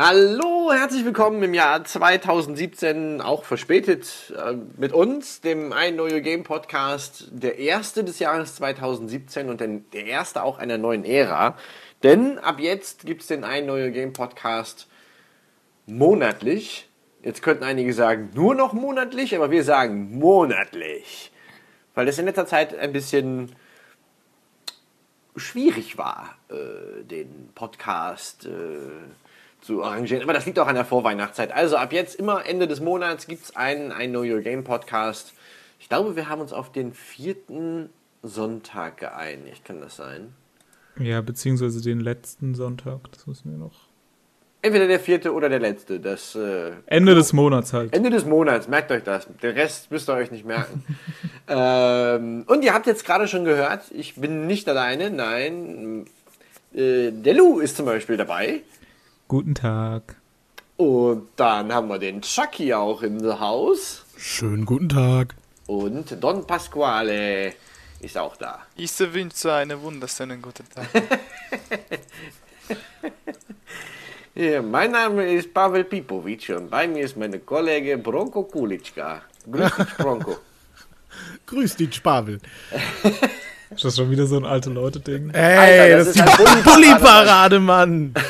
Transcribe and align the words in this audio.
Hallo, 0.00 0.70
herzlich 0.72 1.04
willkommen 1.04 1.42
im 1.42 1.54
Jahr 1.54 1.82
2017, 1.82 3.20
auch 3.20 3.42
verspätet 3.42 4.32
äh, 4.38 4.54
mit 4.76 4.92
uns, 4.92 5.40
dem 5.40 5.72
Ein 5.72 5.96
Neue 5.96 6.22
Game 6.22 6.44
Podcast, 6.44 7.26
der 7.32 7.58
erste 7.58 8.04
des 8.04 8.20
Jahres 8.20 8.54
2017 8.54 9.48
und 9.48 9.60
den, 9.60 9.90
der 9.90 10.04
erste 10.04 10.44
auch 10.44 10.58
einer 10.58 10.78
neuen 10.78 11.04
Ära. 11.04 11.56
Denn 12.04 12.38
ab 12.38 12.60
jetzt 12.60 13.06
gibt 13.06 13.22
es 13.22 13.26
den 13.26 13.42
Ein 13.42 13.66
Neue 13.66 13.90
Game 13.90 14.12
Podcast 14.12 14.86
monatlich. 15.86 16.88
Jetzt 17.24 17.42
könnten 17.42 17.64
einige 17.64 17.92
sagen, 17.92 18.30
nur 18.34 18.54
noch 18.54 18.72
monatlich, 18.74 19.34
aber 19.34 19.50
wir 19.50 19.64
sagen 19.64 20.16
monatlich. 20.16 21.32
Weil 21.96 22.06
das 22.06 22.20
in 22.20 22.26
letzter 22.26 22.46
Zeit 22.46 22.78
ein 22.78 22.92
bisschen 22.92 23.50
schwierig 25.34 25.98
war, 25.98 26.36
äh, 26.50 27.02
den 27.02 27.50
Podcast 27.56 28.46
äh, 28.46 28.90
zu 29.68 29.84
arrangieren. 29.84 30.22
Aber 30.22 30.32
das 30.32 30.46
liegt 30.46 30.58
auch 30.58 30.66
an 30.66 30.76
der 30.76 30.86
Vorweihnachtszeit. 30.86 31.52
Also 31.52 31.76
ab 31.76 31.92
jetzt 31.92 32.14
immer 32.14 32.46
Ende 32.46 32.66
des 32.66 32.80
Monats 32.80 33.26
gibt 33.26 33.44
es 33.44 33.54
einen, 33.54 33.92
einen 33.92 34.14
Know 34.14 34.22
Your 34.22 34.40
Game 34.40 34.64
Podcast. 34.64 35.34
Ich 35.78 35.90
glaube, 35.90 36.16
wir 36.16 36.30
haben 36.30 36.40
uns 36.40 36.54
auf 36.54 36.72
den 36.72 36.94
vierten 36.94 37.90
Sonntag 38.22 38.96
geeinigt. 38.96 39.66
Kann 39.66 39.82
das 39.82 39.96
sein? 39.96 40.32
Ja, 40.98 41.20
beziehungsweise 41.20 41.82
den 41.82 42.00
letzten 42.00 42.54
Sonntag. 42.54 43.12
Das 43.12 43.26
müssen 43.26 43.50
wir 43.50 43.58
noch. 43.58 43.88
Entweder 44.62 44.88
der 44.88 45.00
vierte 45.00 45.34
oder 45.34 45.50
der 45.50 45.60
letzte. 45.60 46.00
Das, 46.00 46.34
äh, 46.34 46.70
Ende 46.86 47.14
des 47.14 47.34
Monats 47.34 47.74
halt. 47.74 47.94
Ende 47.94 48.08
des 48.08 48.24
Monats, 48.24 48.68
merkt 48.68 48.90
euch 48.90 49.04
das. 49.04 49.28
Den 49.42 49.54
Rest 49.54 49.90
müsst 49.90 50.08
ihr 50.08 50.14
euch 50.14 50.30
nicht 50.30 50.46
merken. 50.46 50.82
ähm, 51.46 52.44
und 52.46 52.64
ihr 52.64 52.72
habt 52.72 52.86
jetzt 52.86 53.04
gerade 53.04 53.28
schon 53.28 53.44
gehört, 53.44 53.82
ich 53.90 54.14
bin 54.14 54.46
nicht 54.46 54.66
alleine. 54.66 55.10
Nein, 55.10 56.06
äh, 56.74 57.10
der 57.12 57.34
Lou 57.34 57.60
ist 57.60 57.76
zum 57.76 57.84
Beispiel 57.84 58.16
dabei. 58.16 58.62
Guten 59.28 59.54
Tag. 59.54 60.16
Und 60.78 61.28
dann 61.36 61.70
haben 61.70 61.88
wir 61.88 61.98
den 61.98 62.22
Chucky 62.22 62.72
auch 62.72 63.02
im 63.02 63.20
Haus. 63.38 64.06
Schönen 64.16 64.64
guten 64.64 64.88
Tag. 64.88 65.34
Und 65.66 66.16
Don 66.24 66.46
Pasquale 66.46 67.52
ist 68.00 68.16
auch 68.16 68.38
da. 68.38 68.60
Ich 68.74 68.98
wünsche 68.98 69.52
einen 69.52 69.82
wunderschönen 69.82 70.40
guten 70.40 70.64
Tag. 70.70 70.88
ja, 74.34 74.62
mein 74.62 74.92
Name 74.92 75.30
ist 75.30 75.52
Pavel 75.52 75.84
Pipovic 75.84 76.48
und 76.56 76.70
bei 76.70 76.88
mir 76.88 77.04
ist 77.04 77.18
mein 77.18 77.44
Kollege 77.44 77.98
Bronco 77.98 78.44
Kulitschka. 78.44 79.20
Grüß 79.52 79.76
dich, 79.76 79.96
Bronco. 79.98 80.38
Grüß 81.46 81.76
dich, 81.76 82.02
Pavel. 82.02 82.40
Ist 83.68 83.84
das 83.84 83.94
schon 83.94 84.10
wieder 84.10 84.26
so 84.26 84.38
ein 84.38 84.46
alte 84.46 84.70
Leute-Ding? 84.70 85.30
Ey, 85.34 85.58
Alter, 85.58 85.98
das, 85.98 86.14
das, 86.14 86.16
ist 86.16 86.38
halt 86.46 86.64
Bulli-Parade, 86.64 87.60
Mann. 87.60 88.14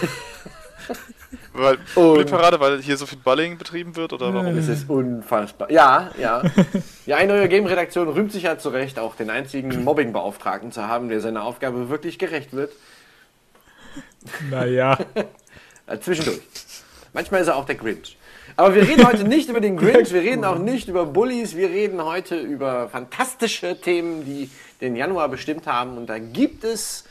Weil 1.52 1.78
Bulli-Parade, 1.94 2.60
weil 2.60 2.80
hier 2.82 2.96
so 2.96 3.06
viel 3.06 3.18
Balling 3.18 3.58
betrieben 3.58 3.96
wird 3.96 4.12
oder 4.12 4.32
warum? 4.32 4.56
Es 4.56 4.68
ist 4.68 4.88
unfassbar. 4.88 5.70
Ja, 5.70 6.10
ja. 6.20 6.42
Ja, 7.06 7.16
eine 7.16 7.34
neue 7.34 7.48
Game-Redaktion 7.48 8.08
rühmt 8.08 8.32
sich 8.32 8.44
ja 8.44 8.58
zu 8.58 8.68
Recht, 8.70 8.98
auch 8.98 9.16
den 9.16 9.30
einzigen 9.30 9.84
Mobbing-Beauftragten 9.84 10.72
zu 10.72 10.86
haben, 10.86 11.08
der 11.08 11.20
seiner 11.20 11.42
Aufgabe 11.44 11.88
wirklich 11.88 12.18
gerecht 12.18 12.52
wird. 12.52 12.72
Naja. 14.50 14.98
Zwischendurch. 16.00 16.40
Manchmal 17.12 17.40
ist 17.40 17.48
er 17.48 17.56
auch 17.56 17.64
der 17.64 17.76
Grinch. 17.76 18.16
Aber 18.56 18.74
wir 18.74 18.82
reden 18.82 19.06
heute 19.06 19.24
nicht 19.24 19.48
über 19.48 19.60
den 19.60 19.76
Grinch, 19.76 20.12
wir 20.12 20.22
reden 20.22 20.44
auch 20.44 20.58
nicht 20.58 20.88
über 20.88 21.06
Bullies, 21.06 21.56
wir 21.56 21.68
reden 21.68 22.04
heute 22.04 22.38
über 22.38 22.88
fantastische 22.88 23.80
Themen, 23.80 24.24
die 24.24 24.50
den 24.80 24.96
Januar 24.96 25.28
bestimmt 25.28 25.66
haben. 25.66 25.96
Und 25.96 26.06
da 26.06 26.18
gibt 26.18 26.64
es 26.64 27.04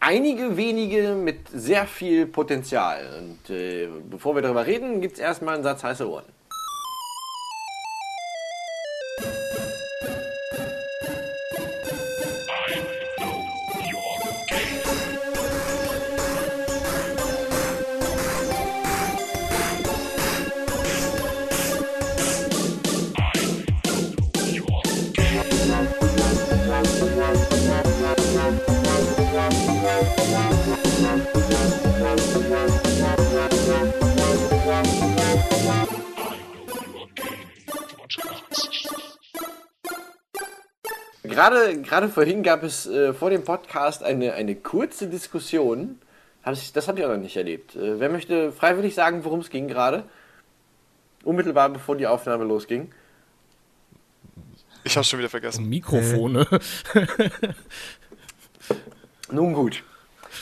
einige 0.00 0.56
wenige 0.56 1.14
mit 1.14 1.48
sehr 1.52 1.86
viel 1.86 2.26
Potenzial. 2.26 3.02
Und 3.18 3.54
äh, 3.54 3.88
bevor 4.10 4.34
wir 4.34 4.42
darüber 4.42 4.66
reden, 4.66 5.00
gibt 5.00 5.14
es 5.14 5.20
erstmal 5.20 5.54
einen 5.54 5.64
Satz 5.64 5.82
heiße 5.82 6.08
Ohren. 6.08 6.33
Gerade, 41.34 41.82
gerade 41.82 42.08
vorhin 42.08 42.44
gab 42.44 42.62
es 42.62 42.86
äh, 42.86 43.12
vor 43.12 43.28
dem 43.28 43.42
Podcast 43.42 44.04
eine, 44.04 44.34
eine 44.34 44.54
kurze 44.54 45.08
Diskussion. 45.08 45.98
Das 46.44 46.86
habe 46.86 47.00
ich 47.00 47.04
auch 47.04 47.10
noch 47.10 47.16
nicht 47.16 47.36
erlebt. 47.36 47.74
Äh, 47.74 47.98
wer 47.98 48.08
möchte 48.08 48.52
freiwillig 48.52 48.94
sagen, 48.94 49.24
worum 49.24 49.40
es 49.40 49.50
ging 49.50 49.66
gerade? 49.66 50.04
Unmittelbar 51.24 51.70
bevor 51.70 51.96
die 51.96 52.06
Aufnahme 52.06 52.44
losging. 52.44 52.92
Ich 54.84 54.96
habe 54.96 55.02
schon 55.02 55.18
wieder 55.18 55.28
vergessen. 55.28 55.68
Mikrofone. 55.68 56.46
Nun 59.32 59.54
gut. 59.54 59.82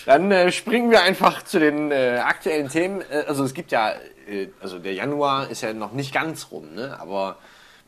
Dann 0.04 0.30
äh, 0.30 0.52
springen 0.52 0.90
wir 0.90 1.04
einfach 1.04 1.42
zu 1.42 1.58
den 1.58 1.90
äh, 1.90 2.20
aktuellen 2.22 2.68
Themen. 2.68 3.00
Äh, 3.10 3.24
also 3.26 3.44
es 3.44 3.54
gibt 3.54 3.72
ja, 3.72 3.94
äh, 4.28 4.48
also 4.60 4.78
der 4.78 4.92
Januar 4.92 5.48
ist 5.48 5.62
ja 5.62 5.72
noch 5.72 5.92
nicht 5.92 6.12
ganz 6.12 6.48
rum, 6.50 6.74
ne? 6.74 7.00
aber 7.00 7.38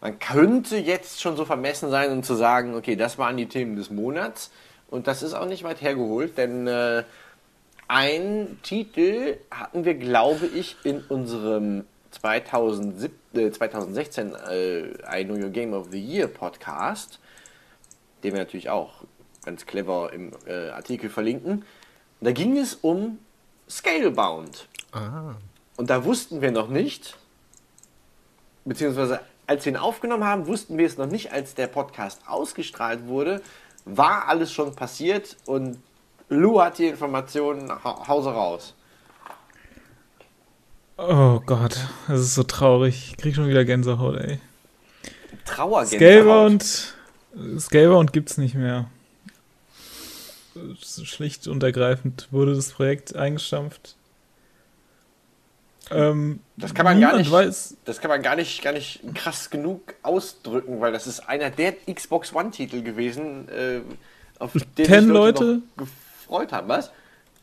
man 0.05 0.19
könnte 0.19 0.77
jetzt 0.77 1.23
schon 1.23 1.35
so 1.35 1.47
vermessen 1.47 1.89
sein 1.89 2.13
und 2.13 2.27
zu 2.27 2.35
sagen, 2.35 2.75
okay, 2.75 2.95
das 2.95 3.17
waren 3.17 3.39
die 3.39 3.47
Themen 3.47 3.75
des 3.75 3.89
Monats. 3.89 4.51
Und 4.91 5.07
das 5.07 5.23
ist 5.23 5.33
auch 5.33 5.47
nicht 5.47 5.65
weit 5.65 5.81
hergeholt, 5.81 6.37
denn 6.37 6.67
äh, 6.67 7.05
ein 7.89 8.59
Titel 8.63 9.39
hatten 9.51 9.87
wir, 9.87 9.95
glaube 9.95 10.45
ich, 10.45 10.77
in 10.85 11.01
unserem 11.01 11.87
2007, 12.11 13.17
äh, 13.33 13.51
2016 13.51 14.35
äh, 14.35 15.21
I 15.21 15.25
Know 15.25 15.37
Your 15.37 15.49
Game 15.49 15.73
of 15.73 15.89
the 15.91 15.99
Year 15.99 16.27
Podcast, 16.27 17.19
den 18.23 18.35
wir 18.35 18.41
natürlich 18.41 18.69
auch 18.69 19.05
ganz 19.47 19.65
clever 19.65 20.13
im 20.13 20.33
äh, 20.47 20.69
Artikel 20.69 21.09
verlinken. 21.09 21.65
da 22.21 22.33
ging 22.33 22.59
es 22.59 22.75
um 22.75 23.21
Scalebound. 23.71 24.69
Ah. 24.93 25.37
Und 25.79 25.89
da 25.89 26.05
wussten 26.05 26.43
wir 26.43 26.51
noch 26.51 26.69
nicht, 26.69 27.17
beziehungsweise 28.67 29.21
als 29.47 29.65
wir 29.65 29.73
ihn 29.73 29.77
aufgenommen 29.77 30.25
haben, 30.25 30.47
wussten 30.47 30.79
wir 30.79 30.87
es 30.87 30.97
noch 30.97 31.07
nicht, 31.07 31.33
als 31.33 31.55
der 31.55 31.67
Podcast 31.67 32.21
ausgestrahlt 32.27 33.07
wurde, 33.07 33.43
war 33.85 34.29
alles 34.29 34.53
schon 34.53 34.75
passiert 34.75 35.37
und 35.47 35.79
Lou 36.29 36.61
hat 36.61 36.79
die 36.79 36.87
Informationen 36.87 37.67
nach 37.67 37.85
Hause 38.09 38.31
raus. 38.31 38.75
Oh 40.97 41.41
Gott, 41.45 41.77
das 42.09 42.21
ist 42.21 42.35
so 42.35 42.45
traurig. 42.45 43.11
Ich 43.11 43.17
krieg 43.17 43.35
schon 43.35 43.49
wieder 43.49 43.65
Gänsehaut, 43.65 44.17
ey. 44.17 44.41
Trauergänsehaut. 45.45 46.63
Scalebound, 46.63 46.95
Scalebound 47.59 48.13
gibt's 48.13 48.39
nicht 48.39 48.55
mehr. 48.55 48.89
Schlicht 50.81 51.49
und 51.49 51.63
ergreifend 51.63 52.29
wurde 52.31 52.55
das 52.55 52.71
Projekt 52.71 53.17
eingestampft. 53.17 53.97
Ähm, 55.91 56.41
das 56.57 56.75
kann 56.75 56.85
man 56.85 57.01
gar 57.01 57.17
nicht, 57.17 57.31
weiß. 57.31 57.77
das 57.85 58.01
kann 58.01 58.09
man 58.09 58.23
gar 58.23 58.37
nicht, 58.37 58.63
gar 58.63 58.73
nicht 58.73 59.01
krass 59.15 59.51
genug 59.51 59.95
ausdrücken, 60.03 60.81
weil 60.81 60.93
das 60.93 61.07
ist 61.07 61.21
einer 61.29 61.51
der 61.51 61.75
Xbox 61.93 62.35
One-Titel 62.35 62.83
gewesen, 62.83 63.49
äh, 63.49 63.81
auf 64.39 64.53
den 64.53 64.87
sich 64.87 65.05
Leute, 65.07 65.63
gefreut 65.77 66.53
haben. 66.53 66.69
Was? 66.69 66.91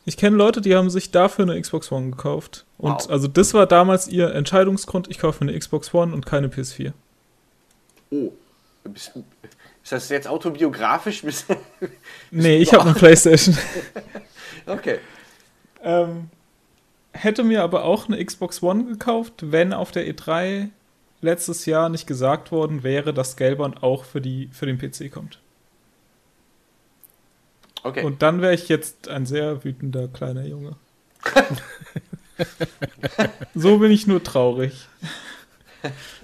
Ich 0.04 0.16
kenne 0.16 0.36
Leute, 0.36 0.60
die 0.60 0.74
haben 0.74 0.90
sich 0.90 1.12
dafür 1.12 1.44
eine 1.44 1.60
Xbox 1.60 1.92
One 1.92 2.10
gekauft. 2.10 2.64
Und 2.78 2.92
wow. 2.92 3.10
also 3.10 3.28
das 3.28 3.54
war 3.54 3.66
damals 3.66 4.08
ihr 4.08 4.34
Entscheidungsgrund, 4.34 5.08
ich 5.08 5.18
kaufe 5.18 5.42
eine 5.42 5.56
Xbox 5.56 5.94
One 5.94 6.12
und 6.12 6.26
keine 6.26 6.48
PS4. 6.48 6.92
Oh. 8.10 8.32
Ist 8.92 9.92
das 9.92 10.08
jetzt 10.08 10.26
autobiografisch? 10.26 11.22
nee, 12.30 12.58
ich 12.58 12.72
habe 12.72 12.84
eine 12.84 12.94
Playstation. 12.94 13.56
okay. 14.66 14.98
Ähm, 15.82 16.28
hätte 17.12 17.44
mir 17.44 17.62
aber 17.62 17.84
auch 17.84 18.08
eine 18.08 18.24
Xbox 18.24 18.62
One 18.62 18.84
gekauft, 18.84 19.34
wenn 19.52 19.72
auf 19.72 19.90
der 19.90 20.06
E3 20.06 20.68
letztes 21.20 21.66
Jahr 21.66 21.88
nicht 21.88 22.06
gesagt 22.06 22.52
worden 22.52 22.82
wäre, 22.82 23.14
dass 23.14 23.32
Scalebound 23.32 23.82
auch 23.82 24.04
für, 24.04 24.20
die, 24.20 24.48
für 24.52 24.66
den 24.66 24.78
PC 24.78 25.10
kommt. 25.10 25.38
Okay. 27.84 28.04
Und 28.04 28.22
dann 28.22 28.40
wäre 28.42 28.54
ich 28.54 28.68
jetzt 28.68 29.08
ein 29.08 29.26
sehr 29.26 29.64
wütender 29.64 30.08
kleiner 30.08 30.46
Junge. 30.46 30.76
so 33.54 33.78
bin 33.78 33.90
ich 33.90 34.06
nur 34.06 34.22
traurig. 34.22 34.88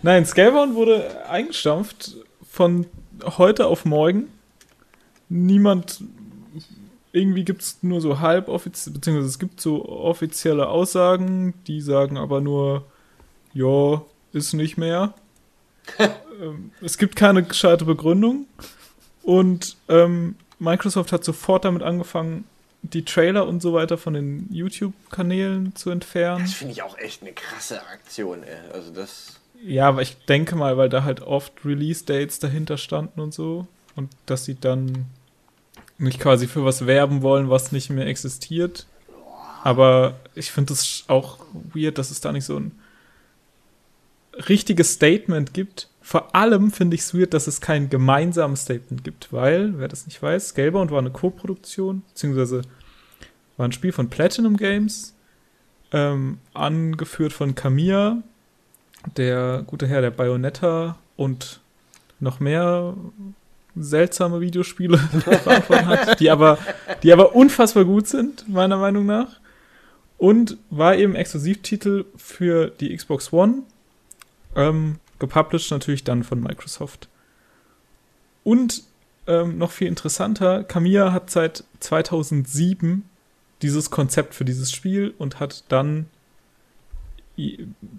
Nein, 0.02 0.25
Scalebound 0.25 0.75
wurde 0.75 1.26
eingestampft 1.29 2.17
von 2.49 2.87
heute 3.25 3.67
auf 3.67 3.85
morgen. 3.85 4.29
Niemand 5.29 6.00
irgendwie 7.13 7.45
gibt 7.45 7.63
es 7.63 7.79
nur 7.83 8.01
so 8.01 8.21
halb 8.21 8.49
offiziell, 8.49 8.95
beziehungsweise 8.95 9.29
es 9.29 9.39
gibt 9.39 9.61
so 9.61 9.85
offizielle 9.89 10.69
Aussagen, 10.69 11.55
die 11.67 11.81
sagen 11.81 12.17
aber 12.17 12.41
nur, 12.41 12.85
ja, 13.55 14.03
ist 14.33 14.53
nicht 14.53 14.77
mehr. 14.77 15.15
ähm, 15.99 16.73
es 16.83 16.99
gibt 16.99 17.17
keine 17.17 17.43
gescheite 17.43 17.85
Begründung. 17.85 18.47
Und 19.23 19.77
ähm, 19.89 20.37
Microsoft 20.59 21.13
hat 21.13 21.25
sofort 21.25 21.65
damit 21.65 21.83
angefangen, 21.83 22.45
die 22.83 23.05
Trailer 23.05 23.47
und 23.47 23.61
so 23.61 23.73
weiter 23.73 23.99
von 23.99 24.15
den 24.15 24.49
YouTube-Kanälen 24.53 25.75
zu 25.75 25.91
entfernen. 25.91 26.45
Das 26.45 26.55
finde 26.55 26.73
ich 26.73 26.83
auch 26.83 26.97
echt 26.99 27.23
eine 27.23 27.33
krasse 27.33 27.85
Aktion, 27.87 28.43
ey. 28.43 28.73
Also 28.73 28.93
das. 28.93 29.41
Ja, 29.63 29.89
aber 29.89 30.03
ich 30.03 30.17
denke 30.27 30.55
mal, 30.55 30.77
weil 30.77 30.89
da 30.89 31.03
halt 31.03 31.21
oft 31.21 31.65
Release-Dates 31.65 32.39
dahinter 32.39 32.79
standen 32.79 33.21
und 33.21 33.35
so. 33.35 33.67
Und 33.97 34.11
dass 34.27 34.45
sie 34.45 34.55
dann 34.55 35.07
nicht 35.99 36.21
quasi 36.21 36.47
für 36.47 36.65
was 36.65 36.87
werben 36.87 37.23
wollen, 37.23 37.50
was 37.50 37.73
nicht 37.73 37.91
mehr 37.91 38.06
existiert. 38.06 38.87
Aber 39.65 40.15
ich 40.35 40.53
finde 40.53 40.73
es 40.73 41.05
auch 41.09 41.39
weird, 41.75 41.99
dass 41.99 42.11
es 42.11 42.21
da 42.21 42.33
nicht 42.33 42.45
so 42.45 42.59
ein 42.59 42.73
richtiges 44.49 44.93
Statement 44.95 45.53
gibt. 45.53 45.89
Vor 46.00 46.35
allem 46.35 46.71
finde 46.71 46.95
ich 46.95 47.03
es 47.03 47.15
weird, 47.15 47.35
dass 47.35 47.49
es 47.49 47.61
kein 47.61 47.91
gemeinsames 47.91 48.62
Statement 48.62 49.05
gibt, 49.05 49.33
weil, 49.33 49.79
wer 49.79 49.89
das 49.89 50.06
nicht 50.06 50.23
weiß, 50.23 50.50
Scalebound 50.50 50.91
war 50.91 51.00
eine 51.00 51.11
Co-Produktion, 51.11 52.03
beziehungsweise 52.09 52.62
war 53.56 53.67
ein 53.67 53.73
Spiel 53.73 53.93
von 53.93 54.09
Platinum 54.09 54.56
Games, 54.56 55.15
ähm, 55.93 56.39
angeführt 56.55 57.33
von 57.33 57.55
Kamiya, 57.55 58.23
der 59.17 59.65
gute 59.67 59.87
Herr 59.87 60.00
der 60.00 60.11
Bayonetta 60.11 60.99
und 61.17 61.61
noch 62.21 62.41
mehr 62.41 62.95
seltsame 63.83 64.41
Videospiele 64.41 65.01
hat, 65.71 66.21
die 66.21 66.31
aber, 66.31 66.59
die 67.03 67.13
aber 67.13 67.35
unfassbar 67.35 67.85
gut 67.85 68.07
sind, 68.07 68.49
meiner 68.49 68.77
Meinung 68.77 69.07
nach. 69.07 69.41
Und 70.17 70.57
war 70.71 70.97
eben 70.97 71.15
Exklusivtitel 71.15 72.05
für 72.17 72.69
die 72.69 72.97
Xbox 72.97 73.33
One. 73.33 73.63
Ähm, 74.57 74.97
gepublished 75.19 75.71
natürlich 75.71 76.05
dann 76.05 76.25
von 76.25 76.41
Microsoft. 76.41 77.09
Und 78.43 78.83
ähm, 79.27 79.59
noch 79.59 79.71
viel 79.71 79.89
interessanter, 79.89 80.65
Kamiya 80.65 81.13
hat 81.13 81.31
seit 81.31 81.65
2007 81.81 83.05
dieses 83.63 83.91
Konzept 83.91 84.35
für 84.35 84.45
dieses 84.45 84.71
Spiel 84.73 85.15
und 85.19 85.41
hat 85.41 85.65
dann 85.69 86.07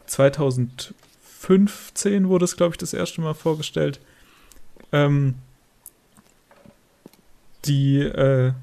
2015 0.08 2.28
wurde 2.28 2.46
es, 2.46 2.58
glaube 2.58 2.74
ich, 2.74 2.78
das 2.78 2.94
erste 2.94 3.22
Mal 3.22 3.34
vorgestellt, 3.34 4.00
ähm, 4.92 5.36
die 7.66 8.00
äh, 8.00 8.54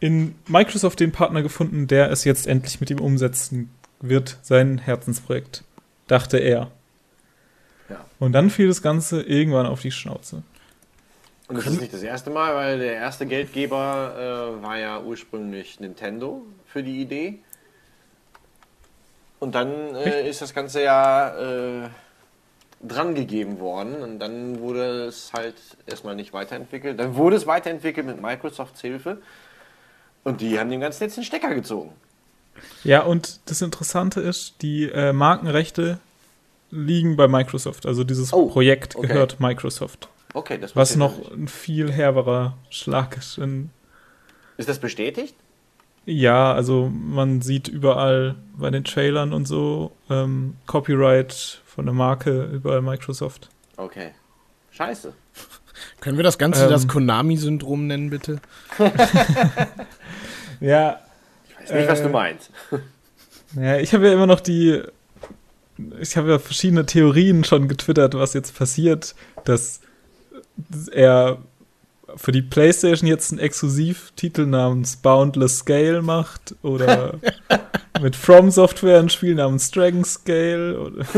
in 0.00 0.34
Microsoft 0.46 1.00
den 1.00 1.12
Partner 1.12 1.42
gefunden, 1.42 1.86
der 1.86 2.10
es 2.10 2.24
jetzt 2.24 2.46
endlich 2.46 2.80
mit 2.80 2.90
ihm 2.90 3.00
umsetzen 3.00 3.70
wird, 4.00 4.38
sein 4.42 4.78
Herzensprojekt, 4.78 5.62
dachte 6.06 6.38
er. 6.38 6.70
Ja. 7.88 8.04
Und 8.18 8.32
dann 8.32 8.50
fiel 8.50 8.68
das 8.68 8.82
Ganze 8.82 9.22
irgendwann 9.22 9.66
auf 9.66 9.80
die 9.80 9.90
Schnauze. 9.90 10.42
Und 11.48 11.56
das 11.56 11.66
ist 11.66 11.80
nicht 11.80 11.92
das 11.92 12.02
erste 12.02 12.30
Mal, 12.30 12.54
weil 12.54 12.78
der 12.78 12.94
erste 12.94 13.26
Geldgeber 13.26 14.56
äh, 14.60 14.62
war 14.62 14.78
ja 14.78 15.00
ursprünglich 15.00 15.80
Nintendo 15.80 16.42
für 16.66 16.82
die 16.82 17.02
Idee. 17.02 17.40
Und 19.40 19.54
dann 19.54 19.96
äh, 19.96 20.28
ist 20.28 20.40
das 20.40 20.54
Ganze 20.54 20.82
ja 20.82 21.84
äh, 21.84 21.88
drangegeben 22.82 23.60
worden 23.60 24.02
und 24.02 24.18
dann 24.18 24.60
wurde 24.60 25.04
es 25.04 25.32
halt 25.32 25.54
erstmal 25.86 26.16
nicht 26.16 26.32
weiterentwickelt. 26.32 26.98
Dann 26.98 27.14
wurde 27.14 27.36
es 27.36 27.46
weiterentwickelt 27.46 28.06
mit 28.06 28.20
Microsofts 28.20 28.80
Hilfe 28.80 29.20
und 30.24 30.40
die 30.40 30.58
haben 30.58 30.70
dem 30.70 30.80
Ganzen 30.80 31.04
jetzt 31.04 31.16
den 31.16 31.24
Stecker 31.24 31.54
gezogen. 31.54 31.92
Ja, 32.84 33.02
und 33.02 33.40
das 33.46 33.62
Interessante 33.62 34.20
ist, 34.20 34.62
die 34.62 34.84
äh, 34.90 35.12
Markenrechte 35.12 35.98
liegen 36.70 37.16
bei 37.16 37.28
Microsoft. 37.28 37.86
Also 37.86 38.04
dieses 38.04 38.32
Oh, 38.32 38.46
Projekt 38.48 38.96
okay. 38.96 39.08
gehört 39.08 39.40
Microsoft. 39.40 40.08
Okay, 40.34 40.58
das 40.58 40.76
Was 40.76 40.96
noch 40.96 41.32
ein 41.32 41.48
viel 41.48 41.90
herberer 41.90 42.56
Schlag 42.70 43.16
ist. 43.16 43.38
Ist 44.56 44.68
das 44.68 44.78
bestätigt? 44.78 45.34
Ja, 46.06 46.52
also 46.52 46.90
man 46.92 47.40
sieht 47.42 47.68
überall 47.68 48.34
bei 48.56 48.70
den 48.70 48.84
Trailern 48.84 49.32
und 49.32 49.46
so 49.46 49.92
ähm, 50.08 50.56
Copyright 50.66 51.60
von 51.66 51.84
der 51.86 51.94
Marke 51.94 52.44
überall 52.44 52.82
Microsoft. 52.82 53.48
Okay. 53.76 54.10
Scheiße. 54.72 55.12
Können 56.00 56.16
wir 56.16 56.24
das 56.24 56.38
Ganze 56.38 56.64
Ähm. 56.64 56.70
das 56.70 56.88
Konami-Syndrom 56.88 57.86
nennen, 57.86 58.10
bitte? 58.10 58.40
Ja, 60.60 61.00
Ich 61.64 61.70
weiß 61.70 61.72
nicht, 61.72 61.88
was 61.88 62.00
Äh, 62.00 62.02
du 62.04 62.08
meinst. 62.10 62.50
Ja, 63.56 63.78
ich 63.78 63.92
habe 63.94 64.06
ja 64.06 64.12
immer 64.12 64.28
noch 64.28 64.38
die. 64.38 64.80
Ich 66.00 66.16
habe 66.16 66.30
ja 66.30 66.38
verschiedene 66.38 66.86
Theorien 66.86 67.42
schon 67.42 67.66
getwittert, 67.66 68.14
was 68.14 68.32
jetzt 68.32 68.56
passiert, 68.56 69.16
dass 69.44 69.80
er 70.92 71.38
für 72.16 72.32
die 72.32 72.42
PlayStation 72.42 73.08
jetzt 73.08 73.32
einen 73.32 73.40
Exklusivtitel 73.40 74.46
namens 74.46 74.96
Boundless 74.96 75.58
Scale 75.58 76.02
macht 76.02 76.54
oder 76.62 77.18
mit 78.00 78.16
From 78.16 78.50
Software 78.50 79.00
ein 79.00 79.08
Spiel 79.08 79.34
namens 79.34 79.70
Dragon 79.70 80.04
Scale. 80.04 80.80
Oder 80.80 81.04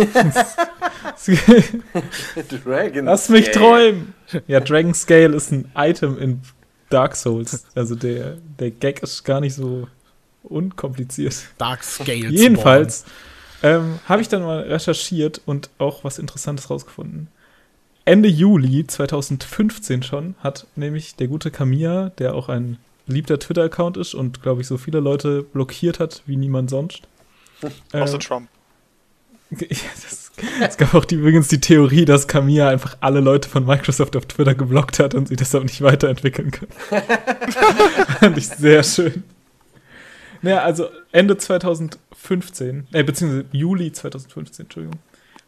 Dragon 2.64 3.04
Lass 3.04 3.28
mich 3.28 3.46
Scale. 3.46 3.58
träumen! 3.58 4.14
Ja, 4.46 4.60
Dragon 4.60 4.94
Scale 4.94 5.34
ist 5.34 5.52
ein 5.52 5.70
Item 5.76 6.18
in 6.18 6.40
Dark 6.90 7.16
Souls. 7.16 7.64
Also 7.74 7.94
der, 7.94 8.36
der 8.58 8.70
Gag 8.70 9.02
ist 9.02 9.24
gar 9.24 9.40
nicht 9.40 9.54
so 9.54 9.88
unkompliziert. 10.42 11.34
Dark 11.58 11.84
Scale. 11.84 12.28
Jedenfalls 12.28 13.04
ähm, 13.62 13.98
habe 14.08 14.22
ich 14.22 14.28
dann 14.28 14.42
mal 14.42 14.60
recherchiert 14.60 15.40
und 15.46 15.70
auch 15.78 16.04
was 16.04 16.18
Interessantes 16.18 16.68
rausgefunden. 16.68 17.28
Ende 18.04 18.28
Juli 18.28 18.86
2015 18.86 20.02
schon 20.02 20.34
hat 20.40 20.66
nämlich 20.74 21.14
der 21.16 21.28
gute 21.28 21.50
Kamiya, 21.50 22.10
der 22.18 22.34
auch 22.34 22.48
ein 22.48 22.78
beliebter 23.06 23.38
Twitter-Account 23.38 23.96
ist 23.96 24.14
und, 24.14 24.42
glaube 24.42 24.60
ich, 24.60 24.66
so 24.66 24.78
viele 24.78 25.00
Leute 25.00 25.42
blockiert 25.42 26.00
hat 26.00 26.22
wie 26.26 26.36
niemand 26.36 26.70
sonst. 26.70 27.02
Außer 27.92 28.16
Äh, 28.16 28.18
Trump. 28.18 28.48
ja, 29.50 29.66
das, 29.68 30.32
es 30.60 30.76
gab 30.78 30.94
auch 30.94 31.04
die, 31.04 31.16
übrigens 31.16 31.48
die 31.48 31.60
Theorie, 31.60 32.04
dass 32.04 32.26
Kamiya 32.26 32.68
einfach 32.68 32.96
alle 33.00 33.20
Leute 33.20 33.48
von 33.48 33.66
Microsoft 33.66 34.16
auf 34.16 34.26
Twitter 34.26 34.54
geblockt 34.54 34.98
hat 34.98 35.14
und 35.14 35.28
sie 35.28 35.36
deshalb 35.36 35.64
nicht 35.64 35.82
weiterentwickeln 35.82 36.50
können. 36.50 36.72
Fand 38.20 38.38
ich 38.38 38.48
sehr 38.48 38.82
schön. 38.82 39.24
Naja, 40.40 40.62
also 40.62 40.88
Ende 41.12 41.36
2015, 41.36 42.88
äh, 42.92 43.04
beziehungsweise 43.04 43.44
Juli 43.52 43.92
2015, 43.92 44.64
Entschuldigung, 44.64 44.98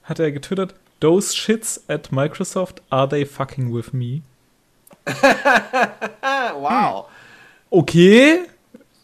hat 0.05 0.21
er 0.21 0.31
getwittert, 0.31 0.75
Those 1.01 1.35
shits 1.35 1.81
at 1.89 2.13
Microsoft, 2.13 2.81
are 2.91 3.09
they 3.09 3.25
fucking 3.25 3.75
with 3.75 3.93
me? 3.93 4.23
Wow. 6.57 7.07
Okay. 7.71 8.45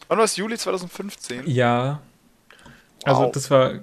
Wann 0.07 0.17
war 0.17 0.25
es? 0.25 0.35
Juli 0.37 0.57
2015? 0.57 1.43
Ja. 1.47 1.99
Also 3.03 3.23
Wow. 3.23 3.31
das 3.31 3.51
war... 3.51 3.73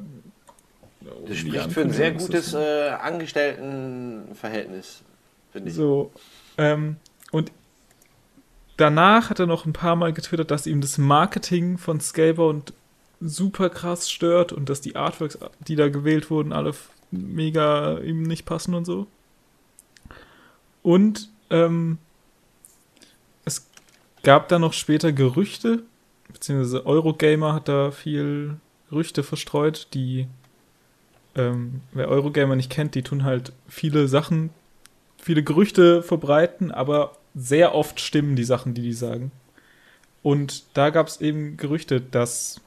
Das 1.27 1.37
spricht 1.39 1.73
für 1.73 1.81
ein 1.83 1.91
sehr 1.93 2.13
gutes 2.13 2.55
äh, 2.55 2.89
Angestelltenverhältnis, 2.91 5.03
finde 5.53 5.69
ich. 5.71 5.75
So. 5.75 6.13
Ähm, 6.57 6.97
und 7.31 7.53
danach 8.77 9.31
hat 9.31 9.39
er 9.39 9.47
noch 9.47 9.65
ein 9.67 9.73
paar 9.73 9.97
Mal 9.97 10.13
getwittert, 10.13 10.51
dass 10.51 10.67
ihm 10.67 10.81
das 10.81 10.99
Marketing 10.99 11.79
von 11.79 12.01
Scalebound 12.01 12.73
super 13.21 13.71
krass 13.71 14.11
stört 14.11 14.53
und 14.53 14.69
dass 14.69 14.81
die 14.81 14.97
Artworks, 14.97 15.39
die 15.67 15.77
da 15.77 15.89
gewählt 15.89 16.31
wurden, 16.31 16.53
alle 16.53 16.75
mega 17.11 17.99
ihm 17.99 18.23
nicht 18.23 18.45
passen 18.45 18.75
und 18.75 18.85
so. 18.85 19.07
Und 20.83 21.29
ähm, 21.51 21.99
es 23.45 23.69
gab 24.23 24.49
da 24.49 24.59
noch 24.59 24.73
später 24.73 25.13
Gerüchte, 25.13 25.83
beziehungsweise 26.33 26.87
Eurogamer 26.87 27.55
hat 27.55 27.69
da 27.69 27.91
viel 27.91 28.57
Gerüchte 28.91 29.23
verstreut, 29.23 29.89
die 29.95 30.27
ähm, 31.35 31.81
wer 31.93 32.09
Eurogamer 32.09 32.57
nicht 32.57 32.71
kennt, 32.71 32.95
die 32.95 33.03
tun 33.03 33.25
halt 33.25 33.53
viele 33.69 34.09
Sachen 34.09 34.51
viele 35.21 35.43
Gerüchte 35.43 36.03
verbreiten, 36.03 36.71
aber 36.71 37.17
sehr 37.35 37.75
oft 37.75 38.01
stimmen 38.01 38.37
die 38.37 38.45
Sachen, 38.45 38.75
die 38.75 38.83
die 38.83 38.93
sagen. 38.93 39.31
Und 40.23 40.65
da 40.75 40.91
gab 40.91 41.09
es 41.09 41.21
eben 41.21 41.57
Gerüchte, 41.57 42.01
dass 42.01 42.61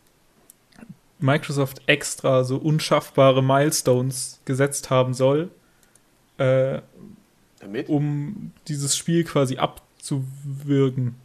Microsoft 1.22 1.82
extra 1.88 2.44
so 2.44 2.58
unschaffbare 2.58 3.44
Milestones 3.44 4.42
gesetzt 4.46 4.90
haben 4.90 5.14
soll, 5.14 5.50
äh, 6.38 6.82
Damit? 7.60 7.90
um 7.90 8.52
dieses 8.68 8.98
Spiel 8.98 9.24
quasi 9.24 9.58
abzuwürgen. 9.58 11.16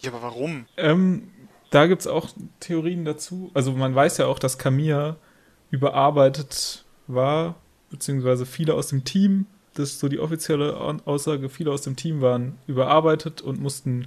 Ja, 0.00 0.10
aber 0.10 0.22
warum? 0.22 0.66
Ähm, 0.76 1.28
da 1.70 1.86
gibt 1.86 2.02
es 2.02 2.06
auch 2.06 2.30
Theorien 2.60 3.04
dazu. 3.04 3.50
Also 3.54 3.72
man 3.72 3.94
weiß 3.94 4.18
ja 4.18 4.26
auch, 4.26 4.38
dass 4.38 4.58
Kamiya 4.58 5.16
überarbeitet 5.70 6.84
war, 7.06 7.54
beziehungsweise 7.90 8.46
viele 8.46 8.74
aus 8.74 8.88
dem 8.88 9.04
Team 9.04 9.46
das 9.74 9.90
ist 9.90 10.00
so 10.00 10.08
die 10.08 10.18
offizielle 10.20 10.76
Aussage, 11.04 11.48
viele 11.48 11.70
aus 11.70 11.82
dem 11.82 11.96
Team 11.96 12.20
waren 12.20 12.58
überarbeitet 12.66 13.40
und 13.40 13.60
mussten 13.60 14.06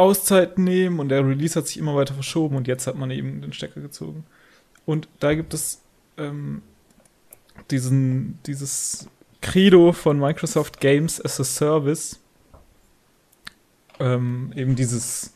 Auszeiten 0.00 0.64
nehmen 0.64 0.98
und 0.98 1.08
der 1.08 1.26
Release 1.26 1.58
hat 1.58 1.68
sich 1.68 1.78
immer 1.78 1.94
weiter 1.94 2.14
verschoben 2.14 2.56
und 2.56 2.66
jetzt 2.66 2.86
hat 2.86 2.96
man 2.96 3.10
eben 3.10 3.40
den 3.40 3.52
Stecker 3.52 3.80
gezogen. 3.80 4.24
Und 4.86 5.08
da 5.20 5.34
gibt 5.34 5.54
es 5.54 5.82
ähm, 6.18 6.62
diesen, 7.70 8.38
dieses 8.46 9.08
Credo 9.40 9.92
von 9.92 10.18
Microsoft 10.18 10.80
Games 10.80 11.24
as 11.24 11.40
a 11.40 11.44
Service. 11.44 12.18
Ähm, 13.98 14.52
eben 14.56 14.76
dieses 14.76 15.32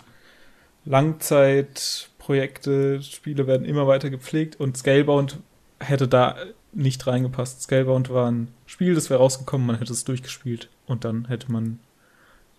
Langzeitprojekte, 0.84 3.02
Spiele 3.02 3.46
werden 3.46 3.66
immer 3.66 3.86
weiter 3.86 4.10
gepflegt 4.10 4.60
und 4.60 4.76
Scalebound 4.76 5.38
hätte 5.80 6.06
da 6.08 6.36
nicht 6.72 7.06
reingepasst. 7.06 7.62
Scalebound 7.62 8.10
war 8.10 8.30
ein 8.30 8.48
Spiel, 8.66 8.94
das 8.94 9.08
wäre 9.10 9.20
rausgekommen, 9.20 9.66
man 9.66 9.78
hätte 9.78 9.92
es 9.92 10.04
durchgespielt 10.04 10.68
und 10.86 11.04
dann 11.04 11.28
hätte 11.28 11.52
man 11.52 11.78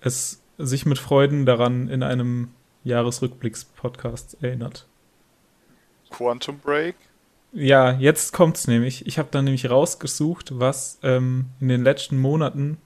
es 0.01 0.41
sich 0.57 0.85
mit 0.85 0.97
Freuden 0.97 1.45
daran 1.45 1.87
in 1.89 2.03
einem 2.03 2.49
Jahresrückblicks-Podcast 2.83 4.37
erinnert. 4.41 4.87
Quantum 6.09 6.59
Break? 6.59 6.95
Ja, 7.51 7.93
jetzt 7.93 8.33
kommt's 8.33 8.67
nämlich. 8.67 9.07
Ich 9.07 9.17
habe 9.17 9.29
da 9.31 9.41
nämlich 9.41 9.69
rausgesucht, 9.69 10.59
was 10.59 10.99
ähm, 11.03 11.45
in 11.59 11.69
den 11.69 11.83
letzten 11.83 12.17
Monaten 12.19 12.77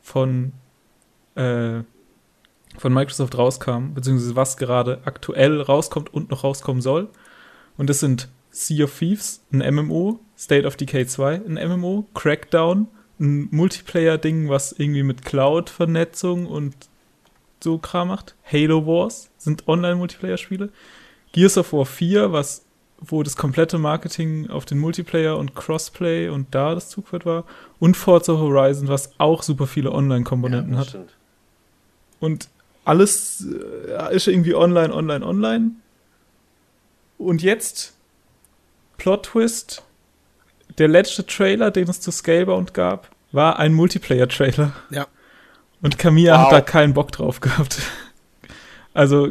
von, 0.00 0.52
äh, 1.36 1.82
von 2.76 2.92
Microsoft 2.92 3.38
rauskam, 3.38 3.94
beziehungsweise 3.94 4.36
was 4.36 4.56
gerade 4.56 5.00
aktuell 5.04 5.60
rauskommt 5.60 6.12
und 6.12 6.30
noch 6.30 6.44
rauskommen 6.44 6.82
soll. 6.82 7.08
Und 7.76 7.88
das 7.88 8.00
sind 8.00 8.28
Sea 8.50 8.84
of 8.84 8.98
Thieves, 8.98 9.44
ein 9.52 9.58
MMO, 9.74 10.20
State 10.36 10.66
of 10.66 10.76
Decay 10.76 11.06
2, 11.06 11.34
ein 11.46 11.54
MMO, 11.54 12.06
Crackdown, 12.14 12.88
ein 13.18 13.48
Multiplayer-Ding, 13.50 14.48
was 14.48 14.72
irgendwie 14.72 15.04
mit 15.04 15.24
Cloud-Vernetzung 15.24 16.46
und 16.46 16.74
so 17.62 17.78
Kram 17.78 18.08
macht. 18.08 18.34
Halo 18.50 18.86
Wars 18.86 19.30
sind 19.38 19.68
Online-Multiplayer-Spiele. 19.68 20.70
Gears 21.32 21.56
of 21.58 21.72
War 21.72 21.86
4, 21.86 22.32
was, 22.32 22.64
wo 22.98 23.22
das 23.22 23.36
komplette 23.36 23.78
Marketing 23.78 24.50
auf 24.50 24.64
den 24.64 24.78
Multiplayer 24.78 25.38
und 25.38 25.54
Crossplay 25.54 26.28
und 26.28 26.54
da 26.54 26.74
das 26.74 26.88
Zugpferd 26.88 27.26
war. 27.26 27.44
Und 27.78 27.96
Forza 27.96 28.34
Horizon, 28.34 28.88
was 28.88 29.12
auch 29.18 29.42
super 29.42 29.66
viele 29.66 29.92
Online-Komponenten 29.92 30.74
ja, 30.74 30.80
hat. 30.80 30.88
Stimmt. 30.88 31.16
Und 32.20 32.48
alles 32.84 33.46
äh, 33.88 34.14
ist 34.14 34.28
irgendwie 34.28 34.54
online, 34.54 34.94
online, 34.94 35.24
online. 35.24 35.70
Und 37.18 37.42
jetzt 37.42 37.94
Plot 38.96 39.24
Twist. 39.26 39.82
Der 40.78 40.88
letzte 40.88 41.26
Trailer, 41.26 41.70
den 41.70 41.88
es 41.88 42.00
zu 42.00 42.10
Scalebound 42.10 42.72
gab, 42.72 43.10
war 43.30 43.58
ein 43.58 43.74
Multiplayer-Trailer. 43.74 44.72
Ja. 44.90 45.06
Und 45.82 45.98
Kamiya 45.98 46.34
wow. 46.34 46.44
hat 46.44 46.52
da 46.52 46.60
keinen 46.60 46.94
Bock 46.94 47.12
drauf 47.12 47.40
gehabt. 47.40 47.78
Also, 48.94 49.30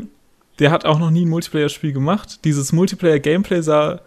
der 0.58 0.72
hat 0.72 0.86
auch 0.86 0.98
noch 0.98 1.12
nie 1.12 1.24
ein 1.24 1.30
Multiplayer-Spiel 1.30 1.94
gemacht. 1.94 2.44
Dieses 2.46 2.72
Multiplayer-Gameplay 2.74 3.62
sah 3.62 4.02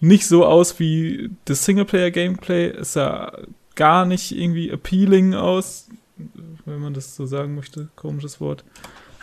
nicht 0.00 0.26
so 0.26 0.46
aus 0.46 0.80
wie 0.80 1.30
das 1.44 1.66
Singleplayer-Gameplay. 1.66 2.68
Es 2.68 2.94
sah 2.94 3.30
gar 3.74 4.06
nicht 4.06 4.34
irgendwie 4.34 4.70
appealing 4.70 5.34
aus, 5.34 5.88
wenn 6.64 6.80
man 6.80 6.94
das 6.94 7.14
so 7.14 7.26
sagen 7.26 7.54
möchte. 7.54 7.88
Komisches 7.94 8.40
Wort. 8.40 8.64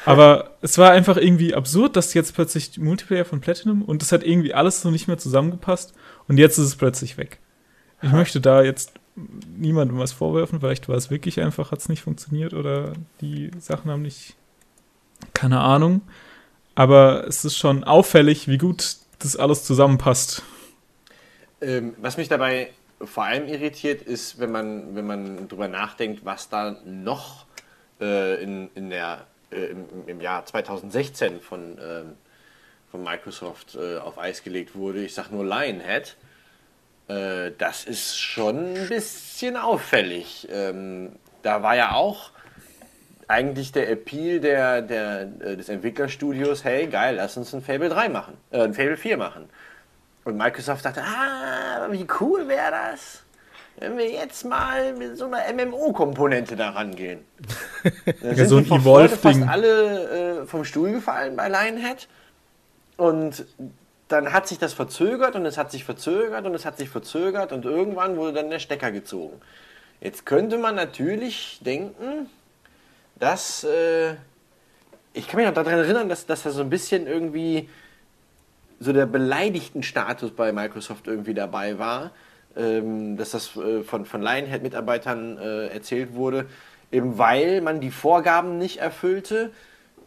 Aber 0.06 0.52
es 0.62 0.78
war 0.78 0.92
einfach 0.92 1.18
irgendwie 1.18 1.54
absurd, 1.54 1.96
dass 1.96 2.14
jetzt 2.14 2.34
plötzlich 2.34 2.78
Multiplayer 2.78 3.26
von 3.26 3.42
Platinum 3.42 3.82
und 3.82 4.02
das 4.02 4.12
hat 4.12 4.24
irgendwie 4.24 4.54
alles 4.54 4.82
so 4.82 4.90
nicht 4.90 5.08
mehr 5.08 5.18
zusammengepasst 5.18 5.94
und 6.28 6.38
jetzt 6.38 6.58
ist 6.58 6.66
es 6.66 6.76
plötzlich 6.76 7.18
weg. 7.18 7.40
Ich 8.02 8.12
möchte 8.12 8.40
da 8.40 8.62
jetzt 8.62 8.94
niemandem 9.58 9.98
was 9.98 10.12
vorwerfen. 10.12 10.60
Vielleicht 10.60 10.88
war 10.88 10.96
es 10.96 11.10
wirklich 11.10 11.42
einfach, 11.42 11.72
hat 11.72 11.80
es 11.80 11.90
nicht 11.90 12.02
funktioniert 12.02 12.54
oder 12.54 12.94
die 13.22 13.52
Sachen 13.60 13.92
haben 13.92 14.04
nicht, 14.04 14.36
keine 15.34 15.60
Ahnung. 15.60 16.02
Aber 16.76 17.26
es 17.28 17.44
ist 17.44 17.58
schon 17.58 17.84
auffällig, 17.84 18.48
wie 18.48 18.60
gut 18.60 18.98
das 19.20 19.36
alles 19.36 19.64
zusammenpasst. 19.64 20.44
Ähm, 21.60 21.96
was 21.98 22.18
mich 22.18 22.28
dabei 22.28 22.70
vor 23.02 23.24
allem 23.24 23.48
irritiert, 23.48 24.02
ist, 24.04 24.40
wenn 24.40 24.52
man, 24.52 24.96
wenn 24.96 25.08
man 25.08 25.48
drüber 25.48 25.68
nachdenkt, 25.68 26.24
was 26.24 26.50
da 26.50 26.78
noch 26.86 27.46
äh, 28.00 28.42
in, 28.44 28.70
in 28.76 28.90
der, 28.90 29.26
äh, 29.52 29.66
im, 29.66 29.86
im, 30.06 30.22
Jahr 30.22 30.46
2016 30.46 31.42
von, 31.42 31.78
äh, 31.80 32.04
von 32.92 33.04
Microsoft 33.04 33.76
äh, 33.76 33.98
auf 33.98 34.20
Eis 34.20 34.44
gelegt 34.44 34.76
wurde. 34.76 35.04
Ich 35.04 35.16
sage 35.16 35.34
nur 35.34 35.46
Lionhead 35.46 36.16
äh, 37.08 37.52
das 37.58 37.86
ist 37.86 38.18
schon 38.18 38.76
ein 38.76 38.90
bisschen 38.90 39.58
auffällig. 39.58 40.48
Ähm, 40.52 41.14
da 41.42 41.64
war 41.64 41.76
ja 41.76 41.92
auch 41.94 42.32
eigentlich 43.28 43.72
der 43.72 43.90
Appeal 43.90 44.40
der, 44.40 44.82
der, 44.82 45.30
äh, 45.40 45.58
des 45.58 45.70
Entwicklerstudios, 45.70 46.64
hey 46.64 46.88
geil, 46.88 47.16
lass 47.16 47.38
uns 47.38 47.54
ein 47.54 47.62
Fable 47.62 47.90
3 47.90 48.10
machen, 48.10 48.38
äh, 48.52 48.62
ein 48.62 48.74
Fable 48.74 48.98
4 48.98 49.18
machen. 49.18 49.50
Und 50.24 50.38
Microsoft 50.38 50.84
dachte, 50.84 51.02
ah, 51.04 51.88
wie 51.92 52.06
cool 52.20 52.48
wäre 52.48 52.72
das, 52.72 53.24
wenn 53.80 53.98
wir 53.98 54.10
jetzt 54.10 54.44
mal 54.44 54.94
mit 54.94 55.18
so 55.18 55.26
einer 55.26 55.42
MMO-Komponente 55.54 56.56
da 56.56 56.72
rangehen. 56.72 57.20
Da 58.22 58.32
ja, 58.32 58.46
so 58.46 58.58
ein 58.58 58.66
Evolve-Ding. 58.66 59.18
fast 59.20 59.48
alle 59.48 60.42
äh, 60.42 60.46
vom 60.46 60.66
Stuhl 60.66 60.92
gefallen 60.92 61.36
bei 61.36 61.48
Lionhead. 61.48 62.08
Und 62.98 63.46
dann 64.08 64.32
hat 64.34 64.48
sich 64.48 64.58
das 64.58 64.74
verzögert 64.74 65.36
und 65.36 65.46
es 65.46 65.58
hat 65.58 65.72
sich 65.72 65.84
verzögert 65.84 66.46
und 66.46 66.56
es 66.56 66.66
hat 66.66 66.78
sich 66.78 66.90
verzögert 66.90 67.52
und 67.52 67.66
irgendwann 67.66 68.18
wurde 68.18 68.34
dann 68.34 68.50
der 68.50 68.60
Stecker 68.60 68.92
gezogen. 68.92 69.42
Jetzt 70.00 70.26
könnte 70.26 70.58
man 70.58 70.76
natürlich 70.76 71.60
denken, 71.64 72.30
dass 73.16 73.64
äh, 73.64 74.16
ich 75.14 75.28
kann 75.28 75.38
mich 75.38 75.48
noch 75.48 75.54
daran 75.54 75.74
erinnern, 75.74 76.10
dass, 76.10 76.26
dass 76.26 76.44
da 76.44 76.52
so 76.52 76.62
ein 76.62 76.70
bisschen 76.70 77.08
irgendwie 77.08 77.70
so 78.80 78.94
der 78.94 79.08
beleidigten 79.08 79.82
Status 79.82 80.32
bei 80.32 80.52
Microsoft 80.52 81.08
irgendwie 81.08 81.34
dabei 81.34 81.80
war, 81.80 82.12
ähm, 82.56 83.18
dass 83.18 83.32
das 83.32 83.56
äh, 83.58 83.82
von, 83.84 84.06
von 84.06 84.22
Lionhead-Mitarbeitern 84.22 85.38
äh, 85.38 85.68
erzählt 85.68 86.14
wurde, 86.14 86.46
eben 86.92 87.18
weil 87.18 87.62
man 87.62 87.82
die 87.82 87.92
Vorgaben 87.92 88.58
nicht 88.60 88.78
erfüllte, 88.78 89.52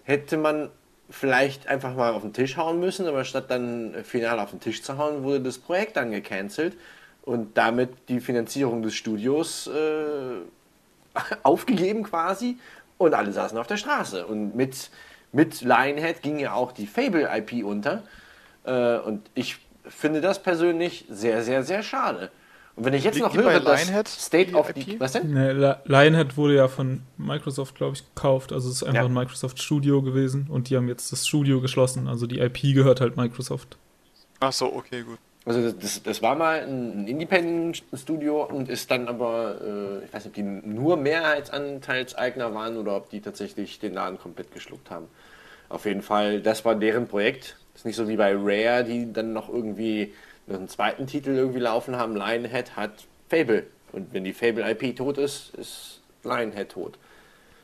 hätte 0.04 0.36
man 0.36 0.70
vielleicht 1.10 1.66
einfach 1.66 1.94
mal 1.94 2.12
auf 2.12 2.22
den 2.22 2.32
Tisch 2.32 2.56
hauen 2.56 2.80
müssen, 2.80 3.06
aber 3.06 3.24
statt 3.24 3.46
dann 3.48 3.94
final 4.04 4.38
auf 4.38 4.50
den 4.50 4.60
Tisch 4.60 4.82
zu 4.82 4.96
hauen, 4.96 5.22
wurde 5.24 5.40
das 5.40 5.58
Projekt 5.58 5.96
dann 5.96 6.10
gecancelt 6.10 6.76
und 7.22 7.56
damit 7.58 7.90
die 8.08 8.20
Finanzierung 8.20 8.82
des 8.82 8.94
Studios 8.94 9.66
äh, 9.66 10.40
aufgegeben 11.42 12.04
quasi 12.04 12.58
und 12.98 13.14
alle 13.14 13.32
saßen 13.32 13.58
auf 13.58 13.66
der 13.66 13.76
Straße. 13.76 14.26
Und 14.26 14.54
mit, 14.54 14.90
mit 15.32 15.62
Lionhead 15.62 16.22
ging 16.22 16.38
ja 16.38 16.54
auch 16.54 16.72
die 16.72 16.86
Fable-IP 16.86 17.64
unter 17.64 18.02
äh, 18.64 18.98
und 18.98 19.28
ich 19.34 19.58
finde 19.86 20.20
das 20.20 20.42
persönlich 20.42 21.06
sehr, 21.08 21.42
sehr, 21.42 21.62
sehr 21.62 21.82
schade. 21.82 22.30
Und 22.76 22.84
wenn 22.84 22.94
ich 22.94 23.04
jetzt 23.04 23.18
noch 23.18 23.34
höre, 23.34 23.60
dass 23.60 23.86
Lionhead 23.86 24.08
State 24.08 24.54
of 24.54 24.72
the... 24.74 24.98
Was 24.98 25.12
denn? 25.12 25.34
Nee, 25.34 25.74
Lionhead 25.84 26.36
wurde 26.36 26.54
ja 26.56 26.68
von 26.68 27.02
Microsoft, 27.18 27.74
glaube 27.74 27.96
ich, 27.96 28.14
gekauft. 28.14 28.52
Also 28.52 28.68
es 28.68 28.76
ist 28.76 28.82
einfach 28.84 29.02
ja. 29.02 29.06
ein 29.06 29.12
Microsoft 29.12 29.60
Studio 29.60 30.02
gewesen 30.02 30.46
und 30.48 30.70
die 30.70 30.76
haben 30.76 30.88
jetzt 30.88 31.12
das 31.12 31.26
Studio 31.26 31.60
geschlossen. 31.60 32.08
Also 32.08 32.26
die 32.26 32.38
IP 32.38 32.74
gehört 32.74 33.00
halt 33.00 33.16
Microsoft. 33.16 33.76
Ach 34.40 34.52
so, 34.52 34.72
okay, 34.72 35.02
gut. 35.02 35.18
Also 35.46 35.72
das, 35.72 36.02
das 36.02 36.22
war 36.22 36.36
mal 36.36 36.60
ein 36.60 37.08
Independent-Studio 37.08 38.44
und 38.44 38.68
ist 38.68 38.90
dann 38.90 39.08
aber, 39.08 39.56
äh, 39.60 40.04
ich 40.04 40.12
weiß 40.12 40.24
nicht, 40.24 40.26
ob 40.26 40.34
die 40.34 40.42
nur 40.42 40.96
Mehrheitsanteilseigner 40.96 42.54
waren 42.54 42.76
oder 42.76 42.96
ob 42.96 43.10
die 43.10 43.20
tatsächlich 43.20 43.78
den 43.78 43.94
Laden 43.94 44.18
komplett 44.18 44.52
geschluckt 44.52 44.90
haben. 44.90 45.06
Auf 45.70 45.86
jeden 45.86 46.02
Fall, 46.02 46.40
das 46.40 46.64
war 46.64 46.74
deren 46.74 47.08
Projekt. 47.08 47.56
Das 47.72 47.82
ist 47.82 47.84
nicht 47.86 47.96
so 47.96 48.08
wie 48.08 48.16
bei 48.16 48.34
Rare, 48.34 48.84
die 48.84 49.12
dann 49.12 49.32
noch 49.32 49.48
irgendwie 49.48 50.12
einen 50.54 50.68
zweiten 50.68 51.06
Titel 51.06 51.30
irgendwie 51.30 51.58
laufen 51.60 51.96
haben. 51.96 52.14
Lionhead 52.16 52.76
hat 52.76 53.06
Fable. 53.28 53.64
Und 53.92 54.12
wenn 54.12 54.24
die 54.24 54.32
Fable 54.32 54.68
IP 54.70 54.96
tot 54.96 55.18
ist, 55.18 55.54
ist 55.54 56.00
Lionhead 56.22 56.70
tot. 56.70 56.98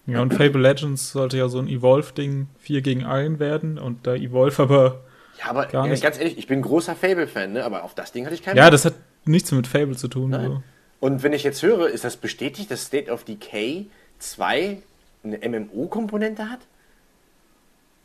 Ja, 0.06 0.22
und 0.22 0.34
Fable 0.34 0.60
Legends 0.60 1.10
sollte 1.12 1.36
ja 1.36 1.48
so 1.48 1.58
ein 1.58 1.66
Evolve-Ding 1.68 2.46
4 2.60 2.80
gegen 2.82 3.04
1 3.04 3.40
werden 3.40 3.78
und 3.78 4.06
da 4.06 4.14
Evolve 4.14 4.62
aber. 4.62 5.00
Ja, 5.38 5.50
aber 5.50 5.66
gar 5.66 5.86
nicht. 5.88 6.02
ganz 6.02 6.18
ehrlich, 6.18 6.38
ich 6.38 6.46
bin 6.46 6.62
großer 6.62 6.94
Fable-Fan, 6.94 7.52
ne? 7.52 7.64
aber 7.64 7.82
auf 7.82 7.94
das 7.94 8.12
Ding 8.12 8.24
hatte 8.24 8.34
ich 8.34 8.42
keinen 8.42 8.56
Ja, 8.56 8.64
Bock. 8.64 8.70
das 8.72 8.84
hat 8.84 8.94
nichts 9.24 9.50
mit 9.52 9.66
Fable 9.66 9.96
zu 9.96 10.08
tun. 10.08 10.32
So. 10.32 10.62
Und 11.00 11.22
wenn 11.22 11.32
ich 11.32 11.42
jetzt 11.42 11.62
höre, 11.62 11.88
ist 11.88 12.04
das 12.04 12.16
bestätigt, 12.16 12.70
dass 12.70 12.84
State 12.86 13.10
of 13.10 13.24
Decay 13.24 13.86
2 14.20 14.78
eine 15.24 15.38
MMO-Komponente 15.48 16.48
hat? 16.48 16.60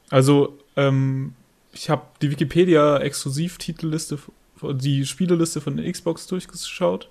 Also, 0.10 0.58
ähm, 0.76 1.36
ich 1.72 1.90
habe 1.90 2.02
die 2.22 2.32
Wikipedia-Exklusivtitelliste 2.32 4.18
die 4.74 5.06
Spieleliste 5.06 5.62
von 5.62 5.78
der 5.78 5.92
Xbox 5.92 6.28
durchgeschaut, 6.28 7.10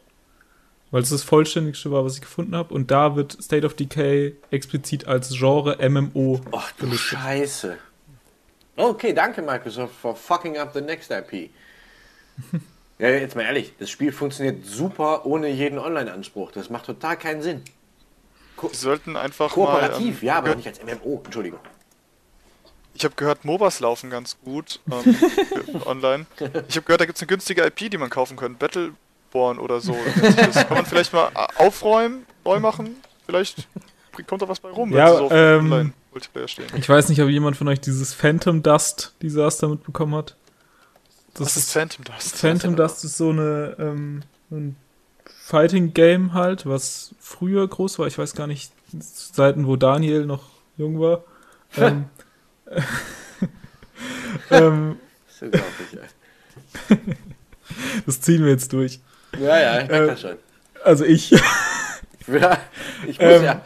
weil 0.90 1.02
es 1.02 1.10
das 1.10 1.22
vollständigste 1.22 1.90
war, 1.90 2.04
was 2.04 2.14
ich 2.14 2.20
gefunden 2.20 2.56
habe. 2.56 2.74
Und 2.74 2.90
da 2.90 3.16
wird 3.16 3.36
State 3.42 3.66
of 3.66 3.74
Decay 3.74 4.36
explizit 4.50 5.06
als 5.06 5.30
Genre 5.30 5.76
MMO 5.88 6.40
Ach 6.52 6.72
du 6.72 6.86
gelistet. 6.86 7.18
Scheiße. 7.18 7.78
Okay, 8.76 9.12
danke 9.12 9.42
Microsoft 9.42 9.94
for 9.94 10.16
fucking 10.16 10.56
up 10.58 10.72
the 10.72 10.80
next 10.80 11.10
IP. 11.10 11.50
Ja, 13.00 13.08
jetzt 13.08 13.34
mal 13.34 13.44
ehrlich, 13.44 13.72
das 13.78 13.88
Spiel 13.88 14.12
funktioniert 14.12 14.66
super 14.66 15.24
ohne 15.24 15.48
jeden 15.48 15.78
Online-Anspruch. 15.78 16.52
Das 16.52 16.68
macht 16.68 16.84
total 16.84 17.16
keinen 17.16 17.40
Sinn. 17.40 17.62
Die 18.60 18.76
sollten 18.76 19.16
einfach 19.16 19.50
Kooperativ, 19.52 20.16
mal, 20.16 20.20
ähm, 20.20 20.26
ja, 20.26 20.34
aber 20.36 20.54
nicht 20.54 20.68
als 20.68 20.82
MMO. 20.82 21.22
Entschuldigung. 21.24 21.60
Ich 23.00 23.04
habe 23.06 23.14
gehört, 23.14 23.46
MOBAs 23.46 23.80
laufen 23.80 24.10
ganz 24.10 24.36
gut 24.44 24.78
ähm, 24.92 25.16
online. 25.86 26.26
Ich 26.68 26.76
habe 26.76 26.84
gehört, 26.84 27.00
da 27.00 27.06
gibt 27.06 27.16
es 27.16 27.22
eine 27.22 27.28
günstige 27.28 27.64
IP, 27.64 27.90
die 27.90 27.96
man 27.96 28.10
kaufen 28.10 28.36
kann. 28.36 28.56
Battleborn 28.56 29.58
oder 29.58 29.80
so. 29.80 29.96
Das 30.36 30.68
kann 30.68 30.76
man 30.76 30.84
vielleicht 30.84 31.14
mal 31.14 31.30
aufräumen, 31.56 32.26
neu 32.44 32.60
machen. 32.60 32.96
Vielleicht 33.24 33.66
kommt 34.26 34.42
da 34.42 34.48
was 34.50 34.60
bei 34.60 34.68
rum, 34.68 34.92
Ja, 34.92 35.12
sie 35.12 35.16
so 35.16 35.30
ähm. 35.30 35.94
Ich 36.76 36.88
weiß 36.90 37.08
nicht, 37.08 37.22
ob 37.22 37.30
jemand 37.30 37.56
von 37.56 37.68
euch 37.68 37.80
dieses 37.80 38.12
Phantom 38.12 38.62
Dust 38.62 39.14
Desaster 39.22 39.68
mitbekommen 39.68 40.14
hat. 40.16 40.36
Das 41.32 41.54
Das 41.54 41.56
ist 41.56 41.72
Phantom 41.72 42.04
Dust. 42.04 42.36
Phantom 42.36 42.76
Dust 42.76 43.02
ist 43.06 43.16
so 43.16 43.30
eine 43.30 43.76
ähm, 43.78 44.22
ein 44.50 44.76
Fighting 45.24 45.94
Game 45.94 46.34
halt, 46.34 46.66
was 46.66 47.14
früher 47.18 47.66
groß 47.66 47.98
war. 47.98 48.08
Ich 48.08 48.18
weiß 48.18 48.34
gar 48.34 48.46
nicht, 48.46 48.72
zu 48.90 49.32
Zeiten, 49.32 49.66
wo 49.66 49.76
Daniel 49.76 50.26
noch 50.26 50.42
jung 50.76 51.00
war. 51.00 51.24
ähm, 51.78 52.04
ähm, 54.50 54.96
Das 55.26 55.34
ist 55.36 55.42
unglaublich, 55.42 55.98
ey. 56.88 56.98
das 58.06 58.20
ziehen 58.20 58.44
wir 58.44 58.50
jetzt 58.50 58.72
durch. 58.72 59.00
Ja, 59.38 59.60
ja, 59.60 59.80
ich 59.82 59.88
merke 59.88 60.04
Äh, 60.04 60.06
das 60.06 60.20
schon. 60.20 60.36
Also 60.84 61.04
ich. 61.04 61.34
Ja, 62.26 62.58
ich 63.08 63.18
muss 63.18 63.28
ähm, 63.28 63.42
ja. 63.42 63.62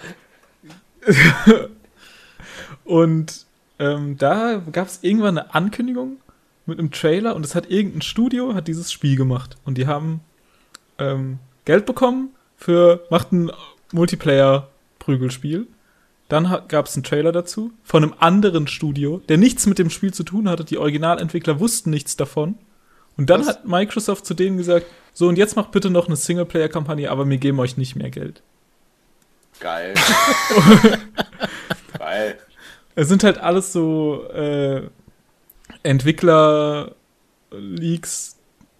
Und 2.84 3.44
ähm, 3.78 4.16
da 4.16 4.62
gab 4.72 4.86
es 4.88 5.00
irgendwann 5.02 5.36
eine 5.36 5.54
Ankündigung 5.54 6.18
mit 6.64 6.78
einem 6.78 6.90
Trailer 6.90 7.34
und 7.34 7.44
es 7.44 7.54
hat 7.54 7.70
irgendein 7.70 8.00
Studio 8.00 8.54
hat 8.54 8.68
dieses 8.68 8.90
Spiel 8.90 9.16
gemacht 9.16 9.56
und 9.64 9.76
die 9.76 9.86
haben 9.86 10.20
ähm, 10.98 11.40
Geld 11.66 11.84
bekommen 11.84 12.30
für 12.56 13.04
macht 13.10 13.32
ein 13.32 13.50
Multiplayer-Prügelspiel. 13.92 15.66
Dann 16.28 16.50
gab 16.68 16.86
es 16.86 16.94
einen 16.94 17.04
Trailer 17.04 17.32
dazu 17.32 17.72
von 17.82 18.02
einem 18.02 18.14
anderen 18.18 18.66
Studio, 18.66 19.20
der 19.28 19.36
nichts 19.36 19.66
mit 19.66 19.78
dem 19.78 19.90
Spiel 19.90 20.14
zu 20.14 20.24
tun 20.24 20.48
hatte. 20.48 20.64
Die 20.64 20.78
Originalentwickler 20.78 21.60
wussten 21.60 21.90
nichts 21.90 22.16
davon. 22.16 22.56
Und 23.16 23.30
dann 23.30 23.42
Was? 23.42 23.48
hat 23.48 23.66
Microsoft 23.66 24.26
zu 24.26 24.34
denen 24.34 24.56
gesagt, 24.56 24.86
so 25.12 25.28
und 25.28 25.38
jetzt 25.38 25.54
macht 25.54 25.70
bitte 25.70 25.90
noch 25.90 26.06
eine 26.06 26.16
Singleplayer-Kampagne, 26.16 27.10
aber 27.10 27.28
wir 27.28 27.38
geben 27.38 27.60
euch 27.60 27.76
nicht 27.76 27.94
mehr 27.94 28.10
Geld. 28.10 28.42
Geil. 29.60 29.94
Geil. 31.98 32.38
Es 32.96 33.08
sind 33.08 33.22
halt 33.22 33.38
alles 33.38 33.72
so 33.72 34.28
äh, 34.30 34.82
Entwickler-Leaks, 35.82 38.36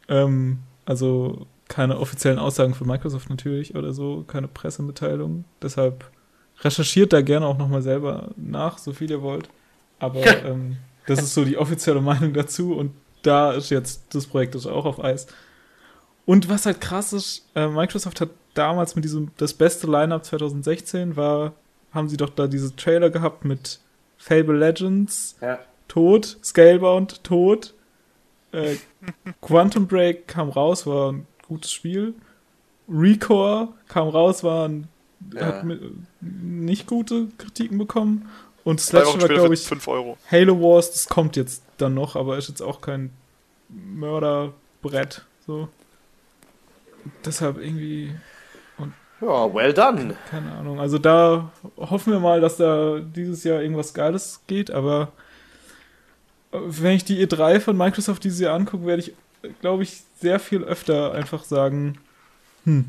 ähm, 0.09 0.59
also 0.85 1.47
keine 1.69 1.99
offiziellen 1.99 2.39
Aussagen 2.39 2.75
von 2.75 2.87
Microsoft 2.87 3.31
natürlich 3.31 3.75
oder 3.75 3.93
so, 3.93 4.25
keine 4.27 4.49
Pressemitteilungen. 4.49 5.45
Deshalb 5.63 6.11
recherchiert 6.61 7.13
da 7.13 7.21
gerne 7.21 7.47
auch 7.47 7.59
nochmal 7.59 7.83
selber 7.83 8.31
nach, 8.37 8.79
so 8.79 8.93
viel 8.93 9.11
ihr 9.11 9.23
wollt. 9.23 9.49
Aber 9.99 10.21
ähm, 10.45 10.77
das 11.07 11.23
ist 11.23 11.35
so 11.35 11.45
die 11.45 11.59
offizielle 11.59 12.01
Meinung 12.01 12.33
dazu 12.33 12.75
und 12.75 12.93
da 13.23 13.53
ist 13.53 13.71
jetzt 13.71 14.15
das 14.15 14.27
Projekt 14.27 14.55
ist 14.55 14.67
auch 14.67 14.85
auf 14.85 15.03
Eis. 15.03 15.27
Und 16.27 16.49
was 16.49 16.67
halt 16.67 16.81
krass 16.81 17.13
ist, 17.13 17.47
äh, 17.55 17.69
Microsoft 17.69 18.21
hat 18.21 18.31
damals 18.55 18.95
mit 18.95 19.05
diesem, 19.05 19.31
das 19.37 19.53
beste 19.53 19.87
Lineup 19.87 20.25
2016 20.25 21.17
war, 21.17 21.53
haben 21.93 22.09
sie 22.09 22.17
doch 22.17 22.31
da 22.31 22.47
diese 22.47 22.75
Trailer 22.77 23.11
gehabt 23.11 23.45
mit 23.45 23.81
Fable 24.17 24.57
Legends, 24.57 25.37
Ja. 25.41 25.59
tot, 25.89 26.39
Scalebound, 26.43 27.23
tot, 27.25 27.75
äh, 28.53 28.77
Quantum 29.43 29.87
Break 29.87 30.27
kam 30.29 30.49
raus, 30.49 30.87
war 30.87 31.13
ein 31.13 31.27
gutes 31.47 31.73
Spiel, 31.73 32.15
Recore 32.89 33.69
kam 33.89 34.09
raus, 34.09 34.43
war 34.45 34.69
ein, 34.69 34.89
Ja. 35.33 35.47
hat 35.47 35.65
mit, 35.65 35.81
nicht 36.21 36.87
gute 36.87 37.29
Kritiken 37.39 37.79
bekommen 37.79 38.29
und 38.65 38.81
das 38.81 38.87
Zwei 38.87 38.99
letzte 38.99 39.13
Wochen 39.15 39.21
war, 39.23 39.29
glaube 39.29 39.55
ich, 39.55 39.63
5 39.63 39.89
Euro. 39.89 40.19
Halo 40.31 40.61
Wars, 40.61 40.91
das 40.93 41.09
kommt 41.09 41.37
jetzt 41.37 41.63
dann 41.79 41.95
noch, 41.95 42.17
aber 42.17 42.39
ist 42.39 42.49
jetzt 42.49 42.63
auch 42.63 42.81
kein 42.81 43.11
Mörderbrett, 43.69 45.25
so. 45.47 45.69
Deshalb 47.25 47.59
irgendwie, 47.59 48.15
Ja, 49.21 49.53
well 49.55 49.73
done. 49.73 50.17
keine 50.31 50.53
Ahnung. 50.53 50.81
Also 50.81 50.99
da 50.99 51.51
hoffen 51.77 52.13
wir 52.13 52.21
mal, 52.21 52.41
dass 52.41 52.57
da 52.57 52.99
dieses 53.01 53.45
Jahr 53.45 53.61
irgendwas 53.63 53.93
Geiles 53.95 54.41
geht, 54.47 54.71
aber 54.71 55.13
äh, 56.53 56.59
wenn 56.63 56.97
ich 56.97 57.05
die 57.05 57.27
E3 57.27 57.61
von 57.61 57.77
Microsoft 57.77 58.25
dieses 58.25 58.41
Jahr 58.41 58.55
angucke, 58.55 58.87
werde 58.87 59.03
ich, 59.03 59.13
glaube 59.61 59.83
ich, 59.83 60.03
sehr 60.21 60.39
viel 60.41 60.63
öfter 60.65 61.13
einfach 61.13 61.45
sagen, 61.45 61.99
hm, 62.65 62.87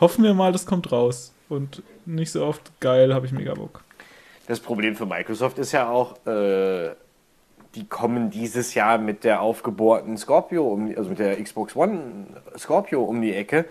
hoffen 0.00 0.24
wir 0.24 0.34
mal, 0.34 0.52
das 0.52 0.66
kommt 0.66 0.92
raus. 0.92 1.32
Und 1.48 1.82
nicht 2.06 2.30
so 2.30 2.44
oft, 2.44 2.78
geil, 2.80 3.14
habe 3.14 3.26
ich 3.26 3.32
mega 3.32 3.54
Bock. 3.54 3.82
Das 4.46 4.60
Problem 4.60 4.96
für 4.96 5.06
Microsoft 5.06 5.58
ist 5.58 5.72
ja 5.72 5.88
auch, 5.88 6.24
äh, 6.26 6.90
die 7.74 7.86
kommen 7.86 8.30
dieses 8.30 8.74
Jahr 8.74 8.98
mit 8.98 9.24
der 9.24 9.40
aufgebohrten 9.42 10.16
Scorpio, 10.16 10.66
um, 10.66 10.92
also 10.96 11.10
mit 11.10 11.18
der 11.18 11.42
Xbox 11.42 11.76
One 11.76 12.26
Scorpio 12.56 13.02
um 13.04 13.20
die 13.20 13.34
Ecke. 13.34 13.66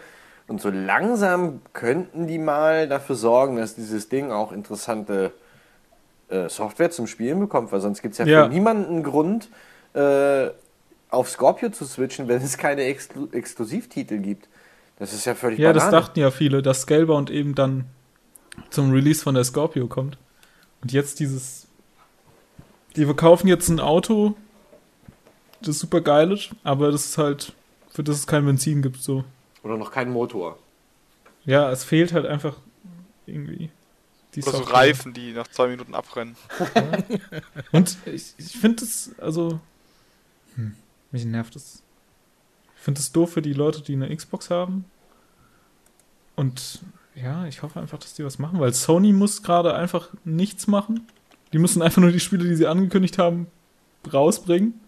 Und 0.47 0.61
so 0.61 0.69
langsam 0.69 1.61
könnten 1.73 2.27
die 2.27 2.37
mal 2.37 2.87
dafür 2.87 3.15
sorgen, 3.15 3.57
dass 3.57 3.75
dieses 3.75 4.07
Ding 4.07 4.31
auch 4.31 4.51
interessante 4.51 5.33
äh, 6.29 6.47
Software 6.47 6.91
zum 6.91 7.07
Spielen 7.07 7.39
bekommt, 7.39 7.71
weil 7.71 7.81
sonst 7.81 8.01
gibt 8.01 8.13
es 8.13 8.19
ja, 8.19 8.25
Ja. 8.25 8.43
für 8.45 8.49
niemanden 8.49 9.03
Grund, 9.03 9.49
äh, 9.93 10.47
auf 11.09 11.29
Scorpio 11.29 11.69
zu 11.69 11.85
switchen, 11.85 12.27
wenn 12.27 12.41
es 12.41 12.57
keine 12.57 12.83
Exklu 12.83 13.27
Exklusivtitel 13.31 14.17
gibt. 14.19 14.47
Das 14.99 15.13
ist 15.13 15.25
ja 15.25 15.35
völlig 15.35 15.59
Ja, 15.59 15.73
das 15.73 15.85
Banane. 15.85 16.01
dachten 16.01 16.19
ja 16.19 16.31
viele, 16.31 16.61
dass 16.61 16.81
Scalebound 16.81 17.29
eben 17.29 17.55
dann 17.55 17.85
zum 18.69 18.91
Release 18.91 19.21
von 19.21 19.35
der 19.35 19.43
Scorpio 19.43 19.87
kommt. 19.87 20.17
Und 20.81 20.91
jetzt 20.91 21.19
dieses. 21.19 21.67
Die 22.95 23.05
verkaufen 23.05 23.47
jetzt 23.47 23.69
ein 23.69 23.79
Auto, 23.79 24.35
das 25.61 25.77
super 25.77 26.01
geil 26.01 26.31
ist, 26.31 26.49
aber 26.63 26.91
das 26.91 27.05
ist 27.05 27.17
halt, 27.19 27.53
für 27.89 28.03
das 28.03 28.17
es 28.17 28.27
kein 28.27 28.43
Benzin 28.45 28.81
gibt, 28.81 28.97
so. 28.97 29.23
Oder 29.61 29.77
noch 29.77 29.91
kein 29.91 30.09
Motor. 30.11 30.57
Ja, 31.45 31.71
es 31.71 31.83
fehlt 31.83 32.11
halt 32.13 32.25
einfach 32.25 32.55
irgendwie 33.27 33.69
die 34.33 34.41
Oder 34.41 34.51
so 34.51 34.57
Software. 34.59 34.75
Reifen, 34.79 35.13
die 35.13 35.31
nach 35.33 35.47
zwei 35.47 35.67
Minuten 35.67 35.93
abrennen. 35.93 36.35
Und 37.71 37.97
ich, 38.05 38.33
ich 38.37 38.57
finde 38.57 38.83
es, 38.83 39.11
also. 39.19 39.59
Hm, 40.55 40.73
mich 41.11 41.23
nervt 41.25 41.55
es. 41.55 41.83
Ich 42.77 42.83
finde 42.83 42.99
es 42.99 43.11
doof 43.11 43.33
für 43.33 43.41
die 43.41 43.53
Leute, 43.53 43.81
die 43.81 43.93
eine 43.93 44.15
Xbox 44.15 44.49
haben. 44.49 44.85
Und 46.35 46.79
ja, 47.15 47.45
ich 47.47 47.63
hoffe 47.63 47.79
einfach, 47.79 47.97
dass 47.97 48.13
die 48.13 48.23
was 48.23 48.39
machen, 48.39 48.59
weil 48.59 48.73
Sony 48.73 49.11
muss 49.11 49.43
gerade 49.43 49.73
einfach 49.75 50.09
nichts 50.23 50.67
machen. 50.67 51.07
Die 51.51 51.59
müssen 51.59 51.81
einfach 51.81 52.01
nur 52.01 52.11
die 52.11 52.19
Spiele, 52.19 52.47
die 52.47 52.55
sie 52.55 52.67
angekündigt 52.67 53.17
haben, 53.17 53.47
rausbringen. 54.11 54.79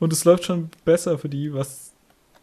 Und 0.00 0.12
es 0.12 0.24
läuft 0.24 0.44
schon 0.44 0.70
besser 0.84 1.18
für 1.18 1.28
die, 1.28 1.54
was 1.54 1.92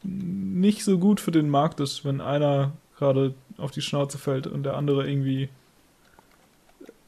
nicht 0.03 0.83
so 0.83 0.99
gut 0.99 1.19
für 1.19 1.31
den 1.31 1.49
Markt 1.49 1.79
ist, 1.79 2.05
wenn 2.05 2.21
einer 2.21 2.73
gerade 2.97 3.33
auf 3.57 3.71
die 3.71 3.81
Schnauze 3.81 4.17
fällt 4.17 4.47
und 4.47 4.63
der 4.63 4.75
andere 4.75 5.07
irgendwie 5.09 5.49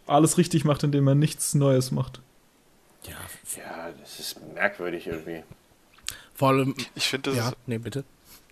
alles 0.05 0.37
richtig 0.37 0.65
macht, 0.65 0.83
indem 0.83 1.07
er 1.07 1.15
nichts 1.15 1.53
Neues 1.53 1.91
macht. 1.91 2.21
Ja, 3.03 3.17
Ja, 3.55 3.91
das 3.99 4.19
ist 4.19 4.53
merkwürdig 4.53 5.07
irgendwie. 5.07 5.43
Vor 6.37 6.49
allem. 6.49 6.75
Ich 6.95 7.07
finde, 7.07 7.31
das 7.31 7.37
Ja, 7.37 7.49
ist 7.49 7.57
nee, 7.65 7.79
bitte. 7.79 8.05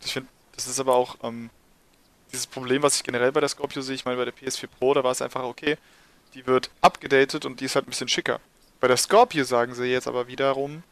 Ich 0.04 0.12
finde, 0.12 0.28
das 0.56 0.68
ist 0.68 0.80
aber 0.80 0.96
auch 0.96 1.16
ähm, 1.24 1.50
dieses 2.32 2.48
Problem, 2.48 2.82
was 2.84 2.98
ich 2.98 3.04
generell 3.04 3.32
bei 3.32 3.40
der 3.40 3.50
Scorpio 3.50 3.82
sehe. 3.82 3.96
Ich 3.96 4.04
meine, 4.06 4.18
bei 4.18 4.26
der 4.26 4.34
PS4 4.34 4.68
Pro, 4.68 4.94
da 4.94 5.04
war 5.04 5.12
es 5.12 5.22
einfach 5.22 5.44
okay, 5.44 5.78
die 6.34 6.46
wird 6.48 6.70
abgedatet 6.82 7.46
und 7.46 7.62
die 7.62 7.66
ist 7.66 7.76
halt 7.76 7.88
ein 7.88 7.92
bisschen 7.92 8.10
schicker. 8.10 8.40
Bei 8.80 8.88
der 8.88 8.98
Scorpio 8.98 9.44
sagen 9.46 9.74
sie 9.74 9.86
jetzt 9.86 10.08
aber 10.08 10.28
wiederum, 10.28 10.84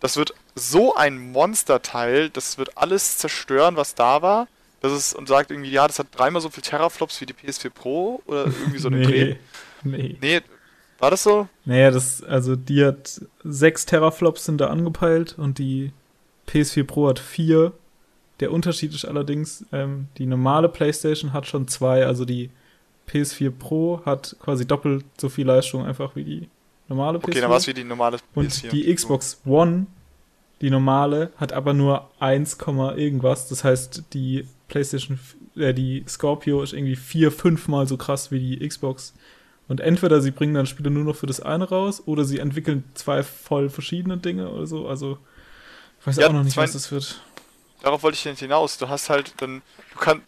das 0.00 0.16
wird 0.16 0.34
so 0.54 0.94
ein 0.94 1.32
Monsterteil, 1.32 2.30
das 2.30 2.58
wird 2.58 2.78
alles 2.78 3.18
zerstören, 3.18 3.76
was 3.76 3.94
da 3.94 4.22
war. 4.22 4.48
Das 4.80 4.92
ist 4.92 5.14
und 5.14 5.26
sagt 5.26 5.50
irgendwie, 5.50 5.70
ja, 5.70 5.86
das 5.86 5.98
hat 5.98 6.08
dreimal 6.12 6.40
so 6.40 6.50
viel 6.50 6.62
Teraflops 6.62 7.20
wie 7.20 7.26
die 7.26 7.34
PS4 7.34 7.70
Pro 7.70 8.22
oder 8.26 8.44
irgendwie 8.46 8.78
so 8.78 8.88
einen 8.88 9.02
Dreh. 9.08 9.36
Nee. 9.82 10.16
Nee, 10.20 10.42
war 10.98 11.10
das 11.10 11.22
so? 11.22 11.48
Naja, 11.64 11.90
das, 11.90 12.22
also 12.22 12.56
die 12.56 12.84
hat 12.84 13.20
sechs 13.42 13.86
Teraflops 13.86 14.44
sind 14.44 14.60
da 14.60 14.68
angepeilt 14.68 15.34
und 15.38 15.58
die 15.58 15.92
PS4 16.48 16.84
Pro 16.84 17.08
hat 17.08 17.18
vier. 17.18 17.72
Der 18.40 18.52
Unterschied 18.52 18.94
ist 18.94 19.04
allerdings, 19.04 19.64
ähm, 19.72 20.08
die 20.18 20.26
normale 20.26 20.68
PlayStation 20.68 21.32
hat 21.32 21.46
schon 21.46 21.68
zwei, 21.68 22.06
also 22.06 22.24
die 22.24 22.50
PS4 23.08 23.50
Pro 23.50 24.02
hat 24.04 24.36
quasi 24.40 24.66
doppelt 24.66 25.04
so 25.18 25.28
viel 25.28 25.46
Leistung 25.46 25.84
einfach 25.84 26.16
wie 26.16 26.24
die 26.24 26.48
normale 26.88 27.18
PS4. 27.18 27.24
Okay, 27.24 27.40
dann 27.40 27.50
war 27.50 27.56
es 27.56 27.66
wie 27.66 27.74
die 27.74 27.84
normale 27.84 28.18
Und 28.34 28.50
PS4. 28.50 28.70
die 28.70 28.94
Xbox 28.94 29.40
One, 29.46 29.86
die 30.60 30.70
normale, 30.70 31.30
hat 31.36 31.52
aber 31.52 31.72
nur 31.72 32.10
1, 32.18 32.58
irgendwas. 32.96 33.48
Das 33.48 33.64
heißt, 33.64 34.04
die 34.12 34.46
PlayStation, 34.68 35.18
äh, 35.56 35.74
die 35.74 36.04
Scorpio 36.08 36.62
ist 36.62 36.72
irgendwie 36.72 36.96
vier, 36.96 37.30
fünfmal 37.30 37.86
so 37.86 37.96
krass 37.96 38.30
wie 38.30 38.40
die 38.40 38.66
Xbox. 38.66 39.14
Und 39.68 39.80
entweder 39.80 40.20
sie 40.20 40.30
bringen 40.30 40.54
dann 40.54 40.66
Spiele 40.66 40.90
nur 40.90 41.04
noch 41.04 41.16
für 41.16 41.26
das 41.26 41.40
eine 41.40 41.68
raus 41.68 42.02
oder 42.06 42.24
sie 42.24 42.38
entwickeln 42.38 42.84
zwei 42.94 43.22
voll 43.22 43.68
verschiedene 43.68 44.16
Dinge 44.16 44.50
oder 44.50 44.66
so. 44.66 44.86
Also, 44.86 45.18
ich 46.06 46.16
weiß 46.16 46.16
Ja, 46.18 46.28
auch 46.28 46.32
noch 46.32 46.44
nicht, 46.44 46.54
zwei- 46.54 46.62
was 46.62 46.72
das 46.72 46.90
wird. 46.92 47.20
darauf 47.82 48.02
wollte 48.02 48.16
ich 48.16 48.24
nicht 48.24 48.38
hinaus. 48.38 48.78
Du 48.78 48.88
hast 48.88 49.10
halt 49.10 49.34
dann, 49.38 49.62
du 49.92 49.98
kannst, 49.98 50.24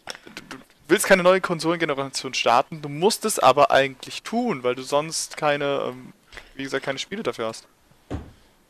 du 0.49 0.57
willst 0.87 1.05
keine 1.05 1.23
neue 1.23 1.39
Konsolengeneration 1.41 2.33
starten, 2.33 2.81
du 2.81 2.89
musst 2.89 3.23
es 3.25 3.39
aber 3.39 3.71
eigentlich 3.71 4.23
tun, 4.23 4.63
weil 4.63 4.75
du 4.75 4.81
sonst 4.81 5.37
keine, 5.37 5.83
ähm, 5.89 6.13
wie 6.55 6.63
gesagt, 6.63 6.83
keine 6.85 6.99
Spiele 6.99 7.23
dafür 7.23 7.47
hast. 7.47 7.65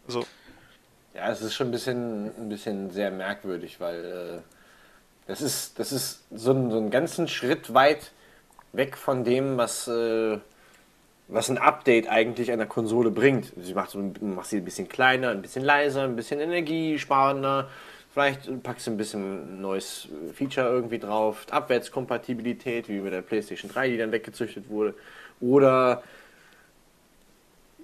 Also, 0.05 0.25
Ja, 1.15 1.29
es 1.31 1.41
ist 1.41 1.55
schon 1.55 1.67
ein 1.69 1.71
bisschen, 1.71 2.27
ein 2.37 2.49
bisschen 2.49 2.91
sehr 2.91 3.09
merkwürdig, 3.11 3.79
weil 3.79 4.43
äh, 4.45 5.27
das 5.27 5.41
ist, 5.41 5.79
das 5.79 5.91
ist 5.91 6.21
so, 6.31 6.51
ein, 6.51 6.69
so 6.71 6.77
einen 6.77 6.91
ganzen 6.91 7.27
Schritt 7.27 7.73
weit 7.73 8.11
weg 8.73 8.97
von 8.97 9.23
dem, 9.23 9.57
was, 9.57 9.87
äh, 9.87 10.37
was 11.29 11.49
ein 11.49 11.59
Update 11.59 12.09
eigentlich 12.09 12.51
einer 12.51 12.65
Konsole 12.65 13.11
bringt. 13.11 13.53
Sie 13.55 13.73
macht, 13.73 13.95
macht 14.21 14.47
sie 14.47 14.57
ein 14.57 14.65
bisschen 14.65 14.89
kleiner, 14.89 15.29
ein 15.29 15.41
bisschen 15.41 15.63
leiser, 15.63 16.03
ein 16.03 16.15
bisschen 16.15 16.39
energiesparender. 16.39 17.69
Vielleicht 18.11 18.63
packst 18.63 18.87
du 18.87 18.91
ein 18.91 18.97
bisschen 18.97 19.61
neues 19.61 20.07
Feature 20.33 20.67
irgendwie 20.67 20.97
drauf. 20.97 21.45
Abwärtskompatibilität, 21.51 22.89
wie 22.89 22.99
mit 22.99 23.13
der 23.13 23.21
PlayStation 23.21 23.71
3, 23.71 23.89
die 23.89 23.97
dann 23.97 24.11
weggezüchtet 24.11 24.69
wurde. 24.69 24.95
Oder 25.39 26.01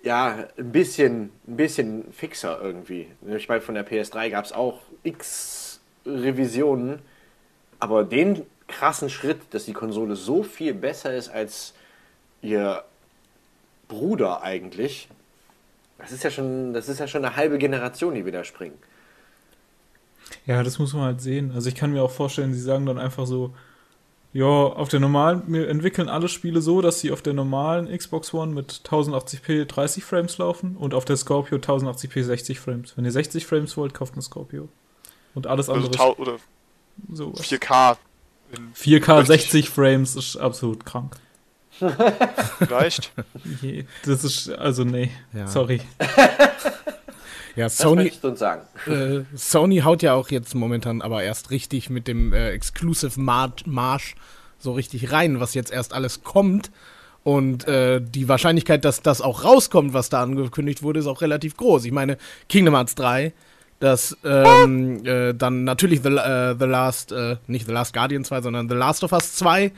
ja, 0.02 0.48
ein 0.58 0.72
bisschen, 0.72 1.32
ein 1.48 1.56
bisschen 1.56 2.12
fixer 2.12 2.60
irgendwie. 2.62 3.08
Ich 3.28 3.48
meine, 3.48 3.62
von 3.62 3.76
der 3.76 3.88
PS3 3.88 4.32
gab 4.32 4.46
es 4.46 4.54
auch 4.54 4.82
x 5.04 5.82
Revisionen, 6.04 7.00
aber 7.80 8.04
den 8.04 8.44
krassen 8.68 9.10
Schritt, 9.12 9.42
dass 9.52 9.66
die 9.66 9.74
Konsole 9.74 10.16
so 10.16 10.42
viel 10.42 10.74
besser 10.74 11.14
ist 11.14 11.30
als 11.30 11.76
ihr 12.42 12.84
Bruder 13.88 14.42
eigentlich, 14.42 15.08
das 15.98 16.12
ist 16.12 16.24
ja 16.24 16.32
schon, 16.32 16.74
das 16.74 16.90
ist 16.90 17.00
ja 17.00 17.08
schon 17.08 17.26
eine 17.26 17.36
halbe 17.36 17.58
Generation, 17.58 18.16
die 18.16 18.26
wir 18.26 18.32
da 18.32 18.44
springen. 18.44 18.78
Ja, 20.46 20.64
das 20.64 20.80
muss 20.80 20.94
man 20.94 21.04
halt 21.04 21.22
sehen. 21.22 21.52
Also 21.54 21.70
ich 21.70 21.76
kann 21.76 21.92
mir 21.92 22.04
auch 22.04 22.12
vorstellen, 22.12 22.54
sie 22.54 22.62
sagen 22.62 22.86
dann 22.86 22.98
einfach 22.98 23.26
so, 23.26 23.54
ja, 24.34 24.46
auf 24.46 24.90
der 24.90 25.00
normalen, 25.00 25.44
wir 25.48 25.70
entwickeln 25.70 26.10
alle 26.10 26.28
Spiele 26.28 26.62
so, 26.62 26.82
dass 26.82 27.00
sie 27.00 27.12
auf 27.12 27.22
der 27.22 27.34
normalen 27.34 27.88
Xbox 27.96 28.34
One 28.34 28.54
mit 28.54 28.82
1080p 28.86 29.64
30 29.64 30.04
Frames 30.04 30.38
laufen 30.38 30.76
und 30.76 30.94
auf 30.94 31.06
der 31.06 31.16
Scorpio 31.16 31.58
1080p 31.58 32.22
60 32.22 32.60
Frames. 32.60 32.98
Wenn 32.98 33.06
ihr 33.06 33.14
60 33.14 33.46
Frames 33.46 33.78
wollt, 33.78 33.94
kauft 33.94 34.14
eine 34.14 34.22
Scorpio. 34.22 34.68
Und 35.36 35.48
alles 35.48 35.70
also 35.70 35.86
andere 35.86 35.98
tau 35.98 36.16
oder 36.18 36.36
sowas. 37.14 37.42
4K 37.42 37.98
in 38.52 38.74
4K 38.74 39.20
Richtig. 39.20 39.28
60 39.28 39.70
Frames 39.70 40.16
ist 40.18 40.36
absolut 40.36 40.86
krank. 40.86 41.16
Vielleicht. 42.58 43.12
Das 44.06 44.24
ist, 44.24 44.50
also 44.50 44.84
nee, 44.84 45.12
Ja. 45.34 45.48
sorry. 45.48 45.82
Ja, 47.56 47.70
Sony, 47.70 48.12
äh, 48.88 49.22
Sony 49.34 49.78
haut 49.80 50.02
ja 50.02 50.14
auch 50.14 50.30
jetzt 50.30 50.54
momentan 50.56 51.02
aber 51.02 51.24
erst 51.24 51.52
richtig 51.52 51.90
mit 51.90 52.06
dem 52.06 52.34
äh, 52.34 52.50
Exclusive 52.50 53.18
Mar 53.18 53.54
Marsch 53.66 54.16
so 54.60 54.74
richtig 54.74 55.14
rein, 55.14 55.40
was 55.40 55.54
jetzt 55.54 55.72
erst 55.72 55.94
alles 55.94 56.24
kommt. 56.24 56.70
Und 57.24 57.66
äh, 57.66 58.02
die 58.02 58.28
Wahrscheinlichkeit, 58.28 58.84
dass 58.84 59.02
das 59.02 59.22
auch 59.22 59.46
rauskommt, 59.46 59.94
was 59.94 60.10
da 60.10 60.22
angekündigt 60.22 60.84
wurde, 60.84 61.00
ist 61.00 61.08
auch 61.08 61.22
relativ 61.22 61.56
groß. 61.56 61.86
Ich 61.86 61.94
meine, 61.94 62.18
Kingdom 62.50 62.76
Hearts 62.76 62.96
3, 62.96 63.32
das 63.80 64.18
ähm, 64.26 65.06
äh, 65.06 65.34
dann 65.34 65.64
natürlich 65.64 66.02
The, 66.04 66.10
äh, 66.10 66.56
The 66.60 66.66
Last, 66.66 67.14
äh, 67.14 67.38
nicht 67.48 67.68
The 67.68 67.72
Last 67.72 67.94
Guardian 67.94 68.26
2, 68.26 68.42
sondern 68.42 68.68
The 68.68 68.76
Last 68.76 69.04
of 69.06 69.14
Us 69.14 69.34
2. 69.38 69.72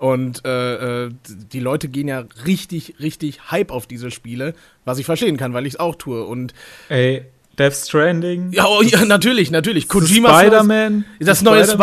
Und 0.00 0.46
äh, 0.46 1.04
äh, 1.06 1.10
die 1.52 1.60
Leute 1.60 1.88
gehen 1.88 2.08
ja 2.08 2.24
richtig, 2.46 2.94
richtig 3.00 3.50
Hype 3.50 3.70
auf 3.70 3.86
diese 3.86 4.10
Spiele, 4.10 4.54
was 4.86 4.98
ich 4.98 5.04
verstehen 5.04 5.36
kann, 5.36 5.52
weil 5.52 5.66
ich 5.66 5.74
es 5.74 5.80
auch 5.80 5.94
tue. 5.94 6.24
Und 6.24 6.54
Ey, 6.88 7.26
Death 7.58 7.74
Stranding. 7.74 8.50
ja, 8.52 8.64
oh, 8.66 8.80
ja 8.80 9.04
natürlich, 9.04 9.50
natürlich. 9.50 9.86
das 9.88 9.92
Kojimas 9.92 10.40
Spider-Man. 10.40 11.04
Das 11.18 11.42
neue 11.42 11.64
Spider-Man-Spiel. 11.64 11.76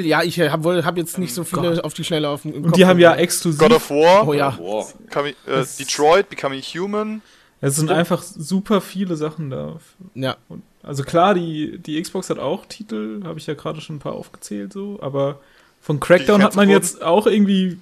Spider-Man-Spiel. 0.00 0.06
Ja, 0.06 0.22
ich 0.22 0.40
habe 0.40 0.84
hab 0.86 0.96
jetzt 0.96 1.18
nicht 1.18 1.34
so 1.34 1.44
viele 1.44 1.84
auf 1.84 1.92
die 1.92 2.04
Schnelle 2.04 2.30
auf 2.30 2.42
dem 2.42 2.54
im 2.54 2.64
Und 2.64 2.76
die 2.76 2.80
Kopf 2.80 2.88
haben 2.88 2.98
ja 2.98 3.14
exklusiv. 3.14 3.58
God 3.60 3.72
of 3.74 3.90
War, 3.90 4.26
Oh 4.26 4.32
ja. 4.32 4.48
Boah. 4.50 4.86
Becoming, 5.04 5.34
äh, 5.46 5.62
Detroit, 5.78 6.30
Becoming 6.30 6.62
Human. 6.62 7.20
Es 7.60 7.76
sind 7.76 7.90
einfach 7.90 8.22
super 8.22 8.80
viele 8.80 9.16
Sachen 9.16 9.50
da. 9.50 9.76
Ja. 10.14 10.36
Und- 10.48 10.62
Also 10.82 11.02
klar, 11.02 11.34
die, 11.34 11.78
die 11.78 12.00
Xbox 12.00 12.30
hat 12.30 12.38
auch 12.38 12.64
Titel, 12.64 13.20
habe 13.24 13.38
ich 13.38 13.46
ja 13.46 13.52
gerade 13.54 13.82
schon 13.82 13.96
ein 13.96 14.00
paar 14.00 14.12
aufgezählt, 14.14 14.72
so, 14.72 14.98
aber 15.02 15.40
von 15.84 16.00
Crackdown 16.00 16.42
hat 16.42 16.56
man 16.56 16.68
jetzt 16.70 17.02
auch 17.02 17.26
irgendwie 17.26 17.78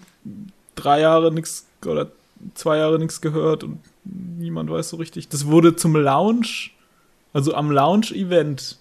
drei 0.74 1.00
Jahre 1.00 1.32
nichts 1.32 1.66
oder 1.86 2.08
zwei 2.54 2.76
Jahre 2.78 2.98
nichts 2.98 3.20
gehört 3.20 3.62
und 3.64 3.78
niemand 4.04 4.68
weiß 4.70 4.88
so 4.90 4.96
richtig. 4.96 5.28
Das 5.28 5.46
wurde 5.46 5.76
zum 5.76 5.94
Launch, 5.96 6.74
also 7.32 7.54
am 7.54 7.70
Launch-Event, 7.70 8.78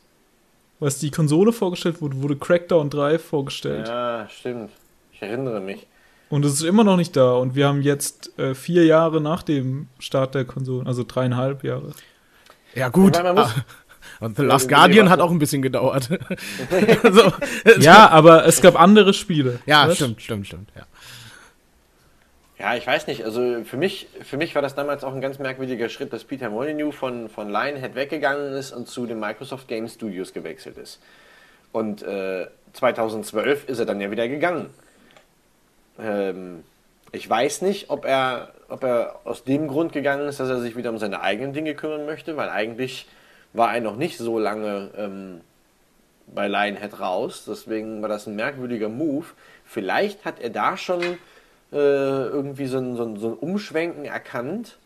was 0.80 0.98
die 0.98 1.12
Konsole 1.12 1.54
vorgestellt 1.54 2.02
wurde, 2.02 2.22
wurde 2.22 2.36
Crackdown 2.36 2.90
3 2.90 3.20
vorgestellt. 3.20 3.88
Ja, 3.88 4.28
stimmt. 4.30 4.72
Ich 5.14 5.22
erinnere 5.22 5.62
mich. 5.62 5.86
Und 6.32 6.44
es 6.44 6.54
ist 6.54 6.64
immer 6.64 6.84
noch 6.84 6.98
nicht 6.98 7.16
da. 7.16 7.34
Und 7.34 7.54
wir 7.56 7.68
haben 7.68 7.82
jetzt 7.84 8.38
äh, 8.40 8.56
vier 8.56 8.86
Jahre 8.86 9.22
nach 9.22 9.44
dem 9.44 9.88
Start 10.00 10.34
der 10.34 10.46
Konsolen, 10.46 10.88
also 10.88 11.04
dreieinhalb 11.08 11.64
Jahre. 11.64 11.92
Ja, 12.74 12.90
gut. 12.90 13.16
Ja, 13.16 13.22
man 13.24 13.36
muss- 13.36 13.46
Ah, 13.56 13.64
Und 14.22 14.38
The 14.38 14.44
Last 14.44 14.68
Nee, 14.70 14.76
Guardian 14.76 15.10
hat 15.10 15.20
auch 15.20 15.32
ein 15.32 15.40
bisschen 15.40 15.62
gedauert. 15.62 16.08
so. 17.12 17.34
Ja, 17.80 18.10
aber 18.10 18.46
es 18.46 18.62
gab 18.62 18.80
andere 18.80 19.14
Spiele. 19.14 19.60
Ja, 19.66 19.88
weißt? 19.88 19.98
stimmt, 19.98 20.22
stimmt, 20.22 20.48
stimmt. 20.48 20.70
Ja. 20.76 20.84
Ja, 22.60 22.76
ich 22.76 22.86
weiß 22.86 23.08
nicht. 23.08 23.26
Also 23.26 23.64
für 23.64 23.78
mich, 23.78 24.08
für 24.22 24.38
mich 24.38 24.54
war 24.54 24.62
das 24.62 24.76
damals 24.76 25.04
auch 25.04 25.16
ein 25.16 25.22
ganz 25.22 25.40
merkwürdiger 25.40 25.90
Schritt, 25.90 26.14
dass 26.14 26.24
Peter 26.24 26.52
Molyneux 26.52 26.96
von, 26.96 27.28
von 27.28 27.50
Lionhead 27.50 27.96
weggegangen 27.96 28.54
ist 28.54 28.72
und 28.72 28.88
zu 28.88 29.08
den 29.08 29.20
Microsoft 29.20 29.68
Game 29.68 29.88
Studios 29.88 30.32
gewechselt 30.32 30.78
ist. 30.78 31.02
Und 31.72 32.04
äh, 32.04 32.46
2012 32.74 33.68
ist 33.68 33.80
er 33.80 33.88
dann 33.88 34.00
ja 34.00 34.12
wieder 34.12 34.28
gegangen. 34.28 34.70
Ähm, 36.00 36.64
ich 37.12 37.28
weiß 37.28 37.64
nicht, 37.64 37.90
ob 37.90 38.06
er, 38.06 38.54
ob 38.70 38.84
er 38.84 39.22
aus 39.24 39.44
dem 39.44 39.68
Grund 39.68 39.92
gegangen 39.92 40.28
ist, 40.28 40.40
dass 40.40 40.50
er 40.50 40.62
sich 40.62 40.78
wieder 40.78 40.92
um 40.92 41.00
seine 41.00 41.22
eigenen 41.22 41.54
Dinge 41.54 41.74
kümmern 41.74 42.06
möchte, 42.06 42.38
weil 42.38 42.50
eigentlich 42.50 43.08
war 43.54 43.74
er 43.76 43.82
noch 43.82 43.96
nicht 43.98 44.18
so 44.18 44.40
lange 44.40 44.92
ähm, 44.98 45.42
bei 46.28 46.48
Lionhead 46.48 47.00
raus. 47.00 47.46
Deswegen 47.48 48.02
war 48.02 48.10
das 48.10 48.28
ein 48.28 48.36
merkwürdiger 48.36 48.90
Move. 48.90 49.26
Vielleicht 49.66 50.26
hat 50.26 50.40
er 50.40 50.50
da 50.50 50.78
schon 50.78 51.02
äh, 51.02 51.76
irgendwie 51.76 52.68
so 52.68 52.78
ein, 52.78 52.96
so, 52.96 53.04
ein, 53.04 53.18
so 53.18 53.30
ein 53.30 53.34
Umschwenken 53.36 54.06
erkannt. 54.06 54.78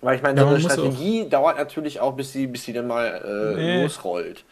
Weil 0.00 0.16
ich 0.16 0.22
meine, 0.22 0.40
Ja, 0.40 0.44
so 0.44 0.48
eine 0.54 0.60
Strategie 0.60 1.28
dauert 1.28 1.58
natürlich 1.58 2.00
auch, 2.00 2.14
bis 2.14 2.32
sie, 2.32 2.46
bis 2.46 2.64
sie 2.64 2.72
dann 2.72 2.86
mal 2.86 3.06
äh, 3.24 3.56
Nee. 3.56 3.82
losrollt. 3.82 4.44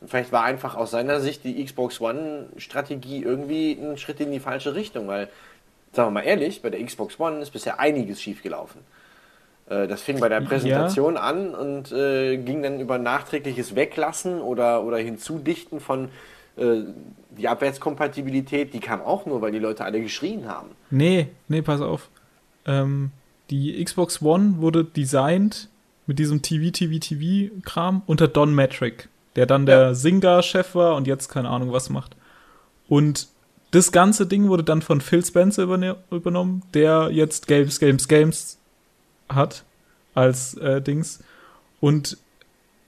Und 0.00 0.08
vielleicht 0.10 0.32
war 0.32 0.44
einfach 0.44 0.76
aus 0.76 0.90
seiner 0.92 1.20
Sicht 1.20 1.44
die 1.44 1.64
Xbox 1.64 2.00
One-Strategie 2.00 3.22
irgendwie 3.22 3.72
ein 3.72 3.96
Schritt 3.98 4.20
in 4.20 4.30
die 4.32 4.40
falsche 4.40 4.74
Richtung, 4.74 5.08
weil, 5.08 5.28
sagen 5.92 6.08
wir 6.08 6.12
mal 6.20 6.22
ehrlich, 6.26 6.62
bei 6.62 6.70
der 6.70 6.84
Xbox 6.84 7.18
One 7.20 7.40
ist 7.40 7.50
bisher 7.52 7.80
einiges 7.80 8.20
schiefgelaufen. 8.22 8.80
Äh, 9.72 9.86
Das 9.88 10.02
fing 10.02 10.20
bei 10.20 10.28
der 10.28 10.40
Ja. 10.42 10.48
Präsentation 10.48 11.16
an 11.16 11.54
und 11.54 11.92
äh, 11.92 12.36
ging 12.36 12.62
dann 12.62 12.80
über 12.80 12.98
nachträgliches 12.98 13.74
Weglassen 13.74 14.40
oder, 14.40 14.84
oder 14.84 14.98
Hinzudichten 14.98 15.80
von 15.80 16.08
äh, 16.56 16.80
die 17.36 17.48
Abwärtskompatibilität, 17.48 18.74
die 18.74 18.80
kam 18.80 19.00
auch 19.00 19.24
nur, 19.26 19.40
weil 19.40 19.52
die 19.52 19.58
Leute 19.58 19.84
alle 19.84 20.00
geschrien 20.02 20.46
haben. 20.48 20.68
Nee, 20.90 21.28
nee, 21.48 21.62
pass 21.62 21.80
auf. 21.80 22.08
Ähm, 22.66 23.10
die 23.50 23.82
Xbox 23.82 24.20
One 24.22 24.56
wurde 24.58 24.84
designt 24.84 25.68
mit 26.06 26.18
diesem 26.18 26.42
TV-TV-TV-Kram 26.42 28.02
unter 28.06 28.28
Don 28.28 28.54
Metric, 28.54 29.08
der 29.36 29.46
dann 29.46 29.66
der 29.66 29.78
Ja. 29.88 29.94
Zynga-Chef 29.94 30.74
war 30.74 30.96
und 30.96 31.06
jetzt 31.06 31.28
keine 31.28 31.48
Ahnung 31.48 31.72
was 31.72 31.90
macht. 31.90 32.16
Und 32.88 33.28
das 33.70 33.90
ganze 33.92 34.26
Ding 34.26 34.48
wurde 34.48 34.64
dann 34.64 34.82
von 34.82 35.00
Phil 35.00 35.24
Spencer 35.24 35.62
übernommen, 35.62 36.62
der 36.74 37.08
jetzt 37.10 37.46
Games, 37.46 37.80
Games, 37.80 38.06
Games 38.08 38.58
hat 39.28 39.64
als 40.14 40.54
äh, 40.54 40.80
Dings. 40.80 41.22
Und 41.80 42.18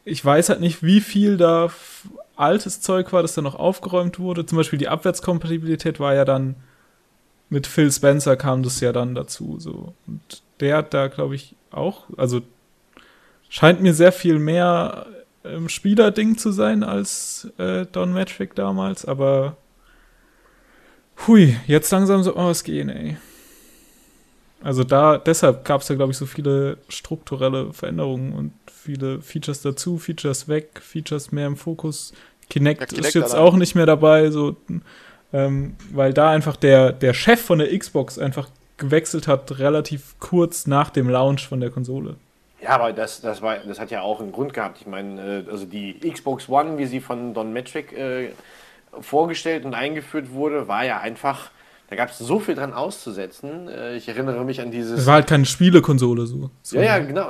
ich 0.04 0.24
weiß 0.24 0.50
halt 0.50 0.60
nicht, 0.60 0.82
wie 0.82 1.00
viel 1.00 1.36
da 1.36 1.70
altes 2.36 2.80
Zeug 2.80 3.12
war, 3.12 3.22
das 3.22 3.34
dann 3.34 3.44
noch 3.44 3.54
aufgeräumt 3.54 4.18
wurde. 4.18 4.44
Zum 4.46 4.56
Beispiel 4.56 4.78
die 4.78 4.88
Abwärtskompatibilität 4.88 6.00
war 6.00 6.14
ja 6.14 6.24
dann 6.24 6.56
mit 7.48 7.66
Phil 7.66 7.90
Spencer 7.92 8.36
kam 8.36 8.62
das 8.62 8.80
ja 8.80 8.92
dann 8.92 9.14
dazu. 9.14 9.56
So. 9.58 9.94
Und 10.06 10.42
der 10.60 10.78
hat 10.78 10.94
da, 10.94 11.08
glaube 11.08 11.34
ich, 11.34 11.54
auch, 11.70 12.04
also 12.16 12.40
scheint 13.48 13.80
mir 13.80 13.94
sehr 13.94 14.12
viel 14.12 14.38
mehr 14.38 15.06
ähm, 15.44 15.68
Spielerding 15.68 16.36
zu 16.36 16.50
sein 16.50 16.82
als 16.82 17.48
äh, 17.58 17.86
Don 17.86 18.12
Metric 18.12 18.54
damals, 18.54 19.04
aber 19.04 19.56
hui, 21.26 21.56
jetzt 21.66 21.90
langsam 21.90 22.22
so 22.22 22.36
oh, 22.36 22.50
es 22.50 22.64
gehen, 22.64 22.88
ey. 22.88 23.16
Also 24.64 24.82
da, 24.82 25.18
deshalb 25.18 25.64
gab 25.66 25.82
es 25.82 25.88
ja, 25.88 25.94
glaube 25.94 26.12
ich, 26.12 26.18
so 26.18 26.24
viele 26.24 26.78
strukturelle 26.88 27.72
Veränderungen 27.74 28.32
und 28.32 28.52
viele 28.72 29.20
Features 29.20 29.60
dazu, 29.60 29.98
Features 29.98 30.48
weg, 30.48 30.80
Features 30.80 31.32
mehr 31.32 31.46
im 31.46 31.56
Fokus. 31.56 32.14
Kinect, 32.48 32.80
Ja, 32.80 32.86
Kinect 32.86 33.08
ist 33.08 33.14
jetzt 33.14 33.34
allein. 33.34 33.46
auch 33.46 33.56
nicht 33.56 33.74
mehr 33.74 33.84
dabei, 33.86 34.30
so, 34.30 34.56
ähm, 35.34 35.76
weil 35.92 36.14
da 36.14 36.30
einfach 36.30 36.56
der, 36.56 36.92
der 36.92 37.12
Chef 37.12 37.40
von 37.42 37.58
der 37.58 37.78
Xbox 37.78 38.18
einfach 38.18 38.48
gewechselt 38.78 39.28
hat, 39.28 39.58
relativ 39.58 40.16
kurz 40.18 40.66
nach 40.66 40.88
dem 40.90 41.10
Launch 41.10 41.46
von 41.46 41.60
der 41.60 41.70
Konsole. 41.70 42.16
Ja, 42.62 42.70
aber 42.70 42.94
das, 42.94 43.20
das, 43.20 43.42
war, 43.42 43.58
das 43.58 43.78
hat 43.78 43.90
ja 43.90 44.00
auch 44.00 44.20
einen 44.20 44.32
Grund 44.32 44.54
gehabt. 44.54 44.78
Ich 44.80 44.86
meine, 44.86 45.44
äh, 45.46 45.50
also 45.50 45.66
die 45.66 46.00
Xbox 46.00 46.48
One, 46.48 46.78
wie 46.78 46.86
sie 46.86 47.00
von 47.00 47.34
Don 47.34 47.52
Metric 47.52 47.92
äh, 47.92 48.30
vorgestellt 49.00 49.66
und 49.66 49.74
eingeführt 49.74 50.32
wurde, 50.32 50.68
war 50.68 50.84
ja 50.86 51.00
einfach, 51.00 51.50
da 51.90 51.96
gab 51.96 52.10
es 52.10 52.18
so 52.18 52.40
viel 52.40 52.54
dran 52.54 52.72
auszusetzen. 52.72 53.68
Äh, 53.68 53.96
ich 53.96 54.08
erinnere 54.08 54.44
mich 54.44 54.60
an 54.60 54.70
dieses. 54.70 55.00
Es 55.00 55.06
war 55.06 55.14
halt 55.14 55.26
keine 55.26 55.44
Spielekonsole 55.44 56.26
so. 56.26 56.50
so. 56.62 56.76
Ja, 56.76 56.82
ja, 56.82 56.98
genau. 56.98 57.28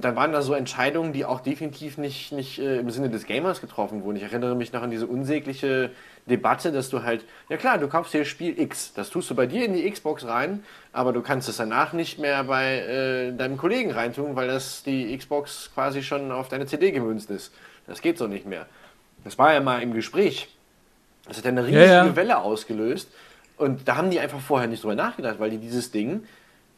Da 0.00 0.14
waren 0.14 0.32
da 0.32 0.42
so 0.42 0.54
Entscheidungen, 0.54 1.12
die 1.12 1.24
auch 1.24 1.40
definitiv 1.40 1.98
nicht, 1.98 2.32
nicht 2.32 2.58
äh, 2.58 2.78
im 2.78 2.90
Sinne 2.90 3.10
des 3.10 3.26
Gamers 3.26 3.60
getroffen 3.60 4.04
wurden. 4.04 4.16
Ich 4.16 4.22
erinnere 4.22 4.54
mich 4.54 4.72
noch 4.72 4.82
an 4.82 4.90
diese 4.90 5.06
unsägliche 5.06 5.90
Debatte, 6.26 6.70
dass 6.70 6.90
du 6.90 7.02
halt, 7.02 7.24
ja 7.48 7.56
klar, 7.56 7.78
du 7.78 7.88
kaufst 7.88 8.14
dir 8.14 8.24
Spiel 8.24 8.58
X, 8.60 8.92
das 8.94 9.10
tust 9.10 9.30
du 9.30 9.34
bei 9.34 9.46
dir 9.46 9.64
in 9.64 9.72
die 9.72 9.90
Xbox 9.90 10.26
rein, 10.26 10.62
aber 10.92 11.12
du 11.12 11.22
kannst 11.22 11.48
es 11.48 11.56
danach 11.56 11.92
nicht 11.92 12.18
mehr 12.18 12.44
bei 12.44 12.78
äh, 12.78 13.32
deinem 13.32 13.56
Kollegen 13.56 13.90
reintun, 13.90 14.36
weil 14.36 14.46
das 14.46 14.82
die 14.84 15.16
Xbox 15.16 15.70
quasi 15.74 16.02
schon 16.02 16.30
auf 16.30 16.48
deine 16.48 16.66
CD 16.66 16.92
gemünzt 16.92 17.30
ist. 17.30 17.52
Das 17.86 18.00
geht 18.00 18.18
so 18.18 18.26
nicht 18.26 18.46
mehr. 18.46 18.66
Das 19.24 19.38
war 19.38 19.52
ja 19.52 19.60
mal 19.60 19.82
im 19.82 19.92
Gespräch. 19.92 20.48
Das 21.26 21.38
hat 21.38 21.44
ja 21.44 21.50
eine 21.50 21.64
riesige 21.64 21.84
Ja, 21.84 22.06
ja. 22.06 22.16
Welle 22.16 22.38
ausgelöst. 22.38 23.08
Und 23.58 23.88
da 23.88 23.96
haben 23.96 24.10
die 24.10 24.20
einfach 24.20 24.40
vorher 24.40 24.68
nicht 24.68 24.82
drüber 24.82 24.94
nachgedacht, 24.94 25.40
weil 25.40 25.50
die 25.50 25.58
dieses 25.58 25.90
Ding 25.90 26.24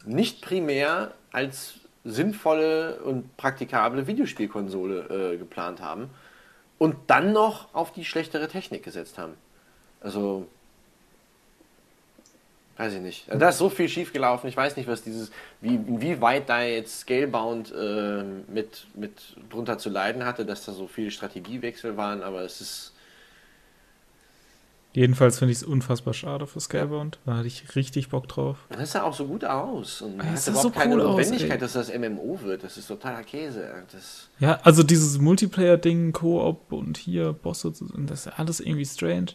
nicht 0.05 0.41
primär 0.41 1.13
als 1.31 1.75
sinnvolle 2.03 2.99
und 3.01 3.37
praktikable 3.37 4.07
Videospielkonsole 4.07 5.33
äh, 5.33 5.37
geplant 5.37 5.81
haben 5.81 6.09
und 6.79 6.95
dann 7.07 7.31
noch 7.31 7.73
auf 7.75 7.91
die 7.93 8.03
schlechtere 8.03 8.47
Technik 8.47 8.83
gesetzt 8.83 9.19
haben. 9.19 9.35
Also, 10.01 10.47
weiß 12.77 12.93
ich 12.95 13.01
nicht. 13.01 13.27
Da 13.31 13.49
ist 13.49 13.59
so 13.59 13.69
viel 13.69 13.87
schief 13.87 14.11
gelaufen. 14.11 14.47
Ich 14.47 14.57
weiß 14.57 14.75
nicht, 14.77 14.87
was 14.87 15.03
dieses, 15.03 15.31
wie, 15.61 15.75
inwieweit 15.75 16.49
da 16.49 16.63
jetzt 16.63 17.01
Scalebound 17.01 17.71
äh, 17.71 18.23
mit, 18.47 18.87
mit 18.95 19.35
drunter 19.51 19.77
zu 19.77 19.91
leiden 19.91 20.25
hatte, 20.25 20.43
dass 20.43 20.65
da 20.65 20.71
so 20.71 20.87
viele 20.87 21.11
Strategiewechsel 21.11 21.97
waren, 21.97 22.23
aber 22.23 22.41
es 22.41 22.61
ist. 22.61 22.93
Jedenfalls 24.93 25.39
finde 25.39 25.53
ich 25.53 25.59
es 25.59 25.63
unfassbar 25.63 26.13
schade 26.13 26.47
für 26.47 26.59
Scalebound. 26.59 27.19
Da 27.25 27.37
hatte 27.37 27.47
ich 27.47 27.75
richtig 27.75 28.09
Bock 28.09 28.27
drauf. 28.27 28.57
Das 28.69 28.91
sah 28.91 29.03
auch 29.03 29.13
so 29.13 29.25
gut 29.25 29.45
aus. 29.45 30.01
Und 30.01 30.17
man 30.17 30.33
Es 30.33 30.41
hat 30.41 30.53
überhaupt 30.53 30.73
so 30.73 30.79
keine 30.79 30.95
cool 30.95 31.01
aus, 31.01 31.17
Notwendigkeit, 31.17 31.51
ey. 31.51 31.57
dass 31.59 31.73
das 31.73 31.97
MMO 31.97 32.39
wird. 32.43 32.63
Das 32.63 32.75
ist 32.77 32.87
totaler 32.87 33.23
Käse. 33.23 33.69
Das, 33.91 34.27
Ja, 34.39 34.59
also 34.63 34.83
dieses 34.83 35.17
Multiplayer-Ding, 35.17 36.11
Koop 36.11 36.73
und 36.73 36.97
hier 36.97 37.31
Bosse, 37.31 37.71
das 38.05 38.25
ist 38.25 38.39
alles 38.39 38.59
irgendwie 38.59 38.85
strange. 38.85 39.27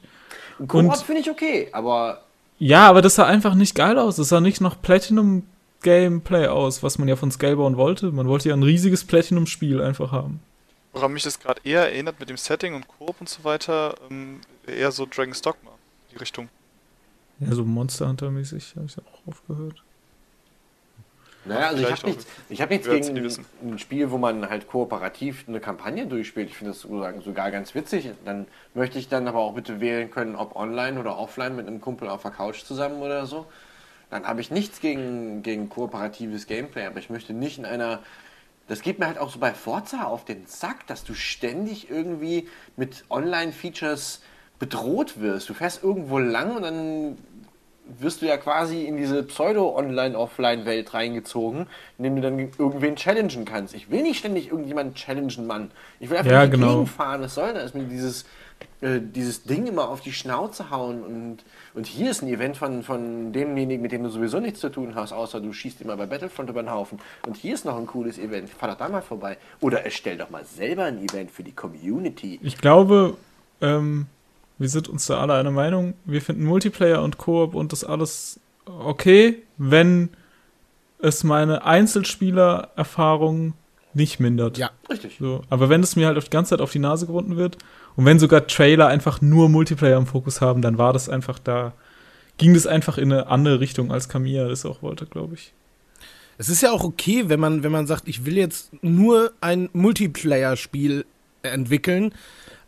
Koop 0.69 0.95
finde 0.99 1.23
ich 1.23 1.31
okay, 1.31 1.69
aber 1.73 2.23
Ja, 2.59 2.88
aber 2.88 3.01
das 3.01 3.14
sah 3.14 3.25
einfach 3.25 3.55
nicht 3.55 3.75
geil 3.75 3.99
aus. 3.99 4.16
Das 4.16 4.29
sah 4.29 4.42
nicht 4.42 4.61
noch 4.61 4.83
Platinum-Gameplay 4.83 6.49
aus, 6.49 6.83
was 6.83 6.99
man 6.99 7.09
ja 7.09 7.16
von 7.16 7.31
Scalebound 7.31 7.79
wollte. 7.79 8.12
Man 8.12 8.29
wollte 8.29 8.51
ja 8.51 8.55
ein 8.55 8.62
riesiges 8.62 9.05
Platinum-Spiel 9.05 9.81
einfach 9.81 10.12
haben. 10.12 10.40
Woran 10.92 11.12
mich 11.12 11.25
das 11.25 11.38
gerade 11.40 11.61
eher 11.64 11.83
erinnert 11.83 12.21
mit 12.21 12.31
dem 12.31 12.38
Setting 12.38 12.75
und 12.75 12.88
Koop 12.88 13.16
und 13.21 13.29
so 13.29 13.45
weiter, 13.45 13.95
ähm, 14.11 14.40
eher 14.66 14.92
so 14.92 15.07
Dragon's 15.07 15.42
Dogma, 15.42 15.70
die 16.12 16.16
Richtung. 16.16 16.48
Ja, 17.40 17.52
so 17.52 17.64
Monster 17.64 18.09
Hunter-mäßig 18.09 18.74
habe 18.76 18.87
ich 18.87 18.96
auch 18.98 19.26
aufgehört. 19.29 19.83
Naja, 21.46 21.68
also 21.68 21.79
ich 21.79 21.87
Vielleicht 21.87 22.02
habe 22.02 22.11
nichts, 22.11 22.26
ich 22.48 22.61
hab 22.61 22.70
nichts 22.70 22.88
gegen 22.88 23.37
ein 23.62 23.79
Spiel, 23.79 24.11
wo 24.11 24.18
man 24.18 24.48
halt 24.48 24.66
kooperativ 24.66 25.44
eine 25.46 25.61
Kampagne 25.61 26.07
durchspielt. 26.07 26.48
Ich 26.48 26.57
finde 26.57 26.72
das 26.72 26.81
sozusagen 26.81 27.22
sogar 27.22 27.50
ganz 27.50 27.74
witzig. 27.74 28.11
Dann 28.24 28.46
möchte 28.74 28.98
ich 28.98 29.09
dann 29.09 29.29
aber 29.29 29.38
auch 29.38 29.55
bitte 29.55 29.81
wählen 29.81 30.11
können, 30.11 30.35
ob 30.35 30.57
online 30.57 30.98
oder 30.98 31.18
offline 31.18 31.55
mit 31.55 31.66
einem 31.66 31.81
Kumpel 31.81 32.09
auf 32.09 32.22
der 32.22 32.33
Couch 32.33 32.64
zusammen 32.64 33.00
oder 33.00 33.26
so. 33.26 33.46
Dann 34.11 34.26
habe 34.26 34.40
ich 34.40 34.50
nichts 34.50 34.81
gegen, 34.81 35.42
gegen 35.42 35.68
kooperatives 35.68 36.46
Gameplay, 36.46 36.87
aber 36.87 36.98
ich 36.98 37.11
möchte 37.11 37.33
nicht 37.33 37.59
in 37.59 37.64
einer. 37.64 38.02
Das 38.68 38.83
geht 38.83 38.98
mir 38.98 39.07
halt 39.07 39.18
auch 39.18 39.31
so 39.31 39.38
bei 39.38 39.55
Forza 39.55 40.05
auf 40.05 40.24
den 40.24 40.46
Sack, 40.46 40.88
dass 40.88 41.05
du 41.05 41.14
ständig 41.14 41.88
irgendwie 41.88 42.48
mit 42.76 43.05
Online-Features 43.11 44.22
bedroht 44.59 45.21
wirst. 45.21 45.49
Du 45.49 45.55
fährst 45.55 45.83
irgendwo 45.83 46.19
lang 46.19 46.57
und 46.57 46.62
dann 46.62 47.19
wirst 48.01 48.21
du 48.21 48.27
ja 48.27 48.37
quasi 48.37 48.85
in 48.85 48.97
diese 48.97 49.23
Pseudo-Online-Offline-Welt 49.23 50.92
reingezogen, 50.92 51.66
indem 51.99 52.16
du 52.16 52.23
dann 52.23 52.38
irgendwen 52.59 52.97
challengen 52.97 53.45
kannst. 53.45 53.75
Ich 53.75 53.90
will 53.90 54.03
nicht 54.03 54.19
ständig 54.19 54.49
irgendjemanden 54.51 54.95
challengen, 54.95 55.47
Mann. 55.47 55.71
Ich 56.01 56.11
will 56.11 56.16
einfach 56.16 56.33
Ja, 56.33 56.42
nicht 56.42 56.53
genau. 56.53 56.73
gegenfahren. 56.73 57.23
Es 57.23 57.35
soll 57.35 57.55
das 57.55 57.75
mir 57.75 57.85
dieses, 57.85 58.25
äh, 58.81 58.99
dieses 59.01 59.45
Ding 59.45 59.66
immer 59.66 59.88
auf 59.88 60.01
die 60.01 60.12
Schnauze 60.12 60.71
hauen 60.71 61.05
und, 61.05 61.38
und 61.75 61.87
hier 61.87 62.11
ist 62.11 62.23
ein 62.23 62.29
Event 62.29 62.57
von, 62.57 62.83
von 62.83 63.33
demjenigen, 63.33 63.83
mit 63.83 63.92
dem 63.92 64.03
du 64.03 64.09
sowieso 64.11 64.40
nichts 64.40 64.59
zu 64.61 64.69
tun 64.69 64.97
hast, 64.97 65.12
außer 65.12 65.40
du 65.40 65.53
schießt 65.53 65.81
immer 65.81 65.97
bei 65.97 66.07
Battlefront 66.07 66.51
über 66.51 66.62
den 66.64 66.73
Haufen. 66.73 66.99
Und 67.25 67.37
hier 67.37 67.55
ist 67.55 67.64
noch 67.64 67.77
ein 67.77 67.87
cooles 67.87 68.19
Event. 68.19 68.51
Fahr 68.51 68.71
doch 68.71 68.79
da 68.79 68.88
mal 68.88 69.03
vorbei. 69.03 69.38
Oder 69.61 69.85
erstell 69.85 70.16
doch 70.19 70.31
mal 70.31 70.45
selber 70.45 70.85
ein 70.85 70.99
Event 71.05 71.31
für 71.31 71.45
die 71.45 71.53
Community. 71.55 72.40
Ich 72.42 72.59
glaube, 72.59 73.16
ähm, 73.61 74.07
wir 74.59 74.69
sind 74.69 74.88
uns 74.88 75.07
da 75.07 75.19
alle 75.19 75.35
einer 75.35 75.51
Meinung. 75.51 75.95
Wir 76.05 76.23
finden 76.23 76.45
Multiplayer 76.45 77.03
und 77.03 77.19
Koop 77.19 77.55
und 77.55 77.73
das 77.73 77.85
alles 77.85 78.40
okay, 78.66 79.42
wenn 79.59 80.11
es 80.99 81.25
meine 81.25 81.64
Einzelspieler-Erfahrung 81.64 83.55
nicht 83.95 84.21
mindert. 84.21 84.59
Ja. 84.59 84.71
Richtig. 84.90 85.16
So, 85.19 85.42
aber 85.49 85.69
wenn 85.69 85.83
es 85.83 85.97
mir 85.97 86.07
halt 86.07 86.19
auf 86.19 86.25
die 86.25 86.31
ganze 86.31 86.51
Zeit 86.51 86.61
auf 86.61 86.73
die 86.73 86.79
Nase 86.79 87.07
gebunden 87.07 87.37
wird 87.37 87.59
und 87.97 88.05
wenn 88.05 88.19
sogar 88.19 88.47
Trailer 88.47 88.88
einfach 88.88 89.21
nur 89.21 89.49
Multiplayer 89.49 89.97
im 89.97 90.07
Fokus 90.07 90.40
haben, 90.40 90.62
dann 90.62 90.79
war 90.79 90.92
das 90.92 91.09
einfach 91.09 91.38
da, 91.38 91.73
ging 92.38 92.55
das 92.55 92.66
einfach 92.66 92.99
in 92.99 93.12
eine 93.12 93.29
andere 93.29 93.61
Richtung, 93.61 93.90
als 93.90 94.09
Kamiya 94.09 94.49
das 94.49 94.66
auch 94.66 94.83
wollte, 94.83 95.07
glaube 95.07 95.35
ich. 95.35 95.53
Es 96.38 96.51
ist 96.51 96.62
ja 96.62 96.71
auch 96.71 96.85
okay, 96.85 97.25
wenn 97.29 97.40
man, 97.40 97.62
wenn 97.62 97.73
man 97.73 97.87
sagt, 97.87 98.09
ich 98.09 98.27
will 98.27 98.37
jetzt 98.37 98.71
nur 98.83 99.33
ein 99.40 99.71
Multiplayer-Spiel 99.73 101.07
entwickeln, 101.42 102.12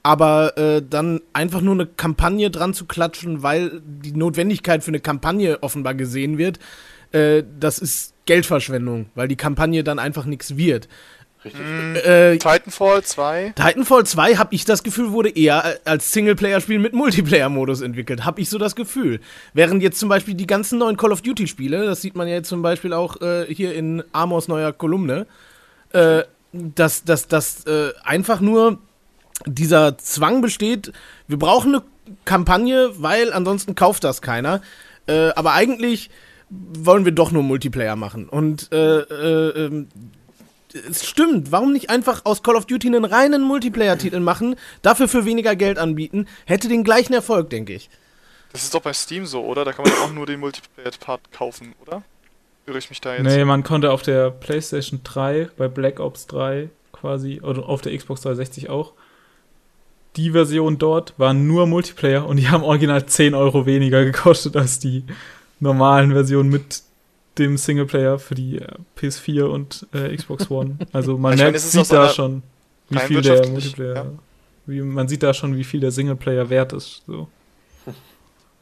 aber 0.09 0.57
äh, 0.57 0.81
dann 0.81 1.21
einfach 1.35 1.61
nur 1.61 1.75
eine 1.75 1.85
Kampagne 1.85 2.51
dran 2.51 2.73
zu 2.73 2.87
klatschen, 2.87 3.43
weil 3.43 3.83
die 3.85 4.13
Notwendigkeit 4.13 4.83
für 4.83 4.89
eine 4.89 5.01
Kampagne 5.01 5.63
offenbar 5.63 5.95
gesehen 5.95 6.39
wird, 6.39 6.59
äh, 7.13 7.43
das 7.61 7.79
ist 7.79 8.15
Geldverschwendung, 8.25 9.11
weil 9.15 9.29
die 9.29 9.37
Kampagne 9.37 9.85
dann 9.85 9.99
einfach 9.99 10.25
nichts 10.25 10.57
wird. 10.57 10.89
Richtig. 11.45 11.61
Äh, 11.63 12.39
Titanfall 12.39 13.05
2, 13.05 13.53
Titanfall 13.55 14.07
2, 14.07 14.37
habe 14.37 14.55
ich 14.55 14.65
das 14.65 14.83
Gefühl, 14.83 15.13
wurde 15.13 15.29
eher 15.29 15.63
äh, 15.63 15.79
als 15.85 16.11
Singleplayer-Spiel 16.11 16.79
mit 16.79 16.95
Multiplayer-Modus 16.95 17.83
entwickelt. 17.83 18.25
Habe 18.25 18.41
ich 18.41 18.49
so 18.49 18.57
das 18.57 18.75
Gefühl. 18.75 19.21
Während 19.53 19.83
jetzt 19.83 20.01
zum 20.01 20.09
Beispiel 20.09 20.33
die 20.33 20.47
ganzen 20.47 20.79
neuen 20.79 20.97
Call 20.97 21.13
of 21.13 21.21
Duty-Spiele, 21.21 21.85
das 21.85 22.01
sieht 22.01 22.17
man 22.17 22.29
ja 22.29 22.37
jetzt 22.37 22.49
zum 22.49 22.63
Beispiel 22.63 22.95
auch 22.95 23.21
äh, 23.21 23.45
hier 23.55 23.75
in 23.75 24.03
Amors 24.13 24.49
neuer 24.49 24.73
Kolumne, 24.73 25.27
äh, 25.93 26.23
dass 26.55 27.05
das, 27.05 27.29
das 27.29 27.67
äh, 27.67 27.93
einfach 28.05 28.41
nur 28.41 28.79
dieser 29.47 29.99
Zwang 29.99 30.41
besteht, 30.41 30.93
wir 31.27 31.39
brauchen 31.39 31.75
eine 31.75 31.85
Kampagne, 32.25 32.91
weil 32.97 33.33
ansonsten 33.33 33.75
kauft 33.75 34.05
das 34.05 34.23
keiner. 34.23 34.63
Äh, 35.07 35.31
aber 35.31 35.53
eigentlich 35.53 36.11
wollen 36.51 37.05
wir 37.05 37.13
doch 37.13 37.31
nur 37.31 37.43
Multiplayer 37.43 37.97
machen. 37.97 38.29
Und 38.29 38.73
äh, 38.73 39.01
äh, 39.01 39.67
ähm, 39.67 39.89
es 40.73 41.07
stimmt, 41.07 41.53
warum 41.53 41.73
nicht 41.73 41.91
einfach 41.91 42.25
aus 42.25 42.43
Call 42.43 42.57
of 42.57 42.67
Duty 42.67 42.89
einen 42.89 43.05
reinen 43.05 43.43
Multiplayer-Titel 43.43 44.21
machen, 44.21 44.57
dafür 44.83 45.09
für 45.09 45.25
weniger 45.25 45.57
Geld 45.57 45.79
anbieten, 45.79 46.27
hätte 46.47 46.69
den 46.69 46.85
gleichen 46.85 47.15
Erfolg, 47.15 47.51
denke 47.51 47.75
ich. 47.75 47.89
das 48.53 48.65
ist 48.65 48.75
doch 48.75 48.83
bei 48.83 48.93
Steam 48.93 49.27
so, 49.27 49.45
oder? 49.45 49.65
Da 49.65 49.73
kann 49.73 49.85
man 49.85 49.95
auch 49.99 50.13
nur 50.13 50.27
den 50.27 50.41
Multiplayer-Part 50.41 51.33
kaufen, 51.33 51.75
oder? 51.87 52.03
Irre 52.67 52.79
ich 52.79 52.91
mich 52.91 53.01
da 53.01 53.15
jetzt? 53.15 53.25
Nee, 53.25 53.45
man 53.45 53.63
konnte 53.63 53.91
auf 53.91 54.03
der 54.03 54.31
PlayStation 54.31 55.01
3, 55.05 55.49
bei 55.57 55.69
Black 55.69 56.01
Ops 56.01 56.27
3 56.27 56.69
quasi, 56.93 57.41
oder 57.41 57.67
auf 57.67 57.81
der 57.81 57.97
Xbox 57.97 58.21
360 58.23 58.69
auch, 58.69 58.93
die 60.19 60.33
Version 60.33 60.79
dort 60.79 61.15
war 61.17 61.33
nur 61.33 61.67
Multiplayer 61.67 62.27
und 62.27 62.39
die 62.39 62.49
haben 62.49 62.65
original 62.65 63.07
10 63.07 63.35
Euro 63.35 63.67
weniger 63.67 64.05
gekostet 64.05 64.57
als 64.57 64.81
die 64.81 65.05
normalen 65.61 66.13
Versionen 66.13 66.51
mit 66.51 66.83
dem 67.39 67.57
Singleplayer 67.57 68.19
für 68.19 68.35
die 68.35 68.59
äh, 68.59 68.67
PS4 68.99 69.45
und 69.45 69.87
äh, 69.95 70.15
Xbox 70.15 70.51
One. 70.51 70.77
Also 70.93 71.17
man 71.19 71.35
Ich 71.35 71.39
meine, 71.39 71.53
merkt, 71.53 71.57
ist 71.57 71.77
aus 71.77 71.89
sieht 71.89 71.97
da 71.97 72.09
schon, 72.09 72.43
wie 72.89 72.99
viel 72.99 73.23
der 73.23 73.49
Multiplayer, 73.49 73.95
ja. 73.95 74.07
wie, 74.67 74.81
man 74.81 75.09
sieht 75.09 75.23
da 75.23 75.33
schon, 75.33 75.57
wie 75.57 75.63
viel 75.63 75.79
der 75.79 75.93
Singleplayer 75.93 76.51
wert 76.51 76.73
ist. 76.73 77.03
So. 77.07 77.29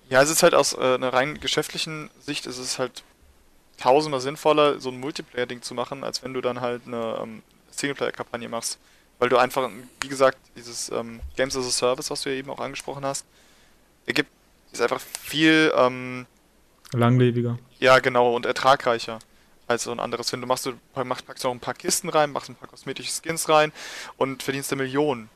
Ja, 0.09 0.23
es 0.23 0.31
ist 0.31 0.45
halt 0.45 0.55
aus 0.55 0.73
äh, 0.73 0.95
einer 0.95 1.12
rein 1.12 1.40
geschäftlichen 1.40 2.11
Sicht 2.21 2.47
ist 2.47 2.59
es 2.59 2.79
halt 2.79 3.03
tausendmal 3.77 4.21
sinnvoller, 4.21 4.79
so 4.79 4.90
ein 4.90 5.01
Multiplayer-Ding 5.01 5.62
zu 5.62 5.75
machen, 5.75 6.05
als 6.05 6.23
wenn 6.23 6.33
du 6.33 6.40
dann 6.40 6.61
halt 6.61 6.83
eine 6.87 7.19
ähm, 7.21 7.42
Singleplayer-Kampagne 7.73 8.49
machst. 8.49 8.79
Weil 9.18 9.29
du 9.29 9.38
einfach, 9.38 9.70
wie 10.00 10.09
gesagt, 10.09 10.38
dieses 10.57 10.90
ähm, 10.90 11.20
Games 11.37 11.57
as 11.57 11.66
a 11.66 11.70
Service, 11.70 12.11
was 12.11 12.22
du 12.22 12.31
ja 12.31 12.37
eben 12.37 12.50
auch 12.50 12.61
angesprochen 12.61 13.05
hast, 13.05 13.24
ergibt, 14.05 14.31
ist 14.72 14.83
einfach 14.83 15.00
viel, 15.00 15.72
ähm, 15.76 16.26
Langlebiger. 16.92 17.59
ja 17.79 17.98
genau, 17.98 18.35
und 18.35 18.46
ertragreicher 18.46 19.18
als 19.66 19.85
so 19.85 19.90
ein 19.90 20.00
anderes. 20.00 20.33
Wenn 20.33 20.40
du 20.40 20.46
machst, 20.46 20.66
du 20.66 20.74
packst 20.94 21.44
noch 21.44 21.50
ein 21.50 21.61
paar 21.61 21.74
Kisten 21.74 22.09
rein, 22.09 22.31
machst 22.31 22.48
ein 22.48 22.55
paar 22.55 22.68
kosmetische 22.68 23.11
Skins 23.11 23.48
rein 23.48 23.72
und 24.16 24.42
verdienst 24.42 24.72
eine 24.72 24.83
Million 24.83 25.29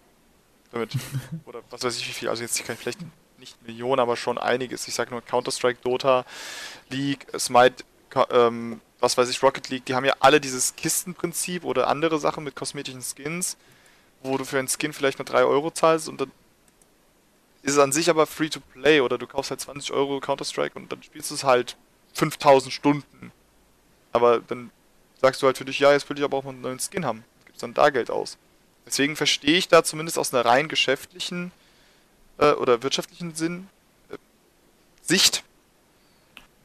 damit. 0.72 0.92
Oder 1.46 1.62
was 1.70 1.82
weiß 1.82 1.96
ich 1.96 2.06
wie 2.08 2.12
viel, 2.12 2.28
also 2.28 2.42
jetzt 2.42 2.60
vielleicht 2.60 3.00
nicht 3.38 3.66
Millionen, 3.66 4.00
aber 4.00 4.16
schon 4.16 4.38
einiges. 4.38 4.86
Ich 4.86 4.94
sag 4.94 5.10
nur 5.10 5.22
Counter-Strike, 5.22 5.80
Dota, 5.82 6.24
League, 6.90 7.26
Smite, 7.38 7.84
ähm, 8.30 8.80
was 9.00 9.16
weiß 9.16 9.30
ich, 9.30 9.42
Rocket 9.42 9.68
League, 9.70 9.86
die 9.86 9.94
haben 9.94 10.04
ja 10.04 10.14
alle 10.20 10.40
dieses 10.40 10.76
Kistenprinzip 10.76 11.64
oder 11.64 11.88
andere 11.88 12.18
Sachen 12.18 12.44
mit 12.44 12.54
kosmetischen 12.54 13.02
Skins, 13.02 13.56
wo 14.22 14.37
du 14.37 14.44
für 14.44 14.59
einen 14.59 14.68
Skin 14.68 14.92
vielleicht 14.92 15.18
nur 15.18 15.26
3 15.26 15.44
Euro 15.44 15.70
zahlst 15.70 16.09
und 16.09 16.20
dann 16.20 16.30
ist 17.62 17.72
es 17.72 17.78
an 17.78 17.92
sich 17.92 18.09
aber 18.09 18.26
free 18.26 18.48
to 18.48 18.61
play 18.61 19.00
oder 19.00 19.18
du 19.18 19.26
kaufst 19.26 19.50
halt 19.50 19.61
20 19.61 19.92
Euro 19.92 20.20
Counter-Strike 20.20 20.78
und 20.78 20.90
dann 20.90 21.02
spielst 21.02 21.30
du 21.30 21.35
es 21.35 21.44
halt 21.44 21.76
5000 22.14 22.72
Stunden. 22.72 23.33
Aber 24.12 24.40
dann 24.40 24.70
sagst 25.20 25.42
du 25.42 25.46
halt 25.46 25.59
für 25.59 25.64
dich, 25.64 25.78
ja, 25.78 25.92
jetzt 25.92 26.09
will 26.09 26.18
ich 26.18 26.24
aber 26.24 26.38
auch 26.38 26.44
mal 26.44 26.50
einen 26.50 26.62
neuen 26.62 26.80
Skin 26.80 27.04
haben. 27.04 27.24
Gibst 27.44 27.62
dann 27.62 27.74
da 27.74 27.90
Geld 27.90 28.11
aus. 28.11 28.38
Deswegen 28.87 29.14
verstehe 29.14 29.56
ich 29.56 29.68
da 29.68 29.85
zumindest 29.85 30.18
aus 30.18 30.33
einer 30.33 30.44
rein 30.44 30.68
geschäftlichen 30.68 31.52
äh, 32.38 32.52
oder 32.52 32.83
wirtschaftlichen 32.83 33.35
Sinn 33.35 33.68
äh, 34.11 34.16
Sicht, 35.02 35.44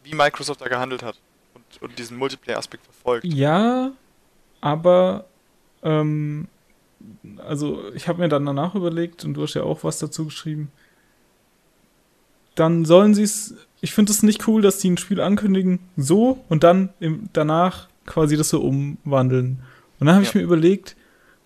wie 0.03 0.15
Microsoft 0.15 0.61
da 0.61 0.67
gehandelt 0.67 1.03
hat 1.03 1.19
und, 1.53 1.81
und 1.81 1.99
diesen 1.99 2.17
Multiplayer-Aspekt 2.17 2.85
verfolgt. 2.85 3.25
Ja, 3.25 3.91
aber 4.61 5.25
ähm, 5.83 6.47
also 7.37 7.81
ich 7.93 8.07
habe 8.07 8.19
mir 8.21 8.29
dann 8.29 8.45
danach 8.45 8.75
überlegt 8.75 9.25
und 9.25 9.33
du 9.35 9.43
hast 9.43 9.53
ja 9.53 9.63
auch 9.63 9.83
was 9.83 9.99
dazu 9.99 10.25
geschrieben. 10.25 10.71
Dann 12.55 12.85
sollen 12.85 13.13
sie 13.13 13.23
es. 13.23 13.55
Ich 13.81 13.93
finde 13.93 14.11
es 14.11 14.23
nicht 14.23 14.47
cool, 14.47 14.61
dass 14.61 14.79
die 14.79 14.89
ein 14.89 14.97
Spiel 14.97 15.19
ankündigen 15.21 15.79
so 15.97 16.43
und 16.49 16.63
dann 16.63 16.89
im, 16.99 17.29
danach 17.33 17.87
quasi 18.05 18.37
das 18.37 18.49
so 18.49 18.61
umwandeln. 18.61 19.59
Und 19.99 20.07
dann 20.07 20.15
habe 20.15 20.23
ich 20.23 20.33
Ja. 20.33 20.39
mir 20.39 20.45
überlegt, 20.45 20.95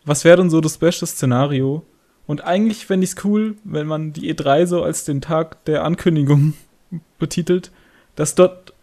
was 0.05 0.23
wäre 0.23 0.37
denn 0.37 0.49
so 0.49 0.61
das 0.61 0.77
beste 0.77 1.05
Szenario? 1.05 1.83
Und 2.27 2.43
eigentlich 2.43 2.85
fände 2.85 3.03
ich 3.05 3.11
es 3.15 3.25
cool, 3.25 3.55
wenn 3.63 3.87
man 3.87 4.13
die 4.13 4.31
E3 4.33 4.67
so 4.67 4.83
als 4.83 5.03
den 5.03 5.19
Tag 5.21 5.65
der 5.65 5.83
Ankündigung 5.83 6.53
betitelt, 7.19 7.71
dass 8.15 8.35
dort 8.35 8.73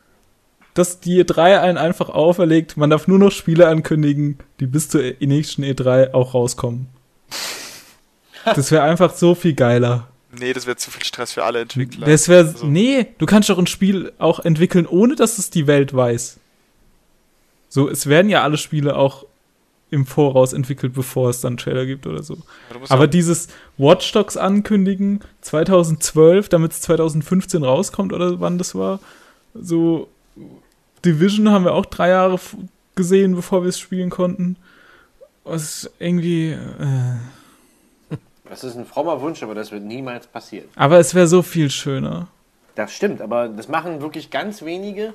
dass 0.79 1.01
die 1.01 1.23
E3 1.25 1.61
einen 1.61 1.79
einfach 1.79 2.09
auferlegt, 2.09 2.77
man 2.77 2.91
darf 2.91 3.09
nur 3.09 3.19
noch 3.19 3.33
Spiele 3.33 3.69
ankündigen, 3.69 4.39
die 4.61 4.67
bis 4.67 4.89
zur 4.89 5.03
e- 5.03 5.17
nächsten 5.27 5.63
E3 5.65 6.13
auch 6.15 6.35
rauskommen. 6.35 6.89
Das 8.45 8.71
wäre 8.71 8.83
einfach 8.83 9.15
so 9.15 9.35
viel 9.35 9.55
geiler. 9.55 10.09
Nee, 10.39 10.53
das 10.53 10.67
wäre 10.67 10.77
zu 10.77 10.91
viel 10.91 11.05
Stress 11.05 11.33
für 11.33 11.45
alle 11.45 11.61
Entwickler. 11.61 12.07
Das 12.07 12.29
wäre, 12.29 12.47
Also, 12.49 12.67
nee, 12.67 13.07
du 13.19 13.27
kannst 13.27 13.49
doch 13.49 13.59
ein 13.59 13.67
Spiel 13.67 14.13
auch 14.19 14.41
entwickeln, 14.41 14.87
ohne 14.87 15.17
dass 15.17 15.39
es 15.39 15.51
die 15.51 15.67
Welt 15.67 15.95
weiß. 15.95 16.39
So, 17.69 17.89
es 17.89 18.07
werden 18.07 18.29
ja 18.31 18.43
alle 18.43 18.59
Spiele 18.59 18.97
auch 18.97 19.25
im 19.91 20.05
Voraus 20.05 20.53
entwickelt, 20.53 20.95
bevor 20.95 21.31
es 21.31 21.41
dann 21.41 21.53
einen 21.53 21.57
Trailer 21.59 21.87
gibt 21.87 22.07
oder 22.07 22.23
so. 22.23 22.39
Aber 22.89 23.05
ja- 23.05 23.07
dieses 23.07 23.49
Watch 23.79 24.13
Dogs 24.13 24.37
ankündigen 24.37 25.21
2012, 25.41 26.49
damit 26.49 26.73
es 26.73 26.81
2015 26.83 27.65
rauskommt 27.65 28.13
oder 28.13 28.41
wann 28.41 28.59
das 28.59 28.75
war, 28.75 29.01
so 29.55 30.09
Division 31.05 31.51
haben 31.51 31.65
wir 31.65 31.75
auch 31.75 31.87
drei 31.87 32.09
Jahre 32.11 32.39
gesehen, 32.95 33.35
bevor 33.35 33.63
wir 33.63 33.69
es 33.69 33.79
spielen 33.79 34.11
konnten. 34.11 34.57
Das 35.45 35.63
ist 35.85 35.91
irgendwie, 35.99 36.51
äh, 36.53 38.17
Das 38.49 38.65
ist 38.65 38.77
ein 38.77 38.87
frommer 38.87 39.21
Wunsch, 39.21 39.43
aber 39.43 39.55
das 39.55 39.71
wird 39.73 39.83
niemals 39.83 40.27
passieren. 40.27 40.69
aber 40.77 40.99
es 40.99 41.15
wäre 41.15 41.27
so 41.27 41.43
viel 41.43 41.71
schöner. 41.71 42.29
Das 42.75 42.93
stimmt, 42.93 43.21
aber 43.23 43.49
das 43.49 43.69
machen 43.69 44.01
wirklich 44.01 44.31
ganz 44.31 44.63
wenige, 44.63 45.15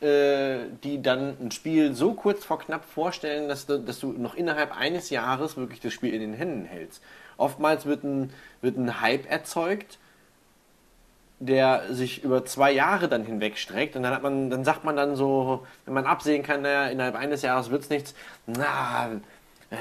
äh, 0.00 0.58
die 0.84 1.00
dann 1.02 1.36
ein 1.40 1.50
Spiel 1.50 1.94
so 1.94 2.12
kurz 2.12 2.44
vor 2.44 2.58
knapp 2.58 2.84
vorstellen, 2.84 3.48
dass 3.48 3.66
du, 3.66 3.78
dass 3.78 3.98
du 4.00 4.12
noch 4.12 4.34
innerhalb 4.34 4.76
eines 4.76 5.10
Jahres 5.10 5.56
wirklich 5.56 5.80
das 5.80 5.92
Spiel 5.92 6.12
in 6.12 6.20
den 6.20 6.34
Händen 6.34 6.64
hältst. 6.66 7.02
Oftmals 7.36 7.86
wird 7.86 8.04
ein, 8.04 8.30
wird 8.60 8.76
ein 8.76 9.00
Hype 9.00 9.30
erzeugt, 9.30 9.98
der 11.40 11.82
sich 11.94 12.24
über 12.24 12.44
zwei 12.44 12.72
Jahre 12.72 13.08
dann 13.08 13.24
hinwegstreckt 13.24 13.94
und 13.96 14.02
dann 14.02 14.12
hat 14.14 14.22
man, 14.22 14.50
dann 14.50 14.64
sagt 14.64 14.84
man 14.84 14.96
dann 14.96 15.14
so, 15.16 15.66
wenn 15.84 15.94
man 15.94 16.04
absehen 16.06 16.42
kann, 16.42 16.62
naja, 16.62 16.86
innerhalb 16.88 17.14
eines 17.14 17.42
Jahres 17.42 17.70
wird 17.70 17.82
es 17.84 17.90
nichts, 17.90 18.14
na, 18.46 19.10
äh, 19.70 19.76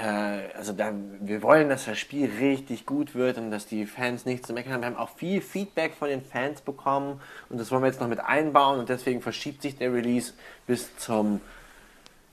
also 0.55 0.73
da, 0.73 0.91
wir 1.21 1.41
wollen, 1.41 1.69
dass 1.69 1.85
das 1.85 1.97
Spiel 1.97 2.29
richtig 2.39 2.85
gut 2.85 3.15
wird 3.15 3.37
und 3.37 3.49
dass 3.51 3.65
die 3.65 3.85
Fans 3.85 4.25
nichts 4.25 4.45
zu 4.47 4.53
meckern 4.53 4.73
haben. 4.73 4.81
Wir 4.81 4.87
haben 4.87 4.97
auch 4.97 5.09
viel 5.15 5.41
Feedback 5.41 5.93
von 5.95 6.09
den 6.09 6.21
Fans 6.21 6.61
bekommen 6.61 7.21
und 7.49 7.59
das 7.59 7.71
wollen 7.71 7.81
wir 7.81 7.87
jetzt 7.87 8.01
noch 8.01 8.07
mit 8.09 8.19
einbauen 8.19 8.79
und 8.79 8.89
deswegen 8.89 9.21
verschiebt 9.21 9.61
sich 9.63 9.77
der 9.77 9.91
Release 9.93 10.33
bis 10.67 10.95
zum 10.97 11.41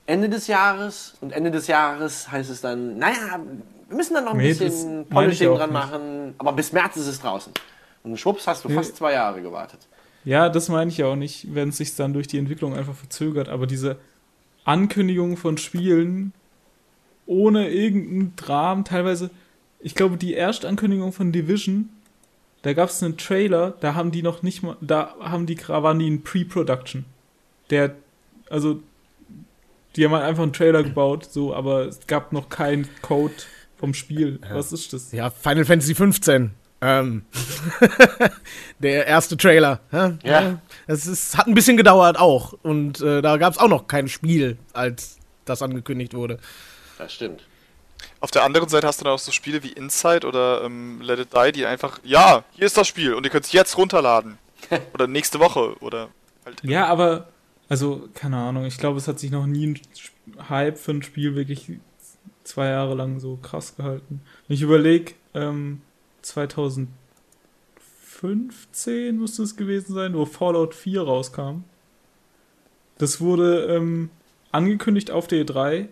Ende 0.07 0.29
des 0.29 0.49
Jahres 0.49 1.15
und 1.23 1.33
Ende 1.33 1.51
des 1.51 1.67
Jahres 1.67 2.31
heißt 2.31 2.51
es 2.51 2.61
dann, 2.61 2.99
naja, 2.99 3.41
wir 3.89 3.97
müssen 3.97 4.13
dann 4.15 4.25
noch 4.25 4.33
ein 4.33 4.39
Nee, 4.39 4.49
bisschen 4.53 5.07
Polishing 5.09 5.55
dran 5.55 5.71
nicht. 5.71 5.79
machen, 5.79 6.35
aber 6.37 6.53
bis 6.53 6.73
März 6.73 6.97
ist 6.97 7.07
es 7.07 7.21
draußen. 7.21 7.53
Und 8.05 8.17
schwupps 8.19 8.47
hast 8.47 8.65
du 8.65 8.69
Nee. 8.69 8.75
fast 8.77 8.97
zwei 8.97 9.15
Jahre 9.15 9.43
gewartet. 9.43 9.81
Ja, 10.25 10.49
das 10.49 10.69
meine 10.69 10.91
ich 10.91 10.99
ja 10.99 11.07
auch 11.07 11.17
nicht, 11.17 11.55
wenn 11.55 11.71
es 11.71 11.79
sich 11.79 11.97
dann 11.97 12.13
durch 12.13 12.29
die 12.29 12.39
Entwicklung 12.39 12.75
einfach 12.75 12.95
verzögert. 12.95 13.49
Aber 13.49 13.67
diese 13.67 13.97
Ankündigung 14.65 15.37
von 15.37 15.59
Spielen 15.59 16.33
ohne 17.27 17.69
irgendeinen 17.71 18.37
Dramen, 18.37 18.85
teilweise, 18.85 19.31
ich 19.81 19.95
glaube, 19.95 20.17
die 20.17 20.35
Erstankündigung 20.35 21.13
von 21.13 21.33
Division, 21.33 21.89
da 22.63 22.73
gab 22.73 22.89
es 22.89 23.03
einen 23.03 23.17
Trailer, 23.17 23.75
da 23.81 23.95
haben 23.95 24.11
die 24.11 24.23
noch 24.23 24.43
nicht 24.43 24.63
mal, 24.63 24.77
da 24.81 25.15
haben 25.21 25.47
die, 25.47 25.59
waren 25.69 25.99
die 25.99 26.07
in 26.07 26.23
Pre-Production. 26.23 27.05
Der, 27.71 27.95
also, 28.51 28.81
die 29.97 30.05
haben 30.05 30.13
halt 30.13 30.25
einfach 30.25 30.43
einen 30.43 30.53
Trailer 30.53 30.83
gebaut, 30.83 31.29
so, 31.31 31.55
aber 31.55 31.87
es 31.87 32.07
gab 32.07 32.33
noch 32.33 32.49
keinen 32.49 32.89
Code 33.03 33.35
vom 33.77 33.95
Spiel. 33.95 34.39
Was 34.51 34.73
ist 34.73 34.93
das? 34.93 35.13
Ja, 35.13 35.31
Final 35.31 35.65
Fantasy 35.65 35.95
15. 35.95 36.51
Ähm, 36.85 37.25
der 38.79 39.07
erste 39.07 39.39
Trailer. 39.39 39.81
hä? 39.91 40.19
Ja. 40.23 40.61
Es 40.87 41.07
ist, 41.07 41.35
hat 41.39 41.47
ein 41.47 41.55
bisschen 41.55 41.79
gedauert 41.79 42.19
auch. 42.19 42.53
Und 42.63 43.01
äh, 43.01 43.23
da 43.23 43.39
gab 43.39 43.55
es 43.55 43.59
auch 43.59 43.69
noch 43.69 43.89
kein 43.89 44.07
Spiel, 44.07 44.59
als 44.75 45.17
das 45.47 45.63
angekündigt 45.63 46.13
wurde. 46.13 46.39
Das 46.99 47.11
stimmt. 47.15 47.43
Auf 48.21 48.31
der 48.31 48.45
anderen 48.45 48.69
Seite 48.69 48.87
hast 48.87 49.01
du 49.01 49.05
dann 49.05 49.15
auch 49.15 49.19
so 49.19 49.33
Spiele 49.33 49.63
wie 49.63 49.73
Inside 49.73 50.27
oder 50.27 50.63
ähm, 50.63 51.01
Let 51.01 51.21
It 51.21 51.29
Die, 51.33 51.53
die 51.53 51.67
einfach, 51.67 52.01
ja, 52.05 52.45
hier 52.53 52.67
ist 52.67 52.77
das 52.77 52.87
Spiel 52.87 53.15
und 53.15 53.25
ihr 53.25 53.31
könnt 53.31 53.47
es 53.47 53.53
jetzt 53.53 53.79
runterladen. 53.79 54.37
oder 54.95 55.07
nächste 55.07 55.41
Woche 55.41 55.77
oder 55.81 56.09
halt. 56.45 56.63
Ja, 56.65 56.87
aber, 56.87 57.29
also, 57.71 58.09
keine 58.15 58.37
Ahnung, 58.37 58.67
ich 58.67 58.77
glaube, 58.77 58.99
es 58.99 59.09
hat 59.09 59.19
sich 59.19 59.31
noch 59.31 59.47
nie 59.47 59.69
ein 59.69 59.81
Hype 60.51 60.79
für 60.79 60.93
ein 60.93 61.03
Spiel 61.03 61.35
wirklich 61.35 61.73
zwei 62.45 62.67
Jahre 62.67 62.95
lang 62.95 63.21
so 63.21 63.37
krass 63.37 63.77
gehalten. 63.77 64.21
Wenn 64.49 64.55
ich 64.55 64.63
überlege, 64.63 65.15
ähm, 65.33 65.81
2015 66.25 69.19
müsste 69.19 69.43
es 69.43 69.57
gewesen 69.57 69.95
sein, 69.95 70.15
wo 70.15 70.25
Fallout 70.25 70.75
4 70.75 71.03
rauskam. 71.03 71.65
Das 72.99 73.21
wurde 73.21 73.67
ähm, 73.67 74.11
angekündigt 74.53 75.11
auf 75.11 75.27
der 75.27 75.45
E3 75.45 75.89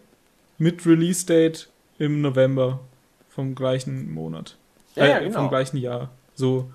mit 0.59 0.87
Release-Date 0.87 1.69
im 1.99 2.21
November 2.21 2.81
vom 3.29 3.55
gleichen 3.55 4.13
Monat. 4.13 4.57
Ja, 4.95 5.07
ja, 5.07 5.19
äh, 5.19 5.25
genau. 5.25 5.41
Vom 5.41 5.49
gleichen 5.49 5.77
Jahr. 5.77 6.11
So. 6.35 6.71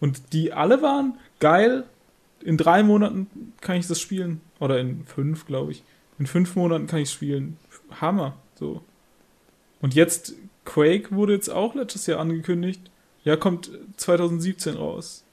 Und 0.00 0.32
die 0.32 0.52
alle 0.52 0.82
waren 0.82 1.18
geil. 1.40 1.84
In 2.42 2.56
drei 2.56 2.82
Monaten 2.82 3.54
kann 3.60 3.76
ich 3.76 3.86
das 3.86 4.00
spielen. 4.00 4.40
Oder 4.60 4.78
in 4.78 5.04
fünf, 5.06 5.46
glaube 5.46 5.72
ich. 5.72 5.82
In 6.18 6.26
fünf 6.26 6.54
Monaten 6.56 6.86
kann 6.86 7.00
ich 7.00 7.10
spielen. 7.10 7.56
Hammer. 8.00 8.36
So. 8.54 8.82
Und 9.80 9.94
jetzt, 9.94 10.34
Quake 10.64 11.10
wurde 11.10 11.34
jetzt 11.34 11.50
auch 11.50 11.74
letztes 11.74 12.06
Jahr 12.06 12.20
angekündigt. 12.20 12.90
Ja, 13.24 13.36
kommt 13.36 13.70
2017 13.96 14.76
raus. 14.76 15.24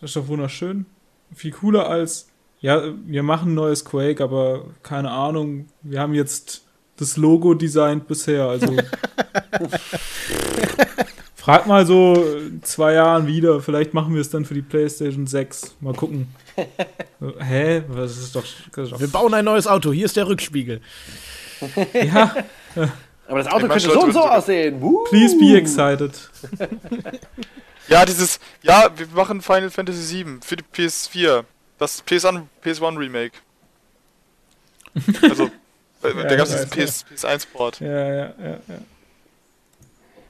Das 0.00 0.10
ist 0.10 0.16
doch 0.16 0.28
wunderschön. 0.28 0.86
Viel 1.34 1.50
cooler 1.50 1.88
als, 1.88 2.28
ja, 2.60 2.82
wir 3.06 3.22
machen 3.22 3.52
ein 3.52 3.54
neues 3.54 3.84
Quake, 3.84 4.22
aber 4.22 4.64
keine 4.82 5.10
Ahnung, 5.10 5.66
wir 5.82 6.00
haben 6.00 6.14
jetzt 6.14 6.62
das 6.96 7.16
Logo 7.16 7.54
designt 7.54 8.08
bisher, 8.08 8.44
also. 8.44 8.76
Frag 11.34 11.66
mal 11.66 11.86
so 11.86 12.24
zwei 12.62 12.94
Jahren 12.94 13.26
wieder, 13.26 13.60
vielleicht 13.60 13.94
machen 13.94 14.14
wir 14.14 14.20
es 14.20 14.30
dann 14.30 14.44
für 14.44 14.54
die 14.54 14.62
PlayStation 14.62 15.26
6. 15.26 15.76
Mal 15.80 15.94
gucken. 15.94 16.28
Hä? 17.40 17.82
Was 17.88 18.18
ist 18.18 18.36
doch. 18.36 18.44
Das 18.72 18.84
ist 18.84 18.92
doch 18.92 19.00
Wir 19.00 19.08
bauen 19.08 19.32
ein 19.34 19.44
neues 19.44 19.66
Auto. 19.66 19.92
Hier 19.92 20.04
ist 20.04 20.16
der 20.16 20.28
Rückspiegel. 20.28 20.80
ja, 21.94 22.36
Aber 23.28 23.38
das 23.38 23.46
Auto 23.46 23.66
Ich 23.66 23.70
könnte 23.70 23.90
so 23.90 24.00
und 24.00 24.12
so 24.12 24.20
aussehen. 24.20 24.80
Woo! 24.80 25.04
please 25.04 25.36
be 25.38 25.56
excited. 25.56 26.12
Ja, 27.88 28.04
dieses, 28.04 28.38
ja, 28.62 28.90
wir 28.94 29.06
machen 29.14 29.40
Final 29.40 29.70
Fantasy 29.70 30.24
VII 30.24 30.40
für 30.42 30.56
die 30.56 30.64
PS4. 30.74 31.44
Das 31.78 32.04
PS1, 32.04 32.42
PS1 32.62 32.98
Remake. 32.98 33.32
Also, 35.22 35.44
äh, 36.02 36.08
Ja, 36.08 36.24
da 36.24 36.36
gab 36.36 36.46
es 36.46 36.52
diesen 36.52 36.70
PS, 36.70 37.06
PS1-Port. 37.10 37.80
Ja, 37.80 37.88
ja, 37.88 38.14
ja, 38.14 38.50
ja. 38.68 38.78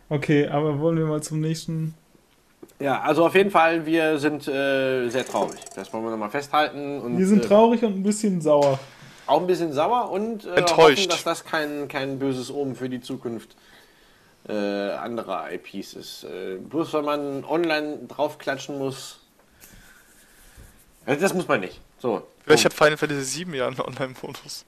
Okay, 0.09 0.46
aber 0.46 0.78
wollen 0.78 0.99
wir 0.99 1.07
mal 1.07 1.22
zum 1.22 1.40
nächsten. 1.40 1.94
Ja, 2.78 3.01
also 3.01 3.26
auf 3.26 3.34
jeden 3.34 3.51
Fall, 3.51 3.84
wir 3.84 4.18
sind 4.18 4.46
äh, 4.46 5.09
sehr 5.09 5.26
traurig. 5.26 5.59
Das 5.74 5.92
wollen 5.92 6.05
wir 6.05 6.11
nochmal 6.11 6.30
festhalten. 6.30 7.01
Und, 7.01 7.18
Wir 7.18 7.26
sind 7.26 7.44
äh, 7.44 7.49
traurig 7.49 7.82
und 7.82 7.96
ein 7.96 8.03
bisschen 8.05 8.40
sauer. 8.40 8.78
Auch 9.29 9.41
ein 9.41 9.47
bisschen 9.47 9.72
sauer 9.72 10.11
und 10.11 10.45
äh, 10.45 10.55
Enttäuscht. 10.57 10.99
hoffen, 10.99 11.09
dass 11.11 11.24
das 11.24 11.45
kein, 11.45 11.89
kein 11.89 12.18
böses 12.18 12.51
Omen 12.51 12.74
für 12.74 12.89
die 12.89 13.01
Zukunft 13.01 13.57
äh, 14.49 14.53
anderer 14.93 15.51
IPs 15.53 15.95
ist. 15.95 16.24
Äh, 16.24 16.57
bloß 16.57 16.93
weil 16.95 17.03
man 17.03 17.45
online 17.45 17.99
draufklatschen 18.09 18.79
muss. 18.79 19.20
Also 21.07 21.20
das 21.20 21.35
muss 21.35 21.49
man 21.49 21.61
nicht. 21.61 21.81
So. 21.99 22.26
Vielleicht 22.45 22.64
hat 22.64 22.72
Final 22.74 22.97
Fantasy 22.97 23.24
7 23.24 23.55
ja 23.55 23.66
einen 23.66 23.81
Online-Modus. 23.81 24.64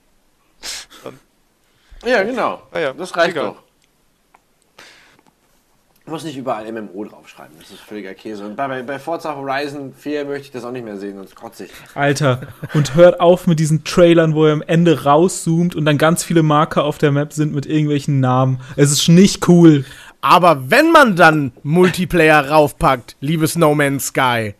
Ja, 2.04 2.22
genau. 2.22 2.62
Ah 2.72 2.78
ja, 2.78 2.92
das 2.92 3.16
reicht 3.16 3.30
egal. 3.32 3.44
doch. 3.54 3.62
Ich 6.10 6.12
muss 6.12 6.24
nicht 6.24 6.38
überall 6.38 6.72
MMO 6.72 7.04
draufschreiben, 7.04 7.54
das 7.60 7.70
ist 7.70 7.82
völliger 7.82 8.14
Käse. 8.14 8.44
Und 8.44 8.56
bei, 8.56 8.82
bei, 8.82 8.98
Forza 8.98 9.36
Horizon 9.36 9.94
4 9.96 10.24
möchte 10.24 10.46
ich 10.46 10.50
das 10.50 10.64
auch 10.64 10.72
nicht 10.72 10.84
mehr 10.84 10.96
sehen, 10.96 11.14
sonst 11.14 11.36
kotze 11.36 11.66
ich. 11.66 11.70
Alter, 11.94 12.40
und 12.74 12.96
hört 12.96 13.20
auf 13.20 13.46
mit 13.46 13.60
diesen 13.60 13.84
Trailern, 13.84 14.34
wo 14.34 14.46
er 14.46 14.54
am 14.54 14.62
Ende 14.62 15.04
rauszoomt 15.04 15.76
und 15.76 15.84
dann 15.84 15.98
ganz 15.98 16.24
viele 16.24 16.42
Marker 16.42 16.82
auf 16.82 16.98
der 16.98 17.12
Map 17.12 17.32
sind 17.32 17.54
mit 17.54 17.64
irgendwelchen 17.64 18.18
Namen. 18.18 18.60
Es 18.74 18.90
ist 18.90 19.06
nicht 19.06 19.46
cool. 19.46 19.84
Aber 20.20 20.68
wenn 20.68 20.90
man 20.90 21.14
dann 21.14 21.52
Multiplayer 21.62 22.50
raufpackt, 22.50 23.14
liebes 23.20 23.54
No 23.54 23.76
Man's 23.76 24.06
Sky, 24.08 24.56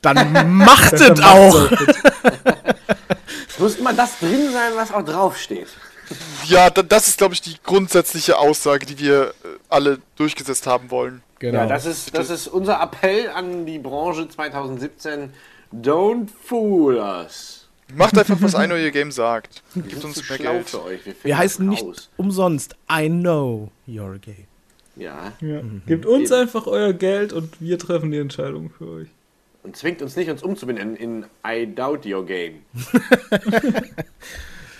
dann 0.00 0.56
macht 0.56 0.94
es 0.94 1.06
Dann 1.06 1.22
auch. 1.22 1.70
Es 3.48 3.58
muss 3.58 3.76
immer 3.76 3.94
das 3.94 4.18
drin 4.18 4.52
sein, 4.52 4.72
was 4.74 4.92
auch 4.92 5.02
draufsteht. 5.02 5.68
Ja, 6.44 6.70
da, 6.70 6.82
das 6.82 7.08
ist, 7.08 7.18
glaube 7.18 7.34
ich, 7.34 7.40
die 7.40 7.56
grundsätzliche 7.62 8.38
Aussage, 8.38 8.86
die 8.86 8.98
wir 8.98 9.28
äh, 9.44 9.48
alle 9.68 9.98
durchgesetzt 10.16 10.66
haben 10.66 10.90
wollen. 10.90 11.22
Genau. 11.38 11.58
Ja, 11.58 11.66
das 11.66 11.84
ist, 11.86 12.16
das 12.16 12.30
ist 12.30 12.48
unser 12.48 12.80
Appell 12.80 13.28
an 13.30 13.66
die 13.66 13.78
Branche 13.78 14.28
2017. 14.28 15.30
Don't 15.74 16.28
fool 16.44 16.96
us. 16.96 17.68
Macht 17.94 18.18
einfach, 18.18 18.40
was 18.40 18.54
ein 18.54 18.72
euer 18.72 18.90
Game 18.90 19.12
sagt. 19.12 19.62
Wir 19.74 19.82
Gibt 19.84 20.04
uns 20.04 20.28
mehr 20.28 20.38
Geld. 20.38 20.70
für 20.70 20.82
euch. 20.82 21.04
Wir, 21.04 21.12
finden 21.12 21.24
Wir 21.24 21.38
heißen 21.38 21.68
nicht 21.68 21.84
raus. 21.84 22.10
umsonst 22.16 22.74
I 22.90 23.08
know 23.08 23.70
you're 23.86 24.18
gay. 24.18 24.46
Ja. 24.96 25.32
Ja. 25.40 25.60
Gebt 25.86 26.06
uns 26.06 26.32
einfach 26.32 26.66
euer 26.66 26.92
Geld 26.94 27.32
und 27.32 27.60
wir 27.60 27.78
treffen 27.78 28.10
die 28.10 28.18
Entscheidung 28.18 28.70
für 28.70 28.88
euch. 28.88 29.08
Und 29.62 29.76
zwingt 29.76 30.00
uns 30.02 30.16
nicht, 30.16 30.30
uns 30.30 30.42
umzubenennen 30.42 30.96
in 30.96 31.26
I 31.46 31.66
doubt 31.66 32.06
your 32.06 32.24
game. 32.24 32.62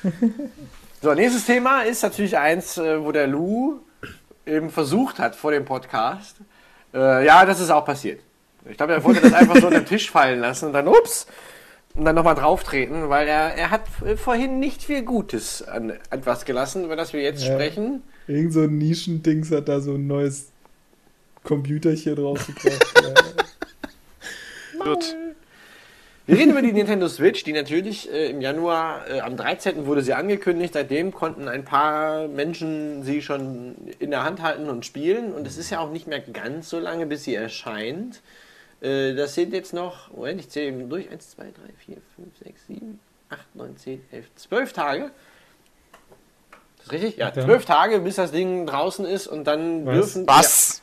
so, 1.07 1.14
nächstes 1.14 1.46
Thema 1.46 1.82
ist 1.82 2.02
natürlich 2.02 2.36
eins, 2.36 2.78
äh, 2.78 3.00
wo 3.00 3.12
der 3.12 3.28
Lou 3.28 3.78
eben 4.44 4.70
versucht 4.70 5.20
hat 5.20 5.36
vor 5.36 5.52
dem 5.52 5.64
Podcast. 5.64 6.38
Äh, 6.92 7.24
ja, 7.24 7.46
das 7.46 7.61
ist 7.61 7.70
auch 7.70 7.84
passiert. 7.84 8.18
Ich 8.68 8.76
glaube, 8.76 8.94
er 8.94 9.04
wollte 9.04 9.20
das 9.20 9.32
einfach 9.32 9.54
so 9.57 9.68
unter 9.68 9.78
den 9.78 9.86
Tisch 9.88 10.11
fallen 10.11 10.40
lassen 10.40 10.66
und 10.66 10.72
dann, 10.72 10.88
ups, 10.88 11.28
und 11.94 12.04
dann 12.07 12.16
nochmal 12.16 12.34
drauftreten, 12.34 13.09
weil 13.09 13.28
er, 13.28 13.54
er 13.54 13.70
hat 13.70 13.82
vorhin 14.16 14.59
nicht 14.59 14.82
viel 14.82 15.02
Gutes 15.02 15.62
an 15.62 15.92
etwas 16.11 16.44
gelassen, 16.44 16.84
über 16.84 16.96
das 16.96 17.12
wir 17.12 17.22
jetzt 17.22 17.44
Ja. 17.44 17.54
sprechen. 17.54 18.02
Irgend 18.26 18.52
so 18.52 18.62
ein 18.62 18.76
Nischendings 18.76 19.52
hat 19.52 19.68
da 19.68 19.78
so 19.78 19.94
ein 19.94 20.09
neues 20.09 20.48
Computerchen 21.44 22.18
rausgebracht. 22.18 22.94
Wird. 24.82 25.16
Wir 26.27 26.39
reden 26.39 26.51
über 26.51 26.62
die 26.62 26.72
Nintendo 26.72 27.07
Switch, 27.07 27.45
die 27.45 27.53
natürlich 27.53 28.12
äh, 28.12 28.31
im 28.31 28.41
Januar, 28.41 29.09
äh, 29.09 29.20
am 29.20 29.37
13. 29.37 29.87
wurde 29.87 30.03
sie 30.03 30.12
angekündigt. 30.12 30.74
Seitdem 30.74 31.12
konnten 31.12 31.47
ein 31.47 31.64
paar 31.64 32.27
Menschen 32.27 33.05
sie 33.05 33.22
schon 33.22 33.77
in 34.01 34.11
der 34.11 34.24
Hand 34.24 34.43
halten 34.43 34.68
und 34.68 34.85
spielen. 34.85 35.33
Und 35.33 35.47
es 35.47 35.57
ist 35.57 35.70
ja 35.70 35.79
auch 35.79 35.91
nicht 35.93 36.09
mehr 36.09 36.18
ganz 36.18 36.68
so 36.68 36.81
lange, 36.81 37.07
bis 37.07 37.22
sie 37.22 37.37
erscheint. 37.37 38.22
Äh, 38.81 39.14
das 39.14 39.35
sind 39.37 39.53
jetzt 39.53 39.72
noch, 39.72 40.11
Moment, 40.11 40.41
ich 40.41 40.49
zähle 40.49 40.66
eben 40.66 40.91
durch. 40.91 41.09
1, 41.09 41.31
2, 41.31 41.45
3, 41.45 41.51
4, 41.87 41.97
5, 42.16 42.39
6, 42.45 42.66
7, 42.66 43.01
8, 43.31 43.55
9, 43.55 43.77
10, 43.77 44.05
11, 44.11 44.27
12 44.35 44.72
Tage. 44.72 45.05
Ist 45.05 45.12
das 46.87 46.91
richtig? 46.93 47.16
Ja, 47.18 47.33
Ja. 47.37 47.45
12 47.45 47.64
Tage, 47.66 48.01
bis 48.01 48.16
das 48.16 48.33
Ding 48.33 48.66
draußen 48.66 49.05
ist 49.07 49.29
und 49.29 49.45
dann 49.45 49.87
Was? 49.87 49.95
dürfen. 49.95 50.27
Was? 50.27 50.83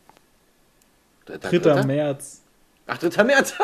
Ja, 1.27 1.35
dritter, 1.37 1.49
3. 1.49 1.57
dritter? 1.57 1.85
März. 1.85 2.41
Ach, 2.87 2.97
3. 2.97 3.23
März. 3.25 3.55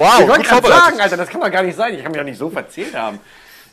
Wow, 0.00 0.20
ich 0.20 0.28
wollte 0.28 0.44
gerade 0.44 0.66
sagen, 0.66 0.98
Alter, 1.00 1.16
das 1.18 1.28
kann 1.28 1.40
doch 1.42 1.50
gar 1.50 1.62
nicht 1.62 1.76
sein. 1.76 1.94
Ich 1.94 2.02
kann 2.02 2.10
mich 2.10 2.18
doch 2.18 2.24
nicht 2.24 2.38
so 2.38 2.48
verzählt 2.48 2.94
haben. 2.94 3.20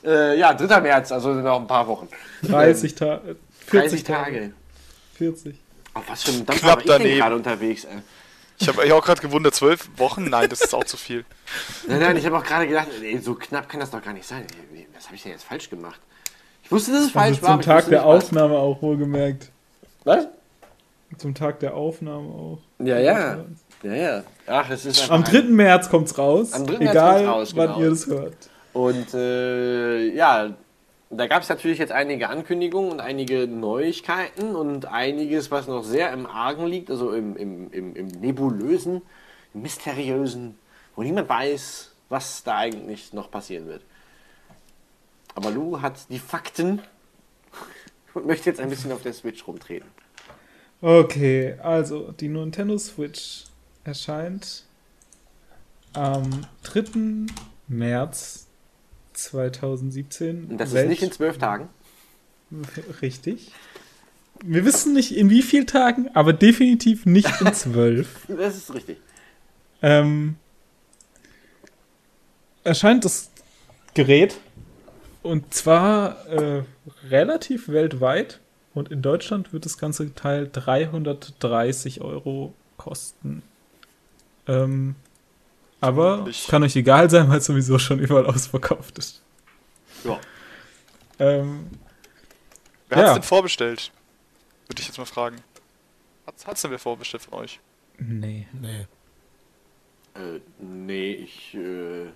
Äh, 0.04 0.38
ja, 0.38 0.54
3. 0.54 0.82
März, 0.82 1.12
also 1.14 1.34
noch 1.34 1.60
ein 1.62 1.68
paar 1.68 1.88
Wochen. 1.88 2.10
30 2.44 2.96
Tage. 2.96 3.38
30 3.72 4.04
Tage. 4.04 4.52
40. 5.16 5.56
Auf 5.94 6.04
was 6.10 6.24
für 6.24 6.32
ein 6.32 6.46
Dampfer 6.46 6.60
Knapp 6.66 6.76
war 6.76 6.80
ich 6.82 6.86
daneben. 7.04 7.18
gerade 7.20 7.36
unterwegs? 7.36 7.86
Ey? 7.86 7.98
Ich 8.60 8.68
habe 8.68 8.82
mich 8.84 8.92
auch 8.92 9.04
gerade 9.06 9.22
gewundert, 9.22 9.56
zwölf 9.56 9.88
Wochen? 9.96 10.26
Nein, 10.30 10.50
das 10.50 10.60
ist 10.62 10.74
auch 10.76 10.84
zu 10.84 10.98
viel. 10.98 11.24
Nein, 11.88 12.00
nein, 12.02 12.18
ich 12.18 12.26
habe 12.26 12.38
auch 12.38 12.44
gerade 12.44 12.68
gedacht, 12.68 12.88
ey, 13.02 13.18
so 13.20 13.34
knapp 13.36 13.70
kann 13.70 13.80
das 13.80 13.92
doch 13.92 14.04
gar 14.04 14.14
nicht 14.14 14.28
sein. 14.28 14.46
Was 14.96 15.06
habe 15.06 15.16
ich 15.16 15.24
denn 15.24 15.32
jetzt 15.32 15.46
falsch 15.46 15.70
gemacht? 15.70 16.00
Ich 16.64 16.72
wusste, 16.72 16.92
dass 16.92 17.06
es 17.06 17.12
falsch 17.12 17.38
Also 17.38 17.48
war. 17.48 17.54
zum 17.54 17.62
Tag 17.62 17.86
der 17.88 18.00
nicht, 18.00 18.08
was. 18.10 18.24
Aufnahme 18.26 18.58
auch 18.58 18.82
wohlgemerkt. 18.82 19.50
Was? 20.04 20.28
Zum 21.18 21.34
Tag 21.34 21.62
der 21.62 21.74
Aufnahme 21.76 22.28
auch. 22.28 22.60
Ja, 22.80 23.00
ja. 23.00 23.46
Ja, 23.84 23.94
ja. 23.94 24.24
Ach, 24.48 24.70
es 24.70 24.86
ist 24.86 25.10
Am 25.10 25.22
einfach 25.22 25.34
3. 25.34 25.42
März 25.44 25.90
kommt's 25.90 26.18
raus. 26.18 26.54
Am 26.54 26.66
3. 26.66 26.78
März 26.80 26.92
Egal, 26.92 27.14
kommt's 27.14 27.30
raus, 27.30 27.56
wann 27.56 27.68
genau. 27.68 27.80
ihr 27.80 27.90
das 27.90 28.08
hört. 28.08 28.50
Und 28.74 29.14
äh, 29.14 30.14
ja, 30.14 30.54
da 31.10 31.28
gab 31.28 31.42
es 31.42 31.50
natürlich 31.50 31.80
jetzt 31.80 31.92
einige 31.92 32.30
Ankündigungen 32.30 32.92
und 32.92 33.00
einige 33.00 33.48
Neuigkeiten 33.48 34.56
und 34.56 34.86
einiges, 34.88 35.52
was 35.52 35.68
noch 35.68 35.84
sehr 35.84 36.12
im 36.12 36.26
Argen 36.26 36.68
liegt, 36.68 36.92
also 36.92 37.12
im, 37.12 37.38
im, 37.38 37.72
im, 37.72 37.96
im 37.96 38.08
nebulösen, 38.08 39.02
im 39.54 39.62
mysteriösen, 39.62 40.58
wo 40.96 41.04
niemand 41.04 41.30
weiß, 41.30 41.94
was 42.10 42.44
da 42.44 42.58
eigentlich 42.58 43.14
noch 43.14 43.32
passieren 43.32 43.68
wird. 43.68 43.84
Aber 45.36 45.52
Lou 45.52 45.82
hat 45.82 46.10
die 46.10 46.20
Fakten 46.20 46.82
und 48.14 48.26
möchte 48.26 48.50
jetzt 48.50 48.60
ein 48.60 48.70
bisschen 48.70 48.92
auf 48.92 49.02
der 49.02 49.14
Switch 49.14 49.48
rumtreten. 49.48 49.90
Okay, 50.82 51.56
also 51.64 52.12
die 52.12 52.28
Nintendo 52.28 52.78
Switch 52.78 53.46
erscheint 53.88 54.66
am 55.94 56.46
3. 56.64 57.28
März 57.68 58.48
2017. 59.14 60.46
Und 60.46 60.58
das 60.58 60.74
ist 60.74 60.88
nicht 60.88 61.02
in 61.02 61.12
zwölf 61.12 61.38
Tagen. 61.38 61.70
Richtig. 63.02 63.52
Wir 64.44 64.66
wissen 64.66 64.94
nicht 64.94 65.16
in 65.16 65.32
wie 65.32 65.42
vielen 65.42 65.66
Tagen, 65.66 66.10
aber 66.14 66.34
definitiv 66.34 67.06
nicht 67.06 67.42
in 67.42 67.54
zwölf. 67.56 68.28
Das 68.28 68.56
ist 68.56 68.72
richtig. 68.74 68.98
ähm, 69.82 70.36
erscheint 72.64 73.04
das 73.04 73.32
Gerät 73.96 74.38
und 75.24 75.54
zwar 75.56 76.28
äh, 76.28 76.64
relativ 77.10 77.70
weltweit 77.70 78.40
und 78.76 78.92
in 78.92 79.02
Deutschland 79.02 79.54
wird 79.54 79.66
das 79.66 79.80
ganze 79.80 80.14
Teil 80.14 80.48
330 80.52 82.02
Euro 82.02 82.54
kosten. 82.78 83.42
Ähm, 84.48 84.96
aber 85.82 86.26
es 86.28 86.48
kann 86.48 86.64
euch 86.64 86.76
egal 86.76 87.10
sein, 87.10 87.30
weil 87.30 87.38
es 87.38 87.46
sowieso 87.46 87.78
schon 87.80 88.00
überall 88.00 88.26
ausverkauft 88.26 88.98
ist. 88.98 89.22
Ja. 90.04 90.20
Ähm, 91.20 91.70
Wer 92.90 92.98
Ja. 93.00 93.04
hat's 93.06 93.14
denn 93.16 93.24
vorbestellt? 93.24 93.92
Würde 94.68 94.82
ich 94.82 94.88
jetzt 94.88 94.98
mal 94.98 95.06
fragen. 95.06 95.38
Hat's, 96.26 96.46
hat's 96.48 96.62
denn 96.62 96.72
wer 96.72 96.80
vorbestellt 96.80 97.24
von 97.24 97.34
euch? 97.40 97.60
nee. 98.00 98.48
Nee. 98.54 98.86
Äh, 100.16 100.40
nee, 100.60 101.12
ich 101.14 101.54
äh, 101.56 102.08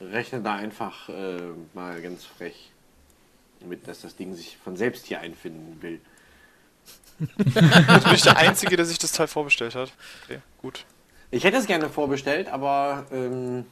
rechne 0.00 0.40
da 0.42 0.56
einfach 0.56 1.08
äh, 1.08 1.40
mal 1.72 2.00
ganz 2.02 2.24
frech 2.24 2.70
mit, 3.60 3.86
dass 3.88 4.00
das 4.02 4.16
Ding 4.16 4.34
sich 4.34 4.56
von 4.62 4.76
selbst 4.76 5.06
hier 5.06 5.20
einfinden 5.20 5.80
will. 5.82 6.00
Jetzt 7.38 8.04
bin 8.04 8.14
ich 8.14 8.22
der 8.22 8.36
Einzige, 8.36 8.76
der 8.76 8.84
sich 8.84 8.98
das 8.98 9.12
Teil 9.12 9.28
vorbestellt 9.28 9.74
hat. 9.74 9.92
Okay, 10.24 10.40
gut. 10.60 10.84
Ich 11.30 11.44
hätte 11.44 11.56
es 11.56 11.66
gerne 11.66 11.88
vorbestellt, 11.88 12.52
aber 12.52 13.06
ähm, 13.12 13.64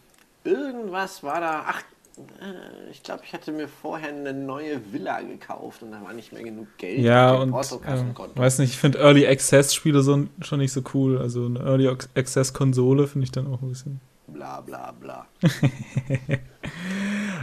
irgendwas 0.44 1.22
war 1.22 1.40
da. 1.40 1.64
Ach, 1.66 1.82
äh, 2.18 2.90
ich 2.90 3.03
glaube, 3.03 3.22
ich 3.24 3.32
hatte 3.32 3.53
mir 3.53 3.68
vorher 3.68 4.11
eine 4.11 4.32
neue 4.32 4.92
Villa 4.92 5.20
gekauft 5.20 5.82
und 5.82 5.92
da 5.92 6.03
war 6.03 6.12
nicht 6.12 6.32
mehr 6.32 6.42
genug 6.42 6.66
Geld. 6.78 7.00
Ja, 7.00 7.32
und 7.32 7.50
Portokassenkonto. 7.50 8.36
weiß 8.36 8.59
nicht, 8.59 8.70
ich 8.70 8.78
finde 8.78 8.98
Early 8.98 9.26
Access 9.26 9.74
Spiele 9.74 10.03
so, 10.03 10.26
schon 10.40 10.59
nicht 10.59 10.72
so 10.72 10.82
cool. 10.94 11.18
Also 11.18 11.46
eine 11.46 11.61
Early 11.61 11.88
Access 12.14 12.53
Konsole 12.53 13.07
finde 13.07 13.24
ich 13.24 13.32
dann 13.32 13.46
auch 13.46 13.62
ein 13.62 13.68
bisschen. 13.68 14.00
Bla 14.26 14.61
bla 14.61 14.92
bla. 14.92 15.26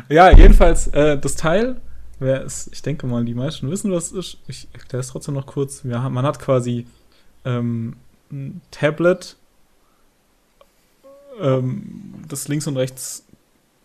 Ja, 0.10 0.32
jedenfalls, 0.32 0.88
äh, 0.88 1.20
das 1.20 1.36
Teil, 1.36 1.80
wer 2.18 2.44
es, 2.44 2.68
ich 2.74 2.82
denke 2.82 3.06
mal, 3.06 3.24
die 3.24 3.36
meisten 3.36 3.70
wissen, 3.70 3.92
was 3.92 4.12
es 4.12 4.12
ist. 4.12 4.38
Ich 4.48 4.68
erkläre 4.74 5.02
es 5.02 5.10
trotzdem 5.10 5.36
noch 5.36 5.46
kurz. 5.46 5.84
Haben, 5.84 6.14
man 6.16 6.26
hat 6.26 6.40
quasi 6.40 6.88
ähm, 7.46 7.96
ein 8.32 8.62
Tablet, 8.72 9.38
ähm, 11.40 12.24
das 12.28 12.48
links 12.48 12.68
und 12.68 12.78
rechts 12.78 13.26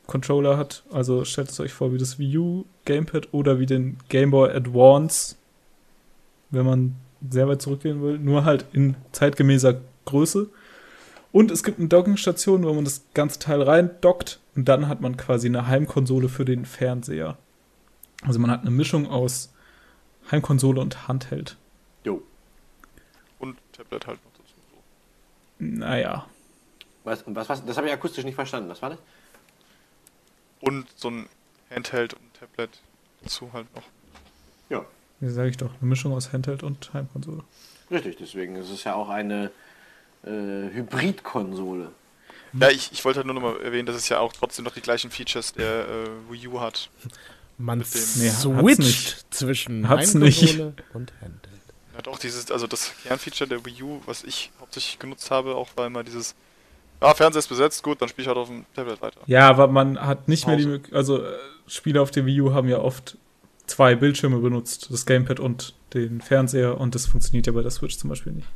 Controller 0.06 0.56
hat. 0.56 0.82
Also 0.90 1.24
stellt 1.24 1.50
es 1.50 1.60
euch 1.60 1.72
vor 1.72 1.92
wie 1.92 1.98
das 1.98 2.18
Wii 2.18 2.38
U 2.38 2.64
Gamepad 2.84 3.28
oder 3.32 3.58
wie 3.58 3.66
den 3.66 3.96
Game 4.08 4.30
Boy 4.30 4.50
Advance, 4.50 5.36
wenn 6.50 6.66
man 6.66 6.96
sehr 7.30 7.48
weit 7.48 7.62
zurückgehen 7.62 8.02
will, 8.02 8.18
nur 8.18 8.44
halt 8.44 8.66
in 8.72 8.96
zeitgemäßer 9.12 9.80
Größe. 10.04 10.48
Und 11.32 11.50
es 11.50 11.64
gibt 11.64 11.78
eine 11.78 11.88
Dockingstation, 11.88 12.64
wo 12.64 12.72
man 12.74 12.84
das 12.84 13.02
ganze 13.14 13.38
Teil 13.38 13.62
rein 13.62 13.90
dockt 14.00 14.40
und 14.54 14.68
dann 14.68 14.88
hat 14.88 15.00
man 15.00 15.16
quasi 15.16 15.48
eine 15.48 15.66
Heimkonsole 15.66 16.28
für 16.28 16.44
den 16.44 16.64
Fernseher. 16.64 17.36
Also 18.22 18.38
man 18.38 18.50
hat 18.50 18.60
eine 18.60 18.70
Mischung 18.70 19.08
aus 19.08 19.52
Heimkonsole 20.30 20.80
und 20.80 21.08
Handheld. 21.08 21.56
Jo. 22.04 22.22
Und 23.38 23.58
Tablet 23.72 24.06
halt 24.06 24.18
noch 24.24 24.32
dazu. 24.32 24.54
So. 24.70 24.76
Naja. 25.58 26.26
Was, 27.04 27.22
und 27.22 27.34
was, 27.36 27.48
was, 27.48 27.64
das 27.64 27.76
habe 27.76 27.86
ich 27.86 27.92
akustisch 27.92 28.24
nicht 28.24 28.34
verstanden. 28.34 28.68
Was 28.70 28.80
war 28.82 28.90
das? 28.90 28.98
Und 30.60 30.86
so 30.96 31.10
ein 31.10 31.28
Handheld 31.70 32.14
und 32.14 32.22
Tablet 32.34 32.70
dazu 33.22 33.52
halt 33.52 33.66
noch. 33.74 33.82
Ja, 34.70 34.84
Wie 35.20 35.28
sage 35.28 35.50
ich 35.50 35.56
doch, 35.58 35.70
eine 35.80 35.88
Mischung 35.88 36.12
aus 36.14 36.32
Handheld 36.32 36.62
und 36.62 36.92
Heimkonsole. 36.94 37.42
richtig. 37.90 38.16
Deswegen 38.16 38.56
ist 38.56 38.70
es 38.70 38.84
ja 38.84 38.94
auch 38.94 39.10
eine 39.10 39.50
äh, 40.24 40.28
Hybridkonsole. 40.72 41.90
Ja, 42.54 42.70
ich, 42.70 42.92
ich 42.92 43.04
wollte 43.04 43.18
halt 43.18 43.26
nur 43.26 43.34
noch 43.34 43.42
mal 43.42 43.60
erwähnen, 43.60 43.84
dass 43.86 43.96
es 43.96 44.08
ja 44.08 44.20
auch 44.20 44.32
trotzdem 44.32 44.64
noch 44.64 44.72
die 44.74 44.80
gleichen 44.80 45.10
Features 45.10 45.52
der 45.52 45.88
äh, 45.88 46.08
Wii 46.30 46.48
U 46.48 46.60
hat. 46.60 46.88
Man 47.58 47.78
Nee, 47.80 47.84
switcht 47.84 48.78
nicht. 48.78 49.34
zwischen 49.34 49.88
Hat's 49.88 50.14
Heimkonsole 50.14 50.74
und 50.94 51.12
Handheld. 51.20 51.60
Hat 51.96 52.08
auch 52.08 52.18
dieses, 52.18 52.50
also 52.50 52.66
das 52.66 52.92
Kernfeature 53.02 53.48
der 53.48 53.64
Wii 53.66 53.82
U, 53.82 54.00
was 54.06 54.24
ich 54.24 54.50
hauptsächlich 54.60 54.98
genutzt 54.98 55.30
habe, 55.30 55.54
auch 55.56 55.68
war 55.76 55.86
immer 55.86 56.02
dieses, 56.04 56.34
ah, 57.00 57.14
Fernseher 57.14 57.40
ist 57.40 57.48
besetzt, 57.48 57.82
gut, 57.82 58.00
dann 58.00 58.08
spiele 58.08 58.22
ich 58.24 58.28
halt 58.28 58.38
auf 58.38 58.48
dem 58.48 58.64
Tablet 58.74 59.00
weiter. 59.02 59.20
Ja, 59.26 59.48
aber 59.48 59.68
man 59.68 60.00
hat 60.00 60.28
nicht 60.28 60.46
mehr 60.46 60.56
die. 60.56 60.66
Möglichkeit, 60.66 60.96
also 60.96 61.22
äh, 61.22 61.32
Spieler 61.66 62.02
auf 62.02 62.10
der 62.10 62.26
Wii 62.26 62.40
U 62.42 62.52
haben 62.52 62.68
ja 62.68 62.78
oft 62.78 63.16
zwei 63.66 63.94
Bildschirme 63.94 64.38
benutzt, 64.38 64.88
das 64.90 65.06
Gamepad 65.06 65.40
und 65.40 65.74
den 65.94 66.20
Fernseher 66.20 66.78
und 66.78 66.94
das 66.94 67.06
funktioniert 67.06 67.46
ja 67.46 67.52
bei 67.52 67.62
der 67.62 67.70
Switch 67.70 67.96
zum 67.96 68.10
Beispiel 68.10 68.32
nicht. 68.32 68.48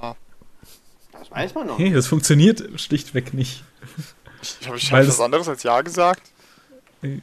Ah, 0.00 0.14
Das 1.12 1.30
weiß 1.30 1.54
man 1.54 1.66
noch. 1.66 1.78
Nee, 1.78 1.90
das 1.92 2.06
funktioniert 2.06 2.80
schlichtweg 2.80 3.34
nicht. 3.34 3.64
ich 4.60 4.66
habe 4.68 4.76
ich 4.78 4.92
hab 4.92 5.06
was 5.06 5.20
anderes 5.20 5.48
als 5.48 5.62
Ja 5.62 5.80
gesagt. 5.82 6.22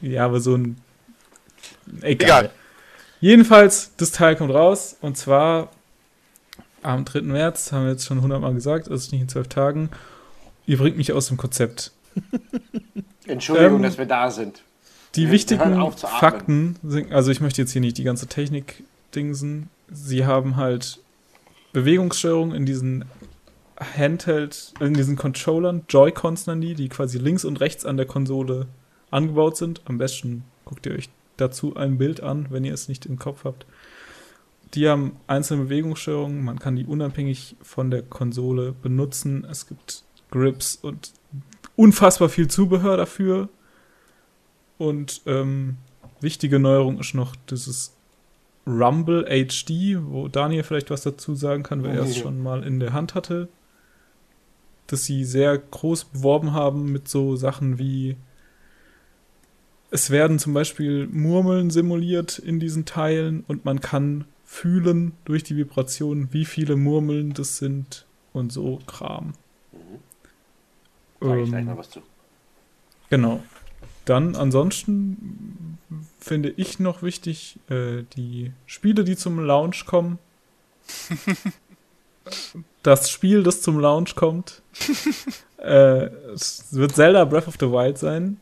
Ja, 0.02 0.26
aber 0.26 0.40
so 0.40 0.56
ein. 0.56 0.78
Egal. 2.02 2.46
Egal. 2.46 2.52
Jedenfalls, 3.22 3.92
das 3.98 4.12
Teil 4.12 4.36
kommt 4.36 4.54
raus 4.54 4.98
und 5.02 5.18
zwar 5.18 5.72
am 6.86 7.06
3. 7.06 7.22
März, 7.22 7.72
haben 7.72 7.86
wir 7.86 7.92
jetzt 7.92 8.06
schon 8.06 8.22
hundertmal 8.22 8.54
gesagt, 8.54 8.90
also 8.90 9.12
nicht 9.12 9.22
in 9.22 9.30
zwölf 9.30 9.48
Tagen. 9.48 9.90
Ihr 10.66 10.78
bringt 10.78 10.98
mich 10.98 11.12
aus 11.12 11.28
dem 11.28 11.38
Konzept. 11.38 11.92
Entschuldigung, 13.28 13.78
Ähm, 13.78 13.84
dass 13.84 13.98
wir 13.98 14.06
da 14.06 14.30
sind. 14.30 14.64
Die 15.16 15.26
Wir 15.26 15.32
wichtigen. 15.32 15.92
Fakten 15.92 16.76
sind, 16.84 17.12
also 17.14 17.32
ich 17.32 17.42
möchte 17.42 17.62
jetzt 17.62 17.72
hier 17.72 17.82
nicht 17.82 17.98
die 17.98 18.04
ganze 18.04 18.28
Technik 18.28 18.84
dingsen. 19.16 19.70
Sie 19.90 20.26
haben 20.26 20.56
halt 20.58 21.00
Bewegungssteuerung 21.74 22.54
in 22.54 22.66
diesen 22.66 23.06
Handheld, 23.98 24.74
in 24.80 24.94
diesen 24.94 25.16
Controllern, 25.16 25.84
Joy-Cons 25.90 26.48
nennen 26.48 26.62
die, 26.62 26.76
die 26.76 26.90
quasi 26.90 27.18
links 27.18 27.44
und 27.46 27.60
rechts 27.60 27.86
an 27.86 27.98
der 27.98 28.06
Konsole 28.06 28.68
angebaut 29.12 29.58
sind. 29.58 29.82
Am 29.86 29.98
besten 29.98 30.44
guckt 30.64 30.86
ihr 30.86 30.94
euch 30.94 31.10
dazu 31.38 31.76
ein 31.76 31.98
Bild 31.98 32.22
an, 32.22 32.48
wenn 32.50 32.64
ihr 32.64 32.74
es 32.74 32.88
nicht 32.88 33.06
im 33.06 33.20
Kopf 33.20 33.44
habt. 33.44 33.66
Die 34.74 34.90
haben 34.90 35.18
einzelne 35.28 35.66
Bewegungssteuerungen, 35.66 36.44
man 36.44 36.60
kann 36.60 36.76
die 36.76 36.86
unabhängig 36.86 37.56
von 37.62 37.92
der 37.92 38.02
Konsole 38.02 38.74
benutzen. 38.74 39.46
Es 39.50 39.68
gibt 39.68 40.04
Grips 40.32 40.76
und 40.76 41.14
unfassbar 41.76 42.30
viel 42.30 42.48
Zubehör 42.48 42.98
dafür. 42.98 43.50
Und 44.78 45.22
ähm, 45.26 45.78
wichtige 46.20 46.60
Neuerung 46.60 47.00
ist 47.00 47.14
noch 47.14 47.36
dieses 47.50 47.94
Rumble 48.68 49.26
HD, 49.26 49.98
wo 50.02 50.28
Daniel 50.28 50.64
vielleicht 50.64 50.90
was 50.90 51.04
dazu 51.04 51.36
sagen 51.36 51.64
kann, 51.64 51.84
weil 51.84 51.96
er 51.96 52.04
es 52.04 52.18
schon 52.18 52.42
mal 52.42 52.64
in 52.64 52.80
der 52.80 52.94
Hand 52.94 53.16
hatte. 53.16 53.48
Dass 54.88 55.06
sie 55.06 55.24
sehr 55.24 55.58
groß 55.58 56.06
beworben 56.06 56.54
haben 56.54 56.92
mit 56.92 57.08
so 57.08 57.36
Sachen 57.36 57.80
wie 57.80 58.18
es 59.92 60.10
werden 60.10 60.40
zum 60.40 60.54
Beispiel 60.54 61.08
Murmeln 61.08 61.70
simuliert 61.70 62.38
in 62.38 62.60
diesen 62.60 62.84
Teilen 62.84 63.46
und 63.48 63.64
man 63.64 63.80
kann 63.80 64.26
fühlen 64.46 65.14
durch 65.26 65.44
die 65.44 65.58
Vibration, 65.58 66.30
wie 66.32 66.46
viele 66.46 66.76
Murmeln 66.76 67.34
das 67.34 67.58
sind 67.58 68.06
und 68.32 68.52
so 68.52 68.80
Kram. 68.86 69.34
Sag 71.20 71.40
ich 71.40 71.50
gleich 71.50 71.62
Ähm, 71.62 71.66
noch 71.66 71.78
was 71.78 71.90
zu. 71.90 72.02
Genau. 73.10 73.42
Dann 74.06 74.36
ansonsten 74.36 75.80
finde 76.20 76.50
ich 76.50 76.80
noch 76.80 77.02
wichtig, 77.02 77.60
äh, 77.70 78.04
die 78.16 78.52
Spiele, 78.68 79.04
die 79.04 79.16
zum 79.16 79.40
Launch 79.40 79.86
kommen. 79.86 80.20
das 82.84 83.10
Spiel, 83.10 83.42
das 83.42 83.62
zum 83.62 83.80
Launch 83.80 84.16
kommt. 84.16 84.62
äh, 85.58 86.06
es 86.34 86.68
wird 86.72 86.96
Zelda 86.96 87.26
Breath 87.26 87.48
of 87.48 87.56
the 87.60 87.68
Wild 87.72 87.98
sein. 87.98 88.40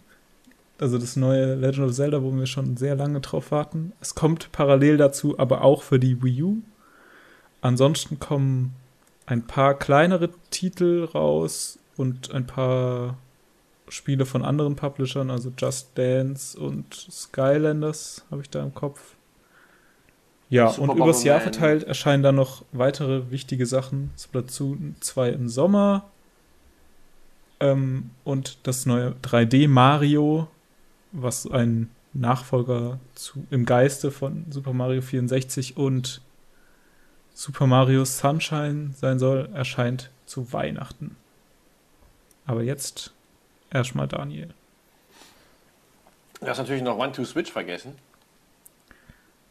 Also 0.80 0.98
das 0.98 1.16
neue 1.16 1.56
Legend 1.56 1.88
of 1.88 1.94
Zelda, 1.94 2.24
wo 2.24 2.32
wir 2.36 2.46
schon 2.46 2.78
sehr 2.78 2.96
lange 2.96 3.22
drauf 3.22 3.52
warten. 3.52 3.94
Es 4.02 4.16
kommt 4.16 4.52
parallel 4.52 4.98
dazu, 4.98 5.38
aber 5.40 5.62
auch 5.62 5.84
für 5.84 6.00
die 6.00 6.22
Wii 6.22 6.44
U. 6.44 6.58
Ansonsten 7.62 8.20
kommen 8.20 8.74
ein 9.26 9.46
paar 9.48 9.76
kleinere 9.76 10.30
Titel 10.50 11.06
raus 11.06 11.80
und 11.96 12.32
ein 12.32 12.46
paar 12.46 13.18
Spiele 13.88 14.26
von 14.26 14.44
anderen 14.44 14.76
Publishern, 14.76 15.30
also 15.30 15.52
Just 15.58 15.98
Dance 15.98 16.60
und 16.60 16.94
Skylanders 16.94 18.26
habe 18.32 18.42
ich 18.42 18.50
da 18.50 18.64
im 18.64 18.74
Kopf. 18.74 19.16
Ja, 20.50 20.70
Super 20.70 20.92
und 20.92 20.98
übers 20.98 21.24
Jahr 21.24 21.40
verteilt 21.40 21.84
erscheinen 21.84 22.24
dann 22.24 22.36
noch 22.36 22.66
weitere 22.72 23.32
wichtige 23.32 23.66
Sachen. 23.66 24.12
Splatoon 24.18 24.96
2 25.00 25.30
im 25.30 25.50
Sommer 25.50 26.06
ähm, 27.60 28.12
und 28.24 28.58
das 28.68 28.86
neue 28.86 29.16
3D 29.24 29.68
Mario, 29.68 30.48
was 31.14 31.50
ein 31.50 31.90
Nachfolger 32.14 33.00
zu, 33.16 33.46
im 33.50 33.66
Geiste 33.66 34.12
von 34.12 34.46
Super 34.50 34.74
Mario 34.74 35.02
64 35.02 35.78
und 35.78 36.22
Super 37.34 37.66
Mario 37.66 38.06
Sunshine 38.06 38.92
sein 38.96 39.18
soll, 39.18 39.50
erscheint 39.54 40.12
zu 40.26 40.54
Weihnachten. 40.54 41.16
Aber 42.46 42.62
jetzt 42.62 43.12
erstmal 43.72 44.08
Daniel. 44.08 44.50
Du 46.40 46.48
hast 46.48 46.58
natürlich 46.58 46.84
noch 46.84 46.98
One-Two-Switch 46.98 47.52
vergessen. 47.52 47.96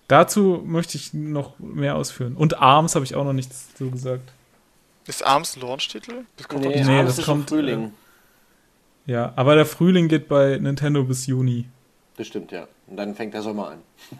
Dazu 0.08 0.62
möchte 0.64 0.98
ich 0.98 1.14
noch 1.14 1.58
mehr 1.58 1.96
ausführen. 1.96 2.36
Und 2.36 2.58
Arms 2.58 2.94
habe 2.94 3.04
ich 3.04 3.14
auch 3.14 3.24
noch 3.24 3.32
nichts 3.32 3.68
so 3.78 3.90
gesagt. 3.90 4.30
Ist 5.06 5.24
Arms 5.24 5.56
ein 5.56 5.62
Launch-Titel? 5.62 6.24
Das 6.36 6.48
kommt 6.48 6.64
Nee, 6.64 6.80
doch 6.80 6.86
Nee, 6.86 7.02
das 7.02 7.22
kommt, 7.22 7.48
Frühling. 7.48 7.92
Ja, 9.07 9.32
aber 9.36 9.55
der 9.55 9.66
Frühling 9.66 10.09
geht 10.09 10.28
bei 10.28 10.59
Nintendo 10.59 11.03
bis 11.05 11.26
Juni. 11.26 11.66
Das 12.16 12.26
stimmt, 12.26 12.53
ja. 12.53 12.68
Und 12.86 12.96
dann 12.96 13.14
fängt 13.14 13.34
der 13.34 13.42
Sommer 13.42 13.70
an. 13.70 13.78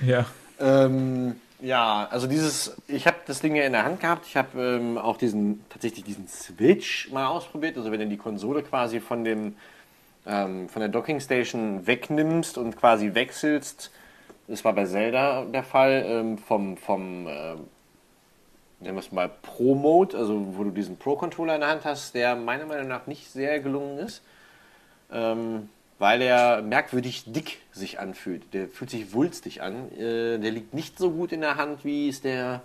Ja. 0.00 0.26
Ähm, 0.60 1.36
ja, 1.60 2.06
also 2.10 2.26
dieses, 2.26 2.76
ich 2.86 3.06
habe 3.06 3.16
das 3.26 3.40
Ding 3.40 3.56
ja 3.56 3.64
in 3.64 3.72
der 3.72 3.84
Hand 3.84 4.00
gehabt. 4.00 4.26
Ich 4.26 4.36
habe 4.36 4.60
ähm, 4.60 4.98
auch 4.98 5.16
diesen, 5.16 5.64
tatsächlich 5.70 6.04
diesen 6.04 6.28
Switch 6.28 7.10
mal 7.10 7.26
ausprobiert. 7.26 7.78
Also 7.78 7.90
wenn 7.90 8.00
du 8.00 8.06
die 8.06 8.18
Konsole 8.18 8.62
quasi 8.62 9.00
von 9.00 9.24
dem, 9.24 9.56
ähm, 10.26 10.68
von 10.68 10.80
der 10.80 10.90
Docking 10.90 11.18
Station 11.20 11.86
wegnimmst 11.86 12.58
und 12.58 12.76
quasi 12.76 13.14
wechselst, 13.14 13.90
das 14.48 14.64
war 14.66 14.74
bei 14.74 14.84
Zelda 14.84 15.46
der 15.46 15.64
Fall, 15.64 16.04
ähm, 16.06 16.36
vom, 16.36 16.76
vom 16.76 17.26
ähm, 17.26 17.60
nennen 18.80 18.96
wir 18.96 19.00
es 19.00 19.12
mal 19.12 19.30
Pro-Mode, 19.42 20.16
also 20.16 20.56
wo 20.56 20.64
du 20.64 20.70
diesen 20.70 20.96
Pro-Controller 20.96 21.54
in 21.54 21.60
der 21.60 21.70
Hand 21.70 21.84
hast, 21.84 22.14
der 22.14 22.36
meiner 22.36 22.66
Meinung 22.66 22.88
nach 22.88 23.06
nicht 23.06 23.30
sehr 23.30 23.60
gelungen 23.60 23.98
ist. 23.98 24.22
Ähm, 25.10 25.68
weil 25.98 26.20
er 26.20 26.62
merkwürdig 26.62 27.24
dick 27.26 27.58
sich 27.72 27.98
anfühlt. 27.98 28.52
Der 28.52 28.68
fühlt 28.68 28.90
sich 28.90 29.14
wulstig 29.14 29.62
an. 29.62 29.90
Äh, 29.92 30.38
der 30.38 30.50
liegt 30.50 30.74
nicht 30.74 30.98
so 30.98 31.10
gut 31.10 31.32
in 31.32 31.40
der 31.40 31.56
Hand, 31.56 31.84
wie 31.84 32.08
es 32.08 32.20
der 32.20 32.62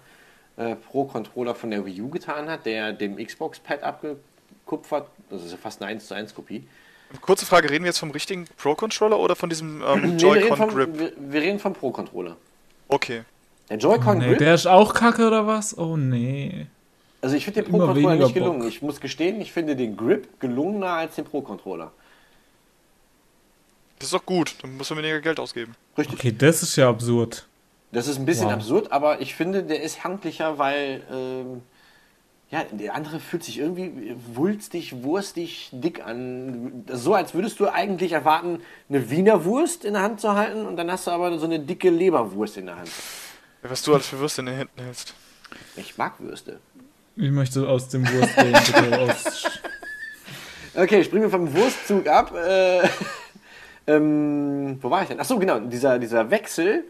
äh, 0.58 0.76
Pro-Controller 0.76 1.56
von 1.56 1.72
der 1.72 1.86
Wii 1.86 2.02
U 2.02 2.10
getan 2.10 2.50
hat, 2.50 2.66
der 2.66 2.92
dem 2.92 3.18
Xbox-Pad 3.18 3.84
abgekupfert. 3.84 5.08
Das 5.30 5.44
ist 5.44 5.52
ja 5.52 5.58
fast 5.58 5.82
eine 5.82 5.92
1 5.92 6.08
zu 6.08 6.14
1 6.14 6.36
Kopie. 6.36 6.68
Kurze 7.22 7.46
Frage, 7.46 7.70
reden 7.70 7.84
wir 7.84 7.90
jetzt 7.90 8.00
vom 8.00 8.12
richtigen 8.12 8.48
Pro-Controller 8.58 9.20
oder 9.20 9.36
von 9.36 9.50
diesem 9.50 9.82
ähm, 9.86 10.16
Nee, 10.16 10.22
wir, 10.22 10.36
reden 10.36 10.58
vom, 10.58 10.70
Joy-Con-Grip? 10.70 11.00
wir, 11.00 11.14
wir 11.18 11.42
reden 11.42 11.60
vom 11.60 11.74
Pro-Controller. 11.74 12.36
Okay. 12.90 13.24
Der 13.72 13.78
Nee, 13.78 13.84
Joy-Con-Grip, 13.84 14.38
der 14.40 14.54
ist 14.54 14.68
auch 14.68 14.94
kacke 14.94 15.26
oder 15.26 15.48
was? 15.48 15.78
Oh 15.78 15.96
nee. 15.96 16.68
also 17.22 17.38
ich 17.38 17.46
finde 17.46 17.62
den 17.64 17.70
immer 17.70 17.86
Pro-Controller 17.86 18.10
weniger 18.10 18.26
nicht 18.26 18.34
gelungen. 18.34 18.60
Bock. 18.60 18.68
Ich 18.68 18.82
muss 18.82 19.00
gestehen, 19.00 19.40
ich 19.40 19.54
finde 19.54 19.78
den 19.78 19.96
Grip 19.96 20.40
gelungener 20.42 20.88
als 20.94 21.16
den 21.16 21.24
Pro-Controller. 21.24 21.92
Das 24.00 24.08
ist 24.08 24.14
doch 24.14 24.26
gut, 24.26 24.56
dann 24.62 24.76
muss 24.76 24.90
man 24.90 25.00
weniger 25.00 25.22
Geld 25.22 25.40
ausgeben. 25.40 25.76
Richtig. 25.98 26.20
Okay, 26.20 26.36
das 26.38 26.64
ist 26.64 26.76
ja 26.76 26.90
absurd. 26.90 27.48
Das 27.94 28.08
ist 28.08 28.18
ein 28.18 28.26
bisschen 28.26 28.48
Wow. 28.48 28.54
absurd, 28.56 28.92
aber 28.92 29.22
ich 29.22 29.36
finde, 29.36 29.64
der 29.64 29.82
ist 29.82 30.04
handlicher, 30.04 30.58
weil 30.58 31.04
ähm, 31.10 31.62
ja, 32.50 32.64
der 32.72 32.96
andere 32.96 33.22
fühlt 33.22 33.44
sich 33.46 33.58
irgendwie 33.60 34.16
wulstig, 34.34 35.04
wurstig, 35.04 35.70
dick 35.72 36.06
an. 36.06 36.84
So 36.92 37.14
als 37.14 37.34
würdest 37.34 37.62
du 37.62 37.70
eigentlich 37.72 38.12
erwarten, 38.12 38.60
eine 38.90 39.10
Wiener 39.10 39.46
Wurst 39.46 39.86
in 39.86 39.94
der 39.94 40.02
Hand 40.02 40.20
zu 40.20 40.34
halten 40.36 40.66
und 40.66 40.76
dann 40.76 40.92
hast 40.92 41.08
du 41.08 41.12
aber 41.12 41.38
so 41.40 41.46
eine 41.46 41.60
dicke 41.60 41.90
Leberwurst 41.90 42.58
in 42.58 42.66
der 42.66 42.76
Hand. 42.78 42.90
Was 43.64 43.84
du 43.84 43.94
alles 43.94 44.08
für 44.08 44.20
Würste 44.20 44.42
in 44.42 44.48
den 44.48 44.56
Händen 44.56 44.82
hältst. 44.82 45.14
Ich 45.76 45.98
mag 45.98 46.20
Würste. 46.20 46.60
Ich 47.16 47.30
möchte 47.30 47.68
aus 47.68 47.90
dem 47.90 48.04
bitte 48.04 48.98
raus. 48.98 49.46
Okay, 50.74 51.04
springen 51.04 51.24
wir 51.24 51.30
vom 51.30 51.54
Wurstzug 51.54 52.08
ab. 52.08 52.34
Äh, 52.34 52.88
ähm, 53.88 54.80
wo 54.82 54.90
war 54.90 55.04
ich 55.04 55.10
denn? 55.10 55.20
Achso, 55.20 55.38
genau, 55.38 55.60
dieser, 55.60 56.00
dieser 56.00 56.32
Wechsel, 56.32 56.86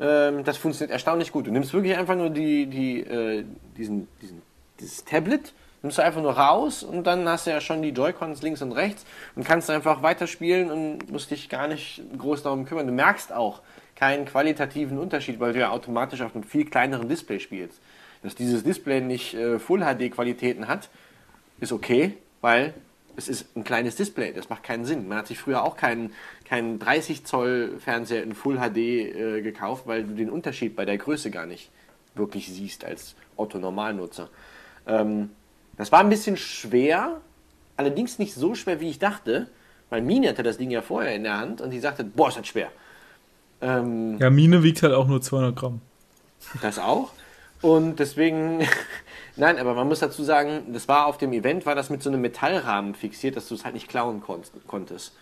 ähm, 0.00 0.44
das 0.44 0.56
funktioniert 0.56 0.92
erstaunlich 0.92 1.32
gut. 1.32 1.46
Du 1.46 1.50
nimmst 1.50 1.72
wirklich 1.74 1.96
einfach 1.96 2.16
nur 2.16 2.30
die, 2.30 2.66
die, 2.66 3.00
äh, 3.00 3.44
diesen, 3.76 4.08
diesen, 4.20 4.42
dieses 4.80 5.04
Tablet 5.04 5.52
nimmst 5.82 5.98
du 5.98 6.02
einfach 6.02 6.22
nur 6.22 6.32
raus 6.32 6.82
und 6.84 7.06
dann 7.06 7.28
hast 7.28 7.46
du 7.46 7.50
ja 7.50 7.60
schon 7.60 7.82
die 7.82 7.90
Joy-Cons 7.90 8.40
links 8.42 8.62
und 8.62 8.72
rechts 8.72 9.04
und 9.34 9.44
kannst 9.44 9.68
einfach 9.68 10.02
weiterspielen 10.02 10.70
und 10.70 11.10
musst 11.10 11.30
dich 11.30 11.48
gar 11.48 11.66
nicht 11.66 12.02
groß 12.16 12.44
darum 12.44 12.64
kümmern. 12.64 12.86
Du 12.86 12.92
merkst 12.92 13.32
auch 13.32 13.60
keinen 14.02 14.24
qualitativen 14.24 14.98
Unterschied, 14.98 15.38
weil 15.38 15.52
du 15.52 15.60
ja 15.60 15.70
automatisch 15.70 16.22
auf 16.22 16.34
einem 16.34 16.42
viel 16.42 16.64
kleineren 16.64 17.08
Display 17.08 17.38
spielst. 17.38 17.80
Dass 18.24 18.34
dieses 18.34 18.64
Display 18.64 19.00
nicht 19.00 19.32
äh, 19.34 19.60
Full-HD-Qualitäten 19.60 20.66
hat, 20.66 20.88
ist 21.60 21.70
okay, 21.70 22.14
weil 22.40 22.74
es 23.14 23.28
ist 23.28 23.56
ein 23.56 23.62
kleines 23.62 23.94
Display. 23.94 24.32
Das 24.32 24.48
macht 24.48 24.64
keinen 24.64 24.84
Sinn. 24.86 25.06
Man 25.06 25.18
hat 25.18 25.28
sich 25.28 25.38
früher 25.38 25.62
auch 25.62 25.76
keinen, 25.76 26.12
keinen 26.44 26.80
30 26.80 27.24
Zoll 27.24 27.78
Fernseher 27.78 28.24
in 28.24 28.34
Full 28.34 28.58
HD 28.58 28.76
äh, 28.76 29.40
gekauft, 29.40 29.86
weil 29.86 30.02
du 30.02 30.16
den 30.16 30.30
Unterschied 30.30 30.74
bei 30.74 30.84
der 30.84 30.98
Größe 30.98 31.30
gar 31.30 31.46
nicht 31.46 31.70
wirklich 32.16 32.48
siehst 32.48 32.84
als 32.84 33.14
Otto-Normalnutzer. 33.36 34.30
Ähm, 34.88 35.30
das 35.76 35.92
war 35.92 36.00
ein 36.00 36.08
bisschen 36.08 36.36
schwer, 36.36 37.20
allerdings 37.76 38.18
nicht 38.18 38.34
so 38.34 38.56
schwer, 38.56 38.80
wie 38.80 38.90
ich 38.90 38.98
dachte, 38.98 39.46
weil 39.90 40.02
Mine 40.02 40.28
hatte 40.28 40.42
das 40.42 40.58
Ding 40.58 40.72
ja 40.72 40.82
vorher 40.82 41.14
in 41.14 41.22
der 41.22 41.38
Hand 41.38 41.60
und 41.60 41.70
die 41.70 41.78
sagte, 41.78 42.02
boah, 42.02 42.30
ist 42.30 42.38
das 42.38 42.48
schwer. 42.48 42.72
Ähm, 43.62 44.18
Ja, 44.18 44.28
Mine 44.30 44.62
wiegt 44.62 44.82
halt 44.82 44.92
auch 44.92 45.06
nur 45.06 45.22
200 45.22 45.56
Gramm. 45.56 45.80
das 46.60 46.78
auch. 46.78 47.10
Und 47.62 47.98
deswegen, 48.00 48.66
nein, 49.36 49.56
aber 49.58 49.74
man 49.74 49.88
muss 49.88 50.00
dazu 50.00 50.24
sagen, 50.24 50.72
das 50.72 50.88
war 50.88 51.06
auf 51.06 51.16
dem 51.16 51.32
Event, 51.32 51.64
war 51.64 51.76
das 51.76 51.88
mit 51.90 52.02
so 52.02 52.10
einem 52.10 52.20
Metallrahmen 52.20 52.94
fixiert, 52.94 53.36
dass 53.36 53.48
du 53.48 53.54
es 53.54 53.64
halt 53.64 53.74
nicht 53.74 53.88
klauen 53.88 54.20
kon 54.20 54.42
konntest. 54.66 55.16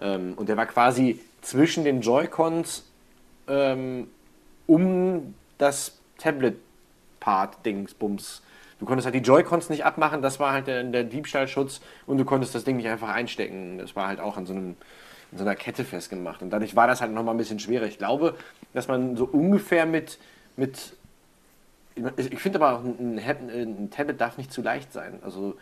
Ähm, 0.00 0.34
und 0.36 0.48
der 0.48 0.56
war 0.56 0.66
quasi 0.66 1.18
zwischen 1.40 1.82
den 1.84 2.02
Joy-Cons 2.02 2.84
ähm, 3.48 4.08
um 4.66 5.34
das 5.56 5.98
Tablet-Part-Dingsbums. 6.18 8.42
Du 8.78 8.86
konntest 8.86 9.06
halt 9.06 9.14
die 9.14 9.20
Joy-Cons 9.20 9.70
nicht 9.70 9.84
abmachen, 9.84 10.22
das 10.22 10.38
war 10.38 10.52
halt 10.52 10.68
der, 10.68 10.84
der 10.84 11.04
Diebstahlschutz 11.04 11.80
und 12.06 12.18
du 12.18 12.24
konntest 12.24 12.54
das 12.54 12.64
Ding 12.64 12.76
nicht 12.76 12.88
einfach 12.88 13.08
einstecken. 13.08 13.78
Das 13.78 13.96
war 13.96 14.06
halt 14.06 14.20
auch 14.20 14.36
an 14.36 14.46
so, 14.46 14.52
einem, 14.52 14.76
an 15.32 15.38
so 15.38 15.44
einer 15.44 15.56
Kette 15.56 15.84
festgemacht. 15.84 16.42
Und 16.42 16.50
dadurch 16.50 16.74
war 16.76 16.86
das 16.86 17.00
halt 17.00 17.12
nochmal 17.12 17.34
ein 17.34 17.38
bisschen 17.38 17.58
schwerer. 17.58 17.86
Ich 17.86 17.98
glaube, 17.98 18.36
dass 18.72 18.88
man 18.88 19.16
so 19.16 19.24
ungefähr 19.24 19.86
mit, 19.86 20.18
mit 20.56 20.92
ich 22.16 22.38
finde 22.38 22.60
aber 22.60 22.78
auch, 22.78 22.84
ein, 22.84 23.18
ein, 23.18 23.90
Tablet 23.90 24.20
darf 24.20 24.38
nicht 24.38 24.52
zu 24.52 24.62
leicht 24.62 24.92
sein. 24.92 25.18
Also, 25.22 25.56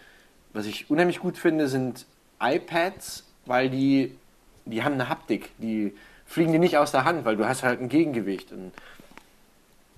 was 0.53 0.67
ich 0.67 0.91
unheimlich 0.91 1.21
gut 1.21 1.39
finde, 1.39 1.69
sind 1.69 2.07
iPads, 2.41 3.25
weil 3.47 3.71
die, 3.71 4.17
die 4.65 4.83
haben 4.83 4.95
eine 4.95 5.09
Haptik. 5.09 5.51
Die 5.59 5.95
fliegen 6.27 6.53
dir 6.53 6.59
nicht 6.59 6.77
aus 6.77 6.93
der 6.93 7.05
Hand, 7.05 7.25
weil 7.25 7.37
du 7.37 7.47
hast 7.47 7.63
halt 7.63 7.81
ein 7.81 7.89
Gegengewicht. 7.89 8.53
Und 8.53 8.73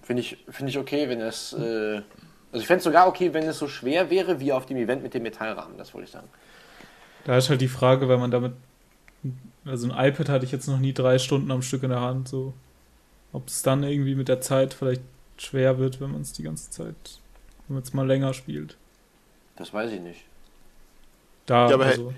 finde 0.03 0.23
ich, 0.23 0.39
find 0.49 0.69
ich 0.69 0.79
okay, 0.79 1.09
wenn 1.09 1.21
es. 1.21 1.53
Äh, 1.53 2.03
also, 2.51 2.62
ich 2.62 2.66
fände 2.66 2.79
es 2.79 2.85
sogar 2.85 3.09
okay, 3.09 3.35
wenn 3.35 3.45
es 3.45 3.59
so 3.59 3.69
schwer 3.69 4.09
wäre 4.09 4.41
wie 4.41 4.53
auf 4.53 4.66
dem 4.66 4.77
Event 4.77 5.03
mit 5.03 5.14
dem 5.14 5.23
Metallrahmen, 5.23 5.77
das 5.77 5.93
wollte 5.93 6.07
ich 6.07 6.12
sagen. 6.12 6.29
Da 7.25 7.37
ist 7.37 7.51
halt 7.51 7.61
die 7.61 7.69
Frage, 7.69 8.09
wenn 8.09 8.21
man 8.21 8.31
damit. 8.31 8.53
Also, 9.64 9.91
ein 9.91 10.09
iPad 10.09 10.29
hatte 10.29 10.45
ich 10.45 10.53
jetzt 10.53 10.69
noch 10.69 10.79
nie 10.79 10.93
drei 10.93 11.19
Stunden 11.19 11.51
am 11.51 11.62
Stück 11.62 11.83
in 11.83 11.91
der 11.91 12.01
Hand, 12.01 12.29
so. 12.29 12.55
Ob 13.33 13.49
es 13.49 13.62
dann 13.62 13.83
irgendwie 13.83 14.14
mit 14.14 14.29
der 14.29 14.41
Zeit 14.41 14.73
vielleicht 14.73 15.03
schwer 15.37 15.79
wird, 15.79 16.01
wenn 16.01 16.12
man 16.12 16.23
es 16.23 16.33
die 16.33 16.43
ganze 16.43 16.71
Zeit, 16.71 16.95
wenn 17.66 17.75
man 17.75 17.83
es 17.83 17.93
mal 17.93 18.07
länger 18.07 18.33
spielt. 18.33 18.77
Das 19.57 19.73
weiß 19.75 19.93
ich 19.93 20.01
nicht. 20.01 20.25
Da, 21.47 21.69
Ja, 21.69 21.75
aber 21.75 21.87
also, 21.87 22.14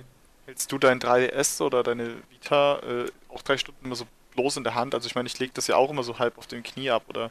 Hältst 0.50 0.72
du 0.72 0.78
dein 0.78 0.98
3DS 0.98 1.62
oder 1.62 1.84
deine 1.84 2.16
Vita 2.28 2.80
äh, 2.80 3.06
auch 3.28 3.40
drei 3.42 3.56
Stunden 3.56 3.84
immer 3.84 3.94
so 3.94 4.04
bloß 4.34 4.56
in 4.56 4.64
der 4.64 4.74
Hand? 4.74 4.96
Also 4.96 5.06
ich 5.06 5.14
meine, 5.14 5.28
ich 5.28 5.38
lege 5.38 5.52
das 5.54 5.68
ja 5.68 5.76
auch 5.76 5.90
immer 5.90 6.02
so 6.02 6.18
halb 6.18 6.36
auf 6.38 6.48
dem 6.48 6.64
Knie 6.64 6.90
ab 6.90 7.04
oder 7.08 7.30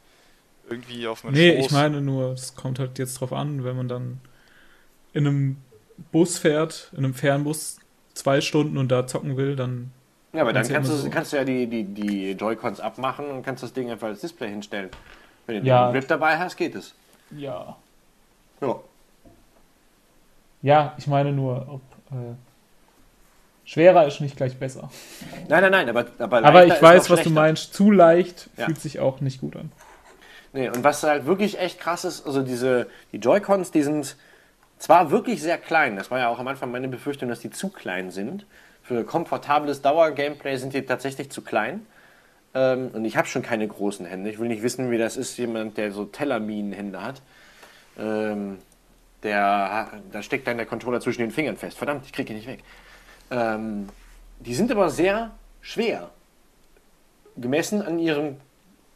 irgendwie 0.70 1.06
auf 1.06 1.26
meinen 1.26 1.34
nee, 1.34 1.58
Schoß. 1.58 1.66
ich 1.66 1.72
meine 1.74 2.00
nur, 2.00 2.32
es 2.32 2.56
kommt 2.56 2.80
halt 2.80 2.98
jetzt 2.98 3.20
drauf 3.20 3.34
an, 3.34 3.66
wenn 3.66 3.76
man 3.76 3.90
dann 3.90 4.22
in 5.12 5.28
einem 5.28 5.58
Bus 6.14 6.38
fährt, 6.38 6.92
in 6.94 7.00
einem 7.00 7.14
Fernbus 7.14 7.80
zwei 8.14 8.42
Stunden 8.42 8.78
und 8.78 8.90
da 8.90 9.08
zocken 9.08 9.38
will, 9.38 9.56
dann 9.56 9.92
Ja, 10.34 10.42
aber 10.42 10.54
dann 10.54 10.62
Kannst 10.64 10.70
du 10.70 10.74
kannst 10.76 10.90
du, 10.90 10.94
immer 10.94 11.04
so- 11.04 11.10
kannst 11.10 11.34
du 11.34 11.38
ja 11.38 11.44
die, 11.44 11.68
die, 11.68 11.84
die 11.86 12.32
Joy-Cons 12.32 12.80
abmachen 12.80 13.30
und 13.32 13.44
kannst 13.44 13.64
das 13.64 13.74
Ding 13.74 13.90
einfach 13.90 14.08
als 14.08 14.22
Display 14.22 14.50
hinstellen. 14.50 14.90
Wenn 15.48 15.62
du 15.64 15.68
Ja. 15.68 15.88
den 15.88 15.94
Grip 15.94 16.08
dabei 16.08 16.38
hast, 16.38 16.56
geht 16.58 16.76
es. 16.76 16.94
ja. 17.32 17.76
Ja. 18.62 18.76
Ja, 20.62 20.94
ich 20.98 21.08
meine 21.08 21.32
nur, 21.32 21.66
ob 21.70 21.82
äh, 22.12 22.36
schwerer 23.64 24.06
ist 24.08 24.20
nicht 24.20 24.36
gleich 24.36 24.58
besser. 24.58 24.90
Nein, 25.48 25.62
nein, 25.62 25.72
nein, 25.72 25.90
aber 25.90 26.06
Aber, 26.20 26.44
Aber 26.44 26.66
ich 26.66 26.82
weiß, 26.82 27.10
was 27.10 27.22
du 27.24 27.30
meinst. 27.30 27.74
Zu 27.74 27.92
leicht 27.92 28.50
Ja. 28.58 28.66
fühlt 28.66 28.80
sich 28.82 29.00
auch 29.00 29.22
nicht 29.22 29.40
gut 29.40 29.56
an. 29.56 29.72
Nee, 30.52 30.68
und 30.68 30.84
was 30.84 31.04
halt 31.04 31.26
wirklich 31.26 31.60
echt 31.60 31.80
krass 31.80 32.04
ist, 32.04 32.26
also 32.26 32.42
diese, 32.42 32.88
die 33.14 33.18
Joy-Cons, 33.18 33.72
die 33.72 33.84
sind 33.84 34.18
zwar 34.80 35.12
wirklich 35.12 35.42
sehr 35.42 35.58
klein, 35.58 35.96
das 35.96 36.10
war 36.10 36.20
ja 36.20 36.30
auch 36.30 36.40
am 36.40 36.48
Anfang 36.48 36.72
meine 36.72 36.88
Befürchtung, 36.88 37.30
dass 37.30 37.42
die 37.42 37.52
zu 37.52 37.70
klein 37.70 38.10
sind. 38.10 38.46
Für 38.82 39.04
komfortables 39.04 39.82
Dauer-Gameplay 39.84 40.56
sind 40.56 40.74
die 40.74 40.82
tatsächlich 40.82 41.30
zu 41.30 41.44
klein. 41.44 41.86
Ähm, 42.56 42.90
und 42.94 43.06
ich 43.06 43.18
habe 43.18 43.28
schon 43.28 43.44
keine 43.44 43.68
großen 43.68 44.06
Hände. 44.06 44.30
Ich 44.30 44.40
will 44.40 44.48
nicht 44.48 44.64
wissen, 44.64 44.90
wie 44.90 44.98
das 44.98 45.18
ist, 45.18 45.38
jemand, 45.38 45.78
der 45.78 45.92
so 45.92 46.06
Tellerminen-Hände 46.06 47.04
hat. 47.04 47.22
Ähm, 48.00 48.58
der, 49.22 50.02
da 50.12 50.24
steckt 50.24 50.48
dann 50.48 50.58
der 50.58 50.66
Controller 50.66 51.02
zwischen 51.02 51.22
den 51.22 51.32
Fingern 51.32 51.58
fest. 51.58 51.78
Verdammt, 51.78 52.06
ich 52.06 52.14
kriege 52.14 52.32
ihn 52.32 52.38
nicht 52.38 52.48
weg. 52.48 52.64
Ähm, 53.30 53.88
die 54.40 54.56
sind 54.56 54.72
aber 54.72 54.90
sehr 54.90 55.32
schwer. 55.62 56.10
Gemessen 57.36 57.82
an 57.82 58.00
ihrem, 58.00 58.38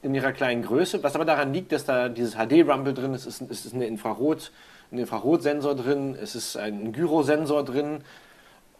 in 0.01 0.15
ihrer 0.15 0.31
kleinen 0.31 0.63
Größe, 0.63 1.03
was 1.03 1.15
aber 1.15 1.25
daran 1.25 1.53
liegt, 1.53 1.71
dass 1.71 1.85
da 1.85 2.09
dieses 2.09 2.35
HD-Rumble 2.35 2.93
drin 2.93 3.13
ist. 3.13 3.25
Ist, 3.25 3.41
ist 3.41 3.73
eine 3.73 3.85
Infrarot, 3.85 4.51
ein 4.93 4.99
Infrarotsensor 4.99 5.75
drin, 5.75 6.15
es 6.21 6.35
ist 6.35 6.55
ein 6.55 6.93
Gyrosensor 6.93 7.65
drin. 7.65 8.01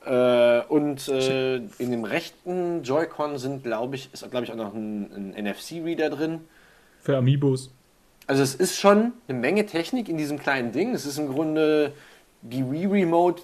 Äh, 0.06 0.62
und 0.68 1.08
äh, 1.08 1.56
in 1.56 1.92
dem 1.92 2.04
rechten 2.04 2.84
Joy-Con 2.84 3.38
sind, 3.38 3.64
glaube 3.64 3.96
ich, 3.96 4.10
ist 4.14 4.30
glaube 4.30 4.46
ich 4.46 4.52
auch 4.52 4.58
noch 4.58 4.74
ein, 4.74 5.34
ein 5.36 5.46
NFC-Reader 5.46 6.10
drin. 6.10 6.42
Für 7.02 7.18
Amiibos. 7.18 7.72
Also 8.28 8.44
es 8.44 8.56
ist 8.56 8.80
schon 8.80 9.14
eine 9.28 9.38
Menge 9.38 9.66
Technik 9.66 10.08
in 10.08 10.18
diesem 10.18 10.40
kleinen 10.40 10.72
Ding. 10.72 10.94
Es 10.94 11.06
ist 11.06 11.18
im 11.18 11.28
Grunde 11.28 11.94
die 12.42 12.70
Wii 12.70 12.86
Remote 12.86 13.42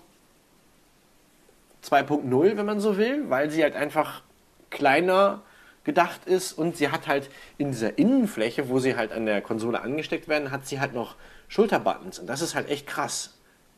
2.0, 1.84 2.58
wenn 2.58 2.66
man 2.66 2.80
so 2.80 2.98
will, 2.98 3.30
weil 3.30 3.50
sie 3.50 3.64
halt 3.64 3.76
einfach 3.76 4.22
kleiner 4.70 5.42
gedacht 5.86 6.26
ist 6.26 6.54
und 6.54 6.78
sie 6.78 6.90
hat 6.90 7.08
halt 7.08 7.30
in 7.58 7.72
dieser 7.72 7.98
Innenfläche, 7.98 8.70
wo 8.70 8.80
sie 8.80 8.96
halt 8.96 9.12
an 9.12 9.26
der 9.26 9.42
Konsole 9.42 9.82
angesteckt 9.82 10.28
werden, 10.28 10.52
hat 10.52 10.68
sie 10.68 10.80
halt 10.80 10.94
noch 10.94 11.16
Schulterbuttons 11.50 12.20
und 12.20 12.28
das 12.28 12.42
ist 12.42 12.56
halt 12.56 12.70
echt 12.70 12.88
krass. 12.88 13.34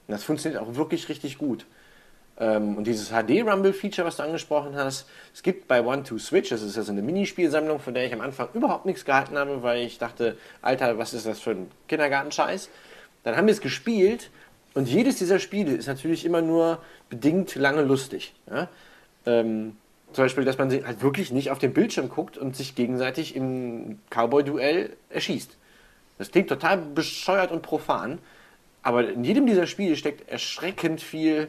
Und 0.08 0.12
das 0.12 0.24
funktioniert 0.24 0.62
auch 0.62 0.76
wirklich 0.76 1.10
richtig 1.10 1.40
gut. 1.40 1.66
Ähm, 2.40 2.78
und 2.78 2.86
dieses 2.86 3.10
HD-Rumble-Feature, 3.10 4.06
was 4.06 4.18
du 4.18 4.24
angesprochen 4.24 4.76
hast, 4.76 5.08
es 5.34 5.42
gibt 5.42 5.68
bei 5.68 5.84
One-Two-Switch, 5.84 6.50
das 6.50 6.62
ist 6.62 6.76
ja 6.76 6.84
so 6.84 6.92
eine 6.92 7.02
Minispielsammlung, 7.02 7.80
von 7.80 7.94
der 7.94 8.06
ich 8.06 8.14
am 8.14 8.22
Anfang 8.22 8.50
überhaupt 8.54 8.86
nichts 8.86 9.06
gehalten 9.06 9.38
habe, 9.38 9.64
weil 9.64 9.86
ich 9.86 9.98
dachte, 9.98 10.38
Alter, 10.62 10.98
was 10.98 11.14
ist 11.14 11.26
das 11.26 11.40
für 11.40 11.52
ein 11.52 11.72
Kindergartenscheiß? 11.88 12.70
Dann 13.24 13.38
haben 13.38 13.48
wir 13.48 13.54
es 13.54 13.62
gespielt 13.62 14.30
und 14.74 14.88
jedes 14.88 15.18
dieser 15.18 15.40
Spiele 15.40 15.74
ist 15.74 15.88
natürlich 15.88 16.26
immer 16.26 16.42
nur 16.42 16.80
bedingt 17.10 17.56
lange 17.56 17.84
lustig. 17.84 18.34
Ja? 18.50 18.68
Ähm, 19.26 19.78
zum 20.14 20.26
Beispiel, 20.26 20.44
dass 20.44 20.58
man 20.58 20.70
sich 20.70 20.84
halt 20.84 21.02
wirklich 21.02 21.32
nicht 21.32 21.52
auf 21.52 21.60
den 21.60 21.74
Bildschirm 21.74 22.10
guckt 22.10 22.38
und 22.38 22.56
sich 22.56 22.76
gegenseitig 22.76 23.36
im 23.36 24.00
Cowboy-Duell 24.10 24.98
erschießt. 25.10 25.58
Das 26.22 26.30
klingt 26.30 26.50
total 26.50 26.78
bescheuert 26.78 27.52
und 27.52 27.64
profan, 27.64 28.20
aber 28.84 29.10
in 29.10 29.24
jedem 29.24 29.48
dieser 29.48 29.66
Spiele 29.66 29.96
steckt 29.96 30.30
erschreckend 30.30 31.02
viel 31.02 31.48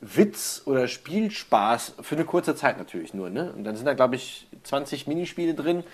Witz 0.00 0.62
oder 0.66 0.88
Spielspaß 0.88 1.94
für 2.00 2.16
eine 2.16 2.24
kurze 2.24 2.56
Zeit 2.56 2.76
natürlich 2.76 3.14
nur. 3.14 3.30
Ne? 3.30 3.52
Und 3.52 3.62
dann 3.62 3.76
sind 3.76 3.86
da, 3.86 3.94
glaube 3.94 4.16
ich, 4.16 4.48
20 4.64 5.06
Minispiele 5.06 5.54
drin 5.54 5.84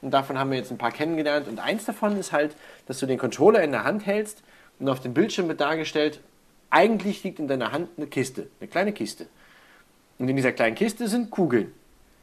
und 0.00 0.12
davon 0.12 0.38
haben 0.38 0.50
wir 0.52 0.56
jetzt 0.56 0.70
ein 0.70 0.78
paar 0.78 0.90
kennengelernt. 0.90 1.48
Und 1.48 1.58
eins 1.58 1.84
davon 1.84 2.16
ist 2.16 2.32
halt, 2.32 2.56
dass 2.86 2.98
du 2.98 3.04
den 3.04 3.18
Controller 3.18 3.62
in 3.62 3.70
der 3.70 3.84
Hand 3.84 4.06
hältst 4.06 4.42
und 4.78 4.88
auf 4.88 5.00
dem 5.00 5.12
Bildschirm 5.12 5.48
wird 5.48 5.60
dargestellt, 5.60 6.20
eigentlich 6.70 7.22
liegt 7.24 7.40
in 7.40 7.46
deiner 7.46 7.72
Hand 7.72 7.90
eine 7.98 8.06
Kiste, 8.06 8.46
eine 8.58 8.70
kleine 8.70 8.94
Kiste. 8.94 9.26
Und 10.18 10.30
in 10.30 10.36
dieser 10.36 10.52
kleinen 10.52 10.76
Kiste 10.76 11.08
sind 11.08 11.30
Kugeln. 11.30 11.74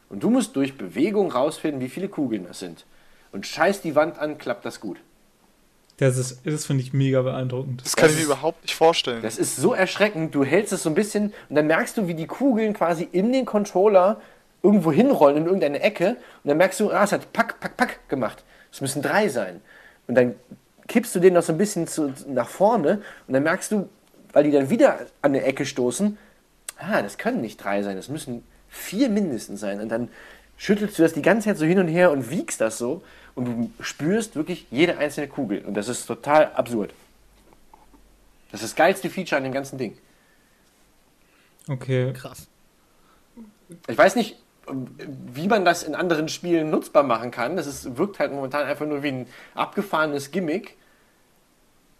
Und 0.08 0.24
du 0.24 0.30
musst 0.30 0.56
durch 0.56 0.76
Bewegung 0.76 1.30
rausfinden, 1.30 1.80
wie 1.80 1.88
viele 1.88 2.08
Kugeln 2.08 2.44
das 2.48 2.58
sind. 2.58 2.84
Und 3.32 3.46
scheiß 3.46 3.80
die 3.80 3.94
Wand 3.94 4.18
an, 4.18 4.38
klappt 4.38 4.64
das 4.64 4.80
gut. 4.80 4.98
Das 5.98 6.16
ist, 6.16 6.40
das 6.44 6.64
finde 6.66 6.82
ich 6.82 6.92
mega 6.92 7.22
beeindruckend. 7.22 7.82
Das 7.84 7.94
kann 7.96 8.04
Das 8.06 8.12
ich 8.12 8.16
mir 8.18 8.22
ist- 8.22 8.26
überhaupt 8.28 8.62
nicht 8.62 8.74
vorstellen. 8.74 9.22
Das 9.22 9.38
ist 9.38 9.56
so 9.56 9.72
erschreckend. 9.72 10.34
Du 10.34 10.44
hältst 10.44 10.72
es 10.72 10.82
so 10.82 10.90
ein 10.90 10.94
bisschen 10.94 11.32
und 11.48 11.56
dann 11.56 11.66
merkst 11.66 11.96
du, 11.96 12.08
wie 12.08 12.14
die 12.14 12.26
Kugeln 12.26 12.72
quasi 12.74 13.08
in 13.10 13.32
den 13.32 13.44
Controller 13.44 14.20
irgendwo 14.62 14.90
hinrollen 14.92 15.38
in 15.38 15.44
irgendeine 15.44 15.80
Ecke. 15.80 16.10
Und 16.42 16.48
dann 16.48 16.56
merkst 16.56 16.80
du, 16.80 16.90
ah, 16.90 17.04
es 17.04 17.12
hat 17.12 17.32
pack, 17.32 17.60
pack, 17.60 17.76
pack 17.76 18.08
gemacht. 18.08 18.42
Es 18.72 18.80
müssen 18.80 19.02
drei 19.02 19.28
sein. 19.28 19.60
Und 20.08 20.14
dann 20.16 20.34
kippst 20.88 21.14
du 21.14 21.20
den 21.20 21.34
noch 21.34 21.42
so 21.42 21.52
ein 21.52 21.58
bisschen 21.58 21.86
zu, 21.86 22.12
nach 22.26 22.48
vorne 22.48 23.02
und 23.28 23.34
dann 23.34 23.42
merkst 23.44 23.70
du, 23.72 23.88
weil 24.32 24.44
die 24.44 24.50
dann 24.50 24.68
wieder 24.70 24.98
an 25.20 25.32
eine 25.32 25.42
Ecke 25.44 25.64
stoßen, 25.66 26.18
ah, 26.78 27.02
das 27.02 27.18
können 27.18 27.40
nicht 27.40 27.62
drei 27.62 27.82
sein, 27.82 27.96
das 27.96 28.08
müssen 28.08 28.42
vier 28.68 29.08
mindestens 29.08 29.60
sein. 29.60 29.80
Und 29.80 29.90
dann 29.90 30.08
schüttelst 30.56 30.98
du 30.98 31.02
das 31.02 31.12
die 31.12 31.22
ganze 31.22 31.48
Zeit 31.48 31.58
so 31.58 31.64
hin 31.64 31.78
und 31.78 31.88
her 31.88 32.10
und 32.10 32.30
wiegst 32.30 32.60
das 32.60 32.78
so 32.78 33.02
und 33.34 33.44
du 33.44 33.70
spürst 33.82 34.36
wirklich 34.36 34.66
jede 34.70 34.98
einzelne 34.98 35.28
Kugel. 35.28 35.64
Und 35.64 35.74
das 35.74 35.88
ist 35.88 36.06
total 36.06 36.52
absurd. 36.52 36.92
Das 38.50 38.62
ist 38.62 38.72
das 38.72 38.76
geilste 38.76 39.08
Feature 39.08 39.38
an 39.38 39.44
dem 39.44 39.52
ganzen 39.52 39.78
Ding. 39.78 39.96
Okay. 41.68 42.12
Krass. 42.12 42.48
Ich 43.88 43.96
weiß 43.96 44.16
nicht, 44.16 44.36
wie 44.68 45.48
man 45.48 45.64
das 45.64 45.82
in 45.82 45.94
anderen 45.94 46.28
Spielen 46.28 46.70
nutzbar 46.70 47.02
machen 47.02 47.30
kann. 47.30 47.56
Das 47.56 47.66
ist, 47.66 47.96
wirkt 47.96 48.18
halt 48.18 48.32
momentan 48.32 48.66
einfach 48.66 48.86
nur 48.86 49.02
wie 49.02 49.08
ein 49.08 49.26
abgefahrenes 49.54 50.30
Gimmick. 50.30 50.76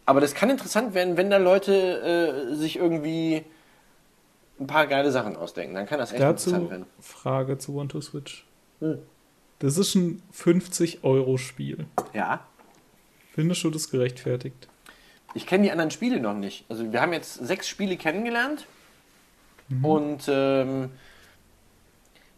Aber 0.05 0.21
das 0.21 0.35
kann 0.35 0.51
interessant 0.51 0.95
werden, 0.95 1.17
wenn 1.17 1.31
da 1.31 1.39
Leute 1.39 2.51
äh, 2.51 2.55
sich 2.55 2.77
irgendwie 2.77 3.45
ein 4.61 4.67
paar 4.67 4.87
geile 4.87 5.11
Sachen 5.11 5.37
ausdenken. 5.37 5.75
Dann 5.75 5.87
kann 5.87 5.99
das 5.99 6.13
echt 6.13 6.21
interessant 6.21 6.57
Dazu 6.57 6.71
werden. 6.71 6.87
Frage 7.01 7.59
zu 7.59 7.77
One 7.77 7.89
to 7.89 8.01
Switch. 8.01 8.45
Hm. 8.81 8.99
Das 9.63 9.79
ist 9.79 9.95
ein 9.95 10.21
50-Euro-Spiel. 10.37 11.87
Ja. 12.13 12.45
Findest 13.33 13.63
du 13.63 13.71
das 13.71 13.89
gerechtfertigt? 13.89 14.67
Ich 15.35 15.47
kenne 15.47 15.63
die 15.63 15.71
anderen 15.71 15.93
Spiele 15.93 16.19
noch 16.19 16.35
nicht. 16.35 16.65
Also 16.69 16.93
wir 16.93 17.01
haben 17.01 17.13
jetzt 17.13 17.35
sechs 17.35 17.69
Spiele 17.69 17.97
kennengelernt. 17.97 18.67
Und 19.83 20.25
ähm, 20.27 20.91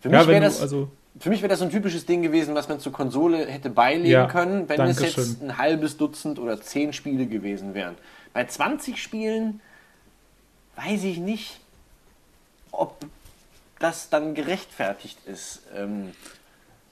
für 0.00 0.10
mich 0.10 0.12
Ja, 0.20 0.26
wäre 0.26 0.32
wenn 0.32 0.42
das, 0.42 0.60
also, 0.60 0.92
für 1.18 1.30
mich 1.30 1.40
wäre 1.40 1.48
das 1.48 1.60
so 1.60 1.64
ein 1.64 1.70
typisches 1.70 2.04
Ding 2.04 2.20
gewesen, 2.20 2.54
was 2.54 2.68
man 2.68 2.78
zur 2.78 2.92
Konsole 2.92 3.46
hätte 3.46 3.70
beilegen 3.70 4.10
Ja, 4.10 4.26
können, 4.26 4.68
wenn 4.68 4.82
es 4.82 5.00
jetzt 5.00 5.42
ein 5.42 5.56
halbes 5.56 5.96
Dutzend 5.96 6.38
oder 6.38 6.60
zehn 6.60 6.92
Spiele 6.92 7.26
gewesen 7.26 7.72
wären. 7.72 7.96
Bei 8.34 8.44
20 8.44 9.02
Spielen 9.02 9.62
weiß 10.76 11.04
ich 11.04 11.16
nicht, 11.16 11.58
ob 12.70 12.98
das 13.78 14.10
dann 14.10 14.34
gerechtfertigt 14.34 15.18
ist. 15.26 15.62
Ähm, 15.74 16.12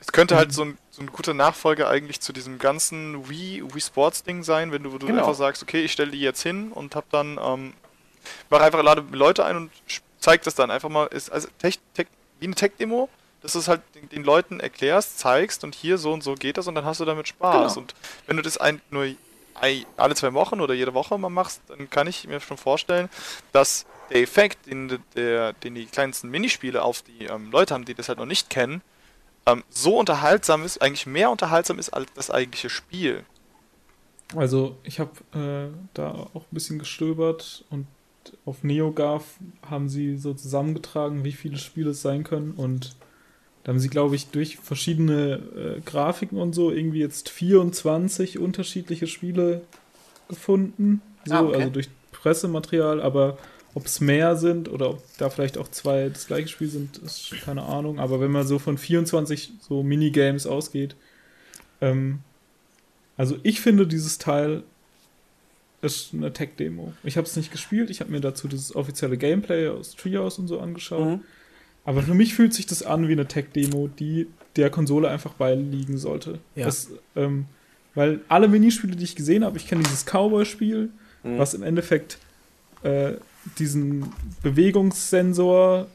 Es 0.02 0.12
könnte 0.12 0.36
halt 0.36 0.52
so 0.52 0.64
ein, 0.64 0.78
so 0.90 1.00
ein 1.00 1.06
guter 1.06 1.32
Nachfolger 1.32 1.88
eigentlich 1.88 2.20
zu 2.20 2.32
diesem 2.32 2.58
ganzen 2.58 3.28
Wii, 3.30 3.62
Wii 3.72 3.80
Sports 3.80 4.24
Ding 4.24 4.42
sein, 4.42 4.72
wenn 4.72 4.82
du, 4.82 4.92
wo 4.92 4.98
du 4.98 5.06
Genau. 5.06 5.20
einfach 5.20 5.34
sagst, 5.34 5.62
okay, 5.62 5.82
ich 5.84 5.92
stelle 5.92 6.10
die 6.10 6.20
jetzt 6.20 6.42
hin 6.42 6.72
und 6.72 6.94
hab 6.96 7.08
dann, 7.10 7.38
ähm, 7.42 7.72
mach 8.50 8.60
einfach 8.60 8.82
lade 8.82 9.04
Leute 9.12 9.44
ein 9.44 9.56
und 9.56 9.70
zeig 10.18 10.42
das 10.42 10.54
dann 10.56 10.70
einfach 10.70 10.88
mal, 10.88 11.06
ist 11.06 11.30
also 11.30 11.48
Tech, 11.58 11.78
Tech, 11.94 12.08
wie 12.40 12.46
eine 12.46 12.54
Tech-Demo, 12.56 13.08
dass 13.42 13.52
du 13.54 13.60
es 13.60 13.68
halt 13.68 13.80
den, 13.94 14.08
den 14.08 14.24
Leuten 14.24 14.60
erklärst, 14.60 15.18
zeigst 15.18 15.62
und 15.64 15.74
hier 15.74 15.98
so 15.98 16.12
und 16.12 16.22
so 16.22 16.34
geht 16.34 16.56
das 16.58 16.66
und 16.66 16.74
dann 16.74 16.84
hast 16.84 17.00
du 17.00 17.04
damit 17.04 17.28
Spaß. 17.28 17.74
Genau. 17.74 17.82
Und 17.82 17.94
wenn 18.26 18.36
du 18.36 18.42
das 18.42 18.58
ein, 18.58 18.80
nur 18.90 19.06
alle 19.96 20.14
zwei 20.14 20.32
Wochen 20.32 20.60
oder 20.60 20.74
jede 20.74 20.94
Woche 20.94 21.16
mal 21.18 21.28
machst, 21.28 21.60
dann 21.68 21.88
kann 21.90 22.06
ich 22.08 22.26
mir 22.26 22.40
schon 22.40 22.56
vorstellen, 22.56 23.08
dass 23.52 23.86
der 24.10 24.20
Effekt, 24.22 24.66
den, 24.66 24.98
der, 25.14 25.52
den 25.52 25.74
die 25.74 25.86
kleinsten 25.86 26.28
Minispiele 26.30 26.82
auf 26.82 27.02
die 27.02 27.26
ähm, 27.26 27.50
Leute 27.52 27.74
haben, 27.74 27.84
die 27.84 27.94
das 27.94 28.08
halt 28.08 28.18
noch 28.18 28.26
nicht 28.26 28.50
kennen, 28.50 28.82
ähm, 29.46 29.62
so 29.70 29.98
unterhaltsam 29.98 30.64
ist, 30.64 30.80
eigentlich 30.80 31.06
mehr 31.06 31.30
unterhaltsam 31.30 31.78
ist 31.78 31.90
als 31.90 32.12
das 32.14 32.30
eigentliche 32.30 32.70
Spiel. 32.70 33.24
also 34.36 34.76
ich 34.84 35.00
habe 35.00 35.10
äh, 35.34 35.72
da 35.94 36.10
auch 36.12 36.42
ein 36.42 36.52
bisschen 36.54 36.78
gestöbert 36.78 37.64
und 37.70 37.86
auf 38.46 38.62
NeoGAF 38.62 39.24
haben 39.68 39.88
sie 39.88 40.16
so 40.16 40.32
zusammengetragen, 40.32 41.24
wie 41.24 41.32
viele 41.32 41.58
Spiele 41.58 41.90
es 41.90 42.02
sein 42.02 42.22
können 42.24 42.52
und 42.52 42.94
da 43.64 43.70
haben 43.70 43.78
sie, 43.78 43.88
glaube 43.88 44.16
ich, 44.16 44.26
durch 44.28 44.56
verschiedene 44.58 45.76
äh, 45.78 45.80
Grafiken 45.84 46.38
und 46.38 46.52
so 46.52 46.70
irgendwie 46.72 46.98
jetzt 46.98 47.28
24 47.28 48.38
unterschiedliche 48.40 49.06
Spiele 49.06 49.62
gefunden. 50.28 51.00
So, 51.24 51.34
Ah, 51.34 51.42
okay. 51.42 51.56
also 51.56 51.70
durch 51.70 51.88
Pressematerial, 52.10 53.00
aber 53.00 53.38
ob 53.74 53.86
es 53.86 54.00
mehr 54.00 54.36
sind 54.36 54.68
oder 54.68 54.90
ob 54.90 55.02
da 55.18 55.30
vielleicht 55.30 55.56
auch 55.58 55.68
zwei 55.68 56.08
das 56.08 56.26
gleiche 56.26 56.48
Spiel 56.48 56.68
sind, 56.68 56.98
ist 56.98 57.34
keine 57.44 57.62
Ahnung. 57.62 57.98
Aber 57.98 58.20
wenn 58.20 58.30
man 58.30 58.46
so 58.46 58.58
von 58.58 58.76
24 58.78 59.52
so 59.60 59.82
Minigames 59.82 60.46
ausgeht, 60.46 60.94
ähm, 61.80 62.20
also 63.16 63.38
ich 63.42 63.60
finde 63.60 63.86
dieses 63.86 64.18
Teil 64.18 64.62
ist 65.80 66.14
eine 66.14 66.32
Tech-Demo. 66.32 66.92
Ich 67.02 67.16
habe 67.16 67.26
es 67.26 67.34
nicht 67.36 67.50
gespielt, 67.50 67.90
ich 67.90 68.00
habe 68.00 68.10
mir 68.12 68.20
dazu 68.20 68.46
das 68.46 68.74
offizielle 68.74 69.16
Gameplay 69.16 69.68
aus 69.68 69.96
Treehouse 69.96 70.38
und 70.38 70.46
so 70.46 70.60
angeschaut. 70.60 71.08
Mhm. 71.18 71.20
Aber 71.84 72.02
für 72.02 72.14
mich 72.14 72.34
fühlt 72.34 72.54
sich 72.54 72.66
das 72.66 72.84
an 72.84 73.08
wie 73.08 73.12
eine 73.12 73.26
Tech-Demo, 73.26 73.88
die 73.88 74.28
der 74.54 74.70
Konsole 74.70 75.08
einfach 75.08 75.32
beiliegen 75.32 75.98
sollte. 75.98 76.38
Ja. 76.54 76.66
Das, 76.66 76.90
ähm, 77.16 77.46
weil 77.94 78.20
alle 78.28 78.46
Minispiele, 78.46 78.94
die 78.94 79.02
ich 79.02 79.16
gesehen 79.16 79.44
habe, 79.44 79.56
ich 79.56 79.66
kenne 79.66 79.82
dieses 79.82 80.04
Cowboy-Spiel, 80.04 80.90
Mhm. 81.24 81.38
was 81.38 81.54
im 81.54 81.62
Endeffekt 81.62 82.18
äh, 82.82 83.12
diesen 83.58 84.12
Bewegungssensor 84.42 85.88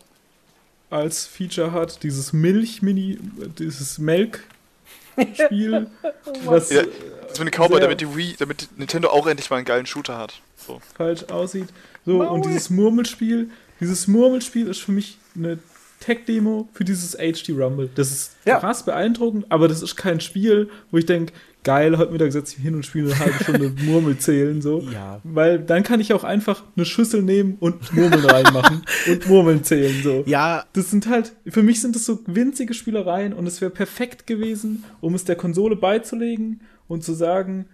als 0.89 1.25
Feature 1.25 1.71
hat, 1.71 2.03
dieses 2.03 2.31
Milch-Mini, 2.33 3.17
dieses 3.59 3.97
Melk-Spiel, 3.97 5.87
was 6.45 6.69
Ja, 6.69 6.83
Das 7.27 7.39
mit 7.39 7.53
dem 7.53 7.59
Cowboy, 7.61 7.79
damit 7.81 8.01
die 8.01 8.15
Wii, 8.15 8.35
damit 8.39 8.69
Nintendo 8.77 9.09
auch 9.09 9.27
endlich 9.27 9.49
mal 9.49 9.57
einen 9.57 9.65
geilen 9.65 9.85
Shooter 9.85 10.17
hat. 10.17 10.41
So. 10.65 10.81
falsch 10.95 11.23
aussieht. 11.25 11.67
So, 12.05 12.23
und 12.27 12.45
dieses 12.45 12.69
Murmelspiel, 12.69 13.49
dieses 13.79 14.07
Murmelspiel 14.07 14.67
ist 14.67 14.79
für 14.79 14.91
mich 14.91 15.17
eine 15.35 15.59
Tech-Demo 15.99 16.67
für 16.73 16.83
dieses 16.85 17.13
HD 17.17 17.49
Rumble. 17.49 17.89
Das 17.95 18.11
ist 18.11 18.35
Ja. 18.45 18.59
krass 18.59 18.83
beeindruckend, 18.83 19.45
aber 19.49 19.67
das 19.67 19.81
ist 19.81 19.95
kein 19.95 20.19
Spiel, 20.21 20.69
wo 20.91 20.97
ich 20.97 21.05
denke, 21.05 21.33
geil, 21.67 21.97
heute 21.97 22.13
Mittag 22.13 22.31
setze 22.31 22.53
ich 22.53 22.59
mich 22.59 22.65
hin 22.65 22.75
und 22.75 22.85
spiele 22.85 23.11
eine 23.11 23.19
halbe 23.19 23.43
Stunde 23.43 23.73
Murmel 23.83 24.17
zählen, 24.17 24.61
so. 24.61 24.79
Ja. 24.89 25.19
Weil 25.25 25.59
dann 25.59 25.83
kann 25.83 25.99
ich 25.99 26.13
auch 26.13 26.23
einfach 26.23 26.63
eine 26.77 26.85
Schüssel 26.85 27.21
nehmen 27.21 27.57
und 27.59 27.93
Murmeln 27.93 28.23
reinmachen 28.23 28.83
und 29.11 29.27
Murmeln 29.27 29.65
zählen, 29.65 30.01
so. 30.01 30.23
Ja, 30.27 30.63
Das 30.71 30.89
sind 30.91 31.09
halt, 31.09 31.33
für 31.45 31.63
mich 31.63 31.81
sind 31.81 31.97
das 31.97 32.05
so 32.05 32.21
winzige 32.25 32.73
Spielereien 32.73 33.33
und 33.33 33.45
es 33.47 33.59
wäre 33.59 33.69
perfekt 33.69 34.27
gewesen, 34.27 34.85
um 35.01 35.13
es 35.13 35.25
der 35.25 35.35
Konsole 35.35 35.75
beizulegen 35.75 36.61
und 36.87 37.03
zu 37.03 37.11
sagen, 37.11 37.65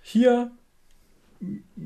hier, 0.00 0.52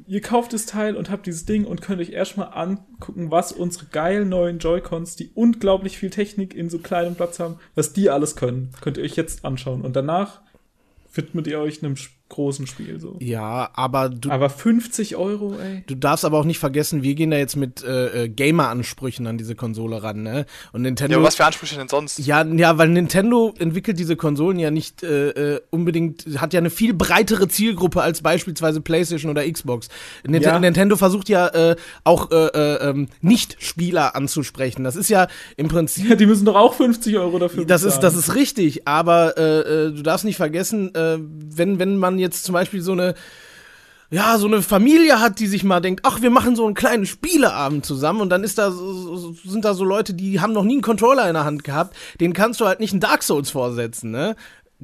ihr 0.06 0.20
kauft 0.20 0.52
das 0.52 0.66
Teil 0.66 0.96
und 0.96 1.08
habt 1.08 1.26
dieses 1.26 1.46
Ding 1.46 1.64
und 1.64 1.80
könnt 1.80 2.02
euch 2.02 2.10
erstmal 2.10 2.52
angucken, 2.52 3.30
was 3.30 3.52
unsere 3.52 3.86
geilen 3.86 4.28
neuen 4.28 4.58
Joy-Cons, 4.58 5.16
die 5.16 5.30
unglaublich 5.34 5.96
viel 5.96 6.10
Technik 6.10 6.54
in 6.54 6.68
so 6.68 6.78
kleinem 6.78 7.14
Platz 7.14 7.40
haben, 7.40 7.56
was 7.74 7.94
die 7.94 8.10
alles 8.10 8.36
können, 8.36 8.70
könnt 8.82 8.98
ihr 8.98 9.04
euch 9.04 9.16
jetzt 9.16 9.46
anschauen. 9.46 9.80
Und 9.80 9.96
danach 9.96 10.42
widmet 11.18 11.46
ihr 11.48 11.60
euch 11.60 11.82
einem 11.82 11.96
großen 12.28 12.66
Spiel, 12.66 13.00
so. 13.00 13.16
ja, 13.20 13.70
aber 13.74 14.08
du, 14.08 14.30
Aber 14.30 14.50
50 14.50 15.16
Euro, 15.16 15.54
ey. 15.58 15.84
Du 15.86 15.94
darfst 15.94 16.24
aber 16.24 16.38
auch 16.38 16.44
nicht 16.44 16.58
vergessen, 16.58 17.02
wir 17.02 17.14
gehen 17.14 17.30
da 17.30 17.38
jetzt 17.38 17.56
mit 17.56 17.82
äh, 17.82 18.24
äh, 18.24 18.28
Gamer-Ansprüchen 18.28 19.26
an 19.26 19.38
diese 19.38 19.54
Konsole 19.54 20.02
ran, 20.02 20.22
ne? 20.22 20.46
Und 20.72 20.82
Nintendo. 20.82 21.12
Ja, 21.12 21.18
aber 21.18 21.26
was 21.26 21.36
für 21.36 21.44
Ansprüche 21.44 21.76
denn 21.76 21.88
sonst? 21.88 22.18
ja, 22.18 22.44
ja, 22.44 22.78
weil 22.78 22.88
Nintendo 22.88 23.54
entwickelt 23.58 23.98
diese 23.98 24.16
Konsolen 24.16 24.58
ja 24.58 24.70
nicht 24.70 25.02
äh, 25.02 25.30
äh, 25.54 25.60
unbedingt, 25.70 26.26
hat 26.40 26.52
ja 26.52 26.58
eine 26.60 26.70
viel 26.70 26.94
breitere 26.94 27.48
Zielgruppe 27.48 28.02
als 28.02 28.22
beispielsweise 28.22 28.80
PlayStation 28.80 29.30
oder 29.30 29.50
Xbox. 29.50 29.88
Nint 30.26 30.44
Ja. 30.44 30.58
Nintendo 30.58 30.96
versucht 30.96 31.28
ja 31.28 31.48
äh, 31.48 31.76
auch 32.04 32.30
äh, 32.30 32.34
äh, 32.46 32.90
ähm, 32.90 33.08
Nicht-Spieler 33.20 34.14
anzusprechen. 34.14 34.84
Das 34.84 34.96
ist 34.96 35.08
ja 35.08 35.28
im 35.56 35.68
Prinzip 35.68 36.08
Ja, 36.08 36.16
die 36.16 36.26
müssen 36.26 36.44
doch 36.44 36.56
auch 36.56 36.74
50 36.74 37.16
Euro 37.16 37.38
dafür 37.38 37.64
das 37.64 37.82
ist, 37.82 37.96
bezahlen. 37.96 38.14
das 38.14 38.28
ist 38.28 38.34
richtig, 38.34 38.86
aber 38.86 39.36
äh, 39.38 39.60
äh, 39.60 39.92
du 39.92 40.02
darfst 40.02 40.24
nicht 40.24 40.36
vergessen, 40.36 40.94
äh, 40.94 41.18
wenn, 41.18 41.78
wenn 41.78 41.96
man 41.96 42.17
jetzt 42.18 42.44
zum 42.44 42.52
Beispiel 42.52 42.80
so 42.82 42.92
eine, 42.92 43.14
ja, 44.10 44.38
so 44.38 44.46
eine 44.46 44.62
Familie 44.62 45.20
hat, 45.20 45.38
die 45.38 45.46
sich 45.46 45.64
mal 45.64 45.80
denkt, 45.80 46.00
ach, 46.04 46.22
wir 46.22 46.30
machen 46.30 46.56
so 46.56 46.64
einen 46.64 46.74
kleinen 46.74 47.04
Spieleabend 47.04 47.84
zusammen 47.84 48.20
und 48.22 48.30
dann 48.30 48.42
ist 48.42 48.56
da, 48.58 48.70
so- 48.70 49.32
sind 49.44 49.64
da 49.64 49.74
so 49.74 49.84
Leute, 49.84 50.14
die 50.14 50.40
haben 50.40 50.52
noch 50.54 50.64
nie 50.64 50.74
einen 50.74 50.82
Controller 50.82 51.28
in 51.28 51.34
der 51.34 51.44
Hand 51.44 51.62
gehabt, 51.64 51.94
denen 52.20 52.32
kannst 52.32 52.60
du 52.60 52.66
halt 52.66 52.80
nicht 52.80 52.92
einen 52.92 53.00
Dark 53.00 53.22
Souls 53.22 53.50
vorsetzen, 53.50 54.10
ne? 54.10 54.34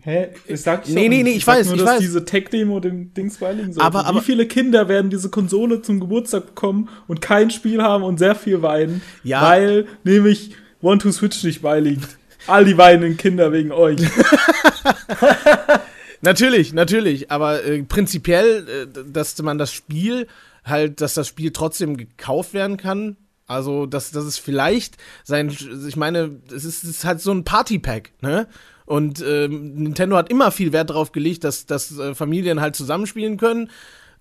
Hä? 0.02 0.30
Ich 0.46 0.60
sag 0.60 0.88
Nee, 0.88 1.08
nee, 1.08 1.22
nee, 1.22 1.34
ich 1.34 1.44
sag 1.44 1.58
weiß, 1.58 1.66
nur, 1.68 1.76
ich 1.76 1.80
dass 1.82 1.90
weiß. 1.92 2.00
diese 2.00 2.24
Tech-Demo 2.24 2.80
dem 2.80 3.14
Dings 3.14 3.38
beiliegen 3.38 3.72
sollte. 3.72 3.86
Aber- 3.86 4.04
aber- 4.06 4.20
Wie 4.20 4.24
viele 4.24 4.46
Kinder 4.46 4.88
werden 4.88 5.08
diese 5.08 5.28
Konsole 5.30 5.82
zum 5.82 6.00
Geburtstag 6.00 6.46
bekommen 6.46 6.88
und 7.06 7.20
kein 7.22 7.50
Spiel 7.50 7.80
haben 7.80 8.02
und 8.02 8.18
sehr 8.18 8.34
viel 8.34 8.60
weinen, 8.60 9.02
Ja. 9.22 9.40
weil 9.42 9.86
nämlich 10.02 10.50
One 10.82 10.98
to 10.98 11.12
Switch 11.12 11.42
nicht 11.44 11.62
beiliegt. 11.62 12.18
All 12.48 12.64
die 12.66 12.76
weinenden 12.76 13.16
Kinder 13.16 13.52
wegen 13.52 13.70
euch. 13.72 14.00
Natürlich, 16.24 16.72
natürlich, 16.72 17.30
aber 17.30 17.64
äh, 17.64 17.82
prinzipiell, 17.82 18.66
äh, 18.66 19.04
dass 19.06 19.40
man 19.42 19.58
das 19.58 19.72
Spiel 19.72 20.26
halt, 20.64 21.02
dass 21.02 21.12
das 21.12 21.28
Spiel 21.28 21.52
trotzdem 21.52 21.98
gekauft 21.98 22.54
werden 22.54 22.78
kann. 22.78 23.16
Also, 23.46 23.84
dass, 23.84 24.10
dass 24.10 24.24
es 24.24 24.38
vielleicht 24.38 24.96
sein, 25.22 25.54
ich 25.86 25.96
meine, 25.96 26.40
es 26.50 26.64
ist, 26.64 26.82
ist 26.82 27.04
halt 27.04 27.20
so 27.20 27.30
ein 27.30 27.44
Partypack, 27.44 28.12
ne? 28.22 28.48
Und 28.86 29.22
ähm, 29.26 29.74
Nintendo 29.74 30.16
hat 30.16 30.30
immer 30.30 30.50
viel 30.50 30.72
Wert 30.72 30.90
darauf 30.90 31.12
gelegt, 31.12 31.44
dass, 31.44 31.66
dass 31.66 31.98
äh, 31.98 32.14
Familien 32.14 32.60
halt 32.60 32.74
zusammenspielen 32.74 33.36
können. 33.36 33.70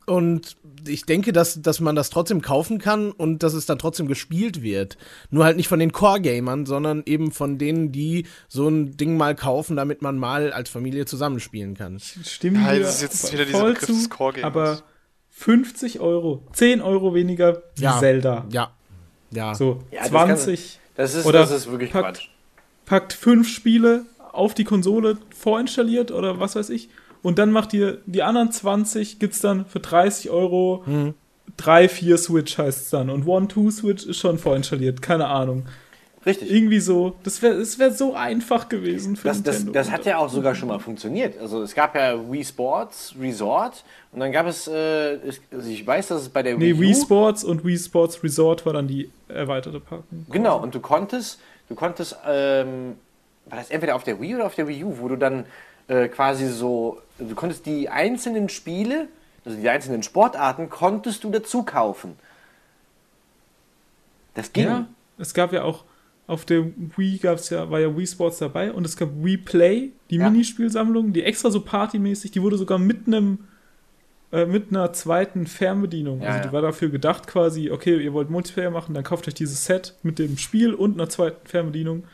Und 0.06 0.58
ich 0.86 1.06
denke, 1.06 1.32
dass, 1.32 1.62
dass 1.62 1.80
man 1.80 1.95
das 1.95 2.10
trotzdem 2.10 2.41
kaufen 2.41 2.78
kann 2.78 3.12
und 3.12 3.41
dass 3.41 3.54
es 3.54 3.66
dann 3.66 3.80
trotzdem 3.80 4.08
gespielt 4.08 4.62
wird. 4.62 4.97
Nur 5.30 5.45
halt 5.45 5.56
nicht 5.56 5.70
von 5.70 5.80
den 5.80 5.93
Core-Gamern, 5.93 6.66
sondern 6.66 7.04
eben 7.06 7.32
von 7.32 7.58
denen, 7.58 7.91
die 7.93 8.26
so 8.49 8.68
ein 8.68 8.97
Ding 8.97 9.16
mal 9.16 9.34
kaufen, 9.36 9.78
damit 9.78 10.01
man 10.01 10.18
mal 10.18 10.51
als 10.51 10.70
Familie 10.70 11.06
zusammenspielen 11.06 11.76
kann. 11.76 11.99
Stimmen 11.99 12.62
Ja, 12.66 12.78
das 12.78 12.95
ist 12.95 13.01
jetzt 13.01 13.34
wieder 13.34 13.45
dieser 13.45 13.60
voll 13.60 13.74
Begriff 13.74 13.88
zu, 13.88 13.93
des 13.93 14.10
Core-Gamers. 14.10 14.45
aber 14.45 14.82
50 15.30 15.99
Euro, 15.99 16.43
10 16.54 16.82
Euro 16.82 17.14
weniger 17.16 17.64
wie 17.76 17.84
Ja. 17.84 17.99
Zelda. 17.99 18.45
Ja. 18.51 18.72
Ja. 19.32 19.56
So, 19.56 19.84
Ja, 19.91 20.01
das 20.01 20.10
20, 20.10 20.80
Das 20.95 21.16
ist, 21.16 21.26
Oder 21.26 21.39
das 21.39 21.51
ist 21.51 21.72
wirklich 21.72 21.91
packt- 21.91 22.18
Quatsch. 22.20 22.28
packt 22.86 23.14
fünf 23.14 23.47
Spiele 23.47 24.06
auf 24.32 24.54
die 24.54 24.64
Konsole 24.64 25.18
vorinstalliert 25.36 26.12
oder 26.12 26.39
was 26.39 26.56
weiß 26.56 26.70
ich. 26.70 26.89
Und 27.24 27.40
dann 27.40 27.52
macht 27.52 27.74
ihr 27.74 27.98
die 28.06 28.22
anderen 28.22 28.52
20, 28.52 29.18
gibt's 29.18 29.40
dann 29.40 29.66
für 29.66 29.80
30 29.80 30.30
Euro 30.30 30.84
Mhm. 30.86 31.14
3, 31.58 31.90
4 31.90 32.18
Switch 32.18 32.58
heißt 32.58 32.82
es 32.84 32.90
dann. 32.90 33.10
Und 33.10 33.28
1, 33.28 33.54
2 33.54 33.70
Switch 33.72 34.06
ist 34.06 34.18
schon 34.18 34.38
vorinstalliert. 34.38 35.02
Keine 35.02 35.28
Ahnung. 35.28 35.66
Richtig. 36.26 36.50
Irgendwie 36.52 36.80
so. 36.80 37.16
Das 37.24 37.42
wäre 37.42 37.60
das 37.60 37.78
wär 37.80 37.92
so 37.92 38.14
einfach 38.16 38.70
gewesen 38.70 39.18
für 39.18 39.28
Das, 39.28 39.44
das, 39.44 39.56
Nintendo. 39.58 39.74
das 39.74 39.92
hat 39.92 40.06
ja 40.06 40.18
auch 40.20 40.30
sogar 40.30 40.56
schon 40.56 40.70
mal 40.70 40.80
funktioniert. 40.80 41.38
Also 41.40 41.62
es 41.62 41.76
gab 41.76 41.96
ja 41.96 42.18
Wii 42.32 42.46
Sports 42.46 43.14
Resort 43.20 43.84
und 44.14 44.22
dann 44.22 44.32
gab 44.32 44.48
es, 44.48 44.68
äh, 44.70 45.18
also 45.52 45.70
ich 45.70 45.86
weiß, 45.86 46.08
dass 46.08 46.22
es 46.22 46.30
bei 46.30 46.42
der 46.42 46.58
Nee, 46.58 46.74
Wii, 46.76 46.80
Wii 46.80 46.96
Sports 46.96 47.44
und 47.44 47.66
Wii 47.66 47.78
Sports 47.78 48.24
Resort 48.24 48.66
war 48.66 48.72
dann 48.74 48.88
die 48.88 49.10
erweiterte 49.28 49.82
Packung. 49.82 50.26
Genau, 50.30 50.62
und 50.64 50.74
du 50.74 50.80
konntest, 50.80 51.42
du 51.68 51.76
konntest, 51.76 52.16
ähm, 52.26 52.96
war 53.48 53.58
das 53.58 53.70
entweder 53.70 53.96
auf 53.98 54.04
der 54.06 54.22
Wii 54.22 54.36
oder 54.36 54.46
auf 54.46 54.56
der 54.56 54.70
Wii 54.70 54.84
U, 54.86 54.96
wo 55.02 55.10
du 55.10 55.18
dann 55.18 55.44
äh, 55.90 56.08
quasi 56.08 56.48
so, 56.48 57.00
du 57.30 57.36
konntest 57.36 57.66
die 57.66 57.90
einzelnen 57.90 58.50
Spiele, 58.50 59.08
also 59.46 59.58
die 59.58 59.70
einzelnen 59.70 60.04
Sportarten, 60.04 60.70
konntest 60.70 61.24
du 61.24 61.32
dazu 61.32 61.64
kaufen. 61.64 62.16
Das 64.34 64.52
ging. 64.52 64.66
Ja, 64.66 64.88
es 65.18 65.34
gab 65.34 65.54
ja 65.54 65.64
auch 65.64 65.84
auf 66.26 66.46
der 66.46 66.66
Wii 66.96 67.18
gab's 67.18 67.50
ja, 67.50 67.70
war 67.70 67.80
ja 67.80 67.96
Wii 67.96 68.08
Sports 68.08 68.38
dabei 68.38 68.72
und 68.72 68.86
es 68.86 68.96
gab 68.96 69.10
Wii 69.22 69.38
Play, 69.38 69.92
die 70.10 70.16
Ja. 70.16 70.30
Minispielsammlung, 70.30 71.12
die 71.14 71.24
extra 71.24 71.52
so 71.52 71.62
partymäßig, 71.62 72.32
die 72.32 72.42
wurde 72.42 72.58
sogar 72.58 72.80
mit 72.80 73.08
einem 73.08 73.40
äh, 74.32 74.48
mit 74.48 74.72
einer 74.72 74.92
zweiten 74.94 75.46
Fernbedienung. 75.46 76.22
Ja, 76.22 76.30
also 76.30 76.40
ja. 76.40 76.48
die 76.48 76.54
war 76.54 76.62
dafür 76.64 76.90
gedacht 76.90 77.28
quasi, 77.28 77.70
okay, 77.70 78.02
ihr 78.02 78.14
wollt 78.14 78.32
Multiplayer 78.32 78.72
machen, 78.72 78.96
dann 78.96 79.04
kauft 79.04 79.28
euch 79.28 79.36
dieses 79.36 79.66
Set 79.66 79.96
mit 80.02 80.18
dem 80.18 80.38
Spiel 80.38 80.74
und 80.74 80.94
einer 80.94 81.08
zweiten 81.08 81.46
Fernbedienung. 81.46 82.06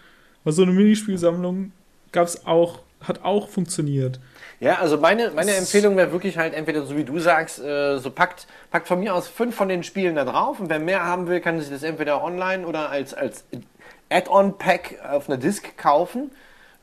War 0.44 0.54
so 0.54 0.64
eine 0.64 0.74
Minispielsammlung, 0.74 1.72
gab's 2.12 2.46
auch, 2.46 2.80
hat 3.00 3.24
auch 3.24 3.48
funktioniert. 3.48 4.20
Ja, 4.60 4.80
also 4.80 4.98
meine, 4.98 5.32
meine 5.32 5.56
Empfehlung 5.56 5.96
wäre 5.96 6.12
wirklich 6.12 6.38
halt 6.38 6.54
entweder 6.54 6.84
so 6.84 6.98
wie 6.98 7.06
du 7.06 7.20
sagst, 7.20 7.60
äh, 7.60 7.98
so 7.98 8.12
packt, 8.12 8.46
packt 8.72 8.88
von 8.88 9.00
mir 9.00 9.16
aus 9.16 9.28
fünf 9.28 9.56
von 9.56 9.70
den 9.70 9.84
Spielen 9.84 10.16
da 10.16 10.26
drauf 10.26 10.60
und 10.60 10.70
wer 10.70 10.80
mehr 10.80 11.06
haben 11.06 11.28
will, 11.28 11.40
kann 11.40 11.60
sich 11.60 11.70
das 11.70 11.84
entweder 11.84 12.22
online 12.22 12.68
oder 12.68 12.90
als, 12.90 13.14
als 13.14 13.46
Add-on-Pack 14.10 15.00
auf 15.10 15.30
einer 15.30 15.38
Disk 15.38 15.78
kaufen, 15.78 16.32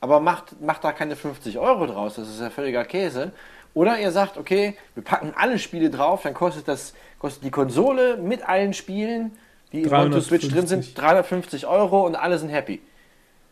aber 0.01 0.21
macht, 0.21 0.61
macht 0.63 0.85
da 0.85 0.93
keine 0.93 1.17
50 1.17 1.59
Euro 1.59 1.87
draus, 1.87 2.15
das 2.15 2.29
ist 2.29 2.41
ja 2.41 2.49
völliger 2.49 2.85
Käse. 2.85 3.33
Oder 3.75 3.99
ihr 3.99 4.11
sagt, 4.11 4.39
okay, 4.39 4.75
wir 4.95 5.05
packen 5.05 5.35
alle 5.37 5.59
Spiele 5.59 5.91
drauf, 5.91 6.23
dann 6.23 6.33
kostet 6.33 6.67
das, 6.69 6.95
kostet 7.19 7.45
die 7.45 7.51
Konsole 7.51 8.17
mit 8.17 8.49
allen 8.49 8.73
Spielen, 8.73 9.33
die 9.73 9.83
in 9.83 9.91
to 9.91 10.21
Switch 10.23 10.49
drin 10.49 10.65
350. 10.65 10.69
sind, 10.69 10.99
350 10.99 11.67
Euro 11.67 12.07
und 12.07 12.15
alle 12.15 12.39
sind 12.39 12.49
happy. 12.49 12.81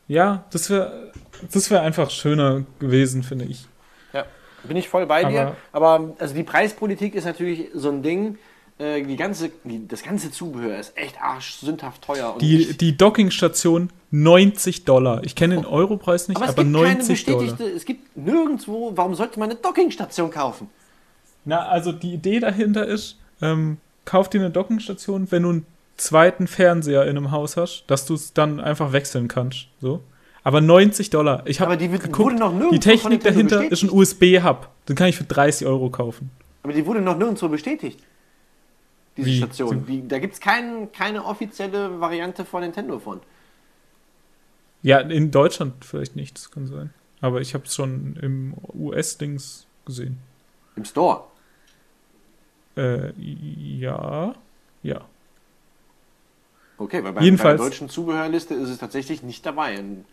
Ja, 0.08 0.44
das 0.50 0.70
wäre 0.70 1.12
das 1.52 1.70
wäre 1.70 1.82
einfach 1.82 2.08
schöner 2.08 2.62
gewesen, 2.78 3.22
finde 3.22 3.44
ich. 3.44 3.66
Bin 4.66 4.76
ich 4.76 4.88
voll 4.88 5.06
bei 5.06 5.24
dir. 5.24 5.54
Aber- 5.72 5.96
Aber 5.98 6.14
also 6.18 6.34
die 6.34 6.42
Preispolitik 6.42 7.14
ist 7.14 7.24
natürlich 7.24 7.68
so 7.74 7.90
ein 7.90 8.02
Ding. 8.02 8.38
Äh, 8.78 9.02
Die 9.04 9.16
ganze, 9.16 9.50
die, 9.62 9.86
das 9.86 10.02
ganze 10.02 10.30
Zubehör 10.32 10.78
ist 10.78 10.96
echt 10.96 11.20
arschsündhaft 11.22 12.02
teuer. 12.02 12.32
Und 12.34 12.42
Die, 12.42 12.76
die 12.76 12.96
Dockingstation 12.96 13.90
90 14.10 14.84
Dollar. 14.84 15.22
Ich 15.24 15.34
kenne 15.36 15.54
den 15.56 15.66
Europreis 15.66 16.28
nicht, 16.28 16.38
aber 16.38 16.48
aber, 16.48 16.62
es 16.62 16.66
gibt 16.66 16.76
keine 16.76 16.94
90 16.98 17.24
Dollar. 17.26 17.38
bestätigte, 17.40 17.70
es 17.76 17.84
gibt 17.84 18.16
nirgendwo, 18.16 18.92
warum 18.96 19.14
sollte 19.14 19.38
man 19.38 19.50
eine 19.50 19.58
Dockingstation 19.60 20.30
kaufen? 20.30 20.68
Na, 21.44 21.66
also 21.68 21.92
die 21.92 22.14
Idee 22.14 22.40
dahinter 22.40 22.86
ist, 22.86 23.18
ähm, 23.42 23.76
kauf 24.04 24.28
dir 24.30 24.40
eine 24.40 24.50
Dockingstation, 24.50 25.30
wenn 25.30 25.42
du 25.44 25.48
einen 25.50 25.66
zweiten 25.96 26.46
Fernseher 26.48 27.02
in 27.04 27.16
einem 27.16 27.30
Haus 27.30 27.56
hast, 27.56 27.84
dass 27.88 28.06
du 28.06 28.14
es 28.14 28.32
dann 28.32 28.58
einfach 28.60 28.92
wechseln 28.92 29.28
kannst. 29.28 29.66
So. 29.80 30.00
Aber 30.44 30.60
90 30.60 31.10
Dollar. 31.10 31.42
Ich 31.46 31.60
habe 31.60 31.72
Aber 31.72 31.76
die 31.78 31.88
geguckt, 31.88 32.18
wurde 32.18 32.36
noch 32.36 32.52
nirgendwo 32.52 32.70
die 32.74 32.80
Technik 32.80 33.24
dahinter 33.24 33.62
ist 33.64 33.70
bestätigt. 33.70 33.92
ein 33.92 33.98
USB-Hub. 33.98 34.68
Den 34.88 34.94
kann 34.96 35.08
ich 35.08 35.16
für 35.16 35.24
30 35.24 35.66
Euro 35.66 35.88
kaufen. 35.90 36.30
Aber 36.62 36.72
die 36.74 36.84
wurde 36.84 37.00
noch 37.00 37.16
nirgendwo 37.16 37.48
bestätigt. 37.48 37.98
Diese 39.16 39.26
Wie? 39.28 39.36
Station. 39.38 39.86
Die, 39.86 40.06
da 40.06 40.18
gibt 40.18 40.34
es 40.34 40.40
kein, 40.40 40.92
keine 40.92 41.24
offizielle 41.24 41.98
Variante 42.00 42.44
von 42.44 42.60
Nintendo 42.62 42.98
von. 42.98 43.20
Ja, 44.82 44.98
in 45.00 45.30
Deutschland 45.30 45.82
vielleicht 45.84 46.14
nicht, 46.14 46.36
das 46.36 46.50
kann 46.50 46.66
sein. 46.66 46.92
Aber 47.22 47.40
ich 47.40 47.54
habe 47.54 47.64
es 47.64 47.74
schon 47.74 48.16
im 48.20 48.54
US-Dings 48.74 49.66
gesehen. 49.86 50.18
Im 50.76 50.84
Store. 50.84 51.24
Äh, 52.76 53.12
ja, 53.18 54.34
ja. 54.82 55.00
Okay, 56.76 57.02
weil 57.04 57.12
bei, 57.12 57.22
Jedenfalls- 57.22 57.56
bei 57.58 57.64
der 57.64 57.70
deutschen 57.70 57.88
Zubehörliste 57.88 58.52
ist 58.54 58.68
es 58.68 58.78
tatsächlich 58.78 59.22
nicht 59.22 59.46
dabei. 59.46 59.78
Und 59.78 60.00
ist 60.00 60.04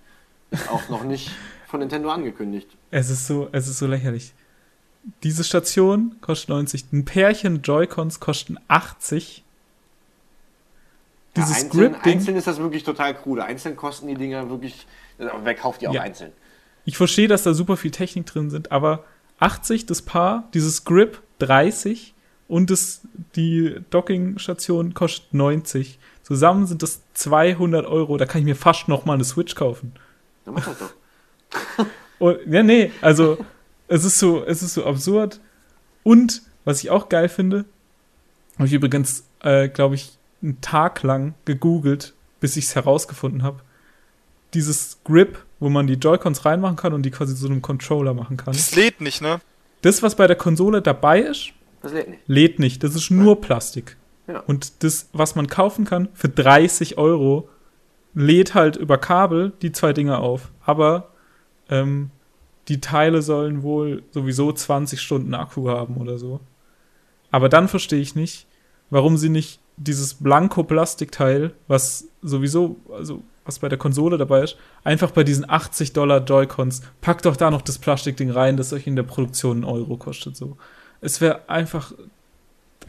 auch 0.72 0.90
noch 0.90 1.04
nicht 1.04 1.32
von 1.68 1.80
Nintendo 1.80 2.10
angekündigt. 2.12 2.68
Es 2.92 3.10
ist 3.10 3.28
so, 3.28 3.50
es 3.52 3.68
ist 3.68 3.80
so 3.80 3.88
lächerlich. 3.88 4.34
Diese 5.24 5.44
Station 5.44 6.16
kostet 6.22 6.50
90. 6.50 6.86
Ein 6.94 7.06
Pärchen 7.06 7.62
Joy-Cons 7.62 8.20
kosten 8.20 8.58
80. 8.68 9.44
Ja, 11.36 11.44
Dieses 11.44 11.64
einzeln, 11.64 11.92
Grip-Ding, 11.94 12.14
einzeln 12.14 12.38
ist 12.38 12.48
das 12.48 12.58
wirklich 12.60 12.84
total 12.84 13.16
krude. 13.16 13.44
Einzeln 13.46 13.76
kosten 13.76 14.08
die 14.08 14.16
Dinger 14.16 14.50
wirklich. 14.50 14.86
Aber 15.18 15.44
wer 15.46 15.56
kauft 15.56 15.82
die 15.82 15.88
auch 15.88 15.94
Ja. 15.94 16.02
einzeln? 16.02 16.32
ich 16.84 16.98
verstehe, 16.98 17.28
dass 17.28 17.44
da 17.44 17.54
super 17.54 17.78
viel 17.78 17.92
Technik 17.92 18.26
drin 18.26 18.50
sind, 18.50 18.72
aber 18.72 19.04
80 19.40 19.86
das 19.86 20.02
Paar, 20.02 20.50
dieses 20.56 20.84
Grip 20.84 21.22
30 21.38 22.16
und 22.48 22.72
das, 22.72 23.02
die 23.36 23.76
Docking-Station 23.92 24.96
kostet 24.96 25.32
90. 25.34 26.00
Zusammen 26.24 26.66
sind 26.66 26.82
das 26.82 27.02
200 27.14 27.86
Euro. 27.86 28.18
Da 28.18 28.26
kann 28.26 28.40
ich 28.40 28.46
mir 28.46 28.56
fast 28.56 28.88
noch 28.88 29.06
mal 29.06 29.14
eine 29.14 29.24
Switch 29.24 29.54
kaufen. 29.56 29.94
Dann 30.46 30.54
mach 30.56 30.66
das 30.66 30.78
doch. 30.80 31.86
Und, 32.20 32.38
ja, 32.48 32.62
nee, 32.64 32.92
also 33.02 33.38
es 33.88 34.06
ist 34.06 34.20
so, 34.20 34.44
es 34.46 34.62
ist 34.62 34.76
so 34.76 34.86
absurd. 34.86 35.40
Und 36.04 36.42
was 36.66 36.84
ich 36.84 36.90
auch 36.90 37.10
geil 37.10 37.30
finde, 37.30 37.66
habe 38.58 38.68
ich 38.68 38.74
übrigens, 38.74 39.24
äh, 39.42 39.68
glaube 39.70 39.96
ich, 39.96 40.18
einen 40.44 40.62
Tag 40.62 41.04
lang 41.04 41.34
gegoogelt, 41.46 42.14
bis 42.40 42.58
ich 42.58 42.66
es 42.66 42.76
herausgefunden 42.76 43.44
habe. 43.44 43.62
Dieses 44.54 45.00
Grip, 45.04 45.44
wo 45.60 45.70
man 45.70 45.88
die 45.88 45.94
Joy-Cons 45.94 46.46
reinmachen 46.46 46.76
kann 46.76 46.94
und 46.94 47.04
die 47.04 47.12
quasi 47.12 47.36
zu 47.36 47.46
einem 47.48 47.62
Controller 47.62 48.14
machen 48.14 48.38
kann. 48.38 48.54
Das 48.54 48.76
lädt 48.76 49.02
nicht, 49.02 49.22
ne? 49.22 49.40
Das, 49.82 50.04
was 50.04 50.16
bei 50.16 50.28
der 50.28 50.36
Konsole 50.36 50.82
dabei 50.82 51.22
ist, 51.22 51.54
Das 51.82 51.94
lädt 51.94 52.10
nicht. 52.10 52.22
lädt 52.28 52.60
nicht. 52.60 52.84
Das 52.84 52.96
ist 52.96 53.10
nur 53.10 53.42
Plastik. 53.42 53.98
Ja. 54.28 54.40
Und 54.42 54.84
das, 54.84 55.10
was 55.14 55.36
man 55.36 55.48
kaufen 55.48 55.86
kann 55.86 56.10
für 56.14 56.30
30 56.30 56.98
Euro, 56.98 57.50
lädt 58.14 58.54
halt 58.54 58.76
über 58.76 58.98
Kabel 58.98 59.54
die 59.62 59.72
zwei 59.72 59.94
Dinge 59.94 60.18
auf. 60.20 60.52
Aber 60.66 61.10
ähm, 61.70 62.12
die 62.68 62.82
Teile 62.82 63.22
sollen 63.22 63.64
wohl 63.64 64.04
sowieso 64.12 64.52
20 64.52 65.02
Stunden 65.02 65.34
Akku 65.34 65.70
haben 65.70 65.98
oder 65.98 66.18
so. 66.18 66.40
Aber 67.32 67.50
dann 67.50 67.68
verstehe 67.68 68.02
ich 68.02 68.16
nicht, 68.16 68.46
warum 68.90 69.18
sie 69.18 69.30
nicht 69.30 69.60
dieses 69.78 70.16
Blanko-Plastikteil, 70.16 71.54
was 71.68 72.08
sowieso, 72.22 72.78
also 72.94 73.24
was 73.46 73.60
bei 73.60 73.70
der 73.70 73.80
Konsole 73.80 74.18
dabei 74.18 74.44
ist, 74.44 74.58
einfach 74.84 75.12
bei 75.12 75.24
diesen 75.24 75.50
80 75.50 75.94
Dollar 75.94 76.24
Joy-Cons, 76.24 76.82
packt 77.02 77.26
doch 77.26 77.36
da 77.36 77.50
noch 77.50 77.62
das 77.62 77.80
Plastikding 77.80 78.30
rein, 78.30 78.58
das 78.58 78.74
euch 78.74 78.86
in 78.86 78.96
der 78.96 79.04
Produktion 79.04 79.58
einen 79.58 79.66
Euro 79.66 79.98
kostet. 79.98 80.36
So. 80.36 80.58
Es 81.00 81.22
wäre 81.22 81.50
einfach 81.50 81.94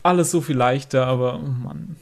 alles 0.03 0.31
so 0.31 0.41
viel 0.41 0.57
leichter, 0.57 1.07
aber 1.07 1.37
oh 1.37 1.49
Mann. 1.49 1.97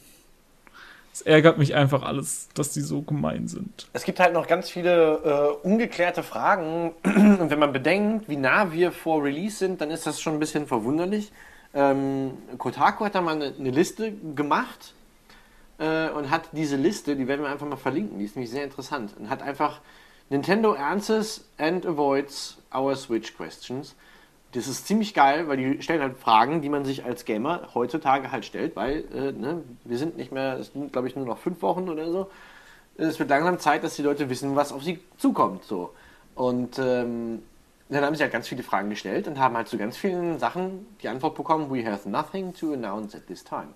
Es 1.21 1.27
ärgert 1.27 1.59
mich 1.59 1.75
einfach 1.75 2.03
alles, 2.03 2.49
dass 2.55 2.73
die 2.73 2.81
so 2.81 3.03
gemein 3.03 3.47
sind. 3.47 3.89
Es 3.93 4.05
gibt 4.05 4.21
halt 4.21 4.33
noch 4.33 4.47
ganz 4.47 4.71
viele 4.71 5.59
äh, 5.63 5.67
ungeklärte 5.67 6.23
Fragen. 6.23 6.93
Und 7.05 7.51
wenn 7.51 7.59
man 7.59 7.75
bedenkt, 7.75 8.27
wie 8.31 8.37
nah 8.37 8.73
wir 8.73 8.91
vor 8.91 9.23
Release 9.23 9.59
sind, 9.59 9.83
dann 9.83 9.91
ist 9.91 10.07
das 10.07 10.19
schon 10.19 10.33
ein 10.33 10.39
bisschen 10.39 10.67
verwunderlich. 10.67 11.31
Ähm, 11.75 12.39
Kotaku 12.57 13.05
hat 13.05 13.15
da 13.15 13.21
mal 13.21 13.35
eine, 13.35 13.53
eine 13.59 13.71
Liste 13.71 14.15
gemacht 14.35 14.95
äh, 15.79 16.09
und 16.09 16.31
hat 16.31 16.49
diese 16.53 16.77
Liste, 16.77 17.17
die 17.17 17.29
werden 17.29 17.43
wir 17.43 17.51
einfach 17.51 17.67
mal 17.67 17.77
verlinken, 17.77 18.19
die 18.19 18.25
ist 18.25 18.35
nämlich 18.35 18.51
sehr 18.51 18.65
interessant, 18.65 19.13
und 19.19 19.29
hat 19.29 19.43
einfach 19.43 19.81
Nintendo 20.31 20.73
answers 20.73 21.45
and 21.59 21.85
avoids 21.85 22.57
our 22.75 22.97
Switch 22.97 23.37
questions. 23.37 23.95
Das 24.53 24.67
ist 24.67 24.87
ziemlich 24.87 25.15
geil, 25.15 25.47
weil 25.49 25.57
die 25.57 25.83
stellen 25.83 26.03
halt 26.03 26.19
Fragen, 26.19 26.61
die 26.61 26.69
man 26.69 26.85
sich 26.85 27.05
als 27.05 27.25
Gamer 27.25 27.69
heutzutage 27.75 28.33
halt 28.33 28.45
stellt, 28.45 28.75
weil 28.75 29.05
äh, 29.15 29.33
ne, 29.33 29.63
wir 29.85 29.97
sind 29.97 30.17
nicht 30.17 30.33
mehr, 30.33 30.59
es 30.59 30.73
sind 30.73 30.93
glaube 30.93 31.07
ich 31.07 31.15
nur 31.15 31.25
noch 31.25 31.39
fünf 31.39 31.63
Wochen 31.63 31.89
oder 31.89 32.11
so. 32.11 32.31
Es 32.97 33.19
wird 33.19 33.31
langsam 33.31 33.59
Zeit, 33.59 33.85
dass 33.85 33.97
die 33.97 34.03
Leute 34.03 34.29
wissen, 34.29 34.57
was 34.57 34.73
auf 34.73 34.83
sie 34.83 35.01
zukommt. 35.19 35.65
So. 35.65 35.95
Und 36.35 36.79
ähm, 36.79 37.43
dann 37.89 38.05
haben 38.05 38.15
sie 38.15 38.23
halt 38.23 38.33
ganz 38.33 38.49
viele 38.49 38.63
Fragen 38.63 38.91
gestellt 38.91 39.27
und 39.27 39.39
haben 39.39 39.57
halt 39.57 39.69
zu 39.69 39.79
ganz 39.79 39.97
vielen 39.97 40.39
Sachen 40.39 40.87
die 41.03 41.09
Antwort 41.09 41.35
bekommen, 41.37 41.71
we 41.71 41.85
have 41.85 42.09
nothing 42.09 42.53
to 42.55 42.73
announce 42.73 43.17
at 43.17 43.27
this 43.27 43.45
time. 43.45 43.69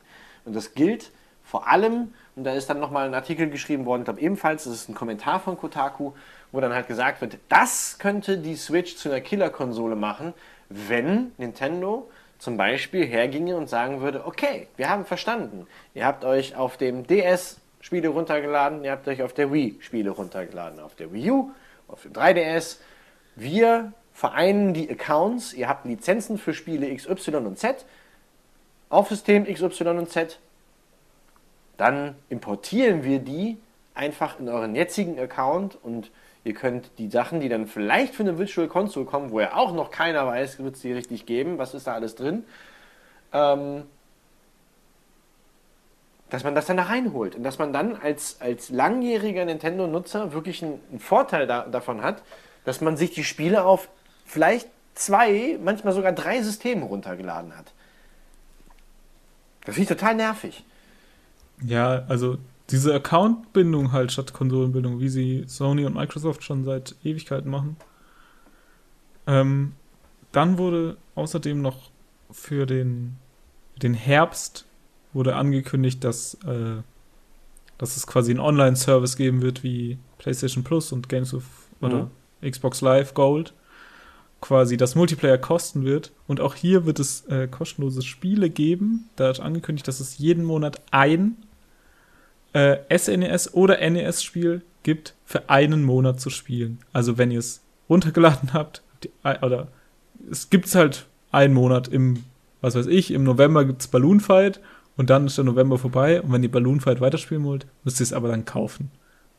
Und 0.45 0.55
das 0.55 0.75
gilt 0.75 1.11
vor 1.45 1.69
allem, 1.69 2.15
und 2.37 2.45
da 2.45 2.55
ist 2.55 2.71
dann 2.71 2.81
nochmal 2.81 3.07
ein 3.07 3.15
Artikel 3.15 3.51
geschrieben 3.51 3.85
worden, 3.85 4.03
ich 4.03 4.05
glaube 4.07 4.21
ebenfalls, 4.21 4.65
das 4.65 4.73
ist 4.73 4.89
ein 4.89 4.95
Kommentar 4.95 5.41
von 5.41 5.59
Kotaku, 5.59 6.13
wo 6.53 6.61
dann 6.61 6.73
halt 6.73 6.89
gesagt 6.89 7.21
wird, 7.21 7.39
das 7.49 7.99
könnte 7.99 8.39
die 8.39 8.57
Switch 8.57 8.97
zu 8.97 9.11
einer 9.11 9.21
Killer-Konsole 9.21 9.95
machen, 9.95 10.33
wenn 10.69 11.33
Nintendo 11.39 12.11
zum 12.39 12.57
Beispiel 12.57 13.07
herginge 13.07 13.57
und 13.57 13.69
sagen 13.69 14.01
würde, 14.01 14.27
okay, 14.27 14.69
wir 14.77 14.89
haben 14.89 15.05
verstanden, 15.05 15.67
ihr 15.95 16.05
habt 16.05 16.25
euch 16.25 16.57
auf 16.57 16.77
dem 16.77 17.07
DS 17.07 17.59
Spiele 17.81 18.09
runtergeladen, 18.09 18.85
ihr 18.85 18.93
habt 18.93 19.07
euch 19.09 19.23
auf 19.23 19.33
der 19.33 19.53
Wii 19.53 19.77
Spiele 19.81 20.11
runtergeladen, 20.11 20.81
auf 20.81 20.95
der 20.95 21.13
Wii 21.13 21.31
U, 21.31 21.51
auf 21.89 22.03
dem 22.03 22.13
3DS. 22.13 22.79
Wir 23.37 23.93
vereinen 24.13 24.75
die 24.75 24.91
Accounts, 24.91 25.53
ihr 25.53 25.69
habt 25.69 25.85
Lizenzen 25.85 26.39
für 26.39 26.55
Spiele 26.55 26.95
XY 26.95 27.37
und 27.37 27.59
Z. 27.59 27.85
auf 28.89 29.09
System 29.09 29.45
XY 29.45 29.89
und 29.89 30.11
Z, 30.11 30.39
dann 31.77 32.15
importieren 32.29 33.05
wir 33.05 33.19
die 33.19 33.59
einfach 33.95 34.39
in 34.39 34.49
euren 34.49 34.75
jetzigen 34.75 35.19
Account 35.19 35.77
und 35.83 36.11
ihr 36.45 36.55
könnt 36.55 36.91
die 36.99 37.09
Sachen, 37.09 37.41
die 37.41 37.49
dann 37.49 37.67
vielleicht 37.67 38.15
für 38.15 38.23
eine 38.23 38.39
Virtual 38.39 38.69
Console 38.69 39.07
kommen, 39.07 39.31
wo 39.31 39.41
ja 39.41 39.55
auch 39.55 39.73
noch 39.73 39.91
keiner 39.91 40.27
weiß, 40.27 40.59
wird 40.59 40.77
es 40.77 40.83
die 40.83 40.93
richtig 40.93 41.27
geben, 41.27 41.59
was 41.59 41.75
ist 41.75 41.87
da 41.87 41.95
alles 41.95 42.15
drin, 42.15 42.45
ähm, 43.33 43.85
dass 46.29 46.45
man 46.45 46.55
das 46.55 46.67
dann 46.67 46.77
da 46.77 46.85
reinholt 46.85 47.35
und 47.35 47.43
dass 47.43 47.59
man 47.59 47.73
dann 47.73 47.97
als, 47.97 48.41
als 48.41 48.71
langjähriger 48.71 49.45
Nintendo-Nutzer 49.45 50.33
wirklich 50.33 50.63
einen, 50.63 50.81
einen 50.91 51.01
Vorteil 51.01 51.47
da, 51.47 51.63
davon 51.63 52.03
hat, 52.03 52.23
dass 52.65 52.81
man 52.81 52.97
sich 52.97 53.13
die 53.13 53.25
Spiele 53.25 53.65
auf 53.65 53.89
vielleicht 54.27 54.69
zwei, 54.95 55.59
manchmal 55.63 55.93
sogar 55.93 56.13
drei 56.13 56.43
Systeme 56.43 56.85
runtergeladen 56.85 57.57
hat. 57.57 57.73
Das 59.65 59.77
finde 59.77 59.93
ich 59.93 59.99
total 59.99 60.15
nervig. 60.15 60.65
Ja, 61.63 62.05
also 62.09 62.39
diese 62.71 62.95
Account-Bindung 62.95 63.93
halt 63.93 64.13
statt 64.13 64.33
Konsolenbindung, 64.33 65.01
wie 65.01 65.09
sie 65.09 65.45
Sony 65.47 65.85
und 65.85 65.95
Microsoft 65.95 66.43
schon 66.43 66.65
seit 66.65 66.97
Ewigkeiten 67.05 67.51
machen. 67.51 67.77
Ähm, 69.27 69.73
dann 70.33 70.59
wurde 70.59 70.97
außerdem 71.15 71.61
noch 71.61 71.91
für 72.31 72.67
den, 72.67 73.17
den 73.81 73.95
Herbst 73.95 74.67
wurde 75.13 75.37
angekündigt, 75.37 76.03
dass, 76.03 76.35
äh, 76.45 76.83
dass 77.79 77.97
es 77.97 78.07
quasi 78.07 78.33
einen 78.33 78.41
Online-Service 78.41 79.17
geben 79.17 79.43
wird 79.43 79.63
wie 79.63 79.99
PlayStation 80.19 80.65
Plus 80.65 80.93
und 80.93 81.09
Games 81.09 81.35
of 81.35 81.45
oder 81.81 82.11
Xbox 82.43 82.81
Live 82.81 83.15
Gold. 83.15 83.53
Quasi 84.41 84.77
das 84.77 84.95
Multiplayer 84.95 85.39
kosten 85.39 85.85
wird. 85.85 86.13
Und 86.27 86.41
auch 86.41 86.55
hier 86.55 86.85
wird 86.87 86.99
es 86.99 87.25
äh, 87.27 87.47
kostenlose 87.47 88.03
Spiele 88.03 88.51
geben. 88.51 89.09
Da 89.17 89.31
ist 89.31 89.41
angekündigt, 89.41 89.87
dass 89.89 90.01
es 90.01 90.19
jeden 90.19 90.45
Monat 90.45 90.83
ein 90.91 91.37
äh, 92.55 92.79
SNES 92.97 93.53
oder 93.53 93.79
NES-Spiel 93.79 94.63
gibt, 94.83 95.15
für 95.25 95.51
einen 95.51 95.83
Monat 95.83 96.21
zu 96.21 96.31
spielen. 96.31 96.79
Also 96.93 97.19
wenn 97.19 97.31
ihr 97.31 97.41
es 97.41 97.63
runtergeladen 97.91 98.53
habt, 98.55 98.83
die, 99.03 99.11
oder 99.43 99.69
es 100.31 100.49
gibt 100.49 100.67
es 100.67 100.75
halt 100.75 101.07
einen 101.33 101.53
Monat 101.53 101.89
im, 101.89 102.25
was 102.63 102.75
weiß 102.75 102.87
ich, 102.87 103.11
im 103.11 103.25
November 103.25 103.65
gibt 103.65 103.83
es 103.83 103.89
Balloon 103.89 104.21
Fight 104.21 104.61
und 104.97 105.11
dann 105.11 105.27
ist 105.27 105.37
der 105.37 105.45
November 105.45 105.79
vorbei 105.79 106.23
und 106.23 106.33
wenn 106.33 106.43
ihr 106.43 106.51
Balloon 106.51 106.81
Fight 106.81 107.01
weiterspielen 107.01 107.45
wollt, 107.45 107.67
müsst 107.83 108.01
ihr 108.01 108.05
es 108.05 108.13
aber 108.13 108.29
dann 108.29 108.45
kaufen. 108.45 108.91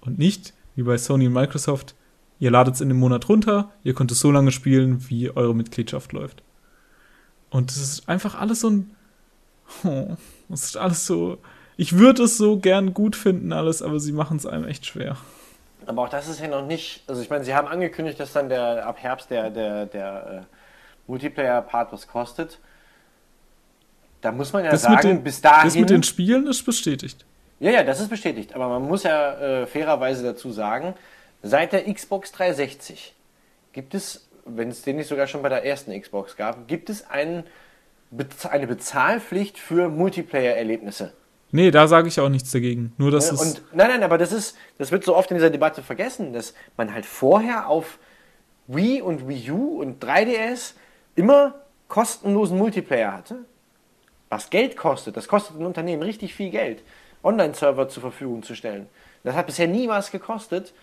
Und 0.01 0.19
nicht, 0.19 0.53
wie 0.75 0.83
bei 0.83 0.97
Sony 0.97 1.27
und 1.27 1.33
Microsoft, 1.33 1.95
ihr 2.39 2.51
ladet 2.51 2.75
es 2.75 2.81
in 2.81 2.89
dem 2.89 2.99
Monat 2.99 3.29
runter, 3.29 3.71
ihr 3.83 3.93
könnt 3.93 4.11
es 4.11 4.19
so 4.19 4.29
lange 4.29 4.51
spielen, 4.51 5.09
wie 5.09 5.31
eure 5.31 5.55
Mitgliedschaft 5.55 6.11
läuft. 6.11 6.43
Und 7.49 7.71
es 7.71 7.77
ist 7.77 8.09
einfach 8.09 8.35
alles 8.35 8.59
so 8.59 8.69
ein, 8.69 8.91
oh, 9.85 10.17
es 10.49 10.65
ist 10.65 10.77
alles 10.77 11.05
so, 11.05 11.37
ich 11.77 11.97
würde 11.97 12.23
es 12.23 12.37
so 12.37 12.57
gern 12.57 12.93
gut 12.93 13.15
finden 13.15 13.51
alles, 13.53 13.81
aber 13.81 13.99
sie 13.99 14.11
machen 14.11 14.37
es 14.37 14.45
einem 14.45 14.65
echt 14.65 14.85
schwer. 14.85 15.17
Aber 15.85 16.03
auch 16.03 16.09
das 16.09 16.27
ist 16.27 16.39
ja 16.39 16.47
noch 16.47 16.65
nicht, 16.65 17.03
also 17.07 17.21
ich 17.21 17.29
meine, 17.29 17.43
sie 17.43 17.53
haben 17.53 17.67
angekündigt, 17.67 18.19
dass 18.19 18.33
dann 18.33 18.49
der 18.49 18.85
ab 18.87 18.97
Herbst 18.99 19.29
der, 19.29 19.49
der, 19.49 19.85
der 19.85 20.45
äh, 20.47 20.55
Multiplayer-Part 21.07 21.93
was 21.93 22.07
kostet. 22.07 22.59
Da 24.21 24.31
muss 24.31 24.53
man 24.53 24.65
ja 24.65 24.71
Das 24.71 24.81
sagen, 24.81 25.07
den, 25.07 25.23
bis 25.23 25.41
dahin. 25.41 25.65
das 25.65 25.75
mit 25.75 25.89
den 25.89 26.03
Spielen 26.03 26.47
ist 26.47 26.63
bestätigt. 26.63 27.25
ja, 27.59 27.69
ja, 27.69 27.83
das 27.83 27.99
ist 27.99 28.09
bestätigt. 28.09 28.55
Aber 28.55 28.67
man 28.69 28.81
muss 28.83 29.03
ja 29.03 29.33
äh, 29.61 29.67
fairerweise 29.67 30.23
dazu 30.23 30.51
sagen, 30.51 30.95
seit 31.43 31.73
der 31.73 31.91
Xbox 31.93 32.31
360 32.31 33.13
gibt 33.73 33.93
es, 33.93 34.27
wenn 34.45 34.69
es 34.69 34.81
den 34.81 34.95
nicht 34.95 35.07
sogar 35.07 35.27
schon 35.27 35.43
bei 35.43 35.49
der 35.49 35.63
ersten 35.65 35.99
Xbox 35.99 36.35
gab, 36.35 36.67
gibt 36.67 36.89
es 36.89 37.07
einen, 37.07 37.43
eine 38.49 38.65
Bezahlpflicht 38.67 39.59
für 39.59 39.89
Multiplayer-Erlebnisse. 39.89 41.13
Nee, 41.55 41.71
da 41.71 41.87
sage 41.87 42.07
ich 42.09 42.19
auch 42.19 42.29
nichts 42.29 42.51
dagegen. 42.51 42.93
Nur, 42.97 43.11
dass 43.11 43.31
Ne? 43.31 43.37
es. 43.37 43.41
Und 43.41 43.61
nein, 43.73 43.87
nein, 43.87 44.03
aber 44.03 44.17
das 44.17 44.31
ist, 44.31 44.57
das 44.77 44.91
wird 44.91 45.03
so 45.05 45.15
oft 45.15 45.31
in 45.31 45.37
dieser 45.37 45.49
Debatte 45.49 45.81
vergessen, 45.81 46.33
dass 46.33 46.53
man 46.75 46.93
halt 46.93 47.05
vorher 47.05 47.67
auf 47.69 47.97
Wii 48.67 49.01
und 49.01 49.27
Wii 49.27 49.51
U 49.51 49.81
und 49.81 50.03
3DS 50.03 50.73
immer 51.15 51.55
kostenlosen 51.87 52.57
Multiplayer 52.57 53.13
hatte. 53.13 53.37
Was 54.29 54.49
Geld 54.49 54.75
kostet, 54.75 55.15
das 55.15 55.27
kostet 55.27 55.57
ein 55.57 55.65
Unternehmen 55.65 56.03
richtig 56.03 56.33
viel 56.33 56.49
Geld, 56.49 56.83
Online-Server 57.23 57.87
zur 57.87 58.01
Verfügung 58.01 58.43
zu 58.43 58.53
stellen. 58.55 58.87
Das 59.23 59.35
hat 59.35 59.45
bisher 59.45 59.67
nie 59.67 59.87
was 59.87 60.11
gekostet. 60.11 60.73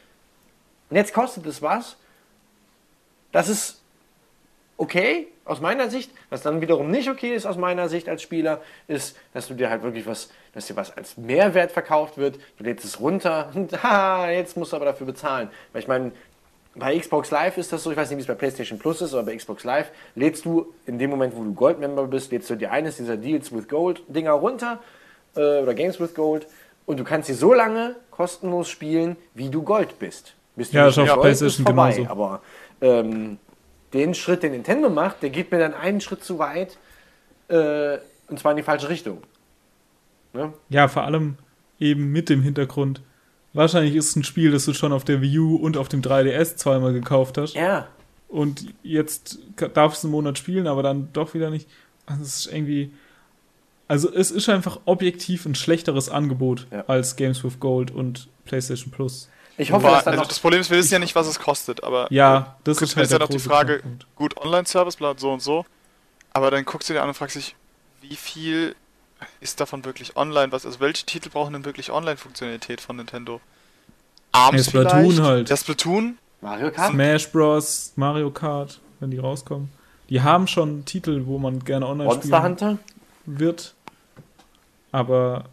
Und 0.90 0.96
jetzt 0.96 1.12
kostet 1.12 1.44
es 1.46 1.60
was. 1.60 1.96
Das 3.30 3.48
ist 3.48 3.82
okay 4.76 5.28
aus 5.44 5.60
meiner 5.60 5.90
Sicht. 5.90 6.10
Was 6.30 6.42
dann 6.42 6.60
wiederum 6.60 6.90
nicht 6.90 7.08
okay 7.08 7.34
ist 7.34 7.46
aus 7.46 7.56
meiner 7.56 7.88
Sicht 7.88 8.08
als 8.08 8.22
Spieler, 8.22 8.60
ist, 8.88 9.16
dass 9.34 9.48
du 9.48 9.54
dir 9.54 9.70
halt 9.70 9.82
wirklich 9.82 10.06
was, 10.06 10.30
dass 10.54 10.66
dir 10.66 10.76
was 10.76 10.96
als 10.96 11.16
Mehrwert 11.16 11.72
verkauft 11.72 12.18
wird. 12.18 12.38
Du 12.58 12.64
lädst 12.64 12.84
es 12.84 13.00
runter 13.00 13.50
und 13.54 13.72
ha, 13.82 14.30
jetzt 14.30 14.56
musst 14.56 14.72
du 14.72 14.76
aber 14.76 14.84
dafür 14.86 15.06
bezahlen. 15.06 15.48
Weil 15.72 15.82
ich 15.82 15.88
meine, 15.88 16.12
bei 16.74 16.98
Xbox 16.98 17.30
Live 17.30 17.58
ist 17.58 17.72
das 17.72 17.82
so, 17.82 17.90
ich 17.90 17.96
weiß 17.96 18.08
nicht, 18.10 18.16
wie 18.18 18.22
es 18.22 18.26
bei 18.26 18.34
PlayStation 18.34 18.78
Plus 18.78 19.02
ist, 19.02 19.12
aber 19.12 19.24
bei 19.24 19.36
Xbox 19.36 19.64
Live 19.64 19.90
lädst 20.14 20.44
du 20.44 20.72
in 20.86 20.98
dem 20.98 21.10
Moment, 21.10 21.36
wo 21.36 21.44
du 21.44 21.52
Gold-Member 21.52 22.06
bist, 22.06 22.32
lädst 22.32 22.48
du 22.50 22.54
dir 22.54 22.70
eines 22.72 22.96
dieser 22.96 23.16
Deals 23.16 23.52
with 23.52 23.68
Gold-Dinger 23.68 24.32
runter 24.32 24.78
äh, 25.36 25.60
oder 25.60 25.74
Games 25.74 26.00
with 26.00 26.14
Gold 26.14 26.46
und 26.86 26.98
du 26.98 27.04
kannst 27.04 27.26
sie 27.28 27.34
so 27.34 27.52
lange 27.52 27.96
kostenlos 28.10 28.68
spielen, 28.68 29.16
wie 29.34 29.50
du 29.50 29.62
Gold 29.62 29.98
bist. 29.98 30.34
Bist 30.56 30.72
du 30.72 30.78
Ja, 30.78 30.86
nicht 30.86 30.96
ist 30.96 30.98
auf 30.98 31.08
Gold, 31.08 31.20
PlayStation 31.22 31.66
vorbei. 31.66 31.92
genauso. 31.92 32.10
Aber 32.10 32.40
ähm, 32.80 33.38
den 33.92 34.14
Schritt, 34.14 34.42
den 34.42 34.52
Nintendo 34.52 34.88
macht, 34.88 35.22
der 35.22 35.30
geht 35.30 35.50
mir 35.52 35.58
dann 35.58 35.74
einen 35.74 36.00
Schritt 36.00 36.24
zu 36.24 36.38
weit 36.38 36.78
äh, 37.48 37.98
und 38.28 38.38
zwar 38.38 38.52
in 38.52 38.56
die 38.56 38.62
falsche 38.62 38.88
Richtung. 38.88 39.22
Ne? 40.32 40.52
Ja, 40.68 40.88
vor 40.88 41.02
allem 41.04 41.36
eben 41.78 42.12
mit 42.12 42.28
dem 42.28 42.42
Hintergrund. 42.42 43.00
Wahrscheinlich 43.52 43.94
ist 43.96 44.10
es 44.10 44.16
ein 44.16 44.24
Spiel, 44.24 44.50
das 44.50 44.64
du 44.64 44.72
schon 44.72 44.92
auf 44.92 45.04
der 45.04 45.20
Wii 45.20 45.38
U 45.40 45.56
und 45.56 45.76
auf 45.76 45.88
dem 45.88 46.00
3DS 46.00 46.56
zweimal 46.56 46.92
gekauft 46.92 47.36
hast. 47.38 47.54
Ja, 47.54 47.86
Und 48.28 48.72
jetzt 48.82 49.38
darfst 49.74 50.02
du 50.02 50.06
einen 50.08 50.12
Monat 50.12 50.38
spielen, 50.38 50.66
aber 50.66 50.82
dann 50.82 51.10
doch 51.12 51.34
wieder 51.34 51.50
nicht. 51.50 51.68
Also 52.06 52.22
es 52.22 52.36
ist 52.46 52.52
irgendwie. 52.52 52.92
Also 53.88 54.10
es 54.10 54.30
ist 54.30 54.48
einfach 54.48 54.80
objektiv 54.86 55.44
ein 55.44 55.54
schlechteres 55.54 56.08
Angebot 56.08 56.66
Ja. 56.70 56.84
als 56.86 57.16
Games 57.16 57.44
with 57.44 57.60
Gold 57.60 57.90
und 57.90 58.28
PlayStation 58.46 58.90
Plus. 58.90 59.28
ich 59.58 59.70
hoffe, 59.70 59.86
Aber, 59.86 59.96
dass 59.96 60.04
dann 60.04 60.12
also 60.12 60.22
noch 60.22 60.28
das 60.28 60.40
Problem 60.40 60.62
ist, 60.62 60.70
wir 60.70 60.78
wissen 60.78 60.94
ja 60.94 60.98
nicht, 60.98 61.14
was 61.14 61.26
es 61.26 61.38
kostet, 61.38 61.84
aber 61.84 62.06
Ja, 62.10 62.56
das 62.64 62.80
ist 62.80 62.96
halt 62.96 63.10
der 63.10 63.18
noch 63.18 63.28
die 63.28 63.38
Frage, 63.38 63.74
Knackpunkt. 63.80 64.06
gut, 64.16 64.36
Online-Service, 64.38 64.96
bla, 64.96 65.12
so 65.18 65.30
und 65.30 65.42
so. 65.42 65.66
Aber 66.32 66.50
dann 66.50 66.64
guckst 66.64 66.88
du 66.88 66.94
dir 66.94 67.02
an 67.02 67.08
und 67.08 67.14
fragst 67.14 67.36
dich, 67.36 67.54
wie 68.00 68.16
viel 68.16 68.74
ist 69.40 69.60
davon 69.60 69.84
wirklich 69.84 70.16
online? 70.16 70.52
Was, 70.52 70.64
also 70.66 70.80
welche 70.80 71.06
Titel 71.06 71.30
brauchen 71.30 71.52
denn 71.52 71.64
wirklich 71.64 71.90
Online-Funktionalität 71.90 72.80
von 72.80 72.96
Nintendo? 72.96 73.40
ARMS 74.32 74.58
Ja, 74.58 74.64
Splatoon 74.70 75.02
vielleicht? 75.12 75.20
halt. 75.22 75.48
Ja, 75.50 75.56
Splatoon? 75.56 76.18
Mario 76.40 76.70
Kart. 76.70 76.92
Smash 76.92 77.30
Bros, 77.30 77.92
Mario 77.96 78.30
Kart, 78.30 78.80
wenn 79.00 79.10
die 79.10 79.18
rauskommen. 79.18 79.70
Die 80.08 80.20
haben 80.22 80.46
schon 80.46 80.84
Titel, 80.84 81.22
wo 81.26 81.38
man 81.38 81.60
gerne 81.64 81.86
online 81.86 82.06
Monster 82.08 82.26
spielen 82.26 82.42
Hunter. 82.42 82.78
wird. 83.26 83.74
Aber 84.90 85.44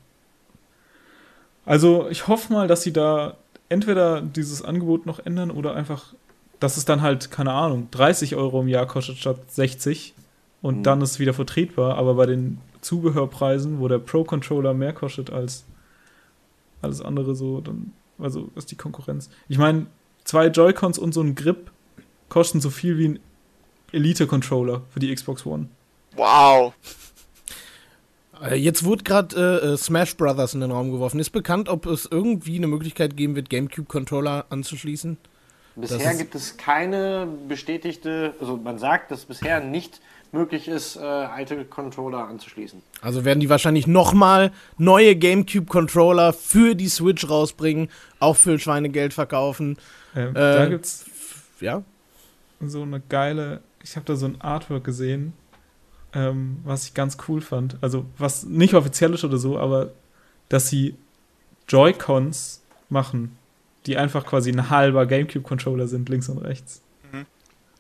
also 1.66 2.08
ich 2.10 2.28
hoffe 2.28 2.52
mal, 2.52 2.68
dass 2.68 2.82
sie 2.82 2.94
da 2.94 3.36
entweder 3.70 4.22
dieses 4.22 4.64
Angebot 4.64 5.06
noch 5.06 5.20
ändern 5.20 5.52
oder 5.52 5.76
einfach, 5.76 6.14
dass 6.60 6.78
es 6.78 6.86
dann 6.86 7.02
halt, 7.02 7.32
keine 7.32 7.54
Ahnung, 7.54 7.88
30 7.92 8.36
Euro 8.36 8.62
im 8.62 8.68
Jahr 8.68 8.86
kostet 8.88 9.18
statt 9.18 9.38
60 9.52 10.14
und 10.62 10.80
Mhm. 10.80 10.84
dann 10.84 11.02
ist 11.02 11.12
es 11.12 11.20
wieder 11.20 11.34
vertretbar. 11.34 11.98
Aber 11.98 12.16
bei 12.16 12.26
den 12.26 12.60
Zubehörpreisen, 12.82 13.80
wo 13.80 13.88
der 13.88 14.00
Pro-Controller 14.00 14.74
mehr 14.74 14.94
kostet 14.94 15.30
als 15.32 15.66
alles 16.82 17.02
andere 17.02 17.36
so, 17.36 17.62
dann, 17.62 17.94
also 18.18 18.50
ist 18.56 18.72
die 18.72 18.76
Konkurrenz. 18.76 19.30
Ich 19.48 19.58
meine, 19.58 19.88
zwei 20.24 20.48
Joy-Cons 20.48 20.98
und 20.98 21.14
so 21.14 21.22
ein 21.22 21.36
Grip 21.36 21.72
kosten 22.30 22.62
so 22.62 22.70
viel 22.70 22.98
wie 22.98 23.10
ein 23.10 23.20
Elite-Controller 23.92 24.84
für 24.90 25.00
die 25.00 25.14
Xbox 25.14 25.46
One. 25.46 25.68
Wow. 26.16 26.74
Äh, 28.42 28.56
Jetzt 28.56 28.84
wurde 28.84 29.04
gerade 29.04 29.36
äh, 29.36 29.68
äh, 29.74 29.78
Smash 29.78 30.16
Brothers 30.16 30.54
in 30.54 30.62
den 30.62 30.72
Raum 30.72 30.92
geworfen. 30.92 31.20
Ist 31.20 31.32
bekannt, 31.32 31.70
ob 31.70 31.86
es 31.86 32.08
irgendwie 32.10 32.58
eine 32.58 32.68
Möglichkeit 32.68 33.18
geben 33.18 33.36
wird, 33.36 33.50
GameCube-Controller 33.50 34.46
anzuschließen? 34.50 35.18
Bisher 35.76 36.16
gibt 36.16 36.36
es 36.36 36.58
keine 36.58 37.28
bestätigte, 37.48 38.34
also 38.40 38.58
man 38.58 38.80
sagt, 38.80 39.12
dass 39.12 39.26
bisher 39.26 39.62
nicht 39.62 40.02
möglich 40.32 40.68
ist, 40.68 40.96
äh, 40.96 41.00
alte 41.00 41.66
Controller 41.66 42.28
anzuschließen. 42.28 42.82
Also 43.02 43.26
werden 43.26 43.40
die 43.40 43.50
wahrscheinlich 43.50 43.88
nochmal 43.88 44.52
neue 44.78 45.16
GameCube-Controller 45.16 46.34
für 46.34 46.76
die 46.76 46.88
Switch 46.90 47.28
rausbringen, 47.30 47.90
auch 48.20 48.36
für 48.36 48.60
Schweinegeld 48.60 49.14
verkaufen. 49.14 49.78
Ähm, 50.16 50.34
da 50.34 50.66
Äh, 50.66 50.70
gibt's 50.70 51.06
Ja, 51.60 51.84
so 52.62 52.82
eine 52.84 53.00
geile, 53.00 53.62
ich 53.84 53.96
habe 53.96 54.06
da 54.06 54.16
so 54.16 54.26
ein 54.26 54.40
Artwork 54.42 54.84
gesehen, 54.84 55.34
ähm, 56.14 56.58
was 56.64 56.86
ich 56.86 56.94
ganz 56.94 57.18
cool 57.28 57.42
fand. 57.42 57.78
Also 57.82 58.06
was 58.18 58.44
nicht 58.44 58.74
offiziell 58.74 59.14
ist 59.14 59.24
oder 59.24 59.38
so, 59.38 59.58
aber 59.58 59.92
dass 60.50 60.70
sie 60.70 60.96
Joy-Cons 61.68 62.62
machen, 62.90 63.38
die 63.86 63.98
einfach 63.98 64.26
quasi 64.26 64.52
ein 64.52 64.70
halber 64.70 65.06
GameCube-Controller 65.06 65.88
sind, 65.88 66.10
links 66.10 66.30
und 66.30 66.40
rechts. 66.40 66.82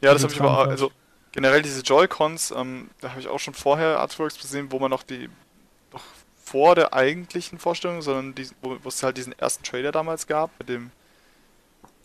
Ja, 0.02 0.14
das 0.14 0.24
habe 0.24 0.32
ich 0.34 0.40
aber 0.40 0.70
also 0.70 0.92
generell 1.32 1.62
diese 1.62 1.82
Joy-Cons, 1.82 2.52
ähm, 2.52 2.90
da 3.02 3.10
habe 3.12 3.20
ich 3.22 3.28
auch 3.28 3.40
schon 3.40 3.54
vorher 3.54 4.00
Artworks 4.00 4.40
gesehen, 4.40 4.72
wo 4.72 4.80
man 4.80 4.90
noch 4.90 5.04
die, 5.04 5.30
noch 5.94 6.04
vor 6.44 6.76
der 6.76 6.94
eigentlichen 6.94 7.60
Vorstellung, 7.60 8.02
sondern 8.02 8.36
die, 8.36 8.48
wo, 8.62 8.78
wo 8.82 8.90
es 8.90 9.04
halt 9.04 9.18
diesen 9.18 9.38
ersten 9.38 9.64
Trailer 9.64 9.92
damals 9.92 10.28
gab, 10.28 10.52
mit 10.60 10.70
dem, 10.70 10.92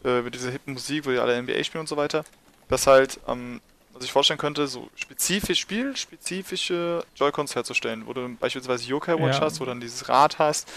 äh, 0.04 0.20
mit 0.22 0.34
dieser 0.34 0.50
hippen 0.50 0.74
Musik, 0.74 1.06
wo 1.06 1.10
die 1.10 1.18
alle 1.18 1.36
NBA 1.40 1.64
spielen 1.64 1.80
und 1.80 1.88
so 1.88 1.96
weiter, 1.96 2.24
dass 2.68 2.86
halt, 2.86 3.18
ähm, 3.26 3.60
was 3.92 4.04
ich 4.04 4.12
vorstellen 4.12 4.38
könnte, 4.38 4.66
so 4.66 4.88
spezifisch 4.96 5.60
spielspezifische 5.60 7.04
Joy-Cons 7.16 7.54
herzustellen, 7.54 8.06
wo 8.06 8.12
du 8.12 8.28
beispielsweise 8.38 8.84
Yokai 8.84 9.14
Watch 9.14 9.38
Ja. 9.38 9.42
hast, 9.42 9.60
wo 9.60 9.64
du 9.64 9.70
dann 9.70 9.80
dieses 9.80 10.08
Rad 10.08 10.38
hast, 10.38 10.68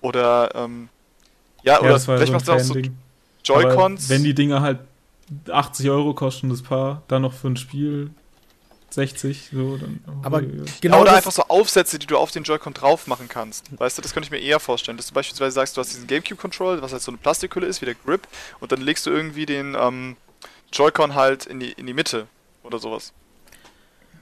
oder, 0.00 0.50
ähm, 0.54 0.88
ja, 1.62 1.74
Ja, 1.74 1.80
oder 1.80 2.00
vielleicht 2.00 2.26
so 2.26 2.32
machst 2.32 2.48
du 2.48 2.52
auch 2.52 2.60
so. 2.60 2.74
Joy-Cons. 3.44 4.08
Wenn 4.08 4.22
die 4.22 4.34
Dinger 4.34 4.60
halt 4.60 4.78
80 5.50 5.90
Euro 5.90 6.14
kosten, 6.14 6.50
das 6.50 6.62
Paar, 6.62 7.02
dann 7.08 7.22
noch 7.22 7.32
für 7.32 7.48
ein 7.48 7.56
Spiel 7.56 8.10
60, 8.90 9.50
so, 9.52 9.76
dann. 9.76 10.00
Aber 10.22 10.38
ui, 10.38 10.60
ui. 10.60 10.64
genau 10.80 11.00
oder 11.00 11.10
das, 11.10 11.18
einfach 11.18 11.32
so 11.32 11.42
Aufsätze, 11.44 11.98
die 11.98 12.06
du 12.06 12.18
auf 12.18 12.32
den 12.32 12.42
Joy-Con 12.42 12.74
drauf 12.74 13.06
machen 13.06 13.28
kannst. 13.28 13.66
Weißt 13.78 13.96
du, 13.96 14.02
das 14.02 14.12
könnte 14.12 14.26
ich 14.26 14.30
mir 14.30 14.40
eher 14.40 14.58
vorstellen. 14.58 14.96
Dass 14.96 15.06
du 15.06 15.14
beispielsweise 15.14 15.54
sagst, 15.54 15.76
du 15.76 15.80
hast 15.80 15.90
diesen 15.92 16.06
GameCube-Controller, 16.06 16.82
was 16.82 16.92
halt 16.92 17.02
so 17.02 17.10
eine 17.12 17.18
Plastikhülle 17.18 17.66
ist, 17.66 17.80
wie 17.80 17.86
der 17.86 17.94
Grip, 17.94 18.26
und 18.58 18.72
dann 18.72 18.80
legst 18.80 19.06
du 19.06 19.10
irgendwie 19.10 19.46
den 19.46 19.76
ähm, 19.78 20.16
Joy-Con 20.72 21.14
halt 21.14 21.46
in 21.46 21.60
die, 21.60 21.72
in 21.72 21.86
die 21.86 21.94
Mitte 21.94 22.26
oder 22.62 22.78
sowas. 22.78 23.12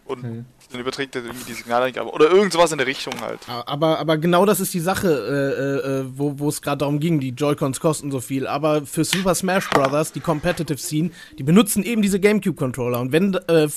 Und 0.08 0.18
Okay. 0.24 0.44
dann 0.72 0.80
überträgt 0.80 1.14
er 1.16 1.22
irgendwie 1.22 1.44
die 1.44 1.52
Signaleingabe. 1.52 2.10
Oder 2.10 2.30
irgend 2.30 2.52
sowas 2.52 2.72
in 2.72 2.78
der 2.78 2.86
Richtung 2.86 3.20
halt. 3.20 3.40
Aber, 3.66 3.98
aber 3.98 4.16
genau 4.16 4.46
das 4.46 4.58
ist 4.58 4.72
die 4.72 4.80
Sache, 4.80 5.08
äh, 5.08 5.88
äh, 5.88 6.00
äh, 6.00 6.04
wo 6.14 6.48
es 6.48 6.62
gerade 6.62 6.78
darum 6.78 6.98
ging. 6.98 7.20
Die 7.20 7.30
Joy-Cons 7.30 7.78
kosten 7.78 8.10
so 8.10 8.20
viel. 8.20 8.46
Aber 8.46 8.86
für 8.86 9.04
Super 9.04 9.34
Smash 9.34 9.68
Bros., 9.70 10.12
die 10.12 10.20
Competitive 10.20 10.78
Scene, 10.78 11.10
die 11.38 11.42
benutzen 11.42 11.82
eben 11.82 12.00
diese 12.02 12.20
GameCube-Controller. 12.20 13.00
Und 13.00 13.12
wenn 13.12 13.34
äh, 13.34 13.68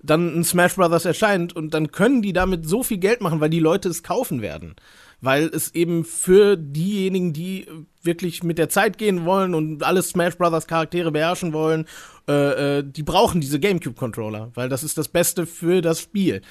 dann 0.00 0.38
ein 0.38 0.44
Smash 0.44 0.76
Bros. 0.76 1.04
erscheint 1.04 1.54
und 1.54 1.74
dann 1.74 1.90
können 1.90 2.22
die 2.22 2.32
damit 2.32 2.68
so 2.68 2.82
viel 2.82 2.98
Geld 2.98 3.20
machen, 3.20 3.40
weil 3.40 3.50
die 3.50 3.60
Leute 3.60 3.88
es 3.88 4.02
kaufen 4.02 4.42
werden. 4.42 4.76
Weil 5.20 5.44
es 5.46 5.74
eben 5.74 6.04
für 6.04 6.56
diejenigen, 6.56 7.32
die 7.32 7.66
wirklich 8.02 8.42
mit 8.42 8.58
der 8.58 8.68
Zeit 8.68 8.98
gehen 8.98 9.24
wollen 9.24 9.54
und 9.54 9.82
alle 9.82 10.02
Smash 10.02 10.36
Bros. 10.36 10.66
Charaktere 10.66 11.10
beherrschen 11.10 11.52
wollen, 11.52 11.86
äh, 12.28 12.78
äh, 12.78 12.84
die 12.84 13.02
brauchen 13.02 13.40
diese 13.40 13.60
GameCube-Controller. 13.60 14.50
Weil 14.54 14.68
das 14.68 14.82
ist 14.82 14.98
das 14.98 15.08
Beste 15.08 15.46
für 15.46 15.82
das 15.82 16.00
Spiel. 16.00 16.42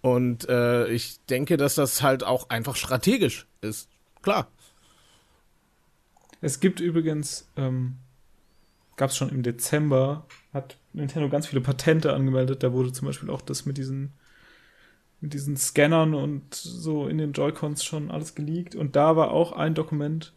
Und 0.00 0.48
äh, 0.48 0.88
ich 0.88 1.24
denke, 1.26 1.56
dass 1.56 1.76
das 1.76 2.02
halt 2.02 2.24
auch 2.24 2.50
einfach 2.50 2.76
strategisch 2.76 3.46
ist. 3.60 3.88
Klar. 4.20 4.48
Es 6.40 6.58
gibt 6.58 6.80
übrigens, 6.80 7.48
ähm, 7.56 7.98
gab 8.96 9.10
es 9.10 9.16
schon 9.16 9.30
im 9.30 9.42
Dezember, 9.42 10.26
hat 10.52 10.76
Nintendo 10.92 11.28
ganz 11.28 11.46
viele 11.46 11.60
Patente 11.60 12.12
angemeldet. 12.12 12.62
Da 12.62 12.72
wurde 12.72 12.92
zum 12.92 13.06
Beispiel 13.06 13.30
auch 13.30 13.42
das 13.42 13.64
mit 13.64 13.78
diesen, 13.78 14.12
mit 15.20 15.34
diesen 15.34 15.56
Scannern 15.56 16.14
und 16.14 16.52
so 16.52 17.06
in 17.06 17.18
den 17.18 17.32
Joy-Cons 17.32 17.84
schon 17.84 18.10
alles 18.10 18.34
geleakt. 18.34 18.74
Und 18.74 18.96
da 18.96 19.14
war 19.16 19.30
auch 19.30 19.52
ein 19.52 19.74
Dokument 19.74 20.32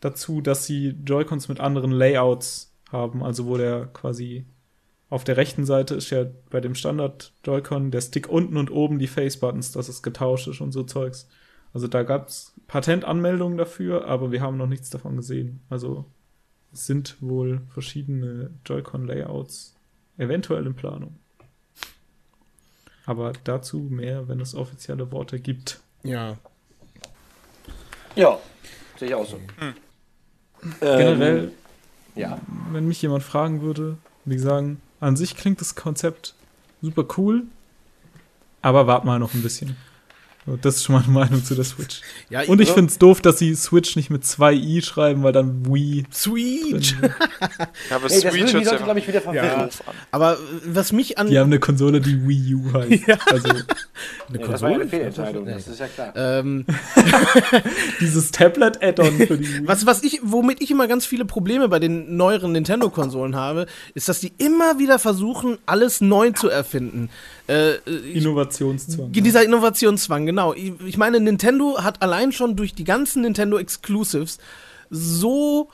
dazu, 0.00 0.42
dass 0.42 0.66
sie 0.66 0.94
Joy-Cons 1.04 1.48
mit 1.48 1.60
anderen 1.60 1.92
Layouts 1.92 2.74
haben. 2.90 3.22
Also 3.22 3.46
wo 3.46 3.56
der 3.56 3.86
quasi 3.86 4.44
auf 5.10 5.24
der 5.24 5.36
rechten 5.36 5.64
Seite 5.64 5.94
ist 5.94 6.10
ja 6.10 6.26
bei 6.50 6.60
dem 6.60 6.74
Standard 6.74 7.32
Joy-Con 7.44 7.90
der 7.90 8.02
Stick 8.02 8.28
unten 8.28 8.56
und 8.56 8.70
oben 8.70 8.98
die 8.98 9.06
Face-Buttons, 9.06 9.72
dass 9.72 9.88
es 9.88 10.02
getauscht 10.02 10.48
ist 10.48 10.60
und 10.60 10.72
so 10.72 10.82
Zeugs. 10.84 11.28
Also 11.72 11.88
da 11.88 12.02
gab 12.02 12.28
es 12.28 12.54
Patentanmeldungen 12.66 13.56
dafür, 13.56 14.06
aber 14.06 14.32
wir 14.32 14.42
haben 14.42 14.58
noch 14.58 14.66
nichts 14.66 14.90
davon 14.90 15.16
gesehen. 15.16 15.60
Also 15.70 16.04
es 16.72 16.86
sind 16.86 17.16
wohl 17.20 17.62
verschiedene 17.72 18.50
Joy-Con-Layouts 18.66 19.74
eventuell 20.18 20.66
in 20.66 20.74
Planung. 20.74 21.16
Aber 23.06 23.32
dazu 23.44 23.78
mehr, 23.78 24.28
wenn 24.28 24.40
es 24.40 24.54
offizielle 24.54 25.10
Worte 25.12 25.40
gibt. 25.40 25.80
Ja. 26.02 26.36
Ja, 28.14 28.38
sehe 28.98 29.08
ich 29.08 29.14
auch 29.14 29.26
so. 29.26 29.38
Hm. 29.58 29.74
Generell, 30.80 31.44
Ähm, 31.44 31.50
ja. 32.18 32.38
wenn 32.72 32.86
mich 32.86 33.00
jemand 33.02 33.22
fragen 33.22 33.62
würde, 33.62 33.96
würde 34.24 34.36
ich 34.36 34.42
sagen, 34.42 34.80
an 35.00 35.16
sich 35.16 35.36
klingt 35.36 35.60
das 35.60 35.74
Konzept 35.74 36.34
super 36.82 37.04
cool, 37.16 37.44
aber 38.62 38.86
wart 38.86 39.04
mal 39.04 39.18
noch 39.18 39.34
ein 39.34 39.42
bisschen. 39.42 39.76
Das 40.56 40.76
ist 40.76 40.84
schon 40.84 40.94
meine 40.96 41.08
Meinung 41.08 41.44
zu 41.44 41.54
der 41.54 41.64
Switch. 41.64 42.00
ja 42.30 42.42
Und 42.42 42.60
ich 42.60 42.68
ja, 42.68 42.74
finde 42.74 42.90
es 42.90 42.98
doof, 42.98 43.20
dass 43.20 43.38
sie 43.38 43.54
Switch 43.54 43.96
nicht 43.96 44.10
mit 44.10 44.24
zwei 44.24 44.52
i 44.54 44.80
schreiben, 44.82 45.22
weil 45.22 45.32
dann 45.32 45.66
Wii 45.66 46.06
drin 46.22 46.80
Ja, 46.80 47.08
aber 47.96 48.08
das 48.08 48.20
Switch 48.20 48.32
würde 48.34 48.52
hört 48.52 48.64
die 48.64 48.68
sich 48.68 48.84
glaube 48.84 48.98
ich, 48.98 49.08
wieder 49.08 49.20
verwirren. 49.20 49.60
doof 49.64 49.82
an. 49.86 49.94
Aber 50.10 50.32
äh, 50.34 50.36
was 50.64 50.92
mich 50.92 51.18
an. 51.18 51.28
Die 51.28 51.38
haben 51.38 51.46
eine 51.46 51.58
Konsole, 51.60 52.00
die 52.00 52.26
Wii 52.26 52.54
U 52.54 52.72
heißt. 52.72 53.06
Ja. 53.06 53.18
Also 53.26 53.48
Eine 53.48 53.58
Nee, 54.30 54.38
das 54.46 54.62
war 54.62 54.70
ja 54.70 54.76
eine 54.76 54.84
Konsole? 54.84 54.88
Fehlentscheidung, 54.88 55.46
das 55.46 55.68
ist 55.68 55.80
ja 55.80 55.86
klar. 55.88 56.12
Ähm, 56.16 56.64
dieses 58.00 58.30
Tablet-Add-on 58.30 59.18
für 59.26 59.38
die 59.38 59.60
Wii. 59.60 59.66
was, 59.68 59.86
was 59.86 60.02
ich, 60.02 60.20
womit 60.22 60.60
ich 60.60 60.70
immer 60.70 60.86
ganz 60.88 61.06
viele 61.06 61.24
Probleme 61.24 61.68
bei 61.68 61.78
den 61.78 62.16
neueren 62.16 62.52
Nintendo-Konsolen 62.52 63.36
habe, 63.36 63.66
ist, 63.94 64.08
dass 64.08 64.20
die 64.20 64.32
immer 64.38 64.78
wieder 64.78 64.98
versuchen, 64.98 65.58
alles 65.66 66.00
neu 66.00 66.30
zu 66.30 66.48
erfinden. 66.48 67.10
Äh, 67.48 67.76
ich, 67.86 68.16
Innovationszwang. 68.16 69.12
dieser 69.12 69.42
Innovationszwang, 69.42 70.26
genau. 70.26 70.52
Ich, 70.54 70.72
ich 70.84 70.98
meine, 70.98 71.18
Nintendo 71.18 71.82
hat 71.82 72.02
allein 72.02 72.32
schon 72.32 72.56
durch 72.56 72.74
die 72.74 72.84
ganzen 72.84 73.22
Nintendo 73.22 73.58
Exclusives 73.58 74.38
so 74.90 75.70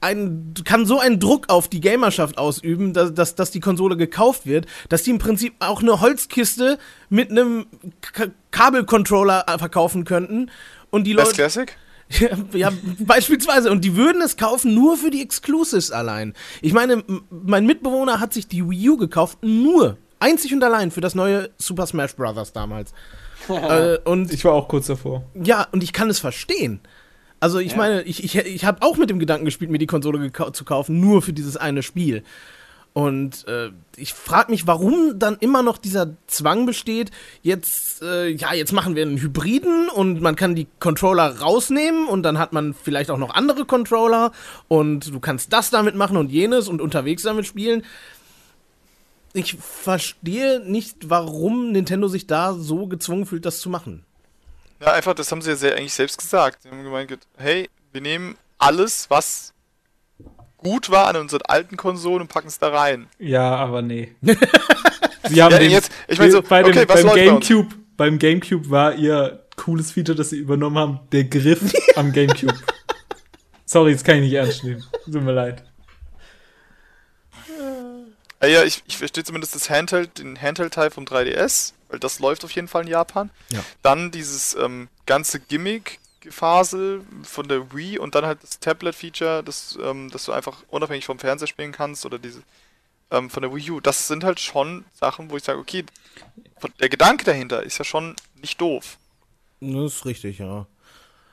ein, 0.00 0.54
kann 0.64 0.86
so 0.86 0.98
einen 0.98 1.20
Druck 1.20 1.48
auf 1.48 1.68
die 1.68 1.80
Gamerschaft 1.80 2.38
ausüben, 2.38 2.92
dass, 2.92 3.12
dass, 3.14 3.34
dass 3.34 3.50
die 3.50 3.60
Konsole 3.60 3.96
gekauft 3.96 4.46
wird, 4.46 4.66
dass 4.88 5.02
die 5.02 5.10
im 5.10 5.18
Prinzip 5.18 5.54
auch 5.58 5.82
eine 5.82 6.00
Holzkiste 6.00 6.78
mit 7.08 7.30
einem 7.30 7.66
K 8.00 8.28
Kabelcontroller 8.50 9.44
verkaufen 9.58 10.04
könnten 10.04 10.50
und 10.90 11.04
die 11.04 11.14
Best 11.14 11.26
Leute. 11.32 11.36
Classic? 11.36 11.76
Ja, 12.10 12.30
ja, 12.54 12.72
beispielsweise. 13.00 13.70
Und 13.70 13.84
die 13.84 13.94
würden 13.94 14.22
es 14.22 14.38
kaufen 14.38 14.72
nur 14.72 14.96
für 14.96 15.10
die 15.10 15.20
Exclusives 15.20 15.90
allein. 15.90 16.32
Ich 16.62 16.72
meine, 16.72 17.04
mein 17.28 17.66
Mitbewohner 17.66 18.18
hat 18.18 18.32
sich 18.32 18.48
die 18.48 18.66
Wii 18.66 18.88
U 18.88 18.96
gekauft, 18.96 19.42
nur, 19.42 19.98
einzig 20.20 20.52
und 20.52 20.62
allein 20.62 20.90
für 20.90 21.00
das 21.00 21.14
neue 21.14 21.50
Super 21.58 21.86
Smash 21.86 22.14
Bros. 22.16 22.52
damals. 22.52 22.92
äh, 23.48 23.98
und 24.04 24.32
Ich 24.32 24.44
war 24.44 24.52
auch 24.52 24.68
kurz 24.68 24.86
davor. 24.88 25.24
ja, 25.34 25.66
und 25.72 25.82
ich 25.82 25.92
kann 25.92 26.10
es 26.10 26.18
verstehen. 26.18 26.80
Also 27.40 27.58
ich 27.60 27.72
Ja. 27.72 27.76
meine, 27.78 28.02
ich, 28.02 28.24
ich, 28.24 28.34
ich 28.36 28.64
habe 28.64 28.82
auch 28.82 28.96
mit 28.96 29.10
dem 29.10 29.18
Gedanken 29.20 29.44
gespielt, 29.44 29.70
mir 29.70 29.78
die 29.78 29.86
Konsole 29.86 30.18
gekau 30.18 30.50
zu 30.50 30.64
kaufen, 30.64 30.98
nur 31.00 31.22
für 31.22 31.32
dieses 31.32 31.56
eine 31.56 31.82
Spiel. 31.82 32.24
Und 32.94 33.46
äh, 33.46 33.70
ich 33.96 34.12
frage 34.12 34.50
mich, 34.50 34.66
warum 34.66 35.20
dann 35.20 35.36
immer 35.38 35.62
noch 35.62 35.78
dieser 35.78 36.16
Zwang 36.26 36.66
besteht, 36.66 37.12
jetzt, 37.42 38.02
äh, 38.02 38.26
ja, 38.28 38.54
jetzt 38.54 38.72
machen 38.72 38.96
wir 38.96 39.02
einen 39.02 39.18
Hybriden 39.18 39.88
und 39.88 40.20
man 40.20 40.34
kann 40.34 40.56
die 40.56 40.66
Controller 40.80 41.38
rausnehmen 41.38 42.08
und 42.08 42.24
dann 42.24 42.38
hat 42.38 42.52
man 42.52 42.74
vielleicht 42.74 43.12
auch 43.12 43.18
noch 43.18 43.34
andere 43.34 43.66
Controller 43.66 44.32
und 44.66 45.14
du 45.14 45.20
kannst 45.20 45.52
das 45.52 45.70
damit 45.70 45.94
machen 45.94 46.16
und 46.16 46.32
jenes 46.32 46.66
und 46.66 46.80
unterwegs 46.80 47.22
damit 47.22 47.46
spielen. 47.46 47.84
Ich 49.32 49.56
verstehe 49.56 50.60
nicht, 50.60 51.10
warum 51.10 51.72
Nintendo 51.72 52.08
sich 52.08 52.26
da 52.26 52.54
so 52.54 52.86
gezwungen 52.86 53.26
fühlt, 53.26 53.44
das 53.44 53.60
zu 53.60 53.68
machen. 53.70 54.04
Ja, 54.80 54.92
einfach, 54.92 55.14
das 55.14 55.30
haben 55.30 55.42
sie 55.42 55.50
ja 55.50 55.56
sehr, 55.56 55.74
eigentlich 55.76 55.92
selbst 55.94 56.18
gesagt. 56.18 56.62
Sie 56.62 56.70
haben 56.70 56.82
gemeint, 56.82 57.16
hey, 57.36 57.68
wir 57.92 58.00
nehmen 58.00 58.36
alles, 58.58 59.10
was 59.10 59.52
gut 60.56 60.90
war 60.90 61.06
an 61.08 61.16
unseren 61.16 61.42
alten 61.42 61.76
Konsolen 61.76 62.22
und 62.22 62.28
packen 62.28 62.48
es 62.48 62.58
da 62.58 62.68
rein. 62.68 63.06
Ja, 63.18 63.54
aber 63.56 63.82
nee. 63.82 64.14
Sie 65.28 65.42
haben 65.42 65.52
Ja, 65.52 65.58
den, 65.58 65.70
jetzt- 65.70 65.92
ich 66.08 66.18
mein 66.18 66.30
so, 66.30 66.42
bei 66.42 66.62
dem, 66.62 66.70
okay, 66.70 66.88
was 66.88 66.96
beim 66.96 67.04
läuft 67.06 67.16
bei? 67.16 67.24
Gamecube, 67.26 67.74
beim 67.96 68.18
Gamecube 68.18 68.70
war 68.70 68.94
ihr 68.94 69.44
cooles 69.56 69.92
Feature, 69.92 70.16
das 70.16 70.30
sie 70.30 70.38
übernommen 70.38 70.78
haben, 70.78 71.00
der 71.12 71.24
Griff 71.24 71.72
am 71.96 72.12
Gamecube. 72.12 72.54
Sorry, 73.66 73.92
das 73.92 74.02
kann 74.04 74.16
ich 74.16 74.22
nicht 74.22 74.32
ernst 74.34 74.64
nehmen. 74.64 74.82
Tut 75.04 75.22
mir 75.22 75.32
leid. 75.32 75.64
Ah 78.40 78.46
ja, 78.46 78.62
ich, 78.62 78.82
ich 78.86 78.96
verstehe 78.96 79.24
zumindest 79.24 79.54
das 79.54 79.68
Handheld, 79.68 80.18
den 80.18 80.40
Handheld-Teil 80.40 80.90
vom 80.90 81.04
3DS, 81.04 81.72
weil 81.88 81.98
das 81.98 82.18
läuft 82.20 82.44
auf 82.44 82.52
jeden 82.52 82.68
Fall 82.68 82.82
in 82.82 82.88
Japan. 82.88 83.30
Ja. 83.50 83.64
Dann 83.82 84.10
dieses 84.12 84.54
ähm, 84.54 84.88
ganze 85.06 85.40
Gimmick-Gefasel 85.40 87.02
von 87.24 87.48
der 87.48 87.72
Wii 87.74 87.98
und 87.98 88.14
dann 88.14 88.24
halt 88.26 88.42
das 88.42 88.60
Tablet-Feature, 88.60 89.42
das, 89.42 89.76
ähm, 89.82 90.10
das 90.10 90.24
du 90.24 90.32
einfach 90.32 90.62
unabhängig 90.68 91.04
vom 91.06 91.18
Fernseher 91.18 91.48
spielen 91.48 91.72
kannst 91.72 92.06
oder 92.06 92.18
diese 92.18 92.42
ähm, 93.10 93.30
von 93.30 93.42
der 93.42 93.54
Wii 93.54 93.70
U. 93.72 93.80
Das 93.80 94.06
sind 94.06 94.22
halt 94.22 94.38
schon 94.38 94.84
Sachen, 94.92 95.30
wo 95.30 95.36
ich 95.36 95.42
sage, 95.44 95.58
okay, 95.58 95.84
von- 96.58 96.72
der 96.78 96.88
Gedanke 96.90 97.24
dahinter 97.24 97.62
ist 97.62 97.78
ja 97.78 97.84
schon 97.84 98.14
nicht 98.40 98.60
doof. 98.60 98.98
Das 99.60 99.94
ist 99.94 100.04
richtig, 100.04 100.38
ja. 100.38 100.66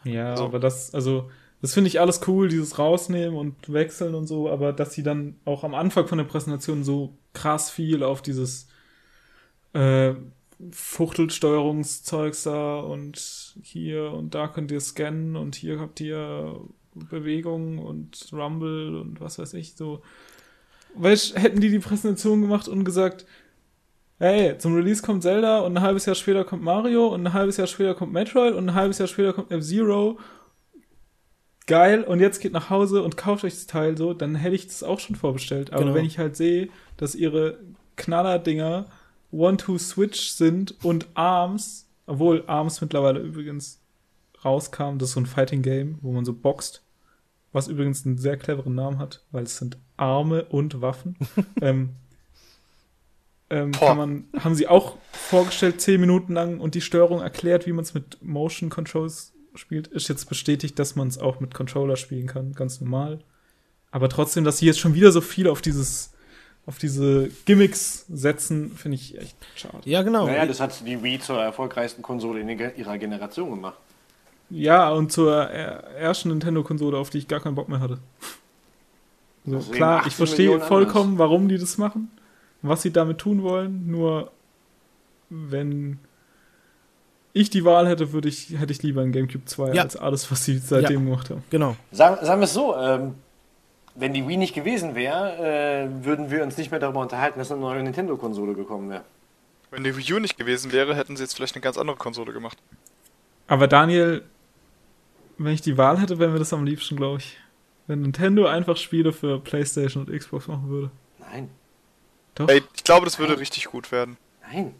Ja, 0.05 0.37
So. 0.37 0.45
aber 0.45 0.59
das, 0.59 0.93
also, 0.93 1.29
das 1.65 1.73
finde 1.73 1.87
ich 1.87 1.99
alles 1.99 2.21
cool, 2.27 2.47
dieses 2.47 2.77
Rausnehmen 2.77 3.35
und 3.35 3.73
wechseln 3.73 4.13
und 4.13 4.27
so, 4.27 4.51
aber 4.51 4.71
dass 4.71 4.93
sie 4.93 5.01
dann 5.01 5.39
auch 5.45 5.63
am 5.63 5.73
Anfang 5.73 6.07
von 6.07 6.19
der 6.19 6.25
Präsentation 6.25 6.83
so 6.83 7.17
krass 7.33 7.71
viel 7.71 8.03
auf 8.03 8.21
dieses 8.21 8.67
äh, 9.73 10.13
Fuchtelsteuerungszeugs 10.69 12.43
da 12.43 12.81
und 12.81 13.55
hier 13.63 14.11
und 14.11 14.35
da 14.35 14.47
könnt 14.47 14.69
ihr 14.69 14.79
scannen 14.79 15.35
und 15.35 15.55
hier 15.55 15.79
habt 15.79 15.99
ihr 16.01 16.59
Bewegung 16.93 17.79
und 17.79 18.29
Rumble 18.31 18.97
und 18.97 19.19
was 19.19 19.39
weiß 19.39 19.55
ich, 19.55 19.73
so. 19.73 20.03
Weißt, 20.93 21.35
hätten 21.35 21.61
die 21.61 21.71
die 21.71 21.79
Präsentation 21.79 22.41
gemacht 22.41 22.67
und 22.67 22.83
gesagt, 22.83 23.25
hey, 24.19 24.55
zum 24.59 24.75
Release 24.75 25.01
kommt 25.01 25.23
Zelda 25.23 25.61
und 25.61 25.75
ein 25.75 25.81
halbes 25.81 26.05
Jahr 26.05 26.15
später 26.15 26.43
kommt 26.43 26.61
Mario 26.61 27.07
und 27.07 27.25
ein 27.25 27.33
halbes 27.33 27.57
Jahr 27.57 27.65
später 27.65 27.95
kommt 27.95 28.13
Metroid 28.13 28.53
und 28.53 28.69
ein 28.69 28.75
halbes 28.75 28.99
Jahr 28.99 29.07
später 29.07 29.33
kommt 29.33 29.51
F-Zero. 29.51 30.19
Geil, 31.67 32.03
und 32.03 32.19
jetzt 32.19 32.39
geht 32.39 32.53
nach 32.53 32.69
Hause 32.69 33.01
und 33.01 33.17
kauft 33.17 33.43
euch 33.43 33.53
das 33.53 33.65
Teil 33.65 33.97
so, 33.97 34.13
dann 34.13 34.35
hätte 34.35 34.55
ich 34.55 34.67
das 34.67 34.83
auch 34.83 34.99
schon 34.99 35.15
vorbestellt. 35.15 35.73
Aber 35.73 35.83
Genau. 35.83 35.95
wenn 35.95 36.05
ich 36.05 36.19
halt 36.19 36.35
sehe, 36.35 36.69
dass 36.97 37.15
ihre 37.15 37.57
Knaller-Dinger 37.95 38.85
One-to-Switch 39.31 40.29
sind 40.29 40.75
und 40.83 41.07
ARMS, 41.15 41.87
obwohl 42.05 42.43
ARMS 42.45 42.81
mittlerweile 42.81 43.19
übrigens 43.19 43.81
rauskam, 44.43 44.97
das 44.99 45.09
ist 45.09 45.15
so 45.15 45.21
ein 45.21 45.25
Fighting-Game, 45.25 45.97
wo 46.01 46.11
man 46.11 46.23
so 46.23 46.33
boxt, 46.33 46.83
was 47.51 47.67
übrigens 47.67 48.05
einen 48.05 48.17
sehr 48.19 48.37
cleveren 48.37 48.75
Namen 48.75 48.99
hat, 48.99 49.23
weil 49.31 49.43
es 49.43 49.57
sind 49.57 49.77
Arme 49.97 50.45
und 50.45 50.81
Waffen. 50.81 51.17
ähm, 51.61 51.89
ähm, 53.49 53.71
man, 53.79 54.25
haben 54.39 54.55
sie 54.55 54.67
auch 54.67 54.97
vorgestellt, 55.11 55.81
zehn 55.81 56.01
Minuten 56.01 56.33
lang 56.33 56.59
und 56.59 56.75
die 56.75 56.81
Steuerung 56.81 57.21
erklärt, 57.21 57.65
wie 57.65 57.73
man 57.73 57.83
es 57.83 57.93
mit 57.93 58.21
Motion 58.21 58.69
Controls 58.69 59.33
spielt. 59.57 59.87
Ist 59.87 60.07
jetzt 60.07 60.27
bestätigt, 60.29 60.77
dass 60.79 60.95
man 60.95 61.07
es 61.07 61.17
auch 61.17 61.39
mit 61.39 61.53
Controller 61.53 61.95
spielen 61.95 62.27
kann, 62.27 62.53
ganz 62.53 62.81
normal. 62.81 63.19
Aber 63.91 64.09
trotzdem, 64.09 64.43
dass 64.43 64.57
sie 64.57 64.65
jetzt 64.65 64.79
schon 64.79 64.93
wieder 64.93 65.11
so 65.11 65.21
viel 65.21 65.47
auf 65.47 65.61
dieses, 65.61 66.11
auf 66.65 66.77
diese 66.77 67.29
Gimmicks 67.45 68.05
setzen, 68.09 68.71
finde 68.75 68.95
ich 68.95 69.17
echt 69.17 69.37
schade. 69.55 69.79
Ja, 69.85 70.01
genau. 70.03 70.25
Naja, 70.27 70.45
das 70.45 70.59
hat 70.59 70.85
die 70.85 71.01
Wii 71.01 71.19
zur 71.19 71.41
erfolgreichsten 71.41 72.01
Konsole 72.01 72.41
in 72.41 72.49
ihrer 72.49 72.97
Generation 72.97 73.49
gemacht. 73.51 73.77
Ja, 74.49 74.91
und 74.91 75.11
zur 75.11 75.33
er- 75.33 75.83
ersten 75.95 76.29
Nintendo-Konsole, 76.29 76.97
auf 76.97 77.09
die 77.09 77.17
ich 77.19 77.27
gar 77.27 77.39
keinen 77.39 77.55
Bock 77.55 77.69
mehr 77.69 77.79
hatte. 77.79 77.99
So, 79.45 79.55
Deswegen 79.57 79.75
klar, 79.75 79.97
18 79.99 80.09
ich 80.09 80.15
verstehe 80.15 80.59
vollkommen, 80.59 81.17
warum 81.17 81.47
die 81.47 81.57
das 81.57 81.77
machen, 81.77 82.11
was 82.61 82.81
sie 82.81 82.91
damit 82.91 83.19
tun 83.19 83.43
wollen, 83.43 83.87
nur 83.89 84.31
wenn 85.29 85.99
ich 87.35 87.49
die 87.49 87.65
Wahl 87.65 87.87
hätte, 87.87 88.13
würde 88.13 88.29
ich, 88.29 88.57
hätte 88.57 88.71
ich 88.71 88.81
lieber 88.81 89.01
ein 89.01 89.11
GameCube 89.11 89.45
2 89.45 89.73
Ja. 89.73 89.83
als 89.83 89.97
alles, 89.97 90.31
was 90.31 90.45
sie 90.45 90.57
seitdem 90.57 91.05
gemacht 91.05 91.29
haben. 91.29 91.43
genau. 91.49 91.75
Sagen, 91.91 92.25
sagen 92.25 92.39
wir 92.39 92.45
es 92.45 92.53
so, 92.53 92.75
ähm, 92.77 93.15
wenn 93.93 94.13
die 94.13 94.25
Wii 94.27 94.37
nicht 94.37 94.55
gewesen 94.55 94.95
wäre, 94.95 95.37
äh, 95.37 96.05
würden 96.05 96.31
wir 96.31 96.43
uns 96.43 96.57
nicht 96.57 96.71
mehr 96.71 96.79
darüber 96.79 97.01
unterhalten, 97.01 97.37
dass 97.37 97.51
eine 97.51 97.59
neue 97.61 97.83
Nintendo-Konsole 97.83 98.53
gekommen 98.53 98.89
wäre. 98.89 99.03
Wenn 99.69 99.83
die 99.83 99.95
Wii 99.97 100.13
U 100.13 100.19
nicht 100.19 100.37
gewesen 100.37 100.71
wäre, 100.71 100.95
hätten 100.95 101.17
sie 101.17 101.23
jetzt 101.23 101.35
vielleicht 101.35 101.55
eine 101.55 101.61
ganz 101.61 101.77
andere 101.77 101.97
Konsole 101.97 102.31
gemacht. 102.31 102.57
Aber 103.47 103.67
Daniel, 103.67 104.23
wenn 105.37 105.53
ich 105.53 105.61
die 105.61 105.77
Wahl 105.77 105.99
hätte, 105.99 106.17
wäre 106.19 106.31
mir 106.31 106.39
das 106.39 106.53
am 106.53 106.65
liebsten, 106.65 106.95
glaube 106.95 107.17
ich. 107.19 107.37
Wenn 107.87 108.01
Nintendo 108.01 108.47
einfach 108.47 108.77
Spiele 108.77 109.11
für 109.13 109.39
PlayStation 109.39 110.05
und 110.05 110.17
Xbox 110.17 110.47
machen 110.47 110.69
würde. 110.69 110.89
Nein, 111.19 111.49
Doch. 112.35 112.47
Ey, 112.49 112.63
ich 112.75 112.83
glaube, 112.83 113.05
das 113.05 113.19
würde 113.19 113.37
richtig 113.37 113.65
gut 113.65 113.91
werden. 113.91 114.17
nein. 114.51 114.73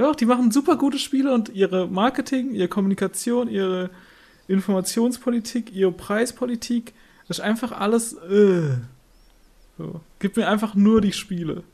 Doch, 0.00 0.16
die 0.16 0.24
machen 0.24 0.50
super 0.50 0.76
gute 0.76 0.98
Spiele 0.98 1.34
und 1.34 1.50
ihre 1.50 1.86
Marketing, 1.86 2.54
ihre 2.54 2.68
Kommunikation, 2.68 3.50
ihre 3.50 3.90
Informationspolitik, 4.48 5.74
ihre 5.74 5.92
Preispolitik, 5.92 6.94
das 7.28 7.36
ist 7.36 7.44
einfach 7.44 7.72
alles. 7.72 8.14
Äh. 8.14 8.78
So. 9.76 10.00
Gib 10.18 10.38
mir 10.38 10.48
einfach 10.48 10.74
nur 10.74 11.02
die 11.02 11.12
Spiele. 11.12 11.64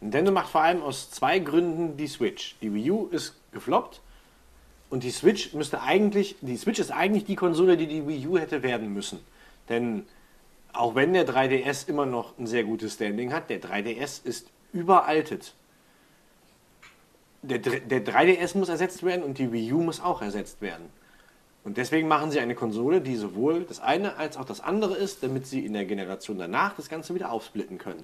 Nintendo 0.00 0.30
macht 0.30 0.50
vor 0.50 0.60
allem 0.60 0.82
aus 0.82 1.10
zwei 1.10 1.40
Gründen 1.40 1.96
die 1.96 2.06
Switch. 2.06 2.54
Die 2.62 2.72
Wii 2.72 2.92
U 2.92 3.08
ist 3.08 3.34
gefloppt 3.50 4.00
und 4.88 5.02
die 5.02 5.10
Switch 5.10 5.52
müsste 5.52 5.82
eigentlich, 5.82 6.36
die 6.42 6.56
Switch 6.56 6.78
ist 6.78 6.92
eigentlich 6.92 7.24
die 7.24 7.34
Konsole, 7.34 7.76
die 7.76 7.88
die 7.88 8.06
Wii 8.06 8.28
U 8.28 8.38
hätte 8.38 8.62
werden 8.62 8.94
müssen. 8.94 9.18
Denn 9.68 10.06
auch 10.72 10.94
wenn 10.94 11.12
der 11.12 11.26
3DS 11.26 11.88
immer 11.88 12.06
noch 12.06 12.38
ein 12.38 12.46
sehr 12.46 12.62
gutes 12.62 12.94
Standing 12.94 13.32
hat, 13.32 13.50
der 13.50 13.60
3DS 13.60 14.24
ist 14.24 14.46
überaltet. 14.72 15.54
Der, 17.46 17.58
der 17.58 18.04
3DS 18.04 18.56
muss 18.56 18.68
ersetzt 18.68 19.02
werden 19.02 19.22
und 19.22 19.38
die 19.38 19.52
Wii 19.52 19.72
U 19.72 19.82
muss 19.82 20.00
auch 20.00 20.22
ersetzt 20.22 20.60
werden. 20.62 20.88
Und 21.62 21.76
deswegen 21.78 22.08
machen 22.08 22.30
sie 22.30 22.40
eine 22.40 22.54
Konsole, 22.54 23.00
die 23.00 23.16
sowohl 23.16 23.64
das 23.64 23.80
eine 23.80 24.16
als 24.16 24.36
auch 24.36 24.44
das 24.44 24.60
andere 24.60 24.94
ist, 24.96 25.22
damit 25.22 25.46
sie 25.46 25.64
in 25.64 25.72
der 25.72 25.84
Generation 25.84 26.38
danach 26.38 26.74
das 26.76 26.88
Ganze 26.88 27.14
wieder 27.14 27.30
aufsplitten 27.32 27.78
können. 27.78 28.02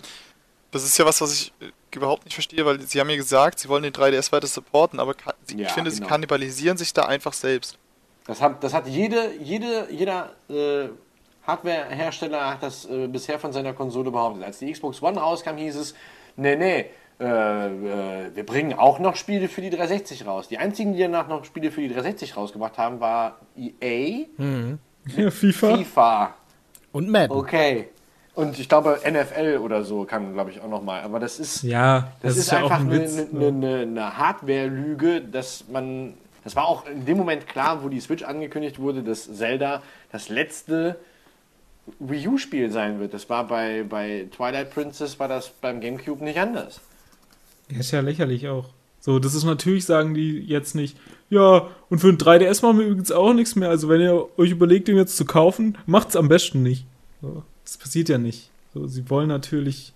Das 0.71 0.85
ist 0.85 0.97
ja 0.99 1.05
was, 1.05 1.21
was 1.21 1.33
ich 1.35 1.53
äh, 1.61 1.71
überhaupt 1.97 2.25
nicht 2.25 2.35
verstehe, 2.35 2.65
weil 2.65 2.81
sie 2.81 3.01
haben 3.01 3.11
ja 3.11 3.17
gesagt, 3.17 3.59
sie 3.59 3.69
wollen 3.69 3.83
den 3.83 3.93
3DS 3.93 4.31
weiter 4.33 4.47
supporten, 4.47 5.01
aber 5.01 5.15
sie- 5.45 5.57
Ja, 5.59 5.67
ich 5.67 5.73
finde, 5.73 5.91
sie 5.91 5.99
genau. 5.99 6.09
kannibalisieren 6.09 6.77
sich 6.79 6.93
da 6.93 7.07
einfach 7.07 7.33
selbst. 7.33 7.77
Das 8.27 8.41
hat, 8.41 8.62
das 8.62 8.73
hat 8.73 8.87
jede, 8.87 9.33
jede, 9.43 9.89
jeder 9.91 10.33
äh, 10.49 10.89
Hardware-Hersteller 11.47 12.59
das 12.61 12.87
äh, 12.87 13.09
bisher 13.09 13.39
von 13.39 13.53
seiner 13.53 13.73
Konsole 13.73 14.11
behauptet. 14.11 14.45
Als 14.45 14.59
die 14.59 14.71
Xbox 14.73 15.03
One 15.03 15.19
rauskam, 15.19 15.57
hieß 15.57 15.77
es, 15.77 15.95
nee, 16.37 16.57
nee, 16.57 16.87
äh, 17.20 17.24
äh, 17.24 18.34
wir 18.34 18.47
bringen 18.47 18.72
auch 18.72 18.98
noch 18.98 19.16
Spiele 19.16 19.48
für 19.48 19.60
die 19.60 19.70
360 19.70 20.26
raus. 20.26 20.48
Die 20.48 20.59
einzigen, 20.59 20.94
die 20.94 21.01
danach 21.01 21.28
noch 21.28 21.44
Spiele 21.44 21.70
für 21.70 21.80
die 21.82 21.88
360 21.88 22.36
rausgebracht 22.36 22.78
haben, 22.78 23.01
war 23.01 23.38
EA, 23.56 24.26
Ja, 25.16 25.30
FIFA. 25.30 25.76
FIFA, 25.76 26.34
Und 26.92 27.09
Madden. 27.10 27.32
okay. 27.36 27.88
Und 28.34 28.59
ich 28.59 28.68
glaube, 28.68 29.01
NFL 29.05 29.59
oder 29.62 29.82
so 29.84 30.05
kam, 30.05 30.32
glaube 30.32 30.51
ich, 30.51 30.60
auch 30.60 30.68
noch 30.68 30.82
mal. 30.82 31.02
Aber 31.02 31.18
das 31.20 31.38
ist, 31.38 31.62
Ja, 31.62 32.12
das, 32.22 32.36
ist, 32.36 32.51
ja 32.51 32.62
auch 32.62 32.70
einfach 32.70 32.80
ein 32.80 32.90
eine, 32.92 33.28
ne? 33.32 33.47
eine, 33.48 33.78
eine 33.82 34.16
Hardware-Lüge, 34.16 35.20
dass 35.20 35.64
man. 35.68 36.14
Das 36.42 36.56
war 36.56 36.66
auch 36.66 36.86
in 36.86 37.05
dem 37.05 37.18
Moment 37.18 37.47
klar, 37.47 37.82
wo 37.82 37.90
die 37.90 38.01
Switch 38.01 38.22
angekündigt 38.22 38.78
wurde, 38.78 39.02
dass 39.02 39.30
Zelda 39.36 39.82
das 40.10 40.30
letzte 40.30 40.97
Wii 41.98 42.28
U-Spiel 42.28 42.70
sein 42.70 42.98
wird. 42.98 43.12
Das 43.12 43.28
war 43.28 43.47
bei, 43.47 43.84
bei 43.86 44.26
Twilight 44.34 44.72
Princess 44.72 45.18
war 45.18 45.28
das 45.28 45.51
beim 45.51 45.80
GameCube 45.80 46.24
nicht 46.24 46.38
anders. 46.38 46.80
Ja, 47.70 47.80
ist 47.80 47.90
ja 47.90 48.01
lächerlich 48.01 48.48
auch. 48.48 48.66
So, 49.01 49.18
das 49.18 49.34
ist 49.34 49.44
natürlich, 49.44 49.86
sagen 49.86 50.12
die 50.12 50.40
jetzt 50.40 50.74
nicht, 50.74 50.97
ja, 51.30 51.68
und 51.88 52.01
für 52.01 52.09
ein 52.09 52.18
3DS 52.18 52.62
machen 52.62 52.78
wir 52.78 52.86
übrigens 52.86 53.12
auch 53.12 53.32
nichts 53.32 53.56
mehr. 53.56 53.70
Also, 53.70 53.88
wenn 53.88 54.01
ihr 54.01 54.28
euch 54.36 54.51
überlegt, 54.51 54.88
den 54.88 54.97
jetzt 54.97 55.16
zu 55.16 55.24
kaufen, 55.24 55.78
macht's 55.86 56.16
am 56.16 56.28
besten 56.28 56.62
nicht. 56.62 56.86
So, 57.22 57.42
das 57.64 57.78
passiert 57.78 58.09
ja 58.09 58.18
nicht. 58.18 58.51
So, 58.74 58.86
sie 58.86 59.09
wollen 59.09 59.28
natürlich. 59.28 59.94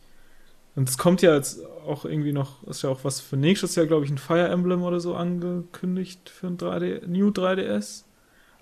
Und 0.77 0.89
es 0.89 0.99
kommt 0.99 1.23
ja 1.23 1.35
jetzt 1.35 1.61
auch 1.87 2.05
irgendwie 2.05 2.33
noch, 2.33 2.67
ist 2.67 2.83
ja 2.83 2.91
auch 2.91 3.05
was 3.05 3.21
für 3.21 3.37
nächstes 3.37 3.75
Jahr, 3.75 3.87
glaube 3.87 4.05
ich, 4.05 4.11
ein 4.11 4.19
Fire 4.19 4.49
Emblem 4.49 4.83
oder 4.83 5.01
so 5.01 5.15
angekündigt 5.15 6.31
für 6.31 6.49
ein 6.49 6.57
3D, 6.57 7.07
New 7.07 7.29
3DS. 7.29 8.05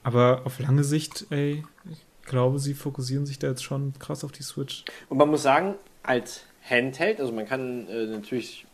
Aber 0.02 0.42
auf 0.44 0.58
lange 0.58 0.84
Sicht, 0.84 1.26
ey, 1.30 1.64
ich 1.90 2.26
glaube, 2.26 2.58
sie 2.58 2.74
fokussieren 2.74 3.26
sich 3.26 3.38
da 3.38 3.48
jetzt 3.48 3.62
schon 3.62 3.94
krass 3.98 4.24
auf 4.24 4.32
die 4.32 4.42
Switch. 4.42 4.84
Und 5.08 5.18
man 5.18 5.30
muss 5.30 5.42
sagen, 5.42 5.76
als 6.02 6.42
Handheld, 6.68 7.20
also 7.20 7.32
man 7.32 7.46
kann 7.46 7.86
äh, 7.88 8.06
natürlich 8.06 8.66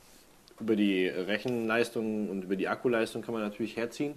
über 0.61 0.77
die 0.77 1.07
Rechenleistung 1.07 2.29
und 2.29 2.45
über 2.45 2.57
die 2.57 2.69
Akkuleistung 2.69 3.23
kann 3.23 3.35
man 3.35 3.43
natürlich 3.43 3.77
herziehen. 3.77 4.15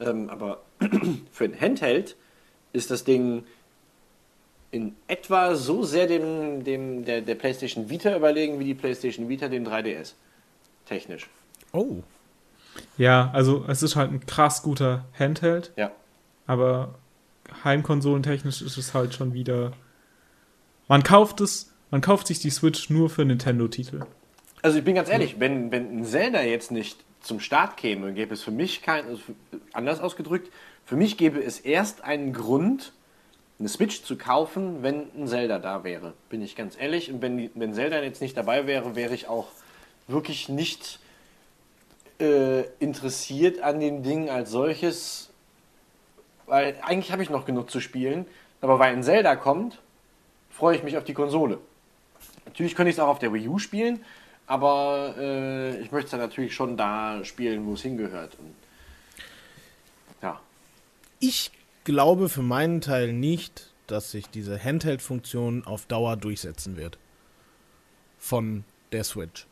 Ähm, 0.00 0.30
aber 0.30 0.62
für 1.32 1.44
ein 1.44 1.60
Handheld 1.60 2.16
ist 2.72 2.90
das 2.90 3.04
Ding 3.04 3.44
in 4.70 4.94
etwa 5.08 5.56
so 5.56 5.82
sehr 5.82 6.06
dem, 6.06 6.64
dem 6.64 7.04
der, 7.04 7.20
der 7.20 7.34
PlayStation 7.34 7.90
Vita 7.90 8.16
überlegen 8.16 8.58
wie 8.60 8.64
die 8.64 8.74
PlayStation 8.74 9.28
Vita 9.28 9.48
dem 9.48 9.64
3DS. 9.64 10.12
Technisch. 10.86 11.28
Oh. 11.72 12.02
Ja, 12.96 13.30
also 13.32 13.64
es 13.68 13.82
ist 13.82 13.96
halt 13.96 14.12
ein 14.12 14.24
krass 14.26 14.62
guter 14.62 15.06
Handheld. 15.18 15.72
Ja. 15.76 15.90
Aber 16.46 16.94
heimkonsolentechnisch 17.64 18.62
ist 18.62 18.76
es 18.76 18.94
halt 18.94 19.14
schon 19.14 19.34
wieder. 19.34 19.72
Man 20.88 21.02
kauft 21.02 21.40
es, 21.40 21.72
man 21.90 22.00
kauft 22.00 22.28
sich 22.28 22.38
die 22.38 22.50
Switch 22.50 22.90
nur 22.90 23.10
für 23.10 23.24
Nintendo-Titel. 23.24 24.02
Also 24.62 24.78
ich 24.78 24.84
bin 24.84 24.94
ganz 24.94 25.08
ehrlich, 25.08 25.40
wenn, 25.40 25.70
wenn 25.70 26.00
ein 26.00 26.04
Zelda 26.04 26.42
jetzt 26.42 26.70
nicht 26.70 26.98
zum 27.20 27.40
Start 27.40 27.76
käme, 27.76 28.12
gäbe 28.12 28.34
es 28.34 28.42
für 28.42 28.50
mich 28.50 28.82
kein, 28.82 29.06
also 29.06 29.22
anders 29.72 30.00
ausgedrückt, 30.00 30.50
für 30.84 30.96
mich 30.96 31.16
gäbe 31.16 31.42
es 31.42 31.60
erst 31.60 32.04
einen 32.04 32.32
Grund, 32.32 32.92
eine 33.58 33.68
Switch 33.68 34.02
zu 34.02 34.16
kaufen, 34.16 34.82
wenn 34.82 35.06
ein 35.16 35.28
Zelda 35.28 35.58
da 35.58 35.84
wäre. 35.84 36.14
Bin 36.28 36.42
ich 36.42 36.56
ganz 36.56 36.76
ehrlich. 36.78 37.12
Und 37.12 37.22
wenn, 37.22 37.50
wenn 37.54 37.74
Zelda 37.74 38.02
jetzt 38.02 38.20
nicht 38.20 38.36
dabei 38.36 38.66
wäre, 38.66 38.96
wäre 38.96 39.14
ich 39.14 39.28
auch 39.28 39.48
wirklich 40.08 40.48
nicht 40.48 40.98
äh, 42.18 42.62
interessiert 42.80 43.60
an 43.62 43.80
dem 43.80 44.02
Ding 44.02 44.30
als 44.30 44.50
solches. 44.50 45.30
Weil 46.46 46.76
eigentlich 46.82 47.12
habe 47.12 47.22
ich 47.22 47.30
noch 47.30 47.44
genug 47.44 47.70
zu 47.70 47.80
spielen. 47.80 48.26
Aber 48.62 48.78
weil 48.78 48.92
ein 48.92 49.02
Zelda 49.02 49.36
kommt, 49.36 49.78
freue 50.50 50.76
ich 50.76 50.82
mich 50.82 50.96
auf 50.96 51.04
die 51.04 51.14
Konsole. 51.14 51.58
Natürlich 52.46 52.74
könnte 52.74 52.90
ich 52.90 52.96
es 52.96 53.00
auch 53.00 53.08
auf 53.08 53.18
der 53.18 53.32
Wii 53.32 53.48
U 53.48 53.58
spielen, 53.58 54.00
aber 54.50 55.14
äh, 55.16 55.80
ich 55.80 55.92
möchte 55.92 56.06
es 56.06 56.10
dann 56.10 56.18
natürlich 56.18 56.52
schon 56.52 56.76
da 56.76 57.24
spielen, 57.24 57.66
wo 57.66 57.74
es 57.74 57.82
hingehört. 57.82 58.36
Und, 58.36 58.52
ja. 60.20 60.40
Ich 61.20 61.52
glaube 61.84 62.28
für 62.28 62.42
meinen 62.42 62.80
Teil 62.80 63.12
nicht, 63.12 63.72
dass 63.86 64.10
sich 64.10 64.26
diese 64.26 64.58
Handheld-Funktion 64.62 65.64
auf 65.66 65.86
Dauer 65.86 66.16
durchsetzen 66.16 66.76
wird. 66.76 66.98
Von 68.18 68.64
der 68.90 69.04
Switch. 69.04 69.46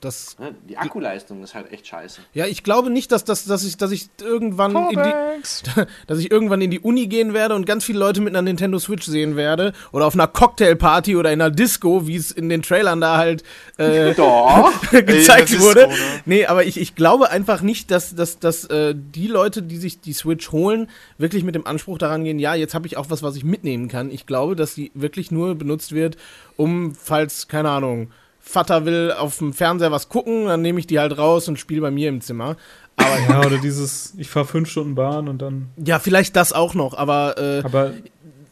Das, 0.00 0.38
Ne? 0.38 0.54
Die 0.68 0.78
Akkuleistung 0.78 1.42
ist 1.42 1.54
halt 1.54 1.70
echt 1.72 1.86
scheiße. 1.86 2.22
ja, 2.32 2.46
ich 2.46 2.62
glaube 2.62 2.88
nicht, 2.88 3.12
dass, 3.12 3.24
dass, 3.24 3.44
dass, 3.44 3.64
ich, 3.64 3.76
dass 3.76 3.90
ich 3.90 4.08
irgendwann 4.22 4.74
in 4.90 5.02
die, 5.02 5.82
dass 6.06 6.18
ich 6.18 6.30
irgendwann 6.30 6.62
in 6.62 6.70
die 6.70 6.80
Uni 6.80 7.06
gehen 7.06 7.34
werde 7.34 7.54
und 7.54 7.66
ganz 7.66 7.84
viele 7.84 7.98
Leute 7.98 8.20
mit 8.22 8.34
einer 8.34 8.42
Nintendo 8.42 8.78
Switch 8.78 9.04
sehen 9.06 9.36
werde 9.36 9.72
oder 9.92 10.06
auf 10.06 10.14
einer 10.14 10.26
Cocktailparty 10.26 11.16
oder 11.16 11.32
in 11.32 11.40
einer 11.40 11.50
Disco, 11.50 12.06
wie 12.06 12.16
es 12.16 12.30
in 12.30 12.48
den 12.48 12.62
Trailern 12.62 13.00
da 13.00 13.18
halt 13.18 13.42
äh, 13.76 14.14
gezeigt 14.90 15.52
Ey, 15.52 15.60
wurde. 15.60 15.82
so, 15.82 15.88
ne? 15.88 15.94
Nee, 16.24 16.46
aber 16.46 16.64
ich, 16.64 16.80
ich 16.80 16.94
glaube 16.94 17.30
einfach 17.30 17.60
nicht, 17.60 17.90
dass, 17.90 18.14
dass, 18.14 18.38
dass 18.38 18.64
äh, 18.64 18.94
die 18.96 19.26
Leute, 19.26 19.62
die 19.62 19.76
sich 19.76 20.00
die 20.00 20.14
Switch 20.14 20.50
holen, 20.50 20.88
wirklich 21.18 21.44
mit 21.44 21.54
dem 21.54 21.66
Anspruch 21.66 21.98
daran 21.98 22.24
gehen, 22.24 22.38
ja, 22.38 22.54
jetzt 22.54 22.74
habe 22.74 22.86
ich 22.86 22.96
auch 22.96 23.10
was, 23.10 23.22
was 23.22 23.36
ich 23.36 23.44
mitnehmen 23.44 23.88
kann. 23.88 24.10
Ich 24.10 24.24
glaube, 24.26 24.56
dass 24.56 24.74
sie 24.74 24.90
wirklich 24.94 25.30
nur 25.30 25.54
benutzt 25.54 25.92
wird, 25.92 26.16
um, 26.56 26.94
falls, 26.94 27.48
keine 27.48 27.70
Ahnung, 27.70 28.10
Vater 28.50 28.84
will 28.84 29.12
auf 29.16 29.38
dem 29.38 29.52
Fernseher 29.52 29.90
was 29.92 30.08
gucken, 30.08 30.46
dann 30.46 30.62
nehme 30.62 30.80
ich 30.80 30.86
die 30.86 30.98
halt 30.98 31.16
raus 31.16 31.48
und 31.48 31.58
spiele 31.58 31.80
bei 31.80 31.90
mir 31.90 32.08
im 32.08 32.20
Zimmer. 32.20 32.56
Aber 32.96 33.18
Ja, 33.28 33.46
oder 33.46 33.58
dieses, 33.58 34.14
ich 34.18 34.28
fahre 34.28 34.46
fünf 34.46 34.68
Stunden 34.70 34.94
Bahn 34.94 35.28
und 35.28 35.40
dann. 35.40 35.70
ja, 35.76 35.98
vielleicht 35.98 36.36
das 36.36 36.52
auch 36.52 36.74
noch, 36.74 36.94
aber 36.94 37.38
äh, 37.38 37.62
Aber 37.64 37.92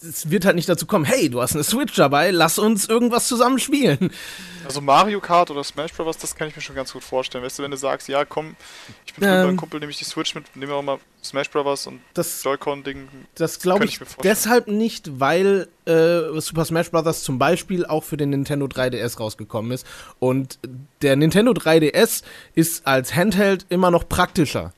es 0.02 0.30
wird 0.30 0.44
halt 0.44 0.56
nicht 0.56 0.68
dazu 0.68 0.86
kommen, 0.86 1.04
hey, 1.04 1.28
du 1.28 1.40
hast 1.40 1.54
eine 1.54 1.64
Switch 1.64 1.94
dabei, 1.94 2.30
lass 2.30 2.58
uns 2.58 2.88
irgendwas 2.88 3.26
zusammen 3.28 3.58
spielen. 3.58 4.10
Also 4.64 4.80
Mario 4.80 5.20
Kart 5.20 5.50
oder 5.50 5.64
Smash 5.64 5.92
Bros., 5.92 6.18
das 6.18 6.34
kann 6.36 6.48
ich 6.48 6.56
mir 6.56 6.62
schon 6.62 6.76
ganz 6.76 6.92
gut 6.92 7.02
vorstellen. 7.02 7.42
Weißt 7.44 7.58
du, 7.58 7.62
wenn 7.62 7.70
du 7.70 7.76
sagst, 7.76 8.08
ja 8.08 8.24
komm, 8.24 8.54
ich 9.06 9.14
bin 9.14 9.24
Ähm. 9.24 9.34
mit 9.36 9.46
meinem 9.46 9.56
Kumpel, 9.56 9.80
nehme 9.80 9.90
ich 9.90 9.98
die 9.98 10.04
Switch 10.04 10.34
mit, 10.34 10.54
nehme 10.56 10.74
auch 10.74 10.82
mal 10.82 10.98
Smash 11.24 11.50
Bros. 11.50 11.86
und 11.86 12.00
Das 12.14 12.42
Joy-Con-Ding. 12.44 13.08
Das 13.34 13.58
glaube 13.60 13.84
ich, 13.84 13.94
ich 13.94 14.00
mir 14.00 14.06
vorstellen. 14.06 14.34
deshalb 14.34 14.68
nicht, 14.68 15.18
weil 15.20 15.68
äh, 15.86 16.38
Super 16.40 16.64
Smash 16.64 16.90
Bros. 16.90 17.22
zum 17.22 17.38
Beispiel 17.38 17.86
auch 17.86 18.04
für 18.04 18.16
den 18.16 18.30
Nintendo 18.30 18.66
3DS 18.66 19.18
rausgekommen 19.18 19.72
ist. 19.72 19.86
Und 20.18 20.58
der 21.02 21.16
Nintendo 21.16 21.52
3DS 21.52 22.22
ist 22.54 22.86
als 22.86 23.14
Handheld 23.14 23.66
immer 23.68 23.90
noch 23.90 24.08
praktischer. 24.08 24.72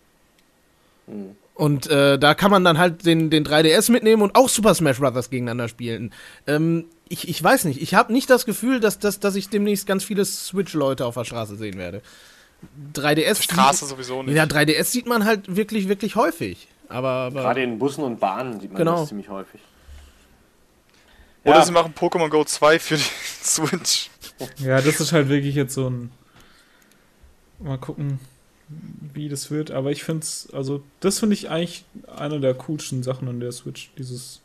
Und 1.61 1.89
äh, 1.89 2.19
da 2.19 2.33
kann 2.33 2.51
man 2.51 2.65
dann 2.65 2.79
halt 2.79 3.05
den, 3.05 3.29
den 3.29 3.45
3DS 3.45 3.93
mitnehmen 3.93 4.23
und 4.23 4.35
auch 4.35 4.49
Super 4.49 4.75
Smash 4.75 4.99
Bros. 4.99 5.29
gegeneinander 5.29 5.69
spielen. 5.69 6.11
Ähm, 6.47 6.87
ich, 7.11 7.29
ich 7.29 7.43
weiß 7.45 7.67
nicht, 7.67 7.83
ich 7.83 7.93
habe 7.95 8.15
nicht 8.15 8.31
das 8.31 8.47
Gefühl, 8.47 8.81
dass, 8.81 8.99
dass, 8.99 9.21
dass 9.21 9.35
ich 9.35 9.51
demnächst 9.51 9.87
ganz 9.87 10.03
viele 10.03 10.25
Switch-Leute 10.25 11.05
auf 11.05 11.17
der 11.17 11.25
Straße 11.25 11.57
sehen 11.57 11.77
werde. 11.77 12.01
3DS. 12.95 13.43
Straße 13.43 13.85
sowieso 13.85 14.23
nicht. 14.23 14.35
Ja, 14.35 14.45
3DS 14.45 14.85
sieht 14.85 15.07
man 15.07 15.27
halt 15.27 15.55
wirklich, 15.55 15.89
wirklich 15.89 16.17
häufig. 16.17 16.67
Aber, 16.89 17.09
aber 17.09 17.43
Gerade 17.43 17.63
in 17.63 17.79
Bussen 17.79 18.05
und 18.05 18.21
Bahnen 18.21 18.59
sieht 18.59 18.71
man 18.73 18.79
Genau. 18.79 19.01
das 19.01 19.11
ziemlich 19.11 19.29
häufig. 19.29 19.61
Oder 21.45 21.57
Ja. 21.57 21.65
sie 21.67 21.73
machen 21.73 21.93
Pokémon 21.95 22.31
Go 22.31 22.43
2 22.43 22.79
für 22.79 22.97
die 22.97 23.03
Switch. 23.45 24.09
ja, 24.57 24.81
das 24.81 24.99
ist 24.99 25.13
halt 25.13 25.29
wirklich 25.29 25.55
jetzt 25.57 25.75
so 25.75 25.91
ein. 25.91 26.11
Mal 27.59 27.77
gucken, 27.77 28.19
wie 29.13 29.29
das 29.29 29.51
wird. 29.51 29.71
Aber 29.71 29.91
ich 29.91 30.05
finde 30.05 30.23
es, 30.23 30.49
also, 30.53 30.83
das 31.01 31.19
finde 31.19 31.35
ich 31.35 31.51
eigentlich 31.51 31.85
eine 32.17 32.41
der 32.41 32.55
coolsten 32.55 33.03
Sachen 33.03 33.29
an 33.29 33.41
der 33.41 33.53
Switch. 33.53 33.91
Dieses. 33.99 34.41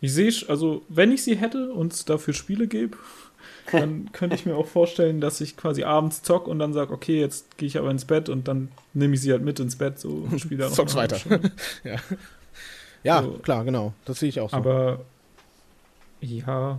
Ich 0.00 0.12
sehe, 0.12 0.32
also, 0.48 0.82
wenn 0.88 1.12
ich 1.12 1.22
sie 1.22 1.36
hätte 1.36 1.72
und 1.72 1.92
es 1.92 2.04
dafür 2.04 2.34
Spiele 2.34 2.66
gäbe, 2.66 2.96
dann 3.72 4.10
könnte 4.12 4.34
ich 4.36 4.46
mir 4.46 4.56
auch 4.56 4.66
vorstellen, 4.66 5.20
dass 5.20 5.40
ich 5.40 5.56
quasi 5.56 5.84
abends 5.84 6.22
zock 6.22 6.48
und 6.48 6.58
dann 6.58 6.72
sage, 6.72 6.92
okay, 6.92 7.20
jetzt 7.20 7.56
gehe 7.58 7.68
ich 7.68 7.78
aber 7.78 7.90
ins 7.90 8.04
Bett 8.04 8.28
und 8.28 8.48
dann 8.48 8.68
nehme 8.94 9.14
ich 9.14 9.20
sie 9.20 9.32
halt 9.32 9.42
mit 9.42 9.60
ins 9.60 9.76
Bett 9.76 9.98
so 9.98 10.08
und 10.30 10.38
spiele 10.40 10.64
da 10.64 10.68
noch 10.68 10.74
Zock's 10.76 10.94
weiter. 10.94 11.16
Stunde. 11.18 11.52
ja, 13.04 13.22
So. 13.22 13.30
klar, 13.38 13.64
genau. 13.64 13.92
Das 14.04 14.18
sehe 14.18 14.28
ich 14.28 14.40
auch 14.40 14.50
so. 14.50 14.56
Aber 14.56 15.00
ja, 16.20 16.78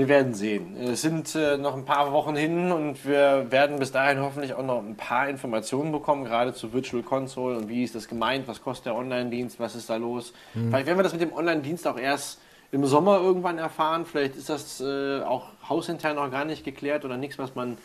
Wir 0.00 0.08
werden 0.08 0.32
sehen. 0.32 0.76
Es 0.82 1.02
sind 1.02 1.34
äh, 1.34 1.58
noch 1.58 1.76
ein 1.76 1.84
paar 1.84 2.10
Wochen 2.12 2.34
hin 2.34 2.72
und 2.72 3.04
wir 3.04 3.50
werden 3.50 3.78
bis 3.78 3.92
dahin 3.92 4.20
hoffentlich 4.20 4.54
auch 4.54 4.64
noch 4.64 4.78
ein 4.82 4.96
paar 4.96 5.28
Informationen 5.28 5.92
bekommen, 5.92 6.24
gerade 6.24 6.54
zu 6.54 6.72
Virtual 6.72 7.02
Console 7.02 7.58
und 7.58 7.68
wie 7.68 7.84
ist 7.84 7.94
das 7.94 8.08
gemeint, 8.08 8.48
was 8.48 8.62
kostet 8.62 8.86
der 8.86 8.94
Online-Dienst, 8.94 9.60
was 9.60 9.74
ist 9.74 9.90
da 9.90 9.96
los. 9.96 10.32
Vielleicht 10.54 10.86
werden 10.86 10.98
wir 10.98 11.02
das 11.02 11.12
mit 11.12 11.20
dem 11.20 11.34
Online-Dienst 11.34 11.86
auch 11.86 11.98
erst 11.98 12.40
im 12.72 12.86
Sommer 12.86 13.20
irgendwann 13.20 13.58
erfahren. 13.58 14.06
Vielleicht 14.06 14.36
ist 14.36 14.48
das 14.48 14.80
äh, 14.80 15.20
auch 15.20 15.48
hausintern 15.68 16.16
noch 16.16 16.30
gar 16.30 16.46
nicht 16.46 16.64
geklärt 16.64 17.04
oder 17.04 17.18
nichts, 17.18 17.38
was 17.38 17.54
man. 17.54 17.76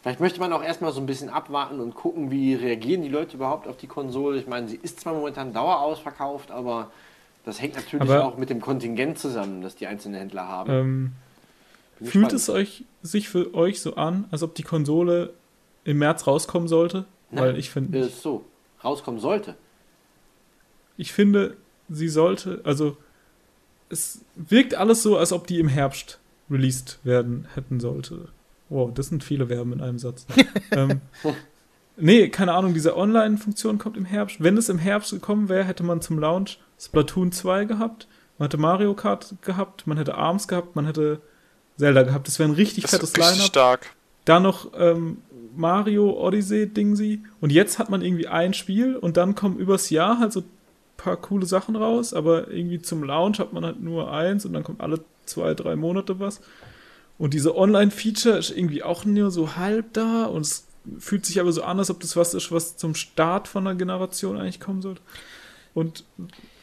Vielleicht 0.00 0.20
möchte 0.20 0.40
man 0.40 0.54
auch 0.54 0.62
erstmal 0.62 0.92
so 0.92 1.00
ein 1.02 1.04
bisschen 1.06 1.28
abwarten 1.28 1.78
und 1.78 1.94
gucken, 1.94 2.30
wie 2.30 2.54
reagieren 2.54 3.02
die 3.02 3.10
Leute 3.10 3.36
überhaupt 3.36 3.68
auf 3.68 3.76
die 3.76 3.86
Konsole. 3.86 4.38
Ich 4.38 4.46
meine, 4.46 4.66
sie 4.66 4.80
ist 4.82 5.00
zwar 5.00 5.12
momentan 5.12 5.52
dauerausverkauft, 5.52 6.52
aber 6.52 6.90
das 7.44 7.60
hängt 7.60 7.74
natürlich 7.74 8.08
Aber- 8.08 8.24
auch 8.24 8.38
mit 8.38 8.48
dem 8.48 8.62
Kontingent 8.62 9.18
zusammen, 9.18 9.60
das 9.60 9.76
die 9.76 9.86
einzelnen 9.86 10.18
Händler 10.18 10.48
haben. 10.48 10.70
ähm, 10.72 11.12
Fühlt 12.02 12.32
es 12.32 12.48
euch 12.48 12.84
sich 13.02 13.28
für 13.28 13.54
euch 13.54 13.80
so 13.80 13.94
an, 13.96 14.26
als 14.30 14.42
ob 14.42 14.54
die 14.54 14.62
Konsole 14.62 15.34
im 15.84 15.98
März 15.98 16.26
rauskommen 16.26 16.68
sollte? 16.68 17.04
Nein, 17.30 17.44
Weil 17.44 17.58
ich 17.58 17.70
finde, 17.70 17.98
äh, 17.98 18.08
so 18.08 18.44
rauskommen 18.82 19.20
sollte. 19.20 19.54
ich 20.96 21.12
finde, 21.12 21.56
sie 21.88 22.08
sollte, 22.08 22.60
also 22.64 22.96
es 23.88 24.24
wirkt 24.36 24.74
alles 24.74 25.02
so, 25.02 25.16
als 25.16 25.32
ob 25.32 25.46
die 25.46 25.58
im 25.58 25.68
Herbst 25.68 26.20
released 26.50 26.98
werden 27.04 27.46
hätten 27.54 27.80
sollte. 27.80 28.28
Wow, 28.68 28.92
das 28.94 29.08
sind 29.08 29.24
viele 29.24 29.48
Verben 29.48 29.72
in 29.72 29.80
einem 29.80 29.98
Satz. 29.98 30.26
ähm, 30.70 31.00
nee, 31.96 32.28
keine 32.28 32.52
Ahnung, 32.52 32.72
diese 32.72 32.96
Online-Funktion 32.96 33.78
kommt 33.78 33.96
im 33.96 34.04
Herbst. 34.04 34.42
Wenn 34.42 34.56
es 34.56 34.68
im 34.68 34.78
Herbst 34.78 35.10
gekommen 35.10 35.48
wäre, 35.48 35.64
hätte 35.64 35.82
man 35.82 36.00
zum 36.00 36.18
Launch 36.18 36.58
Splatoon 36.78 37.32
2 37.32 37.64
gehabt, 37.64 38.06
man 38.38 38.46
hätte 38.46 38.58
Mario 38.58 38.94
Kart 38.94 39.34
gehabt, 39.42 39.86
man 39.86 39.98
hätte 39.98 40.14
ARMS 40.14 40.48
gehabt, 40.48 40.76
man 40.76 40.86
hätte 40.86 41.20
Zelda 41.78 42.02
gehabt. 42.02 42.26
Das 42.26 42.38
wäre 42.38 42.48
ein 42.48 42.54
richtig 42.54 42.82
Das 42.82 42.92
fettes 42.92 43.16
Line-Up. 43.16 43.46
stark. 43.46 43.86
Dann 44.24 44.42
noch 44.42 44.70
ähm, 44.76 45.18
Mario 45.56 46.10
Odyssey 46.10 46.68
Dingsy. 46.68 47.22
Und 47.40 47.50
jetzt 47.52 47.78
hat 47.78 47.90
man 47.90 48.02
irgendwie 48.02 48.28
ein 48.28 48.54
Spiel 48.54 48.96
und 48.96 49.16
dann 49.16 49.34
kommen 49.34 49.58
übers 49.58 49.90
Jahr 49.90 50.18
halt 50.18 50.32
so 50.32 50.40
ein 50.40 50.50
paar 50.96 51.16
coole 51.16 51.46
Sachen 51.46 51.76
raus, 51.76 52.12
aber 52.12 52.50
irgendwie 52.50 52.80
zum 52.82 53.02
Launch 53.02 53.38
hat 53.38 53.52
man 53.52 53.64
halt 53.64 53.80
nur 53.80 54.12
eins 54.12 54.44
und 54.44 54.52
dann 54.52 54.62
kommt 54.62 54.80
alle 54.80 55.00
zwei, 55.24 55.54
drei 55.54 55.76
Monate 55.76 56.20
was. 56.20 56.40
Und 57.18 57.34
diese 57.34 57.56
Online-Feature 57.56 58.38
ist 58.38 58.50
irgendwie 58.50 58.82
auch 58.82 59.04
nur 59.04 59.30
so 59.30 59.56
halb 59.56 59.92
da 59.92 60.24
und 60.24 60.42
es 60.42 60.66
fühlt 60.98 61.26
sich 61.26 61.40
aber 61.40 61.52
so 61.52 61.62
an, 61.62 61.78
als 61.78 61.90
ob 61.90 62.00
das 62.00 62.16
was 62.16 62.34
ist, 62.34 62.50
was 62.52 62.76
zum 62.76 62.94
Start 62.94 63.48
von 63.48 63.66
einer 63.66 63.76
Generation 63.76 64.38
eigentlich 64.38 64.60
kommen 64.60 64.82
sollte. 64.82 65.02
Und 65.74 66.04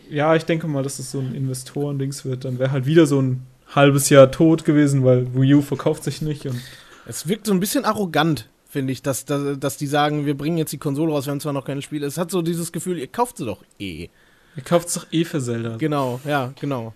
ja, 0.10 0.36
ich 0.36 0.44
denke 0.44 0.68
mal, 0.68 0.84
dass 0.84 1.00
es 1.00 1.12
so 1.12 1.20
ein 1.20 1.36
Investoren-Dings 1.36 2.26
wird. 2.26 2.46
Dann 2.46 2.60
wäre 2.60 2.72
halt 2.72 2.86
wieder 2.86 3.06
so 3.06 3.22
ein 3.22 3.44
halbes 3.76 4.10
Jahr 4.10 4.32
tot 4.32 4.66
gewesen, 4.66 5.04
weil 5.04 5.28
Wii 5.36 5.56
U 5.56 5.62
verkauft 5.62 6.04
sich 6.04 6.22
nicht 6.22 6.46
und 6.46 6.62
Es 7.08 7.28
wirkt 7.28 7.48
so 7.48 7.54
ein 7.54 7.60
bisschen 7.60 7.86
arrogant, 7.86 8.50
finde 8.70 8.92
ich, 8.92 9.02
dass, 9.02 9.26
dass, 9.26 9.58
dass 9.60 9.78
die 9.78 9.88
sagen, 9.88 10.26
wir 10.26 10.38
bringen 10.38 10.58
jetzt 10.58 10.74
die 10.74 10.78
Konsole 10.78 11.14
raus, 11.14 11.26
wir 11.26 11.32
haben 11.32 11.40
zwar 11.40 11.54
noch 11.54 11.66
keine 11.66 11.82
Spiele. 11.82 12.06
Es 12.06 12.18
hat 12.18 12.32
so 12.32 12.42
dieses 12.42 12.72
Gefühl, 12.72 12.98
ihr 12.98 13.08
kauft 13.08 13.38
sie 13.38 13.46
doch 13.46 13.64
eh. 13.80 14.10
Ihr 14.56 14.64
kauft 14.64 14.90
es 14.90 14.96
doch 14.96 15.08
eh 15.12 15.24
für 15.24 15.40
Zelda. 15.40 15.78
Genau, 15.78 16.20
ja, 16.26 16.54
genau. 16.60 16.94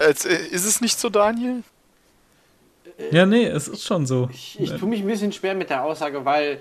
Jetzt, 0.00 0.26
äh, 0.26 0.46
ist 0.50 0.66
es 0.66 0.80
nicht 0.80 0.98
so, 0.98 1.08
Daniel? 1.08 1.62
Ja, 3.10 3.24
nee, 3.24 3.46
es 3.46 3.68
ist 3.68 3.84
schon 3.84 4.06
so. 4.06 4.28
Ich, 4.32 4.58
ich 4.60 4.70
tue 4.72 4.88
mich 4.88 5.00
ein 5.00 5.06
bisschen 5.06 5.32
schwer 5.32 5.54
mit 5.54 5.70
der 5.70 5.84
Aussage, 5.84 6.24
weil 6.24 6.60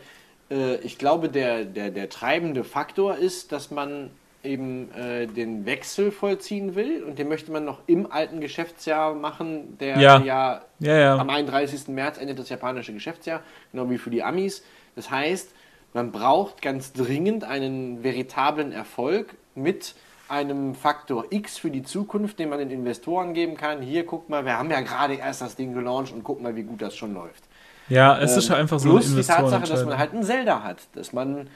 äh, 0.49 0.77
ich 0.77 0.97
glaube, 0.97 1.29
der, 1.29 1.65
der, 1.65 1.91
der 1.91 2.09
treibende 2.09 2.63
Faktor 2.63 3.17
ist, 3.17 3.51
dass 3.51 3.69
man 3.69 4.11
eben 4.43 4.91
äh, 4.93 5.25
den 5.27 5.65
Wechsel 5.65 6.11
vollziehen 6.11 6.75
will 6.75 7.03
und 7.03 7.17
den 7.17 7.29
möchte 7.29 7.51
man 7.51 7.63
noch 7.65 7.79
im 7.87 8.11
alten 8.11 8.41
Geschäftsjahr 8.41 9.13
machen, 9.15 9.77
der 9.79 9.97
Ja. 9.99 10.19
ja, 10.21 10.61
Ja, 10.79 10.97
ja. 10.97 11.17
am 11.17 11.29
31. 11.29 11.87
März 11.87 12.17
endet 12.17 12.39
das 12.39 12.49
japanische 12.49 12.93
Geschäftsjahr, 12.93 13.41
genau 13.71 13.89
wie 13.89 13.97
für 13.97 14.09
die 14.09 14.23
Amis. 14.23 14.63
Das 14.95 15.09
heißt, 15.09 15.53
man 15.93 16.11
braucht 16.11 16.61
ganz 16.61 16.91
dringend 16.93 17.43
einen 17.43 18.03
veritablen 18.03 18.71
Erfolg 18.71 19.35
mit 19.55 19.95
einem 20.27 20.73
Faktor 20.75 21.25
X 21.29 21.57
für 21.57 21.69
die 21.69 21.83
Zukunft, 21.83 22.39
den 22.39 22.49
man 22.49 22.59
den 22.59 22.71
Investoren 22.71 23.33
geben 23.33 23.55
kann. 23.55 23.81
Hier, 23.81 24.05
guck 24.05 24.29
mal, 24.29 24.45
wir 24.45 24.57
haben 24.57 24.71
ja 24.71 24.81
gerade 24.81 25.13
erst 25.15 25.41
das 25.41 25.55
Ding 25.55 25.73
gelauncht 25.73 26.11
und 26.13 26.23
guck 26.23 26.41
mal, 26.41 26.55
wie 26.55 26.63
gut 26.63 26.81
das 26.81 26.95
schon 26.95 27.13
läuft. 27.13 27.43
Ja, 27.89 28.17
es 28.19 28.35
ist 28.37 28.45
Ähm, 28.45 28.51
halt 28.51 28.61
einfach 28.61 28.79
so 28.79 28.89
Plus 28.89 29.13
die 29.13 29.21
Tatsache, 29.21 29.67
dass 29.67 29.85
man 29.85 29.97
halt 29.97 30.13
ein 30.13 30.23
Zelda 30.23 30.63
hat, 30.63 30.77
dass 30.95 31.13
man 31.13 31.49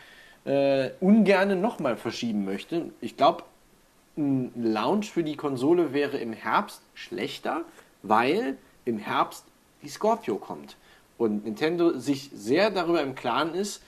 äh, 0.48 0.92
ungern 1.02 1.60
nochmal 1.60 1.98
verschieben 1.98 2.46
möchte. 2.46 2.92
Ich 3.02 3.18
glaube, 3.18 3.44
ein 4.18 4.52
Launch 4.56 5.12
für 5.12 5.24
die 5.24 5.36
Konsole 5.36 5.94
wäre 5.94 6.18
im 6.18 6.34
Herbst 6.34 6.82
schlechter, 6.94 7.62
weil 8.02 8.58
im 8.86 8.98
Herbst 8.98 9.46
die 9.84 9.90
Scorpio 9.90 10.38
kommt. 10.38 10.78
Und 11.18 11.46
Nintendo 11.46 11.98
sich 11.98 12.30
sehr 12.34 12.72
darüber 12.72 13.02
im 13.02 13.14
Klaren 13.14 13.54
ist, 13.54 13.84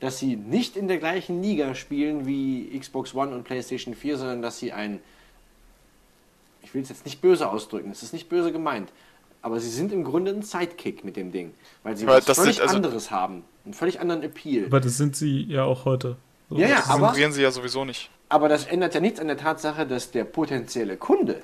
dass 0.00 0.18
sie 0.18 0.36
nicht 0.36 0.76
in 0.76 0.86
der 0.86 0.98
gleichen 0.98 1.42
Liga 1.42 1.74
spielen 1.74 2.26
wie 2.26 2.78
Xbox 2.78 3.14
One 3.14 3.34
und 3.34 3.44
PlayStation 3.44 3.94
4, 3.94 4.18
sondern 4.18 4.42
dass 4.42 4.58
sie 4.58 4.72
ein, 4.72 5.00
ich 6.62 6.74
will 6.74 6.82
es 6.82 6.90
jetzt 6.90 7.04
nicht 7.04 7.20
böse 7.20 7.50
ausdrücken, 7.50 7.90
es 7.90 8.02
ist 8.02 8.12
nicht 8.12 8.28
böse 8.28 8.52
gemeint, 8.52 8.92
aber 9.44 9.60
sie 9.60 9.68
sind 9.68 9.92
im 9.92 10.04
Grunde 10.04 10.30
ein 10.32 10.40
Sidekick 10.42 11.04
mit 11.04 11.16
dem 11.16 11.30
Ding, 11.30 11.52
weil 11.82 11.96
sie 11.96 12.06
Aber 12.06 12.16
was 12.16 12.24
das 12.24 12.38
völlig 12.38 12.56
sind 12.56 12.62
also- 12.62 12.76
anderes 12.76 13.10
haben, 13.10 13.44
einen 13.66 13.74
völlig 13.74 14.00
anderen 14.00 14.22
Appeal. 14.22 14.66
Aber 14.66 14.80
das 14.80 14.96
sind 14.96 15.14
sie 15.16 15.42
ja 15.44 15.64
auch 15.64 15.84
heute. 15.84 16.16
So. 16.48 16.56
Ja, 16.56 16.68
ja, 16.68 16.76
Das 16.76 16.88
aber, 16.90 17.12
sie 17.14 17.42
ja 17.42 17.50
sowieso 17.50 17.84
nicht. 17.84 18.10
aber 18.30 18.48
das 18.48 18.64
ändert 18.66 18.94
ja 18.94 19.00
nichts 19.00 19.20
an 19.20 19.26
der 19.28 19.36
Tatsache, 19.36 19.86
dass 19.86 20.10
der 20.10 20.24
potenzielle 20.24 20.96
Kunde 20.96 21.42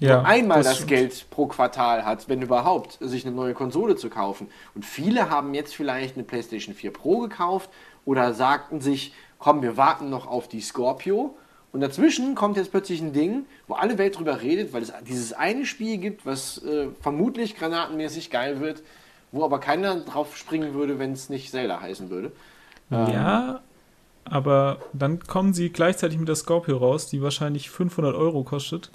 nur 0.00 0.24
einmal 0.24 0.62
das, 0.62 0.76
stimmt. 0.76 0.88
Geld 0.88 1.26
pro 1.30 1.46
Quartal 1.46 2.04
hat, 2.06 2.28
wenn 2.28 2.40
überhaupt, 2.40 2.96
sich 3.00 3.26
eine 3.26 3.34
neue 3.34 3.52
Konsole 3.52 3.96
zu 3.96 4.08
kaufen. 4.08 4.48
Und 4.74 4.84
viele 4.86 5.28
haben 5.28 5.52
jetzt 5.52 5.74
vielleicht 5.74 6.16
eine 6.16 6.24
PlayStation 6.24 6.74
4 6.74 6.90
Pro 6.92 7.18
gekauft 7.18 7.68
oder 8.06 8.32
sagten 8.32 8.80
sich, 8.80 9.12
komm, 9.38 9.60
wir 9.62 9.76
warten 9.76 10.08
noch 10.08 10.26
auf 10.26 10.48
die 10.48 10.62
Scorpio. 10.62 11.36
Und 11.72 11.80
dazwischen 11.80 12.34
kommt 12.34 12.56
jetzt 12.56 12.72
plötzlich 12.72 13.00
ein 13.00 13.12
Ding, 13.12 13.44
wo 13.68 13.74
alle 13.74 13.96
Welt 13.96 14.18
drüber 14.18 14.42
redet, 14.42 14.72
weil 14.72 14.82
es 14.82 14.92
dieses 15.08 15.32
eine 15.32 15.64
Spiel 15.66 15.98
gibt, 15.98 16.26
was 16.26 16.62
äh, 16.64 16.88
vermutlich 17.00 17.56
granatenmäßig 17.56 18.30
geil 18.30 18.60
wird, 18.60 18.82
wo 19.30 19.44
aber 19.44 19.60
keiner 19.60 20.00
drauf 20.00 20.36
springen 20.36 20.74
würde, 20.74 20.98
wenn 20.98 21.12
es 21.12 21.28
nicht 21.28 21.50
Zelda 21.50 21.80
heißen 21.80 22.10
würde. 22.10 22.32
Ja, 22.90 23.60
aber 24.24 24.78
dann 24.92 25.20
kommen 25.20 25.54
sie 25.54 25.70
gleichzeitig 25.70 26.18
mit 26.18 26.26
der 26.26 26.34
Scorpio 26.34 26.76
raus, 26.76 27.08
die 27.08 27.22
wahrscheinlich 27.22 27.70
500 27.70 28.16
Euro 28.16 28.42
kostet 28.42 28.90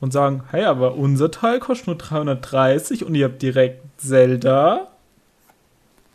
und 0.00 0.12
sagen, 0.12 0.44
hey, 0.50 0.64
aber 0.64 0.94
unser 0.94 1.30
Teil 1.30 1.58
kostet 1.58 1.88
nur 1.88 1.96
330 1.96 3.04
und 3.04 3.14
ihr 3.14 3.26
habt 3.26 3.42
direkt 3.42 3.82
Zelda. 3.96 4.88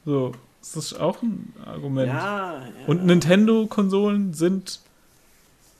So, 0.05 0.33
das 0.59 0.75
ist 0.75 0.99
auch 0.99 1.21
ein 1.21 1.53
Argument. 1.65 2.07
Ja, 2.07 2.61
Und 2.87 3.05
Nintendo-Konsolen 3.05 4.33
sind 4.33 4.79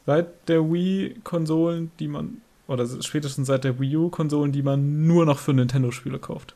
seit 0.07 0.47
der 0.47 0.71
Wii-Konsolen, 0.71 1.91
die 1.99 2.07
man, 2.07 2.41
oder 2.67 2.87
spätestens 3.03 3.47
seit 3.47 3.65
der 3.65 3.79
Wii 3.79 3.97
U-Konsolen, 3.97 4.53
die 4.53 4.63
man 4.63 5.05
nur 5.05 5.25
noch 5.25 5.37
für 5.37 5.53
Nintendo-Spiele 5.53 6.17
kauft. 6.17 6.55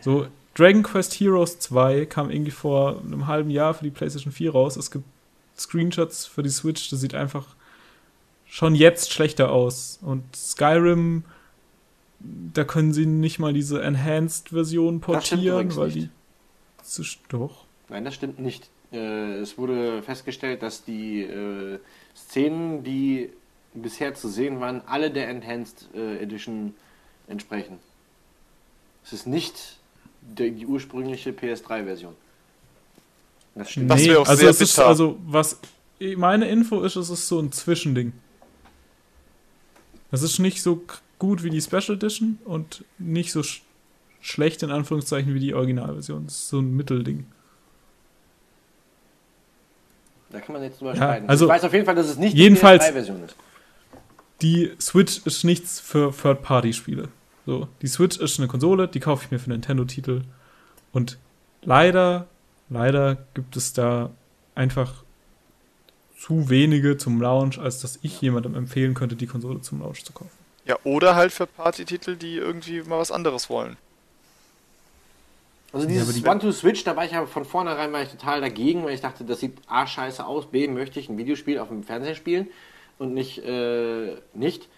So, 0.00 0.26
Dragon 0.54 0.82
Quest 0.82 1.20
Heroes 1.20 1.58
2 1.58 2.06
kam 2.06 2.30
irgendwie 2.30 2.50
vor 2.50 3.00
einem 3.00 3.26
halben 3.26 3.50
Jahr 3.50 3.74
für 3.74 3.84
die 3.84 3.90
PlayStation 3.90 4.32
4 4.32 4.50
raus. 4.50 4.76
Es 4.76 4.90
gibt 4.90 5.04
Screenshots 5.58 6.24
für 6.24 6.42
die 6.42 6.48
Switch, 6.48 6.88
das 6.88 7.00
sieht 7.00 7.14
einfach 7.14 7.54
schon 8.46 8.74
jetzt 8.74 9.12
schlechter 9.12 9.52
aus. 9.52 9.98
Und 10.00 10.24
Skyrim, 10.34 11.24
da 12.20 12.64
können 12.64 12.94
sie 12.94 13.04
nicht 13.04 13.38
mal 13.38 13.52
diese 13.52 13.82
Enhanced-Version 13.82 15.00
portieren, 15.00 15.76
weil 15.76 15.88
nicht. 15.88 16.08
die. 16.82 16.82
zu 16.82 17.02
Doch. 17.28 17.66
Nein, 17.90 18.06
das 18.06 18.14
stimmt 18.14 18.38
nicht. 18.38 18.70
Äh, 18.90 19.34
es 19.40 19.58
wurde 19.58 20.02
festgestellt, 20.02 20.62
dass 20.62 20.84
die 20.84 21.22
äh, 21.22 21.78
Szenen, 22.16 22.82
die 22.82 23.30
bisher 23.74 24.14
zu 24.14 24.28
sehen 24.28 24.60
waren, 24.60 24.80
alle 24.86 25.10
der 25.10 25.28
Enhanced 25.28 25.88
äh, 25.94 26.18
Edition 26.18 26.74
entsprechen. 27.28 27.78
Es 29.04 29.12
ist 29.12 29.26
nicht 29.26 29.76
der, 30.22 30.50
die 30.50 30.66
ursprüngliche 30.66 31.30
PS3-Version. 31.30 32.14
Das 33.54 33.70
stimmt. 33.70 33.90
Das 33.90 34.04
wär 34.04 34.20
auch 34.20 34.28
also 34.28 34.40
sehr 34.40 34.50
es 34.50 34.60
ist, 34.60 34.78
also 34.78 35.18
was 35.26 35.58
meine 36.16 36.48
Info 36.48 36.82
ist, 36.82 36.96
es 36.96 37.10
ist 37.10 37.28
so 37.28 37.38
ein 37.38 37.52
Zwischending. 37.52 38.12
Es 40.10 40.22
ist 40.22 40.38
nicht 40.38 40.62
so 40.62 40.82
gut 41.18 41.42
wie 41.42 41.50
die 41.50 41.60
Special 41.60 41.96
Edition 41.96 42.38
und 42.44 42.84
nicht 42.98 43.32
so 43.32 43.42
sch 43.42 43.62
schlecht 44.20 44.62
in 44.64 44.72
Anführungszeichen 44.72 45.34
wie 45.34 45.40
die 45.40 45.54
Originalversion. 45.54 46.26
Es 46.26 46.34
ist 46.34 46.48
so 46.48 46.58
ein 46.58 46.74
Mittelding. 46.76 47.26
Da 50.30 50.40
kann 50.40 50.52
man 50.54 50.62
jetzt 50.62 50.80
drüber 50.80 50.90
Ja, 50.92 50.96
streiten. 50.96 51.28
also 51.28 51.44
ich 51.46 51.50
weiß 51.50 51.64
auf 51.64 51.72
jeden 51.72 51.84
Fall, 51.86 51.94
dass 51.94 52.06
es 52.08 52.16
nicht 52.18 52.34
jedenfalls- 52.36 52.84
die 52.84 52.90
PS3-Version 52.90 53.24
ist. 53.24 53.36
Die 54.42 54.72
Switch 54.80 55.18
ist 55.24 55.44
nichts 55.44 55.80
für 55.80 56.12
Third-Party-Spiele. 56.12 57.08
So, 57.46 57.68
die 57.80 57.86
Switch 57.86 58.18
ist 58.18 58.38
eine 58.38 58.48
Konsole, 58.48 58.88
die 58.88 59.00
kaufe 59.00 59.24
ich 59.24 59.30
mir 59.30 59.38
für 59.38 59.50
Nintendo-Titel. 59.50 60.22
Und 60.92 61.16
leider, 61.62 62.26
leider 62.68 63.16
gibt 63.34 63.56
es 63.56 63.72
da 63.72 64.10
einfach 64.54 64.92
zu 66.18 66.50
wenige 66.50 66.96
zum 66.96 67.20
Launch, 67.20 67.58
als 67.58 67.80
dass 67.80 67.98
ich 68.02 68.20
jemandem 68.20 68.54
empfehlen 68.56 68.94
könnte, 68.94 69.14
die 69.16 69.26
Konsole 69.26 69.60
zum 69.60 69.80
Launch 69.80 70.04
zu 70.04 70.12
kaufen. 70.12 70.30
Ja, 70.64 70.76
oder 70.82 71.14
halt 71.14 71.30
für 71.32 71.46
Party-Titel, 71.46 72.16
die 72.16 72.36
irgendwie 72.36 72.82
mal 72.82 72.98
was 72.98 73.12
anderes 73.12 73.48
wollen. 73.48 73.76
Also 75.76 75.88
dieses 75.88 76.14
die- 76.14 76.26
One-to-Switch, 76.26 76.84
da 76.84 76.96
war 76.96 77.04
ich 77.04 77.12
ja 77.12 77.26
von 77.26 77.44
vornherein 77.44 77.92
war 77.92 78.02
ich 78.02 78.08
total 78.08 78.40
dagegen, 78.40 78.84
weil 78.84 78.94
ich 78.94 79.00
dachte, 79.00 79.24
das 79.24 79.40
sieht 79.40 79.58
A 79.66 79.86
scheiße 79.86 80.26
aus, 80.26 80.46
B 80.46 80.66
möchte 80.68 80.98
ich 81.00 81.08
ein 81.08 81.18
Videospiel 81.18 81.58
auf 81.58 81.68
dem 81.68 81.82
Fernseher 81.82 82.14
spielen 82.14 82.48
und 82.98 83.14
nicht, 83.14 83.38
äh, 83.44 84.16
nicht. 84.34 84.68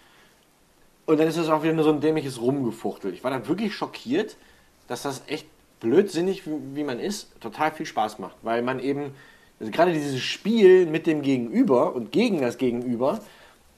Und 1.05 1.19
dann 1.19 1.27
ist 1.27 1.37
das 1.37 1.49
auch 1.49 1.63
wieder 1.63 1.73
nur 1.73 1.83
so 1.83 1.91
ein 1.91 2.01
dämliches 2.01 2.39
Rumgefuchtel. 2.39 3.13
Ich 3.13 3.23
war 3.23 3.31
dann 3.31 3.47
wirklich 3.47 3.73
schockiert, 3.73 4.37
dass 4.87 5.01
das 5.03 5.23
echt 5.27 5.47
blödsinnig, 5.79 6.45
wie, 6.45 6.51
wie 6.75 6.83
man 6.83 6.99
ist, 6.99 7.39
total 7.39 7.71
viel 7.71 7.85
Spaß 7.85 8.19
macht. 8.19 8.35
Weil 8.43 8.61
man 8.61 8.79
eben, 8.79 9.11
also 9.59 9.71
gerade 9.71 9.93
dieses 9.93 10.19
Spiel 10.19 10.85
mit 10.85 11.07
dem 11.07 11.21
Gegenüber 11.21 11.95
und 11.95 12.11
gegen 12.11 12.41
das 12.41 12.57
Gegenüber, 12.57 13.19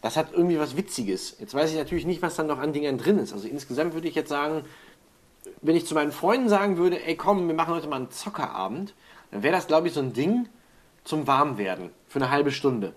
das 0.02 0.18
hat 0.18 0.34
irgendwie 0.34 0.60
was 0.60 0.76
Witziges. 0.76 1.38
Jetzt 1.40 1.54
weiß 1.54 1.72
ich 1.72 1.78
natürlich 1.78 2.06
nicht, 2.06 2.22
was 2.22 2.36
dann 2.36 2.48
noch 2.48 2.60
an 2.60 2.74
Dingen 2.74 2.98
drin 2.98 3.20
ist. 3.20 3.32
Also 3.34 3.48
insgesamt 3.48 3.94
würde 3.94 4.08
ich 4.08 4.16
jetzt 4.16 4.30
sagen, 4.30 4.64
wenn 5.62 5.76
ich 5.76 5.86
zu 5.86 5.94
meinen 5.94 6.12
Freunden 6.12 6.50
sagen 6.50 6.78
würde, 6.78 7.04
ey 7.06 7.16
komm, 7.16 7.48
wir 7.48 7.56
machen 7.56 7.74
heute 7.74 7.88
mal 7.88 7.98
einen 7.98 8.12
Zockerabend, 8.12 8.94
dann 9.32 9.44
wäre 9.44 9.56
das, 9.56 9.68
glaube 9.68 9.88
ich, 9.88 9.94
so 9.94 10.02
ein 10.02 10.14
Ding 10.14 10.48
zum 11.04 11.28
Warmwerden 11.28 11.90
für 12.08 12.20
eine 12.20 12.30
halbe 12.30 12.52
Stunde. 12.52 12.94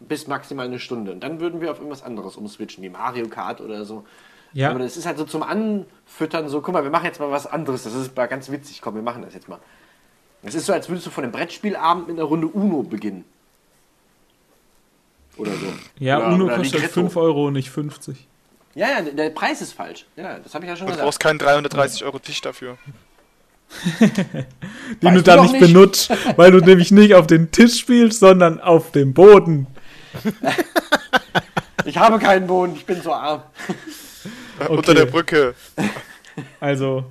Bis 0.00 0.26
maximal 0.26 0.66
eine 0.66 0.78
Stunde. 0.78 1.12
Und 1.12 1.20
dann 1.20 1.40
würden 1.40 1.60
wir 1.60 1.70
auf 1.70 1.78
irgendwas 1.78 2.02
anderes 2.02 2.36
umswitchen, 2.36 2.82
wie 2.82 2.88
Mario 2.88 3.28
Kart 3.28 3.60
oder 3.60 3.84
so. 3.84 4.04
Ja, 4.52 4.70
Aber 4.70 4.78
das 4.80 4.96
ist 4.96 5.06
halt 5.06 5.18
so 5.18 5.24
zum 5.24 5.42
Anfüttern, 5.42 6.48
so, 6.48 6.60
guck 6.60 6.74
mal, 6.74 6.82
wir 6.82 6.90
machen 6.90 7.04
jetzt 7.04 7.20
mal 7.20 7.30
was 7.30 7.46
anderes. 7.46 7.84
Das 7.84 7.94
ist 7.94 8.16
mal 8.16 8.26
ganz 8.26 8.50
witzig, 8.50 8.80
komm, 8.80 8.94
wir 8.94 9.02
machen 9.02 9.22
das 9.22 9.34
jetzt 9.34 9.48
mal. 9.48 9.58
Es 10.42 10.54
ist 10.54 10.66
so, 10.66 10.72
als 10.72 10.88
würdest 10.88 11.06
du 11.06 11.10
von 11.10 11.24
einem 11.24 11.32
Brettspielabend 11.32 12.08
mit 12.08 12.18
einer 12.18 12.26
Runde 12.26 12.48
Uno 12.48 12.82
beginnen. 12.82 13.24
Oder 15.36 15.52
so. 15.52 15.66
ja 15.98 16.18
oder, 16.18 16.34
Uno 16.34 16.44
oder 16.46 16.56
kostet 16.56 16.74
Ligretto. 16.74 17.00
5 17.00 17.16
Euro, 17.16 17.50
nicht 17.50 17.70
50. 17.70 18.26
Ja, 18.74 18.88
ja, 18.88 19.00
der- 19.02 19.12
der 19.14 19.30
Preis 19.30 19.60
ist 19.60 19.72
falsch. 19.72 20.06
Ja, 20.16 20.38
das 20.38 20.54
habe 20.54 20.64
ich 20.64 20.68
ja 20.70 20.76
schon 20.76 20.86
Du 20.86 20.92
gesagt. 20.92 21.04
brauchst 21.06 21.20
keinen 21.20 21.38
330 21.38 22.04
Euro 22.04 22.18
Tisch 22.18 22.40
dafür. 22.40 22.78
Den 24.00 24.46
du 25.00 25.10
du 25.12 25.22
dann 25.22 25.42
nicht, 25.42 25.52
nicht. 25.52 25.60
benutzt, 25.60 26.10
weil 26.36 26.50
du 26.50 26.58
nämlich 26.58 26.90
nicht 26.90 27.14
auf 27.14 27.26
den 27.26 27.50
Tisch 27.52 27.78
spielst, 27.78 28.20
sondern 28.20 28.60
auf 28.60 28.92
dem 28.92 29.12
Boden. 29.14 29.66
Ich 31.86 31.96
habe 31.96 32.18
keinen 32.18 32.46
Boden, 32.46 32.74
ich 32.76 32.84
bin 32.84 33.00
so 33.00 33.10
arm. 33.14 33.42
Äh, 34.60 34.66
Unter 34.66 34.92
der 34.92 35.06
Brücke. 35.06 35.54
Also, 36.60 37.04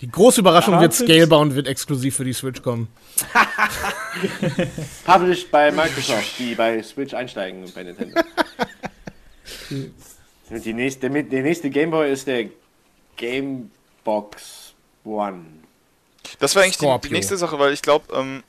Die 0.00 0.10
große 0.10 0.40
Überraschung 0.40 0.80
wird 0.80 0.94
Startet- 0.94 1.14
Scalebound 1.14 1.54
wird 1.54 1.68
exklusiv 1.68 2.16
für 2.16 2.24
die 2.24 2.32
Switch 2.32 2.62
kommen. 2.62 2.88
Published 5.04 5.50
bei 5.50 5.70
Microsoft, 5.70 6.38
die 6.38 6.54
bei 6.54 6.82
Switch 6.82 7.12
einsteigen 7.12 7.62
und 7.62 7.74
bei 7.74 7.82
Nintendo. 7.82 8.22
Die 10.58 10.72
nächste, 10.72 11.08
der, 11.08 11.42
nächste 11.42 11.70
Gameboy 11.70 12.10
ist 12.10 12.26
der 12.26 12.48
Gamebox 13.16 14.74
One. 15.04 15.44
Das 16.38 16.54
wäre 16.54 16.64
eigentlich 16.64 16.78
die, 16.78 17.08
die 17.08 17.14
nächste 17.14 17.36
Sache, 17.36 17.58
weil 17.58 17.72
ich 17.72 17.82
glaube, 17.82 18.12
ähm, 18.14 18.42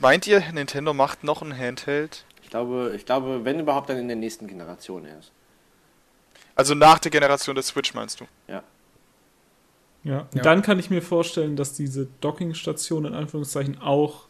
meint 0.00 0.26
ihr, 0.26 0.40
Nintendo 0.52 0.94
macht 0.94 1.24
noch 1.24 1.42
ein 1.42 1.56
Handheld? 1.56 2.24
Ich 2.42 2.50
glaube, 2.50 2.92
ich 2.94 3.04
glaube, 3.04 3.44
wenn 3.44 3.60
überhaupt, 3.60 3.88
dann 3.90 3.98
in 3.98 4.08
der 4.08 4.16
nächsten 4.16 4.46
Generation 4.46 5.04
erst. 5.04 5.32
Also 6.54 6.74
nach 6.74 6.98
der 6.98 7.10
Generation 7.10 7.54
der 7.54 7.64
Switch, 7.64 7.92
meinst 7.92 8.20
du? 8.20 8.24
Ja. 8.48 8.62
Ja, 10.04 10.20
und 10.20 10.36
Ja. 10.36 10.42
dann 10.42 10.62
kann 10.62 10.78
ich 10.78 10.88
mir 10.88 11.02
vorstellen, 11.02 11.56
dass 11.56 11.74
diese 11.74 12.06
Dockingstation 12.20 13.04
in 13.06 13.14
Anführungszeichen 13.14 13.80
auch, 13.82 14.26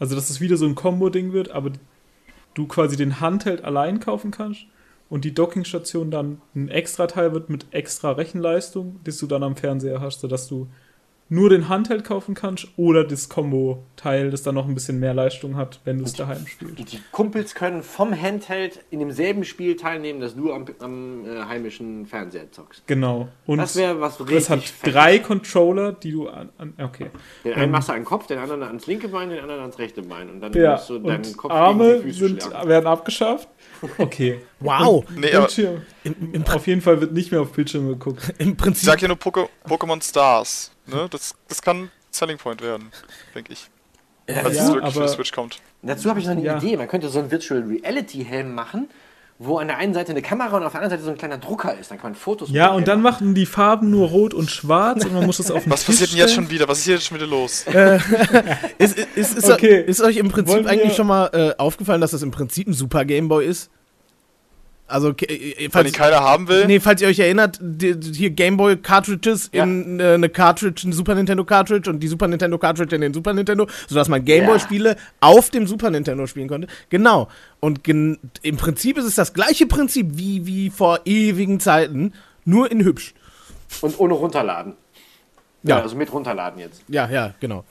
also 0.00 0.16
dass 0.16 0.28
es 0.28 0.40
wieder 0.40 0.56
so 0.56 0.66
ein 0.66 0.74
Combo-Ding 0.74 1.32
wird, 1.32 1.50
aber 1.52 1.70
du 2.54 2.66
quasi 2.66 2.96
den 2.96 3.20
Handheld 3.20 3.64
allein 3.64 4.00
kaufen 4.00 4.32
kannst 4.32 4.62
und 5.10 5.24
die 5.26 5.34
Dockingstation 5.34 6.10
dann 6.10 6.40
ein 6.54 6.68
extra 6.68 7.06
Teil 7.06 7.32
wird 7.34 7.50
mit 7.50 7.66
extra 7.72 8.12
Rechenleistung, 8.12 9.00
das 9.04 9.18
du 9.18 9.26
dann 9.26 9.42
am 9.42 9.56
Fernseher 9.56 10.00
hast, 10.00 10.20
sodass 10.20 10.48
du 10.48 10.68
nur 11.32 11.48
den 11.48 11.68
Handheld 11.68 12.02
kaufen 12.02 12.34
kannst 12.34 12.66
oder 12.76 13.04
das 13.04 13.28
Combo-Teil, 13.28 14.32
das 14.32 14.42
dann 14.42 14.56
noch 14.56 14.66
ein 14.66 14.74
bisschen 14.74 14.98
mehr 14.98 15.14
Leistung 15.14 15.54
hat, 15.56 15.80
wenn 15.84 15.98
du 15.98 16.04
es 16.04 16.14
daheim 16.14 16.44
spielst. 16.44 16.92
Die 16.92 16.98
Kumpels 17.12 17.54
können 17.54 17.84
vom 17.84 18.20
Handheld 18.20 18.80
in 18.90 18.98
demselben 18.98 19.44
Spiel 19.44 19.76
teilnehmen, 19.76 20.20
das 20.20 20.34
du 20.34 20.52
am, 20.52 20.64
am 20.80 21.24
äh, 21.24 21.42
heimischen 21.44 22.06
Fernseher 22.06 22.50
zockst. 22.50 22.84
Genau. 22.88 23.28
Und 23.46 23.58
Das 23.58 23.76
wäre 23.76 24.00
was 24.00 24.18
richtig 24.18 24.38
es 24.38 24.50
hat 24.50 24.60
Fettes. 24.62 24.92
drei 24.92 25.18
Controller, 25.20 25.92
die 25.92 26.10
du 26.10 26.28
an, 26.28 26.48
an 26.58 26.74
okay. 26.82 27.10
Den 27.44 27.52
einen 27.54 27.62
ähm, 27.62 27.70
machst 27.70 27.88
du 27.90 27.92
an 27.92 28.00
den 28.00 28.04
Kopf, 28.06 28.26
den 28.26 28.38
anderen 28.38 28.64
ans 28.64 28.88
linke 28.88 29.06
Bein, 29.06 29.30
den 29.30 29.38
anderen 29.38 29.60
ans 29.60 29.78
rechte 29.78 30.02
Bein. 30.02 30.30
Und 30.30 30.40
dann 30.40 30.52
Ja, 30.52 30.72
musst 30.72 30.90
du 30.90 30.98
deinen 30.98 31.36
Kopf 31.36 31.52
Arme 31.52 31.84
gegen 31.84 31.96
die 32.02 32.08
Füße 32.08 32.18
sind, 32.26 32.42
schlagen. 32.42 32.68
werden 32.68 32.86
abgeschafft. 32.88 33.48
Okay. 33.98 34.40
Wow. 34.60 35.04
Nee, 35.16 35.30
Bildschirm. 35.30 35.82
Im, 36.04 36.34
im, 36.34 36.46
Auf 36.46 36.66
jeden 36.66 36.82
Fall 36.82 37.00
wird 37.00 37.12
nicht 37.12 37.32
mehr 37.32 37.40
auf 37.40 37.52
Bildschirm 37.52 37.88
geguckt. 37.88 38.34
im 38.38 38.50
ich 38.50 38.56
Prinzip. 38.58 38.84
sag 38.84 39.00
ja 39.00 39.08
nur 39.08 39.16
Poke 39.16 39.48
Pokémon 39.66 40.02
Stars. 40.02 40.70
Ne? 40.86 41.08
Das, 41.10 41.34
das 41.48 41.62
kann 41.62 41.90
Selling 42.10 42.36
Point 42.36 42.60
werden, 42.60 42.90
denke 43.34 43.54
ich. 43.54 43.70
Als 44.28 44.56
ja, 44.56 44.64
es 44.64 44.72
wirklich 44.74 44.94
für 44.94 45.08
Switch 45.08 45.32
kommt. 45.32 45.60
Dazu 45.82 46.10
habe 46.10 46.20
ich 46.20 46.26
noch 46.26 46.32
eine 46.32 46.42
Ja. 46.42 46.58
Idee. 46.58 46.76
Man 46.76 46.88
könnte 46.88 47.08
so 47.08 47.18
einen 47.18 47.30
Virtual 47.30 47.62
Reality 47.62 48.22
Helm 48.24 48.54
machen, 48.54 48.88
wo 49.42 49.56
an 49.56 49.68
der 49.68 49.78
einen 49.78 49.94
Seite 49.94 50.10
eine 50.12 50.20
Kamera 50.20 50.58
und 50.58 50.64
auf 50.64 50.72
der 50.72 50.82
anderen 50.82 50.90
Seite 50.98 51.02
so 51.02 51.10
ein 51.10 51.16
kleiner 51.16 51.38
Drucker 51.38 51.74
ist. 51.78 51.90
Dann 51.90 51.96
kann 51.98 52.10
man 52.12 52.14
Fotos 52.14 52.50
Ja, 52.50 52.68
und 52.72 52.86
dann 52.86 53.00
machen 53.00 53.34
die 53.34 53.46
Farben 53.46 53.90
nur 53.90 54.08
rot 54.08 54.34
und 54.34 54.50
schwarz 54.50 55.02
und 55.02 55.14
man 55.14 55.24
muss 55.24 55.38
es 55.38 55.50
auf 55.50 55.62
den 55.62 55.72
Was 55.72 55.80
Tisch 55.80 55.94
passiert 55.94 56.12
denn 56.12 56.18
jetzt 56.18 56.34
schon 56.34 56.50
wieder? 56.50 56.68
Was 56.68 56.80
ist 56.80 56.84
hier 56.84 56.94
jetzt 56.94 57.06
schon 57.06 57.16
wieder 57.16 57.26
los? 57.26 57.64
Ist, 58.78 58.98
ist, 58.98 59.16
ist, 59.16 59.38
ist, 59.38 59.50
Okay. 59.50 59.82
ist 59.86 60.02
euch 60.02 60.18
im 60.18 60.28
Prinzip 60.28 60.54
Wollen 60.54 60.66
eigentlich 60.66 60.94
schon 60.94 61.06
mal 61.06 61.30
äh, 61.32 61.54
aufgefallen, 61.58 62.02
dass 62.02 62.10
das 62.10 62.22
im 62.22 62.30
Prinzip 62.30 62.68
ein 62.68 62.74
Super 62.74 63.04
Game 63.06 63.28
Boy 63.28 63.46
ist? 63.46 63.70
Also, 64.90 65.10
äh, 65.10 65.54
Wenn 65.58 65.70
falls, 65.70 65.88
ihn 65.88 65.94
keiner 65.94 66.20
haben 66.20 66.48
will. 66.48 66.66
nee, 66.66 66.80
falls 66.80 67.00
ihr 67.00 67.08
euch 67.08 67.18
erinnert, 67.18 67.58
die, 67.60 67.94
hier 68.14 68.30
Gameboy 68.30 68.76
Cartridges 68.76 69.50
Ja. 69.52 69.64
in 69.64 70.00
äh, 70.00 70.14
eine 70.14 70.28
Cartridge, 70.28 70.86
ein 70.88 70.92
Super 70.92 71.14
Nintendo 71.14 71.44
Cartridge 71.44 71.88
und 71.88 72.00
die 72.00 72.08
Super 72.08 72.28
Nintendo 72.28 72.58
Cartridge 72.58 72.94
in 72.94 73.00
den 73.00 73.14
Super 73.14 73.32
Nintendo, 73.32 73.66
sodass 73.88 74.08
man 74.08 74.24
Gameboy-Spiele 74.24 74.96
auf 75.20 75.50
dem 75.50 75.66
Super 75.66 75.90
Nintendo 75.90 76.26
spielen 76.26 76.48
konnte. 76.48 76.68
Genau. 76.90 77.28
Und 77.60 77.84
gen 77.84 78.18
im 78.42 78.56
Prinzip 78.56 78.98
ist 78.98 79.04
es 79.04 79.14
das 79.14 79.32
gleiche 79.34 79.66
Prinzip 79.66 80.06
wie, 80.12 80.46
wie 80.46 80.70
vor 80.70 81.00
ewigen 81.04 81.60
Zeiten, 81.60 82.12
nur 82.44 82.70
in 82.70 82.82
hübsch. 82.84 83.14
Und 83.82 83.98
ohne 84.00 84.14
runterladen. 84.14 84.74
Ja. 85.62 85.76
Ja, 85.76 85.82
also 85.82 85.94
mit 85.94 86.12
runterladen 86.12 86.58
jetzt. 86.58 86.82
Ja, 86.88 87.08
ja, 87.10 87.34
genau. 87.38 87.64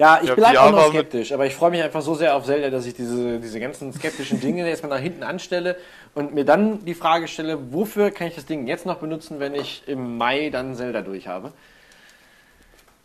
Ja, 0.00 0.18
ich 0.22 0.30
Ja, 0.30 0.34
bleibe 0.34 0.56
VR 0.56 0.64
auch 0.64 0.70
noch 0.70 0.88
skeptisch, 0.88 1.30
aber 1.30 1.44
ich 1.44 1.54
freue 1.54 1.72
mich 1.72 1.82
einfach 1.82 2.00
so 2.00 2.14
sehr 2.14 2.34
auf 2.34 2.46
Zelda, 2.46 2.70
dass 2.70 2.86
ich 2.86 2.94
diese, 2.94 3.38
diese 3.38 3.60
ganzen 3.60 3.92
skeptischen 3.92 4.40
Dinge 4.40 4.66
jetzt 4.66 4.82
mal 4.82 4.88
nach 4.88 4.98
hinten 4.98 5.22
anstelle 5.22 5.76
und 6.14 6.32
mir 6.32 6.46
dann 6.46 6.86
die 6.86 6.94
Frage 6.94 7.28
stelle, 7.28 7.58
wofür 7.70 8.10
kann 8.10 8.26
ich 8.26 8.34
das 8.34 8.46
Ding 8.46 8.66
jetzt 8.66 8.86
noch 8.86 8.96
benutzen, 8.96 9.40
wenn 9.40 9.54
ich 9.54 9.82
im 9.86 10.16
Mai 10.16 10.48
dann 10.48 10.74
Zelda 10.74 11.02
durch 11.02 11.28
habe? 11.28 11.52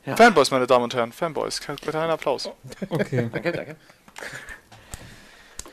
Fanboys, 0.05 0.51
meine 0.51 0.67
Damen 0.67 0.85
und 0.85 0.95
Herren, 0.95 1.11
Fanboys. 1.11 1.59
Bitte 1.84 1.99
einen 1.99 2.11
Applaus. 2.11 2.49
Okay. 2.88 3.30
Danke, 3.30 3.51
danke. 3.51 3.76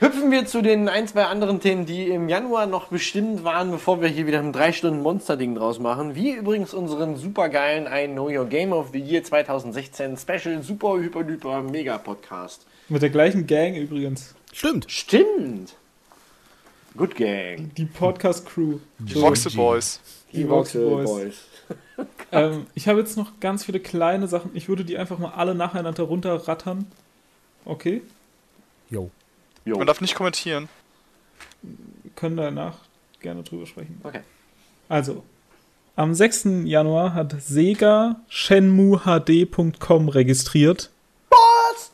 Hüpfen 0.03 0.33
wir 0.33 0.47
zu 0.47 0.63
den 0.63 0.89
ein, 0.89 1.07
zwei 1.07 1.27
anderen 1.27 1.61
Themen, 1.61 1.87
die 1.87 2.09
im 2.09 2.29
Januar 2.29 2.67
noch 2.67 2.89
bestimmt 2.89 3.45
waren, 3.45 3.71
bevor 3.71 4.03
wir 4.03 4.09
hier 4.09 4.27
wieder 4.27 4.41
ein 4.41 4.53
3 4.53 4.73
Stunden 4.73 5.01
Monster-Ding 5.01 5.55
draus 5.55 5.79
machen. 5.79 6.17
Wie 6.17 6.33
übrigens 6.33 6.75
unseren 6.75 7.15
supergeilen 7.15 7.87
I 7.87 8.13
Know 8.13 8.29
Your 8.29 8.47
Game 8.47 8.73
of 8.73 8.89
the 8.93 8.99
Year 8.99 9.23
2016 9.23 10.17
Special 10.17 10.61
Super 10.61 10.95
Hyper 10.95 11.23
Duper 11.23 11.63
Mega 11.63 11.99
Podcast. 11.99 12.67
Mit 12.89 13.01
der 13.01 13.11
gleichen 13.11 13.47
Gang 13.47 13.77
übrigens. 13.77 14.35
Stimmt. 14.53 14.91
Stimmt! 14.91 15.77
Good 16.97 17.15
Gang. 17.15 17.73
Die 17.77 17.85
Podcast-Crew. 17.85 18.81
Die 18.99 19.15
Voxel 19.15 19.53
Boys. 19.53 20.01
Die 20.33 20.49
Voxel 20.49 21.05
Boys. 21.05 21.37
Ähm, 22.33 22.67
ich 22.75 22.89
habe 22.89 22.99
jetzt 22.99 23.17
noch 23.17 23.39
ganz 23.39 23.65
viele 23.67 23.79
kleine 23.79 24.27
Sachen. 24.27 24.51
Ich 24.55 24.69
würde 24.69 24.85
die 24.85 24.99
einfach 24.99 25.19
mal 25.21 25.31
alle 25.37 25.55
nacheinander 25.55 26.03
runterrattern. 26.03 26.87
Okay. 27.65 28.03
Jo. 28.91 29.13
Jo. 29.65 29.77
Man 29.77 29.87
darf 29.87 30.01
nicht 30.01 30.15
kommentieren. 30.15 30.69
Wir 31.63 32.11
können 32.17 32.37
danach 32.37 32.79
gerne 33.21 33.43
drüber 33.43 33.67
sprechen. 33.67 34.01
Okay. 34.03 34.21
Also, 34.89 35.23
am 35.95 36.15
6. 36.15 36.65
Januar 36.65 37.15
hat 37.15 37.35
Sega 37.41 38.17
ShenmueHD.com 38.29 40.09
registriert. 40.09 40.91
Was? 41.31 41.93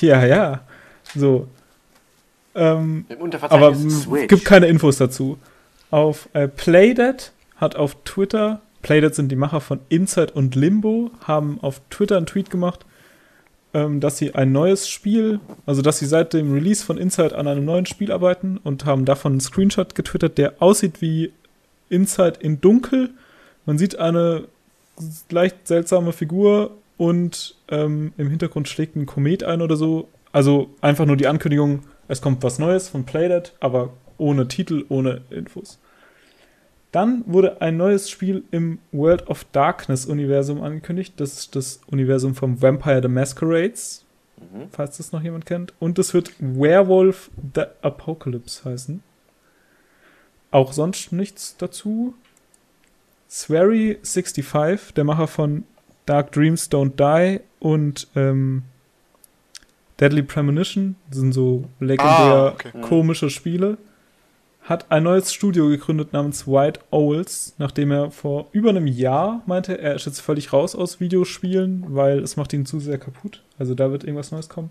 Ja, 0.00 0.24
ja. 0.24 0.60
So. 1.14 1.48
Ähm, 2.54 3.06
Im 3.08 3.32
aber 3.48 3.74
Switch. 3.74 4.28
gibt 4.28 4.44
keine 4.44 4.66
Infos 4.66 4.98
dazu. 4.98 5.38
Auf 5.90 6.28
äh, 6.34 6.48
Playdead 6.48 7.32
hat 7.56 7.76
auf 7.76 7.96
Twitter, 8.04 8.60
Playdead 8.82 9.14
sind 9.14 9.28
die 9.30 9.36
Macher 9.36 9.60
von 9.60 9.80
Inside 9.88 10.32
und 10.32 10.54
Limbo, 10.54 11.10
haben 11.26 11.58
auf 11.62 11.80
Twitter 11.88 12.16
einen 12.16 12.26
Tweet 12.26 12.50
gemacht, 12.50 12.84
ähm, 13.74 14.00
dass 14.00 14.18
sie 14.18 14.34
ein 14.34 14.52
neues 14.52 14.88
Spiel, 14.88 15.40
also 15.66 15.82
dass 15.82 15.98
sie 15.98 16.06
seit 16.06 16.32
dem 16.32 16.52
Release 16.52 16.84
von 16.84 16.98
Inside 16.98 17.36
an 17.36 17.48
einem 17.48 17.64
neuen 17.64 17.86
Spiel 17.86 18.12
arbeiten 18.12 18.58
und 18.62 18.84
haben 18.84 19.04
davon 19.04 19.32
einen 19.32 19.40
Screenshot 19.40 19.94
getwittert, 19.94 20.38
der 20.38 20.54
aussieht 20.60 21.00
wie 21.00 21.32
Inside 21.88 22.38
in 22.40 22.60
Dunkel. 22.60 23.10
Man 23.66 23.78
sieht 23.78 23.98
eine 23.98 24.48
leicht 25.30 25.66
seltsame 25.66 26.12
Figur 26.12 26.72
und 26.96 27.56
ähm, 27.68 28.12
im 28.16 28.28
Hintergrund 28.28 28.68
schlägt 28.68 28.96
ein 28.96 29.06
Komet 29.06 29.42
ein 29.42 29.62
oder 29.62 29.76
so. 29.76 30.08
Also 30.32 30.70
einfach 30.80 31.06
nur 31.06 31.16
die 31.16 31.26
Ankündigung, 31.26 31.80
es 32.08 32.20
kommt 32.20 32.42
was 32.42 32.58
Neues 32.58 32.88
von 32.88 33.04
Playdead, 33.04 33.54
aber 33.60 33.92
ohne 34.18 34.48
Titel, 34.48 34.84
ohne 34.88 35.22
Infos. 35.30 35.78
Dann 36.92 37.24
wurde 37.26 37.60
ein 37.62 37.76
neues 37.78 38.10
Spiel 38.10 38.44
im 38.50 38.78
World 38.92 39.26
of 39.28 39.44
Darkness 39.52 40.04
Universum 40.06 40.62
angekündigt. 40.62 41.14
Das 41.16 41.32
ist 41.38 41.56
das 41.56 41.80
Universum 41.86 42.34
vom 42.34 42.60
Vampire 42.60 43.00
the 43.02 43.08
Masquerades, 43.08 44.04
falls 44.70 44.98
das 44.98 45.10
noch 45.12 45.22
jemand 45.22 45.46
kennt. 45.46 45.72
Und 45.78 45.96
das 45.98 46.12
wird 46.12 46.32
Werewolf 46.38 47.30
the 47.54 47.62
Apocalypse 47.80 48.64
heißen. 48.68 49.02
Auch 50.50 50.74
sonst 50.74 51.12
nichts 51.12 51.56
dazu. 51.56 52.14
Swery65, 53.30 54.92
der 54.94 55.04
Macher 55.04 55.26
von 55.26 55.64
Dark 56.04 56.32
Dreams 56.32 56.70
Don't 56.70 56.96
Die 56.96 57.40
und 57.60 58.08
ähm, 58.14 58.64
Deadly 60.00 60.22
Premonition, 60.22 60.96
das 61.08 61.18
sind 61.20 61.32
so 61.32 61.64
legendär 61.80 62.06
Ah, 62.06 62.48
okay. 62.48 62.72
komische 62.82 63.30
Spiele, 63.30 63.78
hat 64.62 64.90
ein 64.90 65.02
neues 65.02 65.32
Studio 65.32 65.68
gegründet 65.68 66.12
namens 66.12 66.46
White 66.46 66.80
Owls, 66.90 67.54
nachdem 67.58 67.90
er 67.90 68.10
vor 68.12 68.46
über 68.52 68.70
einem 68.70 68.86
Jahr 68.86 69.42
meinte, 69.46 69.78
er 69.78 69.94
ist 69.96 70.06
jetzt 70.06 70.20
völlig 70.20 70.52
raus 70.52 70.74
aus 70.76 71.00
Videospielen, 71.00 71.84
weil 71.88 72.20
es 72.20 72.36
macht 72.36 72.52
ihn 72.52 72.64
zu 72.64 72.78
sehr 72.78 72.98
kaputt. 72.98 73.42
Also 73.58 73.74
da 73.74 73.90
wird 73.90 74.04
irgendwas 74.04 74.30
Neues 74.30 74.48
kommen. 74.48 74.70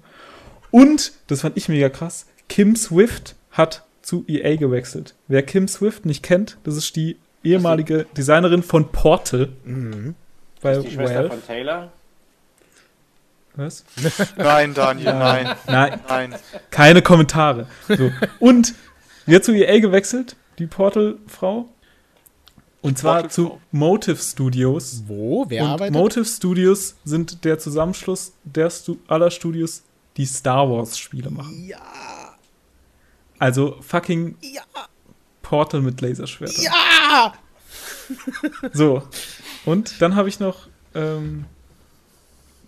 Und, 0.71 1.11
das 1.27 1.41
fand 1.41 1.57
ich 1.57 1.67
mega 1.67 1.89
krass, 1.89 2.25
Kim 2.47 2.75
Swift 2.77 3.35
hat 3.51 3.83
zu 4.01 4.23
EA 4.27 4.55
gewechselt. 4.55 5.13
Wer 5.27 5.43
Kim 5.43 5.67
Swift 5.67 6.05
nicht 6.05 6.23
kennt, 6.23 6.57
das 6.63 6.77
ist 6.77 6.95
die 6.95 7.17
ehemalige 7.43 8.05
Designerin 8.15 8.63
von 8.63 8.89
Portal 8.91 9.49
bei 10.61 10.77
die 10.77 10.89
Schwester 10.91 11.15
Valve. 11.15 11.29
von 11.29 11.45
Taylor. 11.45 11.91
Was? 13.55 13.83
Nein, 14.37 14.73
Daniel, 14.73 15.13
nein, 15.13 15.49
Nein, 15.67 15.99
nein. 16.07 16.35
keine 16.69 17.01
Kommentare. 17.01 17.67
So. 17.89 18.09
Und 18.39 18.73
sie 19.31 19.35
hat 19.37 19.43
zu 19.45 19.53
EA 19.53 19.79
gewechselt, 19.79 20.35
die 20.59 20.67
Portal-Frau. 20.67 21.69
Und 22.81 22.97
zwar 22.97 23.29
zu 23.29 23.43
Portal-Frau. 23.43 23.67
Motive 23.71 24.17
Studios. 24.21 25.03
Wo? 25.07 25.45
Wer 25.47 25.63
Und 25.63 25.69
arbeitet? 25.69 25.93
Motive 25.93 26.25
Studios 26.25 26.95
sind 27.03 27.43
der 27.45 27.59
Zusammenschluss 27.59 28.33
der 28.43 28.69
Stu 28.69 28.97
aller 29.07 29.31
Studios, 29.31 29.83
die 30.17 30.25
Star 30.25 30.69
Wars 30.69 30.97
Spiele 30.97 31.29
machen. 31.29 31.65
ja. 31.67 31.77
Also 33.39 33.77
fucking 33.81 34.35
Ja. 34.41 34.61
Portal 35.41 35.81
mit 35.81 35.99
Laserschwertern. 36.01 36.63
Ja. 36.63 37.33
So. 38.73 39.01
Und 39.65 40.01
dann 40.01 40.15
habe 40.15 40.29
ich 40.29 40.39
noch, 40.39 40.67
ähm, 40.93 41.45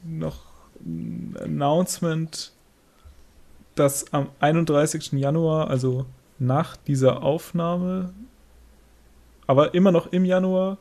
noch 0.04 0.38
ein 0.80 1.36
Announcement, 1.44 2.52
dass 3.76 4.12
am 4.14 4.30
31. 4.40 5.14
Januar, 5.20 5.70
also 5.70 6.06
nach 6.40 6.76
dieser 6.76 7.24
Aufnahme, 7.24 8.14
aber 9.48 9.74
immer 9.74 9.92
noch 9.92 10.12
im 10.12 10.26
Januar, 10.26 10.78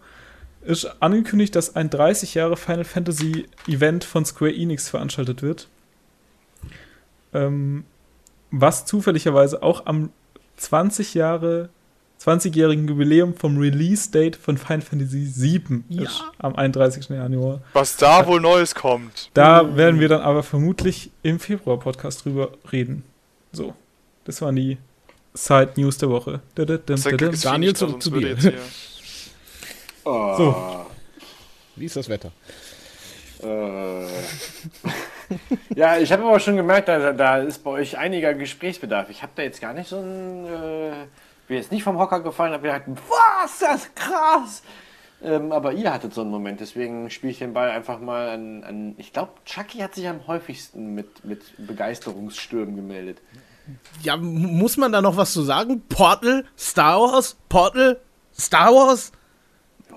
ist 0.64 0.84
angekündigt, 1.02 1.56
dass 1.56 1.74
ein 1.74 1.90
30 1.90 2.34
Jahre 2.34 2.56
Final 2.56 2.84
Fantasy 2.84 3.46
Event 3.66 4.04
von 4.04 4.24
Square 4.24 4.54
Enix 4.54 4.88
veranstaltet 4.88 5.42
wird. 5.42 5.68
Ähm, 7.34 7.84
was 8.50 8.84
zufälligerweise 8.86 9.62
auch 9.62 9.86
am 9.86 10.10
20 10.56 11.14
Jahre 11.14 11.70
20-jährigen 12.20 12.86
Jubiläum 12.86 13.34
vom 13.34 13.58
Release-Date 13.58 14.36
von 14.36 14.56
Final 14.56 14.82
Fantasy 14.82 15.28
VII 15.34 15.82
Ja. 15.88 16.02
ist 16.02 16.22
am 16.38 16.54
31. 16.54 17.08
Januar. 17.08 17.62
Was 17.72 17.96
da 17.96 18.24
wohl 18.28 18.40
Neues 18.40 18.76
kommt. 18.76 19.30
Da 19.34 19.76
werden 19.76 19.98
wir 19.98 20.08
dann 20.08 20.20
aber 20.20 20.44
vermutlich 20.44 21.10
im 21.24 21.40
Februar-Podcast 21.40 22.24
drüber 22.24 22.52
reden. 22.70 23.02
So, 23.50 23.74
das 24.24 24.40
waren 24.40 24.54
die 24.54 24.78
Side-News 25.34 25.98
der 25.98 26.10
Woche. 26.10 26.40
Da, 26.54 26.64
da, 26.64 26.76
da. 26.76 26.94
Daniel, 26.94 27.74
zurück 27.74 28.02
zu 28.02 28.10
dir. 28.10 28.36
Oh. 30.04 30.34
So. 30.36 30.86
Wie 31.76 31.84
ist 31.84 31.94
das 31.94 32.08
Wetter? 32.08 32.32
Äh. 33.40 34.06
ja, 35.76 35.98
ich 35.98 36.10
habe 36.12 36.24
aber 36.24 36.40
schon 36.40 36.56
gemerkt, 36.56 36.88
da, 36.88 37.12
da 37.12 37.38
ist 37.38 37.62
bei 37.62 37.70
euch 37.70 37.96
einiger 37.96 38.34
Gesprächsbedarf. 38.34 39.10
Ich 39.10 39.22
habe 39.22 39.30
da 39.36 39.42
jetzt 39.42 39.60
gar 39.60 39.72
nicht 39.72 39.88
so 39.88 40.00
ein. 40.00 40.46
Äh, 40.46 41.06
bin 41.48 41.56
jetzt 41.56 41.72
nicht 41.72 41.82
vom 41.82 41.98
Hocker 41.98 42.20
gefallen, 42.20 42.52
habe 42.52 42.62
gedacht, 42.62 42.82
was, 42.86 43.58
das 43.58 43.82
ist 43.82 43.96
krass. 43.96 44.62
Ähm, 45.22 45.52
aber 45.52 45.72
ihr 45.72 45.92
hattet 45.92 46.14
so 46.14 46.22
einen 46.22 46.30
Moment, 46.30 46.60
deswegen 46.60 47.10
spiele 47.10 47.32
ich 47.32 47.38
den 47.38 47.52
Ball 47.52 47.70
einfach 47.70 48.00
mal 48.00 48.28
an. 48.30 48.64
an 48.64 48.94
ich 48.96 49.12
glaube, 49.12 49.32
Chucky 49.44 49.78
hat 49.78 49.94
sich 49.94 50.08
am 50.08 50.26
häufigsten 50.26 50.94
mit, 50.94 51.24
mit 51.24 51.42
Begeisterungsstürmen 51.58 52.74
gemeldet. 52.74 53.18
Ja, 54.02 54.16
muss 54.16 54.76
man 54.76 54.92
da 54.92 55.00
noch 55.00 55.16
was 55.16 55.32
zu 55.32 55.42
sagen? 55.42 55.82
Portal, 55.88 56.44
Star 56.58 57.00
Wars, 57.00 57.36
Portal, 57.48 58.00
Star 58.38 58.72
Wars, 58.72 59.12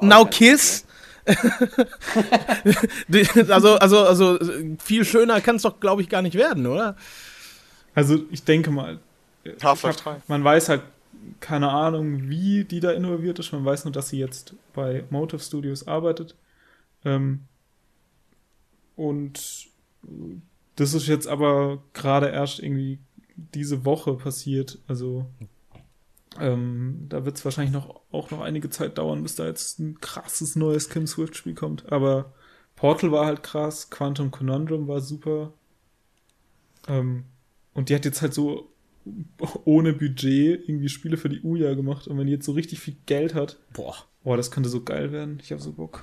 Now 0.01 0.23
ganz 0.23 0.35
Kiss. 0.37 0.85
Also, 3.49 3.75
also, 3.77 3.99
also 4.05 4.39
viel 4.79 5.05
schöner 5.05 5.41
kann 5.41 5.55
es 5.55 5.63
doch, 5.63 5.79
glaube 5.79 6.01
ich, 6.01 6.09
gar 6.09 6.21
nicht 6.21 6.35
werden, 6.35 6.67
oder? 6.67 6.95
Also, 7.93 8.19
ich 8.31 8.43
denke 8.43 8.71
mal, 8.71 8.99
Half-Life 9.63 9.99
ich 9.99 10.05
hab- 10.05 10.17
3. 10.17 10.21
man 10.27 10.43
weiß 10.43 10.69
halt 10.69 10.81
keine 11.39 11.71
Ahnung, 11.71 12.29
wie 12.29 12.65
die 12.65 12.79
da 12.79 12.91
involviert 12.91 13.39
ist. 13.39 13.51
Man 13.51 13.65
weiß 13.65 13.85
nur, 13.85 13.91
dass 13.91 14.09
sie 14.09 14.19
jetzt 14.19 14.53
bei 14.73 15.03
Motive 15.09 15.41
Studios 15.41 15.87
arbeitet. 15.87 16.35
Ähm, 17.03 17.45
und 18.95 19.67
das 20.75 20.93
ist 20.93 21.07
jetzt 21.07 21.27
aber 21.27 21.79
gerade 21.93 22.27
erst 22.29 22.59
irgendwie 22.59 22.99
diese 23.35 23.85
Woche 23.85 24.13
passiert. 24.15 24.79
Also 24.87 25.25
ähm, 26.39 27.05
da 27.09 27.25
wird 27.25 27.37
es 27.37 27.45
wahrscheinlich 27.45 27.73
noch 27.73 28.01
auch 28.11 28.31
noch 28.31 28.41
einige 28.41 28.69
Zeit 28.69 28.97
dauern, 28.97 29.23
bis 29.23 29.35
da 29.35 29.45
jetzt 29.45 29.79
ein 29.79 29.99
krasses 30.01 30.55
neues 30.55 30.89
Kim 30.89 31.07
Swift 31.07 31.35
Spiel 31.35 31.55
kommt. 31.55 31.91
Aber 31.91 32.33
Portal 32.75 33.11
war 33.11 33.25
halt 33.25 33.43
krass, 33.43 33.89
Quantum 33.89 34.31
Conundrum 34.31 34.87
war 34.87 35.01
super. 35.01 35.53
Ähm, 36.87 37.23
und 37.73 37.89
die 37.89 37.95
hat 37.95 38.05
jetzt 38.05 38.21
halt 38.21 38.33
so 38.33 38.71
ohne 39.65 39.93
Budget 39.93 40.67
irgendwie 40.67 40.89
Spiele 40.89 41.17
für 41.17 41.29
die 41.29 41.41
Uja 41.41 41.73
gemacht. 41.73 42.07
Und 42.07 42.17
wenn 42.17 42.27
die 42.27 42.33
jetzt 42.33 42.45
so 42.45 42.53
richtig 42.53 42.79
viel 42.79 42.95
Geld 43.05 43.35
hat, 43.35 43.59
Boah. 43.73 43.95
boah, 44.23 44.37
das 44.37 44.51
könnte 44.51 44.69
so 44.69 44.83
geil 44.83 45.11
werden. 45.11 45.39
Ich 45.41 45.51
habe 45.51 45.61
so 45.61 45.71
Bock. 45.71 46.01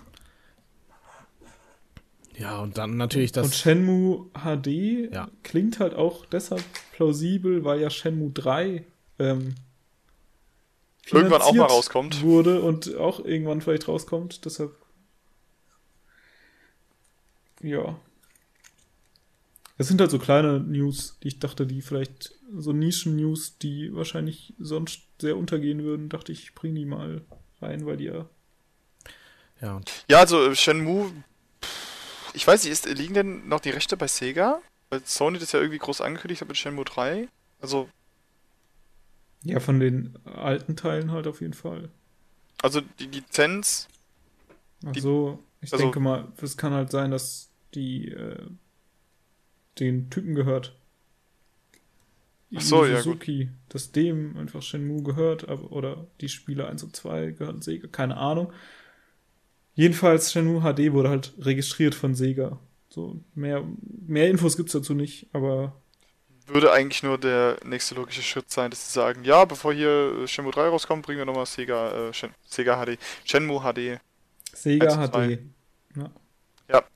Ja, 2.39 2.61
und 2.61 2.79
dann 2.79 2.97
natürlich 2.97 3.33
das. 3.33 3.47
Und 3.47 3.55
Shenmue 3.55 4.31
HD 4.35 5.13
Ja. 5.13 5.29
klingt 5.43 5.81
halt 5.81 5.95
auch 5.95 6.25
deshalb 6.27 6.65
plausibel, 6.93 7.65
weil 7.65 7.81
ja 7.81 7.91
Shenmue 7.91 8.31
3 8.33 8.85
ähm, 9.19 9.55
Irgendwann 11.11 11.43
auch 11.43 11.53
mal 11.53 11.67
rauskommt. 11.67 12.23
Wurde 12.23 12.63
und 12.63 12.95
auch 12.97 13.25
irgendwann 13.25 13.61
vielleicht 13.61 13.89
rauskommt. 13.89 14.45
Deshalb. 14.45 14.75
Ja. 17.61 17.99
Es 19.79 19.89
sind 19.89 20.01
halt 20.01 20.11
so 20.11 20.19
kleine 20.19 20.61
News, 20.61 21.19
die 21.23 21.29
ich 21.29 21.39
dachte, 21.41 21.67
die 21.67 21.83
vielleicht 21.83 22.35
so 22.57 22.73
Nischen-News, 22.73 23.59
die 23.59 23.93
wahrscheinlich 23.95 24.55
sonst 24.59 25.01
sehr 25.21 25.37
untergehen 25.37 25.83
würden, 25.83 26.09
dachte 26.09 26.31
ich, 26.31 26.45
ich 26.45 26.55
bring 26.55 26.75
die 26.75 26.85
mal 26.85 27.23
rein, 27.61 27.85
weil 27.87 27.97
die 27.97 28.05
ja. 28.05 28.27
ja, 29.61 29.77
und 29.77 30.05
Ja, 30.09 30.21
also 30.21 30.55
Shenmue, 30.55 31.11
ich 32.35 32.47
weiß 32.47 32.65
nicht, 32.65 32.73
ist, 32.73 32.87
liegen 32.87 33.15
denn 33.15 33.49
noch 33.49 33.61
die 33.61 33.71
Rechte 33.71 33.97
bei 33.97 34.07
Sega? 34.07 34.61
Weil 34.91 35.01
Sony 35.05 35.39
das 35.39 35.53
ja 35.53 35.61
irgendwie 35.61 35.79
groß 35.79 36.01
angekündigt 36.01 36.41
hat 36.41 36.49
mit 36.49 36.57
Shenmue 36.57 36.85
3. 36.85 37.29
Also, 37.61 37.89
Ja, 39.45 39.59
von 39.61 39.81
den 39.81 40.19
alten 40.25 40.77
Teilen 40.77 41.11
halt 41.13 41.27
auf 41.27 41.41
jeden 41.41 41.55
Fall. 41.55 41.89
also 42.63 42.81
die 42.81 43.07
Lizenz, 43.07 43.89
Ach 44.85 44.95
so, 44.97 45.39
ich 45.61 45.73
also- 45.73 45.83
denke 45.85 46.01
mal, 46.01 46.29
es 46.41 46.57
kann 46.57 46.73
halt 46.73 46.91
sein, 46.91 47.11
dass 47.11 47.51
die 47.75 48.09
äh, 48.09 48.47
den 49.81 50.11
Typen 50.11 50.35
gehört. 50.35 50.75
Ach 52.55 52.61
so, 52.61 52.85
Yu 52.85 52.93
ja. 52.93 53.01
Suzuki, 53.01 53.49
dass 53.71 53.93
dem 53.93 54.37
einfach 54.37 54.61
Shenmue 54.61 55.03
gehört, 55.03 55.49
aber, 55.49 55.73
oder 55.73 56.07
die 56.21 56.29
Spiele 56.29 56.67
1 56.69 56.83
und 56.83 56.95
2 56.95 57.31
gehören 57.31 57.63
Sega, 57.63 57.89
keine 57.89 58.19
Ahnung. 58.19 58.53
Jedenfalls 59.75 60.33
Shenmue 60.33 60.61
HD 60.61 60.93
wurde 60.93 61.09
halt 61.09 61.33
registriert 61.39 61.95
von 61.95 62.15
Sega. 62.15 62.59
So, 62.89 63.21
mehr, 63.35 63.65
mehr 64.07 64.29
Infos 64.29 64.57
gibt's 64.57 64.73
dazu 64.73 64.93
nicht, 64.93 65.27
aber 65.33 65.75
würde 66.47 66.73
eigentlich 66.73 67.03
nur 67.03 67.19
der 67.19 67.57
nächste 67.65 67.95
logische 67.95 68.23
Schritt 68.23 68.51
sein, 68.51 68.71
dass 68.71 68.87
sie 68.87 68.93
sagen, 68.93 69.25
ja, 69.25 69.45
bevor 69.45 69.73
hier 69.73 70.23
äh, 70.23 70.29
Shenmue 70.29 70.53
3 70.53 70.69
rauskommt, 70.69 71.07
bringen 71.07 71.19
wir 71.19 71.25
nochmal 71.25 71.47
Sega, 71.47 72.09
äh, 72.09 72.13
Shen, 72.13 72.35
Sega 72.45 72.85
HD, 72.85 72.99
Shenmue 73.25 73.61
HD. 73.61 74.01
Sega. 74.53 75.09
HD. 75.09 75.39
Ja, 75.97 76.11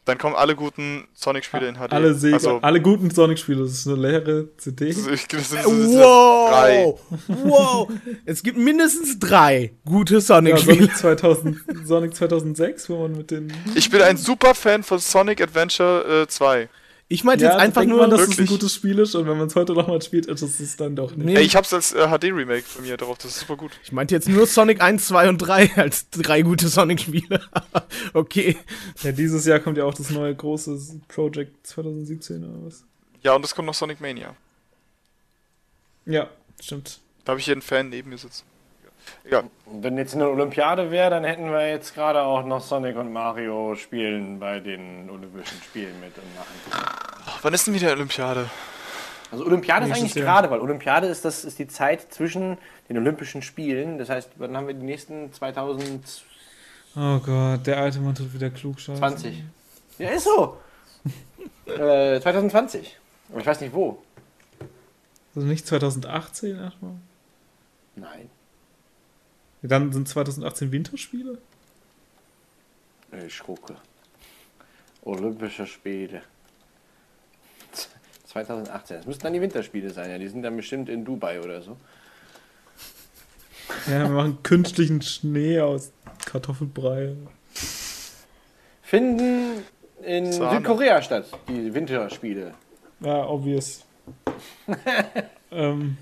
dann 0.04 0.18
kommen 0.18 0.36
alle 0.36 0.54
guten 0.54 1.06
Sonic-Spiele 1.14 1.68
in 1.68 1.74
HD. 1.74 1.92
Alle 1.92 2.14
Sega, 2.14 2.36
Also, 2.36 2.58
alle 2.62 2.80
guten 2.80 3.10
Sonic-Spiele, 3.10 3.62
das 3.64 3.72
ist 3.72 3.86
eine 3.88 3.96
leere 3.96 4.48
CD. 4.56 4.88
das, 4.92 5.06
ich, 5.06 5.26
das, 5.26 5.50
sind- 5.50 5.64
das. 5.64 5.66
Wow! 5.66 7.00
Wow! 7.28 7.90
Es 8.24 8.42
gibt 8.42 8.56
mindestens 8.56 9.18
drei 9.18 9.72
gute 9.84 10.14
Ja, 10.14 10.20
Sonic-Spiele. 10.20 10.76
Sonic, 10.76 10.96
2000, 10.96 11.56
Sonic 11.84 12.14
2006, 12.14 12.88
wo 12.88 13.02
man 13.02 13.16
mit 13.16 13.30
den 13.30 13.52
Ich 13.74 13.90
bin 13.90 14.00
ein 14.02 14.16
super 14.16 14.54
Fan 14.54 14.82
von 14.82 14.98
Sonic 15.00 15.40
Adventure 15.42 16.22
äh, 16.22 16.26
2. 16.28 16.68
ich 17.08 17.22
meinte 17.22 17.44
Ja, 17.44 17.52
jetzt 17.52 17.60
einfach 17.60 17.84
nur, 17.84 17.98
man, 17.98 18.10
dass 18.10 18.20
dass 18.20 18.28
es 18.28 18.34
ein 18.34 18.38
Wirklich? 18.38 18.50
gutes 18.50 18.74
Spiel 18.74 18.98
ist 18.98 19.14
und 19.14 19.26
wenn 19.28 19.38
man 19.38 19.46
es 19.46 19.54
heute 19.54 19.74
nochmal 19.74 20.02
spielt, 20.02 20.26
ist 20.26 20.42
es 20.42 20.76
dann 20.76 20.96
doch 20.96 21.14
nicht. 21.14 21.24
Nee. 21.24 21.36
Ey, 21.36 21.42
ich 21.42 21.54
hab's 21.54 21.72
als 21.72 21.92
äh, 21.92 22.08
HD-Remake 22.08 22.64
bei 22.76 22.82
mir 22.82 22.96
drauf, 22.96 23.18
das 23.18 23.32
ist 23.32 23.40
super 23.40 23.56
gut. 23.56 23.72
ich 23.84 23.92
meinte 23.92 24.14
jetzt 24.14 24.28
nur 24.28 24.46
Sonic 24.46 24.80
1, 24.82 25.06
2 25.06 25.28
und 25.28 25.38
3 25.38 25.70
als 25.76 26.10
drei 26.10 26.42
gute 26.42 26.68
Sonic-Spiele. 26.68 27.40
okay. 28.12 28.56
Ja, 29.02 29.12
dieses 29.12 29.46
Jahr 29.46 29.60
kommt 29.60 29.78
ja 29.78 29.84
auch 29.84 29.94
das 29.94 30.10
neue 30.10 30.34
große 30.34 30.78
Project 31.08 31.66
2017 31.66 32.42
oder 32.42 32.66
was? 32.66 32.84
Ja, 33.22 33.34
und 33.34 33.44
es 33.44 33.54
kommt 33.54 33.66
noch 33.66 33.74
Sonic 33.74 34.00
Mania. 34.00 34.34
Ja, 36.06 36.28
stimmt. 36.60 37.00
Da 37.24 37.30
habe 37.32 37.40
ich 37.40 37.44
hier 37.46 37.54
einen 37.54 37.62
Fan 37.62 37.88
neben 37.88 38.10
mir 38.10 38.18
sitzen. 38.18 38.44
Egal. 39.24 39.44
Wenn 39.66 39.98
jetzt 39.98 40.14
eine 40.14 40.28
Olympiade 40.28 40.90
wäre, 40.90 41.10
dann 41.10 41.24
hätten 41.24 41.50
wir 41.50 41.68
jetzt 41.68 41.94
gerade 41.94 42.22
auch 42.22 42.44
noch 42.44 42.60
Sonic 42.60 42.96
und 42.96 43.12
Mario 43.12 43.74
spielen 43.74 44.38
bei 44.38 44.60
den 44.60 45.10
Olympischen 45.10 45.60
Spielen 45.62 45.98
mit 46.00 46.12
und 46.16 46.34
machen. 46.34 47.36
Wann 47.42 47.54
ist 47.54 47.66
denn 47.66 47.74
wieder 47.74 47.92
Olympiade? 47.92 48.48
Also 49.32 49.44
Olympiade 49.44 49.84
ist 49.84 49.88
Nächstes 49.88 50.04
eigentlich 50.04 50.24
Jahr. 50.24 50.42
gerade, 50.42 50.50
weil 50.50 50.60
Olympiade 50.60 51.08
ist 51.08 51.24
das 51.24 51.44
ist 51.44 51.58
die 51.58 51.66
Zeit 51.66 52.12
zwischen 52.12 52.58
den 52.88 52.98
Olympischen 52.98 53.42
Spielen. 53.42 53.98
Das 53.98 54.08
heißt, 54.08 54.30
wann 54.36 54.56
haben 54.56 54.68
wir 54.68 54.74
die 54.74 54.84
nächsten 54.84 55.32
2020? 55.32 56.24
Oh 56.96 57.18
Gott, 57.18 57.66
der 57.66 57.78
alte 57.78 57.98
Mann 57.98 58.14
tut 58.14 58.32
wieder 58.32 58.50
klug 58.50 58.76
Ja, 59.98 60.10
ist 60.10 60.24
so. 60.24 60.58
äh, 61.66 62.20
2020. 62.20 62.96
Aber 63.30 63.40
ich 63.40 63.46
weiß 63.46 63.60
nicht 63.60 63.74
wo. 63.74 64.02
Also 65.34 65.46
nicht 65.46 65.66
2018 65.66 66.56
erstmal? 66.58 66.92
Nein. 67.96 68.30
Dann 69.68 69.92
sind 69.92 70.08
2018 70.08 70.72
Winterspiele? 70.72 71.38
Ich 73.26 73.38
gucke. 73.38 73.76
Olympische 75.02 75.66
Spiele. 75.66 76.22
2018. 78.26 78.98
Das 78.98 79.06
müssten 79.06 79.22
dann 79.22 79.32
die 79.32 79.40
Winterspiele 79.40 79.90
sein, 79.90 80.10
ja. 80.10 80.18
Die 80.18 80.28
sind 80.28 80.42
dann 80.42 80.56
bestimmt 80.56 80.88
in 80.88 81.04
Dubai 81.04 81.40
oder 81.40 81.62
so. 81.62 81.76
Ja, 83.86 84.02
wir 84.02 84.08
machen 84.08 84.42
künstlichen 84.42 85.00
Schnee 85.02 85.60
aus 85.60 85.92
Kartoffelbrei. 86.24 87.16
Finden 88.82 89.64
in 90.02 90.32
Sahne. 90.32 90.58
Südkorea 90.58 91.02
statt, 91.02 91.26
die 91.48 91.72
Winterspiele. 91.72 92.54
Ja, 93.00 93.26
obvious. 93.26 93.84
ähm, 95.50 95.96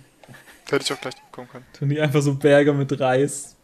Hätte 0.70 0.84
ich 0.84 0.92
auch 0.92 1.00
gleich 1.00 1.14
bekommen 1.30 1.48
können. 1.50 1.64
tun 1.78 1.88
die 1.88 2.00
einfach 2.00 2.22
so 2.22 2.34
Berge 2.34 2.72
mit 2.72 2.98
Reis. 2.98 3.54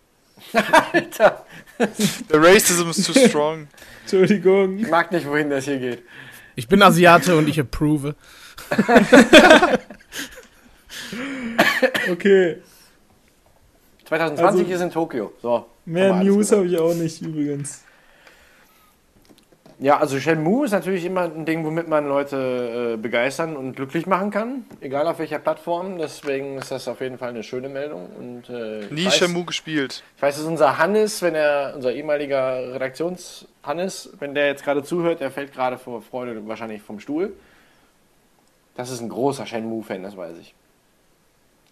Alter, 0.92 1.44
Der 1.78 2.42
Racism 2.42 2.88
is 2.90 3.04
too 3.06 3.12
strong. 3.28 3.68
Entschuldigung. 4.02 4.78
ich 4.78 4.88
mag 4.88 5.10
nicht, 5.12 5.26
wohin 5.26 5.50
das 5.50 5.64
hier 5.66 5.78
geht. 5.78 6.02
Ich 6.56 6.66
bin 6.68 6.82
Asiate 6.82 7.36
und 7.36 7.48
ich 7.48 7.58
approve. 7.60 8.14
Okay. 12.10 12.56
2020 14.06 14.60
Also- 14.62 14.74
ist 14.74 14.80
in 14.80 14.90
Tokio. 14.90 15.32
So. 15.40 15.66
Mehr 15.84 16.14
News 16.22 16.52
habe 16.52 16.66
ich 16.66 16.78
auch 16.78 16.94
nicht 16.94 17.22
übrigens. 17.22 17.82
Ja, 19.82 19.96
also 19.98 20.20
Shenmue 20.20 20.66
ist 20.66 20.72
natürlich 20.72 21.06
immer 21.06 21.22
ein 21.22 21.46
Ding, 21.46 21.64
womit 21.64 21.88
man 21.88 22.06
Leute 22.06 22.92
äh, 22.94 22.96
begeistern 23.00 23.56
und 23.56 23.76
glücklich 23.76 24.06
machen 24.06 24.30
kann. 24.30 24.66
Egal 24.82 25.06
auf 25.06 25.18
welcher 25.18 25.38
Plattform. 25.38 25.96
Deswegen 25.96 26.58
ist 26.58 26.70
das 26.70 26.86
auf 26.86 27.00
jeden 27.00 27.16
Fall 27.16 27.30
eine 27.30 27.42
schöne 27.42 27.70
Meldung. 27.70 28.10
Und, 28.18 28.50
äh, 28.50 28.84
Nie 28.92 29.06
weiß- 29.06 29.12
Shenmue 29.12 29.46
gespielt. 29.46 30.02
Ich 30.16 30.22
weiß, 30.22 30.36
dass 30.36 30.44
unser 30.44 30.76
Hannes, 30.76 31.22
wenn 31.22 31.34
er, 31.34 31.72
unser 31.76 31.92
ehemaliger 31.94 32.74
Redaktions-Hannes, 32.74 34.10
wenn 34.18 34.34
der 34.34 34.48
jetzt 34.48 34.64
gerade 34.64 34.82
zuhört, 34.84 35.20
der 35.20 35.30
fällt 35.30 35.54
gerade 35.54 35.78
vor 35.78 36.02
Freude 36.02 36.46
wahrscheinlich 36.46 36.82
vom 36.82 37.00
Stuhl. 37.00 37.32
Das 38.76 38.90
ist 38.90 39.00
ein 39.00 39.08
großer 39.08 39.46
Shenmue-Fan, 39.46 40.02
das 40.02 40.14
weiß 40.14 40.36
ich. 40.42 40.54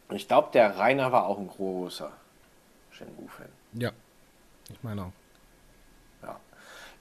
Und 0.08 0.16
ich 0.16 0.26
glaube, 0.26 0.48
der 0.54 0.78
Rainer 0.78 1.12
war 1.12 1.26
auch 1.26 1.36
ein 1.38 1.48
großer 1.48 2.10
Shenmue-Fan. 2.92 3.48
Ja. 3.74 3.90
Ich 4.70 4.82
meine 4.82 5.02
auch. 5.02 5.12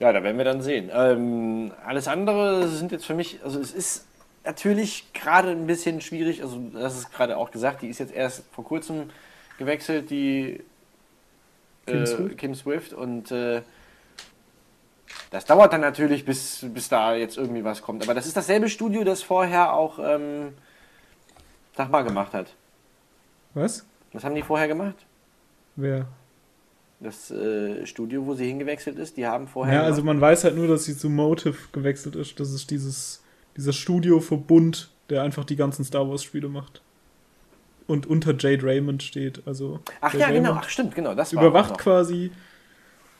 Ja, 0.00 0.12
da 0.12 0.22
werden 0.22 0.38
wir 0.38 0.44
dann 0.44 0.62
sehen. 0.62 0.90
Ähm, 0.92 1.72
alles 1.84 2.06
andere 2.08 2.68
sind 2.68 2.92
jetzt 2.92 3.04
für 3.04 3.14
mich, 3.14 3.40
also 3.42 3.58
es 3.60 3.72
ist 3.72 4.06
natürlich 4.44 5.12
gerade 5.12 5.50
ein 5.50 5.66
bisschen 5.66 6.00
schwierig, 6.00 6.42
also 6.42 6.60
das 6.72 6.96
ist 6.96 7.12
gerade 7.12 7.36
auch 7.36 7.50
gesagt, 7.50 7.82
die 7.82 7.88
ist 7.88 7.98
jetzt 7.98 8.14
erst 8.14 8.44
vor 8.52 8.64
kurzem 8.64 9.10
gewechselt, 9.58 10.10
die 10.10 10.62
Kim 11.86 12.02
äh, 12.02 12.06
Swift? 12.06 12.38
Kim 12.38 12.54
Swift 12.54 12.92
und 12.92 13.30
äh, 13.32 13.62
das 15.30 15.44
dauert 15.44 15.72
dann 15.72 15.80
natürlich, 15.80 16.24
bis, 16.24 16.64
bis 16.72 16.88
da 16.88 17.14
jetzt 17.14 17.36
irgendwie 17.36 17.64
was 17.64 17.82
kommt. 17.82 18.02
Aber 18.02 18.14
das 18.14 18.26
ist 18.26 18.36
dasselbe 18.36 18.68
Studio, 18.68 19.04
das 19.04 19.22
vorher 19.22 19.74
auch 19.74 19.98
ähm, 19.98 20.54
sag 21.78 21.90
mal 21.90 22.02
gemacht 22.02 22.34
hat. 22.34 22.54
Was? 23.54 23.86
Was 24.12 24.24
haben 24.24 24.34
die 24.34 24.42
vorher 24.42 24.68
gemacht? 24.68 24.96
Wer? 25.76 26.06
Das 27.00 27.30
äh, 27.30 27.86
Studio, 27.86 28.26
wo 28.26 28.34
sie 28.34 28.46
hingewechselt 28.46 28.98
ist, 28.98 29.16
die 29.16 29.26
haben 29.26 29.46
vorher. 29.46 29.74
Ja, 29.74 29.82
also 29.82 30.02
man 30.02 30.20
weiß 30.20 30.44
halt 30.44 30.56
nur, 30.56 30.66
dass 30.66 30.84
sie 30.84 30.96
zu 30.96 31.08
Motive 31.08 31.56
gewechselt 31.70 32.16
ist. 32.16 32.40
Das 32.40 32.52
ist 32.52 32.70
dieses, 32.70 33.22
dieser 33.56 33.72
Studioverbund, 33.72 34.90
der 35.08 35.22
einfach 35.22 35.44
die 35.44 35.56
ganzen 35.56 35.84
Star 35.84 36.08
Wars 36.08 36.24
Spiele 36.24 36.48
macht. 36.48 36.82
Und 37.86 38.06
unter 38.06 38.34
Jade 38.36 38.64
Raymond 38.64 39.02
steht. 39.02 39.42
Also 39.46 39.80
Ach 40.00 40.12
Jade 40.12 40.18
ja, 40.18 40.38
genau, 40.38 40.48
Raymond 40.50 40.64
ach 40.64 40.68
stimmt, 40.68 40.94
genau. 40.94 41.14
Das 41.14 41.32
überwacht 41.32 41.78
quasi, 41.78 42.32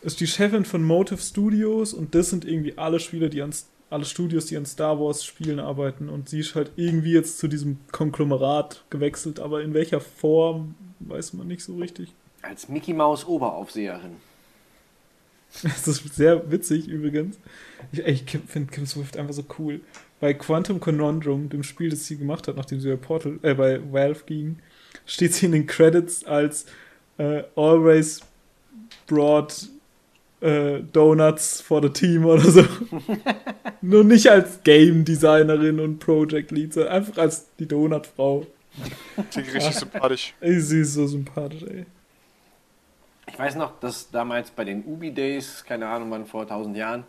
ist 0.03 0.21
die 0.21 0.27
Chefin 0.27 0.65
von 0.65 0.83
Motive 0.83 1.21
Studios 1.21 1.95
und 1.95 2.15
das 2.15 2.31
sind 2.31 2.45
irgendwie 2.45 2.77
alle 2.77 3.01
Spiele, 3.01 3.31
die 3.31 3.43
an, 3.43 3.53
alle 3.91 4.05
Studios, 4.05 4.47
die 4.47 4.57
an 4.57 4.67
Star 4.67 5.01
Wars 5.01 5.25
Spielen 5.25 5.61
arbeiten 5.61 6.09
und 6.09 6.29
sie 6.29 6.41
ist 6.41 6.55
halt 6.55 6.73
irgendwie 6.77 7.13
jetzt 7.13 7.39
zu 7.39 7.49
diesem 7.49 7.79
Konglomerat 7.93 8.85
gewechselt, 8.91 9.41
aber 9.41 9.63
in 9.63 9.75
welcher 9.75 10.01
Form 10.01 10.75
weiß 11.01 11.33
man 11.33 11.47
nicht 11.49 11.65
so 11.65 11.77
richtig. 11.77 12.15
Als 12.43 12.69
Mickey 12.69 12.93
Maus 12.93 13.27
Oberaufseherin. 13.27 14.17
Das 15.63 15.89
ist 15.89 16.15
sehr 16.15 16.51
witzig 16.51 16.89
übrigens. 16.89 17.39
Ich, 17.91 18.01
ich 18.01 18.25
finde 18.47 18.71
Kim 18.73 18.87
Swift 18.87 19.17
einfach 19.17 19.33
so 19.33 19.45
cool. 19.59 19.81
Bei 20.21 20.35
Quantum 20.35 20.79
Conundrum, 20.79 21.49
dem 21.49 21.63
Spiel, 21.63 21.91
das 21.91 22.07
sie 22.07 22.19
gemacht 22.19 22.49
hat, 22.49 22.57
nachdem 22.57 22.81
sie 22.81 22.91
bei 22.91 22.97
Portal, 22.97 23.39
äh, 23.43 23.55
bei 23.55 23.81
Valve 23.93 24.25
ging, 24.27 24.59
steht 25.07 25.35
sie 25.35 25.47
in 25.47 25.53
den 25.53 25.67
Credits 25.67 26.25
als 26.25 26.67
äh, 27.19 27.45
always 27.57 28.21
brought 29.07 29.69
äh, 30.41 30.81
Donuts 30.93 31.61
for 31.61 31.83
the 31.83 31.89
Team 31.89 32.25
oder 32.25 32.51
so. 32.51 32.65
Nur 33.81 34.05
nicht 34.05 34.29
als 34.29 34.63
Game 34.63 35.05
Designerin 35.05 35.81
und 35.81 35.99
Project 35.99 36.51
Lead, 36.51 36.75
sondern 36.75 36.93
einfach 36.93 37.19
als 37.19 37.47
die 37.59 37.67
Donutfrau. 37.67 38.47
Klingt 39.31 39.55
richtig 39.55 39.75
sympathisch. 39.79 40.35
Ey, 40.41 40.61
sie 40.61 40.81
ist 40.81 40.95
so 40.95 41.07
sympathisch, 41.07 41.63
ey. 41.63 41.87
Ich 43.29 43.39
weiß 43.39 43.57
noch, 43.57 43.79
dass 43.81 44.11
damals 44.11 44.51
bei 44.51 44.65
den 44.65 44.85
Ubi 44.85 45.13
Days, 45.13 45.65
keine 45.65 45.89
Ahnung 45.89 46.11
wann, 46.11 46.27
vor 46.27 46.43
1000 46.43 46.77
Jahren, 46.77 47.05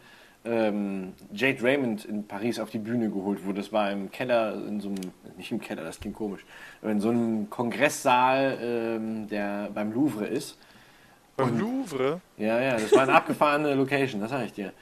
ähm, 0.46 1.14
Jade 1.34 1.62
Raymond 1.64 2.06
in 2.06 2.28
Paris 2.28 2.60
auf 2.60 2.70
die 2.70 2.80
Bühne 2.80 3.10
geholt 3.10 3.44
wurde. 3.46 3.62
Das 3.62 3.72
war 3.72 3.92
im 3.92 4.12
Keller, 4.12 4.54
in 4.54 4.80
so 4.80 4.90
einem, 4.90 5.00
nicht 5.38 5.52
im 5.52 5.60
Keller, 5.60 5.84
das 5.84 6.00
klingt 6.00 6.16
komisch, 6.16 6.46
aber 6.82 6.92
in 6.92 7.00
so 7.00 7.10
einem 7.10 7.50
Kongresssaal, 7.50 8.58
ähm, 8.62 9.28
der 9.28 9.70
beim 9.74 9.92
Louvre 9.92 10.28
ist. 10.28 10.58
Beim 11.36 11.58
Louvre? 11.58 12.22
Ja, 12.38 12.60
ja, 12.60 12.74
das 12.74 12.92
war 12.92 13.04
eine 13.04 13.14
abgefahrene 13.14 13.74
Location, 13.74 14.22
das 14.22 14.32
sag 14.32 14.46
ich 14.46 14.54
dir. 14.54 14.74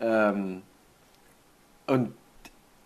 Ähm, 0.00 0.62
und 1.86 2.14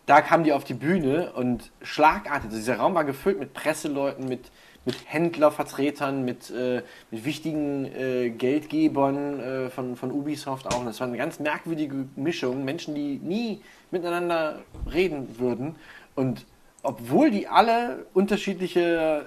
da 0.07 0.20
kamen 0.20 0.45
die 0.45 0.53
auf 0.53 0.65
die 0.65 0.74
Bühne 0.74 1.33
und 1.33 1.70
schlagartig, 1.83 2.45
also 2.45 2.57
dieser 2.57 2.77
Raum 2.77 2.95
war 2.95 3.05
gefüllt 3.05 3.39
mit 3.39 3.53
Presseleuten, 3.53 4.28
mit, 4.28 4.51
mit 4.87 4.97
Händlervertretern, 5.05 6.25
mit, 6.25 6.49
äh, 6.51 6.83
mit 7.11 7.25
wichtigen 7.25 7.85
äh, 7.85 8.31
Geldgebern 8.31 9.41
äh, 9.41 9.69
von, 9.69 9.97
von 9.97 10.13
Ubisoft 10.13 10.67
auch. 10.69 10.81
Und 10.81 10.87
das 10.87 11.01
war 11.01 11.09
eine 11.09 11.19
ganz 11.19 11.41
merkwürdige 11.41 12.07
Mischung. 12.15 12.65
Menschen, 12.65 12.95
die 12.95 13.21
nie 13.23 13.61
miteinander 13.91 14.63
reden 14.91 15.39
würden. 15.39 15.75
Und 16.15 16.47
obwohl 16.83 17.31
die 17.33 17.49
alle 17.49 18.07
unterschiedliche 18.15 19.27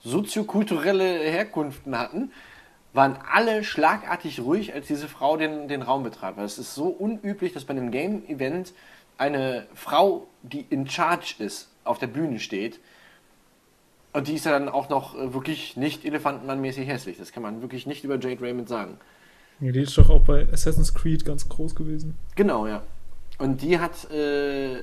soziokulturelle 0.00 1.20
Herkunften 1.20 1.96
hatten, 1.96 2.32
waren 2.92 3.18
alle 3.32 3.62
schlagartig 3.62 4.40
ruhig, 4.40 4.74
als 4.74 4.88
diese 4.88 5.06
Frau 5.06 5.36
den, 5.36 5.68
den 5.68 5.82
Raum 5.82 6.02
betrat. 6.02 6.36
Weil 6.36 6.44
es 6.44 6.58
ist 6.58 6.74
so 6.74 6.88
unüblich, 6.88 7.52
dass 7.52 7.64
bei 7.64 7.70
einem 7.70 7.92
Game-Event 7.92 8.72
eine 9.16 9.68
Frau, 9.74 10.26
die 10.42 10.66
in 10.70 10.88
Charge 10.88 11.36
ist, 11.38 11.70
auf 11.84 11.98
der 11.98 12.08
Bühne 12.08 12.40
steht. 12.40 12.80
Und 14.18 14.26
die 14.26 14.34
ist 14.34 14.46
ja 14.46 14.50
dann 14.50 14.68
auch 14.68 14.88
noch 14.88 15.14
äh, 15.14 15.32
wirklich 15.32 15.76
nicht 15.76 16.04
elefantenmannmäßig 16.04 16.88
hässlich. 16.88 17.18
Das 17.18 17.30
kann 17.30 17.40
man 17.40 17.62
wirklich 17.62 17.86
nicht 17.86 18.02
über 18.02 18.18
Jade 18.18 18.42
Raymond 18.42 18.68
sagen. 18.68 18.98
Ja, 19.60 19.70
die 19.70 19.82
ist 19.82 19.96
doch 19.96 20.10
auch 20.10 20.22
bei 20.22 20.44
Assassin's 20.52 20.92
Creed 20.92 21.24
ganz 21.24 21.48
groß 21.48 21.76
gewesen. 21.76 22.18
Genau, 22.34 22.66
ja. 22.66 22.82
Und 23.38 23.62
die 23.62 23.78
hat, 23.78 24.10
äh, 24.10 24.78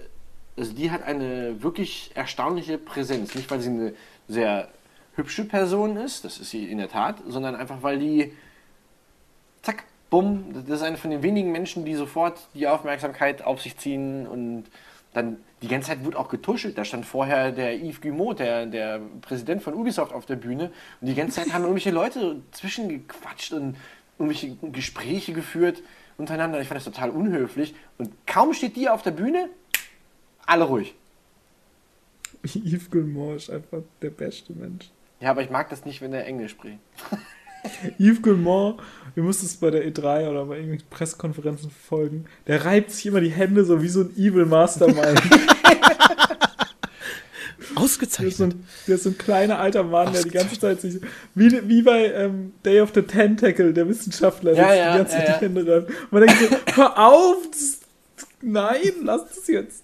also 0.56 0.72
die 0.72 0.90
hat 0.90 1.04
eine 1.04 1.62
wirklich 1.62 2.12
erstaunliche 2.16 2.78
Präsenz. 2.78 3.36
Nicht, 3.36 3.52
weil 3.52 3.60
sie 3.60 3.72
eine 3.72 3.94
sehr 4.30 4.70
hübsche 5.18 5.44
Person 5.44 5.98
ist, 5.98 6.24
das 6.24 6.38
ist 6.38 6.52
sie 6.52 6.72
in 6.72 6.78
der 6.78 6.88
Tat, 6.88 7.18
sondern 7.28 7.58
einfach, 7.58 7.84
weil 7.84 8.00
die, 8.00 8.32
zack, 9.64 9.84
bumm, 10.10 10.64
das 10.66 10.80
ist 10.80 10.82
eine 10.82 10.96
von 10.96 11.12
den 11.12 11.24
wenigen 11.24 11.52
Menschen, 11.52 11.84
die 11.84 11.96
sofort 11.96 12.40
die 12.54 12.70
Aufmerksamkeit 12.70 13.42
auf 13.42 13.62
sich 13.62 13.76
ziehen 13.76 14.28
und 14.28 14.64
dann 15.14 15.40
die 15.66 15.72
ganze 15.72 15.88
Zeit 15.88 16.06
wird 16.06 16.16
auch 16.16 16.30
getuschelt. 16.30 16.78
Da 16.78 16.86
stand 16.86 17.08
vorher 17.08 17.52
der 17.52 17.76
Yves 17.76 18.00
Guillemot, 18.00 18.38
der, 18.38 18.68
der 18.68 19.02
Präsident 19.22 19.64
von 19.64 19.74
Ubisoft, 19.74 20.14
auf 20.14 20.28
der 20.28 20.36
Bühne 20.36 20.72
und 21.02 21.08
die 21.08 21.16
ganze 21.16 21.42
Zeit 21.42 21.52
haben 21.54 21.64
irgendwelche 21.64 21.90
Leute 21.90 22.44
zwischengequatscht 22.52 23.54
und 23.54 23.76
irgendwelche 24.20 24.56
Gespräche 24.72 25.34
geführt 25.34 25.82
untereinander. 26.18 26.62
Ich 26.62 26.68
fand 26.68 26.78
das 26.78 26.86
total 26.86 27.10
unhöflich 27.10 27.74
und 27.98 28.14
kaum 28.28 28.54
steht 28.54 28.76
die 28.76 28.90
auf 28.90 29.02
der 29.02 29.12
Bühne, 29.12 29.50
alle 30.46 30.66
ruhig. 30.66 30.94
Yves 32.44 32.92
Gilmore 32.92 33.36
ist 33.36 33.50
einfach 33.50 33.82
der 34.04 34.12
beste 34.12 34.54
Mensch. 34.54 34.92
Ja, 35.20 35.32
aber 35.32 35.42
ich 35.42 35.50
mag 35.50 35.70
das 35.70 35.84
nicht, 35.84 36.00
wenn 36.02 36.14
er 36.14 36.28
Englisch 36.28 36.52
spricht. 36.52 36.78
Yves 38.00 38.22
Gilmore, 38.22 38.78
ihr 39.16 39.24
müsst 39.24 39.44
es 39.44 39.56
bei 39.58 39.72
der 39.72 39.86
E3 39.86 40.30
oder 40.30 40.46
bei 40.46 40.56
irgendwelchen 40.56 40.90
Pressekonferenzen 40.90 41.72
folgen, 41.72 42.26
der 42.48 42.66
reibt 42.66 42.92
sich 42.92 43.06
immer 43.06 43.22
die 43.22 43.30
Hände 43.30 43.66
so 43.66 43.82
wie 43.82 43.88
so 43.88 44.02
ein 44.02 44.12
Evil 44.18 44.46
Mastermind. 44.46 45.22
Der 47.58 47.64
ist, 47.72 47.76
so 47.76 47.82
Ausgezeichnet. 47.82 48.54
ein, 48.54 48.68
der 48.88 48.96
ist 48.96 49.04
so 49.04 49.10
ein 49.10 49.18
kleiner 49.18 49.60
alter 49.60 49.84
Mann, 49.84 50.14
der 50.14 50.24
die 50.24 50.30
ganze 50.30 50.60
Zeit 50.60 50.82
sich. 50.82 51.00
Wie, 51.34 51.68
wie 51.68 51.82
bei 51.82 52.06
ähm, 52.14 52.54
Day 52.64 52.80
of 52.82 52.92
the 52.94 53.02
Tentacle, 53.02 53.74
der 53.74 53.88
Wissenschaftler, 53.90 54.54
Ja, 54.54 54.68
der 54.68 54.76
ja, 54.76 54.92
die 54.92 54.98
ganze 55.00 55.14
Zeit 55.14 55.28
ja, 55.28 55.38
die 55.38 55.46
Hände 55.46 55.68
reibt. 55.68 55.90
Und 55.90 56.12
man 56.12 56.26
denkt 56.26 56.42
so, 56.42 56.76
hör 56.76 56.98
auf! 56.98 57.38
Das, 57.52 57.80
nein, 58.42 58.92
lass 59.04 59.28
das 59.28 59.48
jetzt. 59.48 59.84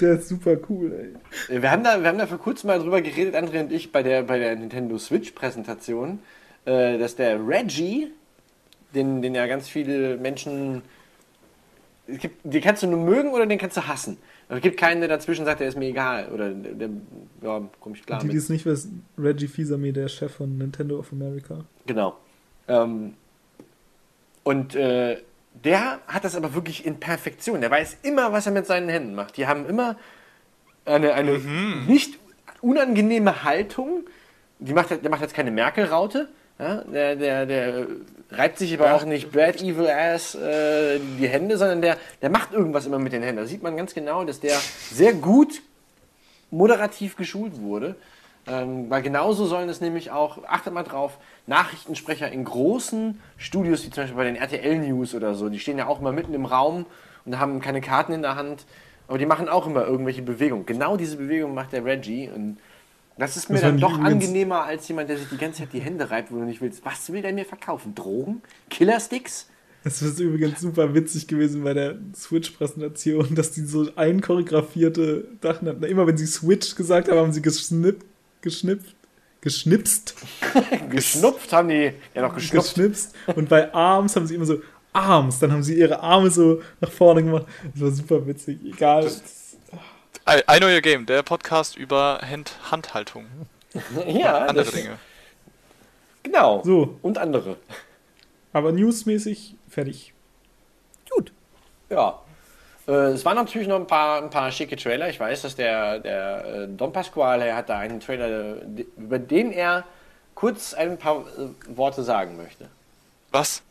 Der 0.00 0.14
ist 0.14 0.28
super 0.28 0.56
cool, 0.68 1.14
ey. 1.48 1.60
Wir 1.60 1.70
haben 1.70 1.84
da, 1.84 2.00
wir 2.00 2.08
haben 2.08 2.18
da 2.18 2.26
vor 2.26 2.38
kurzem 2.38 2.68
mal 2.68 2.78
drüber 2.78 3.02
geredet, 3.02 3.34
André 3.34 3.60
und 3.60 3.72
ich, 3.72 3.92
bei 3.92 4.02
der, 4.02 4.22
bei 4.22 4.38
der 4.38 4.56
Nintendo 4.56 4.98
Switch-Präsentation, 4.98 6.20
äh, 6.64 6.98
dass 6.98 7.16
der 7.16 7.46
Reggie, 7.46 8.08
den, 8.94 9.22
den 9.22 9.34
ja 9.34 9.46
ganz 9.46 9.68
viele 9.68 10.16
Menschen. 10.16 10.82
Gibt, 12.08 12.36
den 12.44 12.62
kannst 12.62 12.84
du 12.84 12.86
nur 12.86 13.00
mögen 13.00 13.30
oder 13.30 13.46
den 13.46 13.58
kannst 13.58 13.76
du 13.76 13.86
hassen. 13.86 14.16
Aber 14.48 14.58
es 14.58 14.62
gibt 14.62 14.78
keinen, 14.78 15.00
der 15.00 15.08
dazwischen 15.08 15.44
sagt, 15.44 15.60
der 15.60 15.68
ist 15.68 15.76
mir 15.76 15.88
egal. 15.88 16.28
Oder 16.32 16.50
der, 16.50 16.72
der 16.72 16.88
ja, 17.42 17.62
komme 17.80 17.96
ich 17.96 18.06
klar 18.06 18.20
Die, 18.20 18.28
die 18.28 18.36
es 18.36 18.48
nicht 18.48 18.64
wissen, 18.64 19.04
Reggie 19.18 19.48
Fils-Aimé, 19.48 19.92
der 19.92 20.08
Chef 20.08 20.32
von 20.32 20.56
Nintendo 20.56 21.00
of 21.00 21.12
America. 21.12 21.64
Genau. 21.86 22.16
Ähm, 22.68 23.14
und 24.44 24.76
äh, 24.76 25.18
der 25.64 26.00
hat 26.06 26.24
das 26.24 26.36
aber 26.36 26.54
wirklich 26.54 26.84
in 26.84 27.00
Perfektion. 27.00 27.60
Der 27.60 27.70
weiß 27.70 27.98
immer, 28.02 28.32
was 28.32 28.46
er 28.46 28.52
mit 28.52 28.66
seinen 28.66 28.88
Händen 28.88 29.14
macht. 29.14 29.36
Die 29.36 29.46
haben 29.46 29.66
immer 29.66 29.96
eine, 30.84 31.14
eine 31.14 31.38
nicht 31.38 32.18
unangenehme 32.60 33.42
Haltung. 33.44 34.04
Die 34.58 34.72
macht, 34.72 34.90
der 34.90 35.10
macht 35.10 35.22
jetzt 35.22 35.34
keine 35.34 35.50
Merkel-Raute. 35.50 36.28
Ja? 36.58 36.82
Der, 36.84 37.16
der, 37.16 37.46
der 37.46 37.86
reibt 38.30 38.58
sich 38.58 38.74
aber 38.74 38.94
auch 38.94 39.04
nicht 39.04 39.32
Bad 39.32 39.62
Evil 39.62 39.88
Ass 39.88 40.34
äh, 40.34 40.98
die 41.18 41.28
Hände, 41.28 41.56
sondern 41.58 41.82
der, 41.82 41.96
der 42.22 42.30
macht 42.30 42.52
irgendwas 42.52 42.86
immer 42.86 42.98
mit 42.98 43.12
den 43.12 43.22
Händen. 43.22 43.42
Da 43.42 43.46
sieht 43.46 43.62
man 43.62 43.76
ganz 43.76 43.94
genau, 43.94 44.24
dass 44.24 44.40
der 44.40 44.58
sehr 44.90 45.12
gut 45.14 45.62
moderativ 46.50 47.16
geschult 47.16 47.60
wurde. 47.60 47.96
Ähm, 48.48 48.88
weil 48.88 49.02
genauso 49.02 49.46
sollen 49.46 49.68
es 49.68 49.80
nämlich 49.80 50.12
auch, 50.12 50.44
achtet 50.44 50.72
mal 50.72 50.84
drauf, 50.84 51.18
Nachrichtensprecher 51.46 52.30
in 52.30 52.44
großen 52.44 53.20
Studios, 53.36 53.84
wie 53.84 53.90
zum 53.90 54.04
Beispiel 54.04 54.16
bei 54.16 54.24
den 54.24 54.36
RTL 54.36 54.78
News 54.78 55.14
oder 55.14 55.34
so, 55.34 55.48
die 55.48 55.58
stehen 55.58 55.78
ja 55.78 55.88
auch 55.88 56.00
immer 56.00 56.12
mitten 56.12 56.32
im 56.32 56.44
Raum 56.44 56.86
und 57.24 57.38
haben 57.40 57.60
keine 57.60 57.80
Karten 57.80 58.12
in 58.12 58.22
der 58.22 58.36
Hand, 58.36 58.64
aber 59.08 59.18
die 59.18 59.26
machen 59.26 59.48
auch 59.48 59.66
immer 59.66 59.84
irgendwelche 59.84 60.22
Bewegungen. 60.22 60.64
Genau 60.64 60.96
diese 60.96 61.16
Bewegung 61.16 61.54
macht 61.54 61.72
der 61.72 61.84
Reggie 61.84 62.28
und 62.28 62.58
das 63.18 63.36
ist 63.36 63.48
mir 63.48 63.56
Das 63.56 63.62
dann 63.62 63.80
doch 63.80 63.98
angenehmer 63.98 64.64
als 64.64 64.86
jemand, 64.88 65.08
der 65.08 65.16
sich 65.18 65.28
die 65.28 65.38
ganze 65.38 65.60
Zeit 65.60 65.72
die 65.72 65.80
Hände 65.80 66.10
reibt, 66.10 66.30
wo 66.30 66.36
du 66.36 66.44
nicht 66.44 66.60
willst. 66.60 66.84
Was 66.84 67.10
will 67.12 67.22
der 67.22 67.32
mir 67.32 67.46
verkaufen? 67.46 67.94
Drogen? 67.94 68.42
Killersticks? 68.68 69.48
Das 69.84 70.02
ist 70.02 70.20
übrigens 70.20 70.60
super 70.60 70.94
witzig 70.94 71.26
gewesen 71.26 71.64
bei 71.64 71.72
der 71.72 71.96
Switch-Präsentation, 72.14 73.34
dass 73.34 73.52
die 73.52 73.62
so 73.62 73.88
einchoreografierte 73.96 75.28
Sachen 75.40 75.68
hatten. 75.68 75.82
Immer 75.84 76.06
wenn 76.06 76.16
sie 76.16 76.26
Switch 76.26 76.74
gesagt 76.74 77.08
haben, 77.08 77.18
haben 77.18 77.32
sie 77.32 77.40
geschnippt, 77.40 78.04
geschnippt, 78.46 78.94
geschnipst, 79.40 80.14
Geschnupft 80.90 81.52
haben 81.52 81.68
die, 81.68 81.92
ja 82.14 82.22
noch 82.22 82.34
geschnupft. 82.34 82.74
geschnipst. 82.76 83.14
Und 83.34 83.48
bei 83.48 83.72
Arms 83.74 84.14
haben 84.14 84.26
sie 84.26 84.36
immer 84.36 84.46
so 84.46 84.60
Arms. 84.92 85.40
Dann 85.40 85.50
haben 85.52 85.62
sie 85.64 85.76
ihre 85.78 85.98
Arme 86.00 86.30
so 86.30 86.62
nach 86.80 86.90
vorne 86.90 87.24
gemacht. 87.24 87.46
Das 87.74 87.82
war 87.82 87.90
super 87.90 88.26
witzig. 88.26 88.58
Egal. 88.64 89.10
Ein, 90.24 90.42
ein 90.46 90.60
neuer 90.60 90.80
Game, 90.80 91.06
der 91.06 91.22
Podcast 91.24 91.76
über 91.76 92.20
Hand 92.22 92.56
Handhaltung. 92.70 93.26
Ja, 94.06 94.38
Andere 94.46 94.64
das, 94.64 94.72
Dinge. 94.74 94.98
genau. 96.22 96.62
So. 96.64 96.98
Und 97.02 97.18
andere. 97.18 97.56
Aber 98.54 98.72
newsmäßig 98.72 99.56
fertig. 99.68 100.14
Gut. 101.10 101.30
Ja. 101.90 102.22
Äh, 102.86 102.92
es 103.12 103.24
waren 103.24 103.36
natürlich 103.36 103.68
noch 103.68 103.80
ein 103.80 103.86
paar, 103.86 104.22
ein 104.22 104.30
paar 104.30 104.50
schicke 104.50 104.76
Trailer. 104.76 105.08
Ich 105.08 105.18
weiß, 105.18 105.42
dass 105.42 105.56
der, 105.56 105.98
der 105.98 106.44
äh, 106.44 106.68
Don 106.68 106.92
Pasquale 106.92 107.54
hat 107.54 107.68
da 107.68 107.78
einen 107.78 108.00
Trailer, 108.00 108.62
über 108.96 109.18
den 109.18 109.52
er 109.52 109.84
kurz 110.34 110.74
ein 110.74 110.98
paar 110.98 111.20
äh, 111.20 111.76
Worte 111.76 112.02
sagen 112.02 112.36
möchte. 112.36 112.68
Was? 113.32 113.62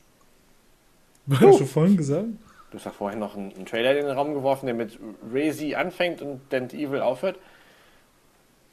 War 1.26 1.40
das 1.40 1.58
schon 1.58 1.68
vorhin 1.68 1.98
gesagt? 1.98 2.28
Du 2.72 2.78
hast 2.78 2.86
ja 2.86 2.92
vorhin 2.92 3.20
noch 3.20 3.36
einen, 3.36 3.54
einen 3.54 3.66
Trailer 3.66 3.98
in 3.98 4.06
den 4.06 4.16
Raum 4.16 4.34
geworfen, 4.34 4.66
der 4.66 4.76
mit 4.76 5.00
Razy 5.32 5.76
anfängt 5.76 6.22
und 6.22 6.52
Dent 6.52 6.74
Evil 6.74 7.00
aufhört. 7.00 7.38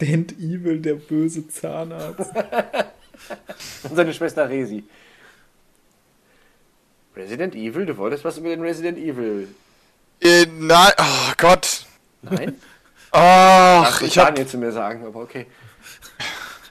Dent 0.00 0.32
Evil, 0.32 0.80
der 0.80 0.94
böse 0.94 1.46
Zahnarzt. 1.46 2.32
Und 3.84 3.96
seine 3.96 4.12
Schwester 4.12 4.48
Resi. 4.48 4.84
Resident 7.14 7.54
Evil? 7.54 7.86
Du 7.86 7.96
wolltest 7.96 8.24
was 8.24 8.38
über 8.38 8.48
den 8.48 8.62
Resident 8.62 8.98
Evil. 8.98 9.48
Äh, 10.22 10.46
nein, 10.46 10.92
oh 10.98 11.32
Gott. 11.36 11.84
Nein? 12.22 12.60
Ach, 13.10 13.84
Ach, 13.86 14.02
ich 14.02 14.16
hab, 14.16 14.28
Daniel 14.28 14.46
zu 14.46 14.56
mir 14.56 14.72
sagen, 14.72 15.04
aber 15.04 15.20
okay. 15.20 15.46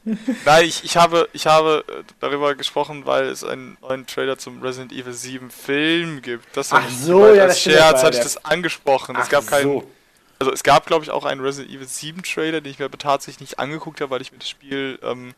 nein, 0.45 0.65
ich, 0.65 0.83
ich 0.83 0.97
habe, 0.97 1.29
ich 1.33 1.45
habe 1.45 1.83
äh, 1.87 2.03
darüber 2.19 2.55
gesprochen, 2.55 3.05
weil 3.05 3.25
es 3.25 3.43
einen 3.43 3.77
neuen 3.81 4.07
Trailer 4.07 4.37
zum 4.37 4.61
Resident 4.63 4.91
Evil 4.91 5.13
7 5.13 5.51
Film 5.51 6.21
gibt. 6.21 6.57
Das 6.57 6.73
Ach 6.73 6.81
ich 6.87 6.97
so, 6.97 7.27
ja, 7.27 7.43
als 7.43 7.53
das 7.53 7.61
Scherz 7.61 8.03
hatte 8.03 8.17
ich 8.17 8.23
das 8.23 8.43
angesprochen. 8.43 9.15
es 9.17 9.25
Ach 9.25 9.29
gab 9.29 9.45
keinen, 9.45 9.63
so. 9.63 9.91
also 10.39 10.51
es 10.51 10.63
gab, 10.63 10.87
glaube 10.87 11.03
ich, 11.03 11.11
auch 11.11 11.25
einen 11.25 11.41
Resident 11.41 11.71
Evil 11.71 11.87
7 11.87 12.23
Trailer, 12.23 12.61
den 12.61 12.71
ich 12.71 12.79
mir 12.79 12.85
aber 12.85 12.97
tatsächlich 12.97 13.41
nicht 13.41 13.59
angeguckt 13.59 14.01
habe, 14.01 14.09
weil 14.09 14.21
ich 14.21 14.31
mir 14.31 14.39
das 14.39 14.49
Spiel 14.49 14.97
ähm, 15.03 15.33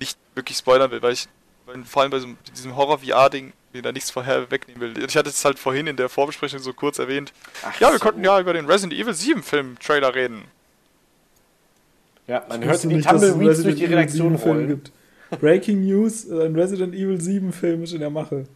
nicht 0.00 0.16
wirklich 0.34 0.56
spoilern 0.56 0.90
will, 0.90 1.02
weil 1.02 1.12
ich 1.12 1.28
weil 1.66 1.82
vor 1.84 2.02
allem 2.02 2.10
bei 2.10 2.18
so, 2.18 2.28
diesem 2.54 2.76
Horror-VR-Ding 2.76 3.52
mir 3.74 3.82
da 3.82 3.92
nichts 3.92 4.10
vorher 4.10 4.50
wegnehmen 4.50 4.80
will. 4.80 5.04
Ich 5.04 5.16
hatte 5.16 5.28
es 5.30 5.44
halt 5.44 5.58
vorhin 5.58 5.86
in 5.86 5.96
der 5.96 6.08
Vorbesprechung 6.08 6.60
so 6.60 6.72
kurz 6.72 6.98
erwähnt. 6.98 7.32
Ach 7.64 7.78
Ja, 7.80 7.88
wir 7.90 7.98
so. 7.98 8.04
konnten 8.04 8.24
ja 8.24 8.38
über 8.40 8.52
den 8.52 8.66
Resident 8.66 8.98
Evil 8.98 9.14
7 9.14 9.42
Film 9.42 9.76
Trailer 9.78 10.14
reden. 10.14 10.44
Ja, 12.26 12.44
man 12.48 12.60
Ich 12.60 12.66
hört 12.66 12.74
wusste 12.76 12.88
die 12.88 12.94
nicht, 12.96 13.06
dass 13.10 13.22
es 13.22 13.22
einen 13.22 13.32
Tumbleweeds 13.32 13.62
durch 13.62 13.74
Resident 13.74 13.78
die 13.78 13.84
Evil 13.84 13.96
Redaktion 13.96 14.28
7 14.30 14.38
Film 14.38 14.56
rollen. 14.56 14.68
gibt. 14.68 14.92
Breaking 15.40 15.84
News, 15.84 16.24
äh, 16.26 16.46
ein 16.46 16.54
Resident 16.54 16.94
Evil 16.94 17.20
7 17.20 17.52
Film 17.52 17.82
ist 17.84 17.92
in 17.92 18.00
der 18.00 18.10
Mache. 18.10 18.46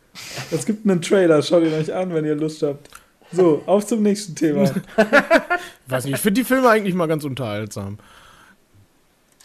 Es 0.50 0.64
gibt 0.64 0.88
einen 0.88 1.02
Trailer, 1.02 1.42
schaut 1.42 1.64
ihn 1.64 1.72
euch 1.74 1.92
an, 1.92 2.14
wenn 2.14 2.24
ihr 2.24 2.34
Lust 2.34 2.62
habt. 2.62 2.88
So, 3.32 3.62
auf 3.66 3.86
zum 3.86 4.02
nächsten 4.02 4.34
Thema. 4.34 4.70
Weiß 5.86 6.04
nicht, 6.04 6.14
ich 6.14 6.20
finde 6.20 6.40
die 6.40 6.44
Filme 6.46 6.68
eigentlich 6.68 6.94
mal 6.94 7.06
ganz 7.06 7.24
unterhaltsam. 7.24 7.98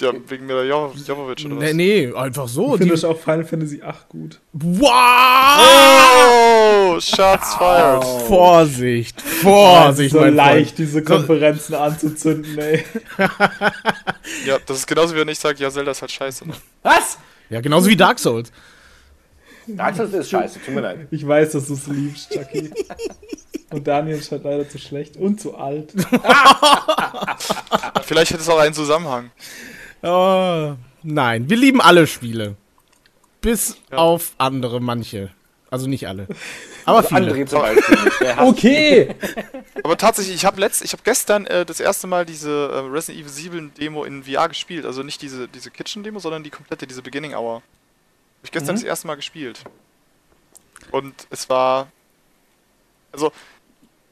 Ja, 0.02 0.12
wegen 0.28 0.46
Mila 0.48 0.64
Jo- 0.64 0.92
Jovovich 1.06 1.46
oder 1.46 1.58
was? 1.58 1.64
Nee, 1.64 1.74
nee, 1.74 2.14
einfach 2.14 2.48
so. 2.48 2.68
Ich 2.68 2.72
Die, 2.74 2.78
finde 2.80 2.96
ich 2.96 3.06
auch 3.06 3.18
Final 3.20 3.46
Fantasy 3.46 3.82
8 3.82 4.10
gut. 4.10 4.40
wow! 4.52 4.96
Oh, 6.96 7.00
Shots 7.00 7.54
fired. 7.56 8.04
Vorsicht, 8.28 9.22
Vorsicht, 9.22 10.12
so 10.12 10.20
mein 10.22 10.36
leicht, 10.36 10.76
Freund. 10.76 10.80
diese 10.80 11.04
Konferenzen 11.04 11.76
anzuzünden, 11.76 12.58
ey. 12.58 12.84
Ja, 14.46 14.58
das 14.66 14.78
ist 14.80 14.88
genauso 14.88 15.16
wie 15.16 15.20
wenn 15.20 15.28
ich 15.30 15.40
sage, 15.40 15.60
ja, 15.60 15.70
Zelda 15.70 15.92
ist 15.92 16.02
halt 16.02 16.12
scheiße. 16.12 16.48
Ne? 16.48 16.54
Was? 16.82 17.18
Ja, 17.50 17.62
genauso 17.62 17.88
wie 17.88 17.96
Dark 17.96 18.20
Souls. 18.20 18.52
Dark 19.68 19.96
Souls 19.96 20.14
ist 20.14 20.30
scheiße, 20.30 20.60
tut 20.66 20.74
mir 20.74 20.82
leid. 20.82 21.08
Ich 21.12 21.26
weiß, 21.26 21.52
dass 21.54 21.68
du 21.68 21.74
es 21.74 21.88
liebst, 21.88 22.32
Chucky. 22.32 22.72
Und 23.72 23.88
Daniel 23.88 24.18
ist 24.18 24.32
halt 24.32 24.44
leider 24.44 24.70
zu 24.70 24.78
schlecht 24.78 25.18
und 25.18 25.42
zu 25.42 25.56
alt. 25.58 25.92
Vielleicht 28.04 28.30
hätte 28.32 28.42
es 28.44 28.50
auch 28.50 28.60
einen 28.60 28.76
Zusammenhang. 28.76 29.32
Oh, 30.04 30.76
nein, 31.04 31.50
wir 31.50 31.58
lieben 31.58 31.82
alle 31.82 32.08
Spiele. 32.08 32.56
Bis 33.42 33.78
Ja. 33.92 33.98
auf 33.98 34.34
andere, 34.38 34.80
manche. 34.82 35.32
Also 35.70 35.88
nicht 35.88 36.08
alle. 36.08 36.28
Aber 36.86 37.02
viele. 37.04 37.32
André 37.34 37.46
zum 37.48 37.60
Beispiel 37.62 37.98
nicht. 38.04 38.38
Okay! 38.40 39.16
Aber 39.84 39.98
tatsächlich, 39.98 40.36
ich 40.36 40.46
habe 40.46 40.60
letzt, 40.60 40.84
ich 40.84 40.94
habe 40.94 41.02
gestern 41.04 41.46
äh, 41.48 41.66
das 41.66 41.80
erste 41.80 42.06
Mal 42.06 42.26
diese 42.26 42.50
äh, 42.72 42.78
Resident 42.90 43.22
Evil 43.26 43.32
7 43.34 43.74
Demo 43.74 44.04
in 44.04 44.24
VR 44.24 44.50
gespielt. 44.50 44.86
Also 44.86 45.02
nicht 45.02 45.22
diese, 45.22 45.48
diese 45.48 45.72
Kitchen-Demo, 45.72 46.20
sondern 46.20 46.44
die 46.44 46.52
komplette, 46.52 46.86
diese 46.86 47.02
Beginning 47.02 47.34
Hour. 47.34 47.56
Habe 47.56 47.64
ich 48.44 48.52
gestern 48.52 48.76
Mhm. 48.76 48.80
das 48.82 48.84
erste 48.88 49.08
Mal 49.08 49.16
gespielt. 49.16 49.64
Und 50.92 51.16
es 51.32 51.50
war. 51.50 51.88
Also, 53.12 53.32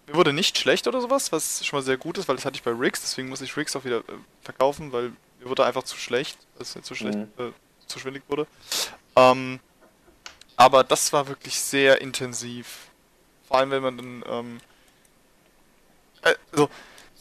mir 0.08 0.16
wurde 0.16 0.34
nicht 0.34 0.58
schlecht 0.58 0.88
oder 0.88 1.00
sowas, 1.02 1.32
was 1.32 1.64
schon 1.66 1.78
mal 1.78 1.84
sehr 1.84 1.98
gut 1.98 2.18
ist, 2.18 2.28
weil 2.28 2.36
das 2.38 2.46
hatte 2.46 2.56
ich 2.56 2.64
bei 2.64 2.72
Riggs, 2.72 3.02
deswegen 3.02 3.30
muss 3.30 3.42
ich 3.42 3.56
Riggs 3.56 3.76
auch 3.76 3.86
wieder 3.86 4.00
äh, 4.00 4.04
verkaufen, 4.42 4.92
weil 4.92 5.12
mir 5.42 5.50
wurde 5.50 5.66
einfach 5.66 5.84
zu 5.84 5.98
schlecht, 5.98 6.38
dass 6.58 6.70
es 6.70 6.76
mir 6.76 6.82
zu 6.84 6.96
schlecht, 6.96 7.18
Mhm. 7.18 7.30
äh, 7.38 7.52
zu 7.88 8.00
schwindig 8.00 8.24
wurde. 8.28 8.48
Ähm, 9.16 9.60
aber 10.56 10.84
das 10.84 11.12
war 11.14 11.28
wirklich 11.28 11.60
sehr 11.60 12.02
intensiv. 12.02 12.88
Vor 13.48 13.58
allem, 13.58 13.72
wenn 13.72 13.84
man 13.84 13.98
dann, 13.98 14.24
ähm, 14.30 14.62
äh, 16.22 16.36
also, 16.52 16.70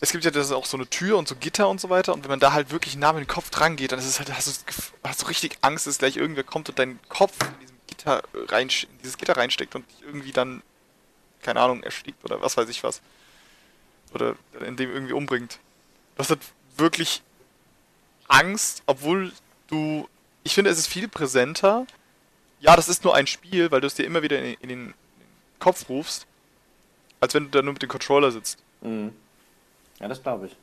es 0.03 0.13
gibt 0.13 0.25
ja 0.25 0.31
das 0.31 0.53
auch 0.53 0.65
so 0.67 0.77
eine 0.77 0.89
Tür 0.89 1.19
und 1.19 1.29
so 1.29 1.35
Gitter 1.37 1.69
und 1.69 1.81
so 1.81 1.91
weiter 1.91 2.13
und 2.15 2.23
wenn 2.25 2.31
man 2.31 2.41
da 2.41 2.53
halt 2.53 2.71
wirklich 2.71 2.97
nah 2.97 3.13
mit 3.13 3.25
dem 3.25 3.29
Kopf 3.29 3.51
dran 3.51 3.77
geht, 3.77 3.93
dann 3.93 3.99
ist 3.99 4.07
es 4.07 4.19
halt, 4.19 4.33
hast 4.33 4.47
du, 4.47 4.53
das 4.67 4.93
hast 5.05 5.23
du 5.23 5.27
richtig 5.27 5.59
Angst, 5.63 5.87
dass 5.87 5.99
gleich 5.99 6.17
irgendwer 6.17 6.45
kommt 6.45 6.69
und 6.69 6.79
deinen 6.79 6.99
Kopf 7.09 7.37
in 7.43 7.61
diesem 7.61 7.77
Gitter 7.87 8.23
rein, 8.49 8.69
in 8.69 8.99
dieses 8.99 9.19
Gitter 9.19 9.37
reinsteckt 9.37 9.75
und 9.75 9.87
dich 9.91 10.03
irgendwie 10.03 10.33
dann, 10.33 10.63
keine 11.43 11.61
Ahnung, 11.61 11.83
erstickt 11.83 12.25
oder 12.25 12.41
was 12.41 12.57
weiß 12.57 12.69
ich 12.69 12.83
was. 12.83 13.01
Oder 14.15 14.37
in 14.67 14.77
dem 14.77 14.91
irgendwie 14.91 15.13
umbringt. 15.13 15.59
Du 16.17 16.21
hast 16.21 16.31
halt 16.31 16.41
wirklich 16.77 17.23
Angst, 18.31 18.83
obwohl 18.87 19.33
du, 19.67 20.09
ich 20.45 20.55
finde, 20.55 20.71
es 20.71 20.79
ist 20.79 20.87
viel 20.87 21.09
präsenter. 21.09 21.87
Ja, 22.61 22.77
das 22.77 22.89
ist 22.89 23.05
nur 23.05 23.15
ein 23.15 23.27
Spiel, 23.27 23.71
weil 23.71 23.81
du 23.81 23.87
es 23.87 23.95
dir 23.95 24.05
immer 24.05 24.23
wieder 24.23 24.39
in, 24.39 24.55
in, 24.61 24.69
den, 24.69 24.95
Kopf 25.59 25.91
rufst, 25.91 26.27
als 27.21 27.35
wenn 27.35 27.45
du 27.45 27.51
da 27.51 27.61
nur 27.61 27.75
mit 27.75 27.83
dem 27.83 27.91
Controller 27.91 28.33
sitzt. 28.33 28.59
Mhm. 28.81 29.15
Ja, 29.99 30.09
das 30.09 30.23
glaube 30.23 30.47
ich. 30.47 30.57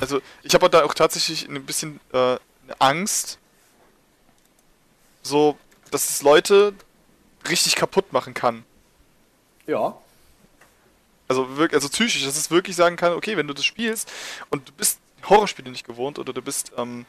Also 0.00 0.22
ich 0.42 0.54
habe 0.54 0.70
da 0.70 0.82
auch 0.82 0.94
tatsächlich 0.94 1.46
ein 1.46 1.66
bisschen 1.66 2.00
äh, 2.14 2.16
eine 2.16 2.40
Angst, 2.78 3.38
so, 5.22 5.58
dass 5.90 6.08
es 6.08 6.22
Leute 6.22 6.72
richtig 7.46 7.76
kaputt 7.76 8.14
machen 8.14 8.32
kann. 8.32 8.64
Ja. 9.66 9.98
Also 11.28 11.58
wirklich, 11.58 11.74
also 11.74 11.90
psychisch, 11.90 12.24
dass 12.24 12.38
es 12.38 12.50
wirklich 12.50 12.76
sagen 12.76 12.96
kann, 12.96 13.12
okay, 13.12 13.36
wenn 13.36 13.46
du 13.46 13.52
das 13.52 13.66
spielst 13.66 14.10
und 14.48 14.68
du 14.68 14.72
bist 14.72 15.00
Horrorspiele 15.28 15.70
nicht 15.70 15.86
gewohnt 15.86 16.18
oder 16.18 16.32
du 16.32 16.42
bist 16.42 16.72
ähm, 16.76 17.06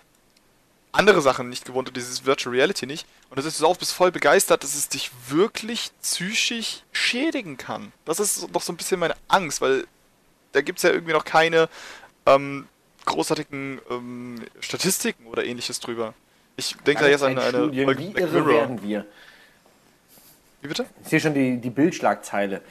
andere 0.91 1.21
Sachen 1.21 1.49
nicht 1.49 1.65
gewohnt 1.65 1.87
oder 1.87 1.93
dieses 1.95 2.25
Virtual 2.25 2.55
Reality 2.55 2.85
nicht 2.85 3.05
und 3.29 3.37
du 3.37 3.43
sitzt 3.43 3.63
auf, 3.63 3.77
bist 3.77 3.93
voll 3.93 4.11
begeistert, 4.11 4.63
dass 4.63 4.75
es 4.75 4.89
dich 4.89 5.11
wirklich 5.27 5.91
psychisch 6.01 6.83
schädigen 6.91 7.57
kann. 7.57 7.91
Das 8.05 8.19
ist 8.19 8.51
noch 8.53 8.61
so 8.61 8.73
ein 8.73 8.77
bisschen 8.77 8.99
meine 8.99 9.15
Angst, 9.27 9.61
weil 9.61 9.85
da 10.53 10.61
gibt 10.61 10.79
es 10.79 10.83
ja 10.83 10.91
irgendwie 10.91 11.13
noch 11.13 11.25
keine 11.25 11.69
ähm, 12.25 12.67
großartigen 13.05 13.79
ähm, 13.89 14.41
Statistiken 14.59 15.27
oder 15.27 15.45
ähnliches 15.45 15.79
drüber. 15.79 16.13
Ich 16.55 16.75
denke 16.85 17.03
da 17.03 17.09
jetzt 17.09 17.23
an 17.23 17.37
eine 17.37 17.49
Studien, 17.49 17.89
wie 17.97 18.07
Black 18.09 18.17
irre 18.17 18.41
Mirror. 18.41 18.47
werden 18.47 18.81
wir. 18.81 19.05
Wie 20.61 20.67
bitte? 20.67 20.85
Ich 21.03 21.09
sehe 21.09 21.19
schon 21.19 21.35
die, 21.35 21.57
die 21.57 21.69
Bildschlagzeile. 21.69 22.61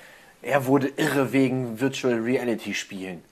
Er 0.42 0.66
wurde 0.66 0.88
irre 0.96 1.32
wegen 1.32 1.80
Virtual 1.80 2.14
Reality 2.14 2.74
Spielen. 2.74 3.22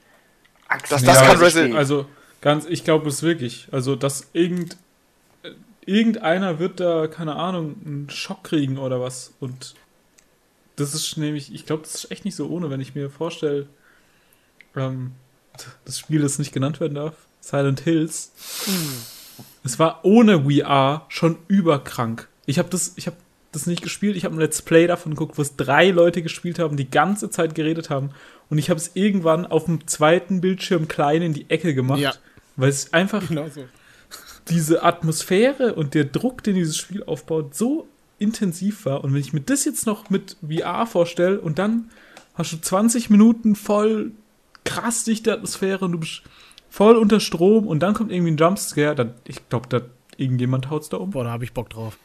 Axel 0.74 0.96
Das- 0.96 1.02
das 1.04 1.16
Jahre 1.16 1.26
kann 1.34 1.38
Resident-. 1.44 1.74
Also, 1.76 2.06
ganz, 2.40 2.66
ich 2.66 2.84
glaube 2.84 3.08
es 3.08 3.22
wirklich. 3.22 3.68
Also, 3.72 3.96
dass 3.96 4.28
irgend, 4.32 4.76
irgendeiner 5.86 6.58
wird 6.58 6.80
da, 6.80 7.06
keine 7.06 7.36
Ahnung, 7.36 7.76
einen 7.84 8.10
Schock 8.10 8.44
kriegen 8.44 8.78
oder 8.78 9.00
was. 9.00 9.32
Und 9.40 9.74
das 10.76 10.94
ist 10.94 11.16
nämlich, 11.16 11.54
ich 11.54 11.66
glaube, 11.66 11.82
das 11.82 11.94
ist 11.94 12.10
echt 12.10 12.24
nicht 12.24 12.36
so 12.36 12.48
ohne, 12.48 12.70
wenn 12.70 12.80
ich 12.80 12.94
mir 12.94 13.10
vorstelle, 13.10 13.66
ähm, 14.76 15.12
das 15.84 15.98
Spiel, 15.98 16.20
das 16.20 16.38
nicht 16.38 16.52
genannt 16.52 16.80
werden 16.80 16.94
darf, 16.94 17.14
Silent 17.40 17.80
Hills. 17.80 18.32
Es 19.62 19.78
war 19.78 20.00
ohne 20.04 20.42
VR 20.44 21.06
schon 21.08 21.38
überkrank. 21.48 22.28
Ich 22.46 22.58
habe 22.58 22.68
das, 22.70 22.92
ich 22.96 23.06
habe 23.06 23.16
das 23.54 23.66
nicht 23.66 23.82
gespielt. 23.82 24.16
Ich 24.16 24.24
habe 24.24 24.34
ein 24.36 24.40
Let's 24.40 24.62
Play 24.62 24.86
davon 24.86 25.12
geguckt, 25.12 25.38
wo 25.38 25.42
es 25.42 25.56
drei 25.56 25.90
Leute 25.90 26.22
gespielt 26.22 26.58
haben, 26.58 26.76
die 26.76 26.90
ganze 26.90 27.30
Zeit 27.30 27.54
geredet 27.54 27.90
haben. 27.90 28.10
Und 28.50 28.58
ich 28.58 28.70
habe 28.70 28.78
es 28.78 28.90
irgendwann 28.94 29.46
auf 29.46 29.64
dem 29.66 29.86
zweiten 29.86 30.40
Bildschirm 30.40 30.88
klein 30.88 31.22
in 31.22 31.32
die 31.34 31.48
Ecke 31.50 31.74
gemacht, 31.74 32.00
Ja. 32.00 32.12
weil 32.56 32.68
es 32.68 32.92
einfach 32.92 33.26
Genau 33.28 33.48
so. 33.48 33.64
diese 34.48 34.82
Atmosphäre 34.82 35.74
und 35.74 35.94
der 35.94 36.04
Druck, 36.04 36.42
den 36.42 36.54
dieses 36.54 36.76
Spiel 36.76 37.02
aufbaut, 37.04 37.54
so 37.54 37.88
intensiv 38.18 38.84
war. 38.84 39.02
Und 39.02 39.12
wenn 39.14 39.20
ich 39.20 39.32
mir 39.32 39.40
das 39.40 39.64
jetzt 39.64 39.86
noch 39.86 40.10
mit 40.10 40.36
VR 40.46 40.86
vorstelle 40.86 41.40
und 41.40 41.58
dann 41.58 41.90
hast 42.34 42.52
du 42.52 42.60
20 42.60 43.10
Minuten 43.10 43.54
voll 43.56 44.12
krass 44.64 45.04
dichte 45.04 45.32
Atmosphäre 45.32 45.84
und 45.84 45.92
du 45.92 45.98
bist 45.98 46.22
voll 46.70 46.96
unter 46.96 47.20
Strom 47.20 47.66
und 47.66 47.80
dann 47.80 47.94
kommt 47.94 48.10
irgendwie 48.12 48.32
ein 48.32 48.36
Jumpscare, 48.36 48.94
dann, 48.94 49.14
ich 49.26 49.48
glaube, 49.48 49.68
da 49.68 49.80
irgendjemand 50.16 50.70
haut's 50.70 50.88
da 50.88 50.96
um. 50.98 51.10
Boah, 51.10 51.24
da 51.24 51.30
habe 51.30 51.44
ich 51.44 51.52
Bock 51.52 51.70
drauf. 51.70 51.98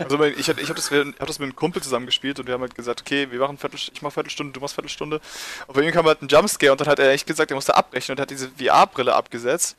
Also 0.00 0.22
ich, 0.24 0.48
ich 0.48 0.48
habe 0.48 0.74
das, 0.74 0.90
hab 0.90 1.26
das 1.26 1.38
mit 1.38 1.46
einem 1.46 1.56
Kumpel 1.56 1.82
zusammen 1.82 2.06
gespielt 2.06 2.38
und 2.38 2.46
wir 2.46 2.54
haben 2.54 2.60
halt 2.60 2.74
gesagt, 2.74 3.00
okay, 3.00 3.30
wir 3.30 3.40
machen 3.40 3.58
Viertel, 3.58 3.78
ich 3.92 4.02
mach 4.02 4.12
Viertelstunde, 4.12 4.52
du 4.52 4.60
machst 4.60 4.74
Viertelstunde. 4.74 5.20
Und 5.66 5.74
bei 5.74 5.82
ihm 5.82 5.92
kam 5.92 6.06
halt 6.06 6.22
ein 6.22 6.28
Jumpscare 6.28 6.72
und 6.72 6.80
dann 6.80 6.88
hat 6.88 6.98
er 6.98 7.10
echt 7.10 7.26
gesagt, 7.26 7.50
er 7.50 7.56
musste 7.56 7.74
abbrechen 7.74 8.12
und 8.12 8.20
hat 8.20 8.30
diese 8.30 8.50
VR-Brille 8.50 9.14
abgesetzt. 9.14 9.76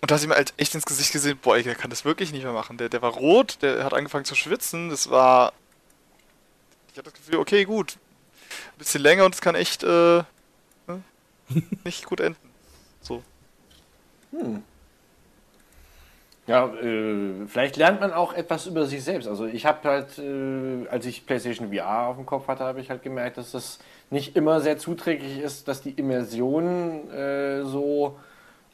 Und 0.00 0.10
da 0.10 0.14
hast 0.14 0.22
du 0.22 0.28
ihm 0.28 0.34
halt 0.34 0.54
echt 0.56 0.74
ins 0.74 0.86
Gesicht 0.86 1.12
gesehen, 1.12 1.38
boah, 1.40 1.56
ey, 1.56 1.62
der 1.62 1.74
kann 1.74 1.90
das 1.90 2.04
wirklich 2.04 2.32
nicht 2.32 2.42
mehr 2.42 2.52
machen. 2.52 2.78
Der, 2.78 2.88
der 2.88 3.02
war 3.02 3.12
rot, 3.12 3.58
der 3.62 3.84
hat 3.84 3.94
angefangen 3.94 4.24
zu 4.24 4.34
schwitzen, 4.34 4.88
das 4.88 5.10
war... 5.10 5.52
Ich 6.92 6.98
hatte 6.98 7.10
das 7.10 7.14
Gefühl, 7.14 7.36
okay, 7.36 7.64
gut, 7.64 7.98
ein 8.50 8.78
bisschen 8.78 9.02
länger 9.02 9.24
und 9.24 9.34
es 9.34 9.40
kann 9.40 9.54
echt 9.54 9.84
äh, 9.84 9.86
ne, 9.86 11.02
nicht 11.84 12.06
gut 12.06 12.20
enden. 12.20 12.50
So. 13.02 13.22
Ja, 16.50 16.66
äh, 16.66 17.46
vielleicht 17.46 17.76
lernt 17.76 18.00
man 18.00 18.12
auch 18.12 18.32
etwas 18.32 18.66
über 18.66 18.84
sich 18.84 19.04
selbst. 19.04 19.28
Also 19.28 19.46
ich 19.46 19.66
habe 19.66 19.88
halt, 19.88 20.18
äh, 20.18 20.88
als 20.88 21.06
ich 21.06 21.24
PlayStation 21.24 21.72
VR 21.72 22.08
auf 22.08 22.16
dem 22.16 22.26
Kopf 22.26 22.48
hatte, 22.48 22.64
habe 22.64 22.80
ich 22.80 22.90
halt 22.90 23.04
gemerkt, 23.04 23.38
dass 23.38 23.52
das 23.52 23.78
nicht 24.10 24.34
immer 24.34 24.60
sehr 24.60 24.76
zuträglich 24.76 25.38
ist, 25.38 25.68
dass 25.68 25.80
die 25.80 25.92
Immersion 25.92 27.08
äh, 27.12 27.62
so, 27.62 28.18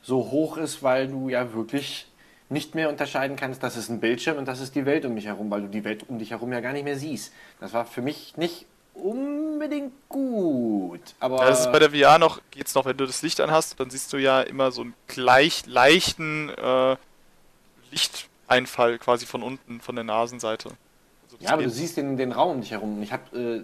so 0.00 0.30
hoch 0.30 0.56
ist, 0.56 0.82
weil 0.82 1.08
du 1.08 1.28
ja 1.28 1.52
wirklich 1.52 2.06
nicht 2.48 2.74
mehr 2.74 2.88
unterscheiden 2.88 3.36
kannst, 3.36 3.62
das 3.62 3.76
ist 3.76 3.90
ein 3.90 4.00
Bildschirm 4.00 4.38
und 4.38 4.48
das 4.48 4.60
ist 4.62 4.74
die 4.74 4.86
Welt 4.86 5.04
um 5.04 5.12
mich 5.12 5.26
herum, 5.26 5.50
weil 5.50 5.60
du 5.60 5.68
die 5.68 5.84
Welt 5.84 6.08
um 6.08 6.18
dich 6.18 6.30
herum 6.30 6.52
ja 6.54 6.60
gar 6.60 6.72
nicht 6.72 6.84
mehr 6.84 6.96
siehst. 6.96 7.30
Das 7.60 7.74
war 7.74 7.84
für 7.84 8.00
mich 8.00 8.38
nicht 8.38 8.64
unbedingt 8.94 9.92
gut. 10.08 11.00
Aber 11.20 11.40
Ja, 11.40 11.50
das 11.50 11.60
ist 11.66 11.72
bei 11.72 11.78
der 11.78 11.90
VR 11.90 12.18
noch, 12.18 12.40
geht's 12.50 12.74
noch, 12.74 12.86
wenn 12.86 12.96
du 12.96 13.04
das 13.04 13.20
Licht 13.20 13.38
anhast, 13.40 13.78
dann 13.78 13.90
siehst 13.90 14.12
du 14.14 14.16
ja 14.16 14.40
immer 14.40 14.70
so 14.70 14.80
einen 14.82 14.94
gleich, 15.08 15.66
leichten 15.66 16.48
äh, 16.50 16.96
Lichteinfall 17.90 18.98
quasi 18.98 19.26
von 19.26 19.42
unten, 19.42 19.80
von 19.80 19.94
der 19.94 20.04
Nasenseite. 20.04 20.70
Also 21.24 21.36
Ja, 21.40 21.50
aber 21.52 21.62
du 21.62 21.70
siehst 21.70 21.96
den, 21.96 22.16
den 22.16 22.32
Raum 22.32 22.56
um 22.56 22.60
dich 22.60 22.70
herum. 22.72 23.02
Ich 23.02 23.12
hab, 23.12 23.34
äh, 23.34 23.62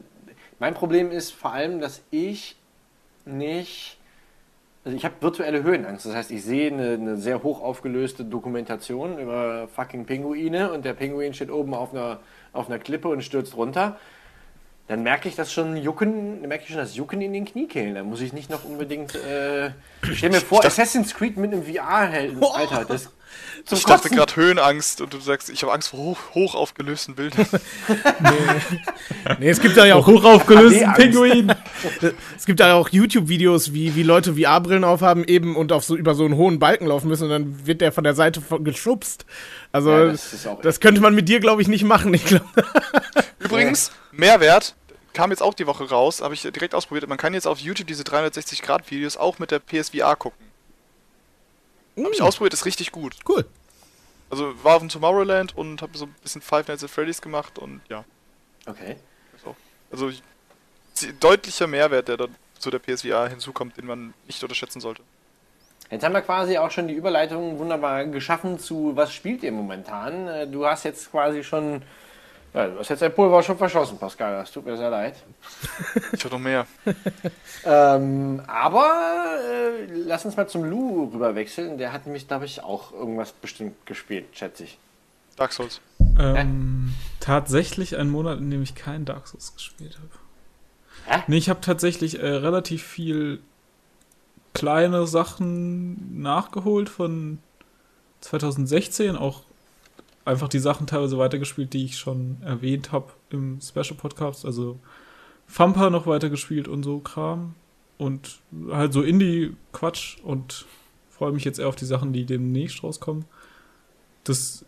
mein 0.59 0.75
Problem 0.75 1.11
ist 1.11 1.33
vor 1.33 1.53
allem, 1.53 1.81
dass 1.81 2.03
ich 2.11 2.57
nicht. 3.25 3.99
Also 4.85 4.97
ich 4.97 5.05
habe 5.05 5.15
virtuelle 5.21 5.63
Höhenangst. 5.63 6.07
Das 6.07 6.15
heißt, 6.15 6.31
ich 6.33 6.43
sehe 6.43 6.73
eine, 6.73 6.95
eine 6.95 7.17
sehr 7.17 7.43
hoch 7.45 7.63
aufgelöste 7.63 8.25
Dokumentation 8.25 9.19
über 9.19 9.69
fucking 9.69 10.07
Pinguine 10.07 10.73
und 10.73 10.85
der 10.85 10.95
Pinguin 10.95 11.35
steht 11.35 11.53
oben 11.53 11.73
auf 11.73 11.93
einer, 11.93 12.19
auf 12.53 12.69
einer 12.69 12.81
Klippe 12.81 13.09
und 13.09 13.23
stürzt 13.23 13.57
runter. 13.57 13.97
Dann 14.89 15.05
merke 15.05 15.29
ich 15.29 15.37
das 15.37 15.53
schon 15.53 15.77
Jucken, 15.77 16.41
dann 16.41 16.49
merke 16.49 16.65
ich 16.65 16.71
schon 16.71 16.79
das 16.79 16.97
Jucken 16.97 17.21
in 17.21 17.33
den 17.33 17.45
Kniekehlen. 17.45 17.95
Da 17.95 18.03
muss 18.03 18.21
ich 18.21 18.33
nicht 18.33 18.51
noch 18.51 18.65
unbedingt. 18.65 19.15
Äh, 19.15 19.69
ich 20.03 20.19
stell 20.19 20.31
mir 20.31 20.41
vor, 20.41 20.65
Assassin's 20.65 21.15
Creed 21.15 21.37
mit 21.37 21.53
einem 21.53 21.63
VR-Helden. 21.63 22.43
Alter, 22.55 22.85
das. 22.85 23.11
Zum 23.65 23.79
Ich 23.79 23.85
dachte 23.85 24.11
gerade 24.11 24.35
Höhenangst 24.35 25.01
und 25.01 25.13
du 25.15 25.21
sagst, 25.21 25.51
ich 25.51 25.63
habe 25.63 25.73
Angst 25.73 25.91
vor 25.91 26.01
hoch, 26.01 26.19
hoch 26.35 26.55
aufgelösten 26.55 27.15
Bildern. 27.15 27.47
Nee, 29.39 29.51
es 29.51 29.61
gibt 29.61 29.77
da 29.77 29.85
ja 29.85 29.95
auch, 29.95 30.07
Hoch 30.07 30.25
aufgelösten 30.25 30.81
HD-Angst. 30.81 30.97
Pinguin. 30.99 31.55
es 32.37 32.45
gibt 32.45 32.61
da 32.61 32.69
ja 32.69 32.75
auch 32.75 32.89
YouTube-Videos, 32.89 33.73
wie, 33.73 33.95
wie 33.95 34.03
Leute 34.03 34.35
VR-Brillen 34.35 34.85
aufhaben 34.85 35.25
eben 35.25 35.57
und 35.57 35.73
auf 35.73 35.85
so, 35.85 35.97
über 35.97 36.15
so 36.15 36.25
einen 36.25 36.35
hohen 36.37 36.59
Balken 36.59 36.87
laufen 36.87 37.09
müssen 37.09 37.25
und 37.25 37.31
dann 37.31 37.67
wird 37.67 37.81
der 37.81 37.93
von 37.93 38.05
der 38.05 38.15
Seite 38.15 38.41
von- 38.41 38.65
geschubst. 38.65 39.27
Also, 39.71 39.91
Ja, 39.91 40.05
das, 40.07 40.49
das 40.63 40.81
könnte 40.81 41.01
man 41.01 41.15
mit 41.15 41.29
dir, 41.29 41.41
glaube 41.41 41.63
ich, 41.63 41.69
nicht 41.69 41.85
machen. 41.85 42.13
Ich 42.15 42.25
glaub, 42.25 42.43
Übrigens, 43.39 43.93
Mehrwert, 44.13 44.75
kam 45.13 45.31
jetzt 45.31 45.43
auch 45.43 45.55
die 45.55 45.67
Woche 45.67 45.89
raus, 45.89 46.21
habe 46.21 46.35
ich 46.35 46.43
direkt 46.43 46.75
ausprobiert. 46.75 47.09
Man 47.09 47.19
kann 47.19 47.35
jetzt 47.35 47.47
auf 47.47 47.59
YouTube 47.59 47.87
diese 47.87 48.03
360-Grad-Videos 48.03 49.17
auch 49.17 49.39
mit 49.39 49.51
der 49.51 49.61
PSVR 49.61 50.17
gucken. 50.17 50.52
Habe 51.97 52.11
ich 52.13 52.23
ausprobiert, 52.23 52.55
ist 52.55 52.65
richtig 52.65 52.93
gut. 52.93 53.17
cool. 53.29 53.45
Also 54.31 54.55
war 54.65 54.77
auf 54.77 54.81
dem 54.81 54.89
Tomorrowland 54.89 55.55
und 55.57 55.83
habe 55.83 55.97
so 55.99 56.07
ein 56.07 56.15
bisschen 56.23 56.41
Five 56.41 56.67
Nights 56.69 56.83
at 56.83 56.91
Freddy's 56.91 57.21
gemacht 57.21 57.59
und 57.59 57.83
ja. 57.91 58.05
Okay. 58.67 58.97
auch- 59.45 59.55
Also 59.91 60.11
deutlicher 61.21 61.67
Mehrwert, 61.67 62.09
der 62.09 62.17
dann 62.17 62.35
zu 62.59 62.71
der 62.71 62.79
PSVR 62.79 63.29
hinzukommt, 63.29 63.77
den 63.77 63.87
man 63.87 64.15
nicht 64.27 64.43
unterschätzen 64.43 64.81
sollte. 64.81 65.03
Jetzt 65.91 66.05
haben 66.05 66.13
wir 66.15 66.23
quasi 66.23 66.57
auch 66.57 66.71
schon 66.71 66.89
die 66.89 66.95
Überleitung 66.95 67.59
wunderbar 67.59 68.07
geschaffen 68.07 68.59
zu, 68.59 68.93
was 68.97 69.13
spielt 69.13 69.43
ihr 69.43 69.53
momentan? 69.53 70.27
Äh, 70.29 70.47
Du 70.47 70.65
hast 70.65 70.85
jetzt 70.85 71.11
quasi 71.11 71.45
schon, 71.45 71.83
ja, 72.55 72.67
du 72.67 72.79
hast 72.79 72.91
jetzt 72.91 73.01
dein 73.01 73.15
Pulver 73.15 73.43
schon 73.43 73.57
verschossen, 73.57 73.99
Pascal, 73.99 74.35
das 74.35 74.53
tut 74.53 74.67
mir 74.67 74.77
sehr 74.77 74.91
leid. 74.91 75.17
Ich 76.13 76.25
habe 76.25 76.35
noch 76.35 76.43
mehr. 76.43 76.67
Ähm, 77.65 78.43
aber 78.47 79.39
äh, 79.51 79.87
lass 79.87 80.25
uns 80.25 80.37
mal 80.37 80.47
zum 80.47 80.65
Lou 80.65 81.11
rüber 81.13 81.35
wechseln. 81.35 81.79
Der 81.79 81.93
hat 81.93 82.07
nämlich, 82.07 82.29
glaube 82.29 82.45
ich, 82.45 82.63
auch 82.63 82.93
irgendwas 82.93 83.33
bestimmt 83.33 83.87
gespielt, 83.87 84.27
schätze 84.33 84.65
ich. 84.65 84.79
Dark 85.37 85.53
Souls. 85.53 85.81
Ähm, 86.19 86.95
tatsächlich 87.21 87.97
ein 87.97 88.11
Monat, 88.11 88.39
in 88.39 88.51
dem 88.51 88.63
ich 88.63 88.75
keinen 88.75 89.05
Dark 89.05 89.29
Souls 89.29 89.55
gespielt 89.55 89.97
habe. 89.97 91.17
Hä? 91.17 91.23
Nee, 91.27 91.39
ich 91.39 91.49
habe 91.49 91.61
tatsächlich 91.61 92.21
äh, 92.21 92.27
relativ 92.27 92.83
viel 92.83 93.41
kleine 94.53 95.07
Sachen 95.07 96.21
nachgeholt 96.21 96.89
von 96.89 97.39
2016, 98.21 99.17
auch 99.17 99.43
einfach 100.25 100.49
die 100.49 100.59
Sachen 100.59 100.87
teilweise 100.87 101.19
weitergespielt, 101.19 101.73
die 101.73 101.85
ich 101.85 101.99
schon 101.99 102.39
erwähnt 102.43 102.93
habe 102.93 103.13
im 103.31 103.61
Special 103.61 103.97
Podcast, 103.97 104.45
also 104.45 104.79
Thumper 105.55 105.91
noch 105.91 106.07
weitergespielt 106.07 106.69
und 106.69 106.83
so 106.83 107.01
Kram 107.01 107.55
und 107.99 108.41
halt 108.71 108.93
so 108.93 109.03
Indie-Quatsch 109.03 110.19
und 110.23 110.67
freue 111.11 111.33
mich 111.33 111.45
jetzt 111.45 111.59
eher 111.59 111.69
auf 111.69 111.77
die 111.77 111.85
Sachen, 111.85 112.13
die 112.13 112.25
demnächst 112.25 112.83
rauskommen. 112.83 113.25
Das 114.25 114.65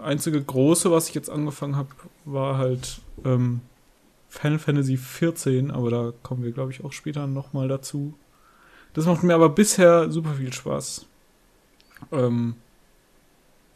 einzige 0.00 0.42
große, 0.42 0.90
was 0.90 1.08
ich 1.08 1.14
jetzt 1.14 1.30
angefangen 1.30 1.76
habe, 1.76 1.90
war 2.24 2.56
halt 2.56 3.00
ähm, 3.24 3.60
Final 4.28 4.58
Fantasy 4.58 4.96
14, 4.96 5.70
aber 5.70 5.90
da 5.90 6.12
kommen 6.22 6.44
wir, 6.44 6.52
glaube 6.52 6.72
ich, 6.72 6.84
auch 6.84 6.92
später 6.92 7.26
nochmal 7.26 7.68
dazu. 7.68 8.14
Das 8.94 9.06
macht 9.06 9.22
mir 9.22 9.34
aber 9.34 9.48
bisher 9.48 10.10
super 10.10 10.34
viel 10.34 10.52
Spaß. 10.52 11.06
Ähm, 12.12 12.54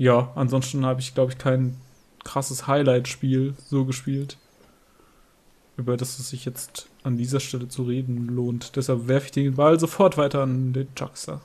ja, 0.01 0.33
ansonsten 0.35 0.87
habe 0.87 1.03
ich, 1.03 1.13
glaube 1.13 1.31
ich, 1.31 1.37
kein 1.37 1.77
krasses 2.25 2.67
Highlight-Spiel 2.67 3.53
so 3.67 3.85
gespielt, 3.85 4.39
über 5.77 5.99
das 5.99 6.19
es 6.19 6.31
sich 6.31 6.47
jetzt 6.47 6.89
an 7.03 7.19
dieser 7.19 7.39
Stelle 7.39 7.69
zu 7.69 7.83
reden 7.83 8.29
lohnt. 8.29 8.77
Deshalb 8.77 9.09
werfe 9.09 9.27
ich 9.27 9.33
den 9.33 9.57
Ball 9.57 9.79
sofort 9.79 10.17
weiter 10.17 10.43
an 10.43 10.73
den 10.73 10.89
Juxer. 10.97 11.43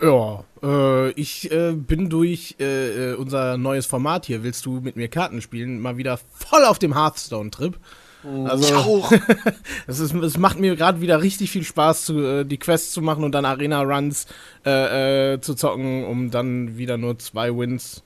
Ja, 0.00 0.42
äh, 0.62 1.10
ich 1.10 1.52
äh, 1.52 1.72
bin 1.74 2.08
durch 2.08 2.56
äh, 2.60 3.10
äh, 3.10 3.14
unser 3.16 3.58
neues 3.58 3.84
Format 3.84 4.24
hier, 4.24 4.42
willst 4.42 4.64
du 4.64 4.80
mit 4.80 4.96
mir 4.96 5.08
Karten 5.08 5.42
spielen, 5.42 5.80
mal 5.80 5.98
wieder 5.98 6.18
voll 6.32 6.64
auf 6.64 6.78
dem 6.78 6.94
Hearthstone-Trip. 6.94 7.78
Also, 8.22 8.74
auch. 8.74 9.12
es, 9.86 9.98
ist, 9.98 10.14
es 10.14 10.38
macht 10.38 10.58
mir 10.58 10.76
gerade 10.76 11.00
wieder 11.00 11.22
richtig 11.22 11.50
viel 11.50 11.64
Spaß, 11.64 12.04
zu, 12.04 12.20
äh, 12.20 12.44
die 12.44 12.58
Quests 12.58 12.92
zu 12.92 13.02
machen 13.02 13.24
und 13.24 13.32
dann 13.32 13.44
Arena-Runs 13.44 14.26
äh, 14.66 15.34
äh, 15.34 15.40
zu 15.40 15.54
zocken, 15.54 16.04
um 16.04 16.30
dann 16.30 16.76
wieder 16.76 16.98
nur 16.98 17.18
zwei 17.18 17.56
Wins 17.56 18.02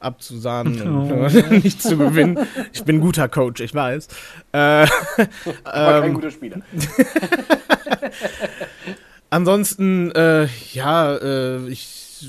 abzusahnen 0.00 0.80
und 0.82 1.50
nicht 1.64 1.82
zu 1.82 1.96
gewinnen. 1.96 2.38
Ich 2.72 2.84
bin 2.84 2.96
ein 2.96 3.00
guter 3.00 3.28
Coach, 3.28 3.60
ich 3.60 3.74
weiß. 3.74 4.08
Äh, 4.52 4.58
Aber 5.64 6.00
kein 6.00 6.04
ähm, 6.04 6.14
guter 6.14 6.30
Spieler. 6.30 6.60
Ansonsten, 9.30 10.10
äh, 10.12 10.46
ja, 10.72 11.16
äh, 11.16 11.68
ich, 11.68 12.26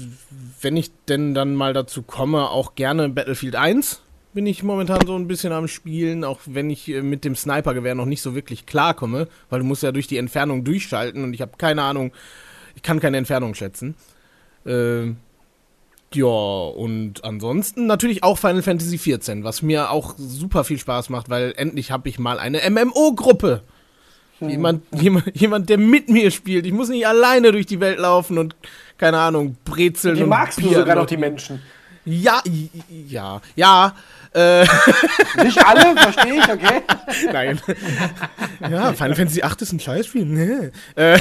wenn 0.61 0.77
ich 0.77 0.91
denn 1.07 1.33
dann 1.33 1.55
mal 1.55 1.73
dazu 1.73 2.01
komme, 2.01 2.49
auch 2.49 2.75
gerne 2.75 3.09
Battlefield 3.09 3.55
1 3.55 4.01
bin 4.33 4.45
ich 4.45 4.63
momentan 4.63 5.05
so 5.05 5.15
ein 5.15 5.27
bisschen 5.27 5.51
am 5.51 5.67
Spielen, 5.67 6.23
auch 6.23 6.39
wenn 6.45 6.69
ich 6.69 6.87
äh, 6.89 7.01
mit 7.01 7.25
dem 7.25 7.35
Snipergewehr 7.35 7.95
noch 7.95 8.05
nicht 8.05 8.21
so 8.21 8.35
wirklich 8.35 8.65
klarkomme, 8.65 9.27
weil 9.49 9.59
du 9.59 9.65
musst 9.65 9.83
ja 9.83 9.91
durch 9.91 10.07
die 10.07 10.17
Entfernung 10.17 10.63
durchschalten 10.63 11.23
und 11.23 11.33
ich 11.33 11.41
habe 11.41 11.53
keine 11.57 11.83
Ahnung, 11.83 12.11
ich 12.75 12.83
kann 12.83 12.99
keine 12.99 13.17
Entfernung 13.17 13.55
schätzen. 13.55 13.95
Äh, 14.65 15.13
ja, 16.13 16.25
und 16.25 17.23
ansonsten 17.23 17.85
natürlich 17.85 18.23
auch 18.23 18.37
Final 18.37 18.63
Fantasy 18.63 18.97
14, 18.97 19.43
was 19.43 19.61
mir 19.61 19.91
auch 19.91 20.15
super 20.17 20.63
viel 20.63 20.79
Spaß 20.79 21.09
macht, 21.09 21.29
weil 21.29 21.53
endlich 21.55 21.91
habe 21.91 22.09
ich 22.09 22.17
mal 22.17 22.39
eine 22.39 22.61
MMO-Gruppe. 22.67 23.61
Jemand, 24.41 24.83
jemand, 24.95 25.37
jemand, 25.37 25.69
der 25.69 25.77
mit 25.77 26.09
mir 26.09 26.31
spielt. 26.31 26.65
Ich 26.65 26.71
muss 26.71 26.87
nicht 26.87 27.05
alleine 27.05 27.51
durch 27.51 27.65
die 27.65 27.81
Welt 27.81 27.99
laufen 27.99 28.37
und, 28.37 28.55
keine 28.97 29.17
Ahnung, 29.17 29.57
brezeln 29.65 30.21
und 30.23 30.29
magst 30.29 30.61
du 30.61 30.73
sogar 30.73 30.95
noch 30.95 31.07
die 31.07 31.17
Menschen. 31.17 31.61
Ja, 32.09 32.41
ja, 33.07 33.41
ja, 33.55 33.95
äh, 34.33 34.61
Nicht 35.43 35.65
alle, 35.65 35.95
verstehe 35.95 36.35
ich, 36.35 36.49
okay? 36.49 36.81
nein. 37.31 37.59
ja, 38.61 38.93
Final 38.93 39.15
Fantasy 39.15 39.41
8 39.41 39.61
ist 39.61 39.73
ein 39.73 39.79
Scheißspiel. 39.79 40.25
Nee, 40.25 40.69
äh, 40.95 41.19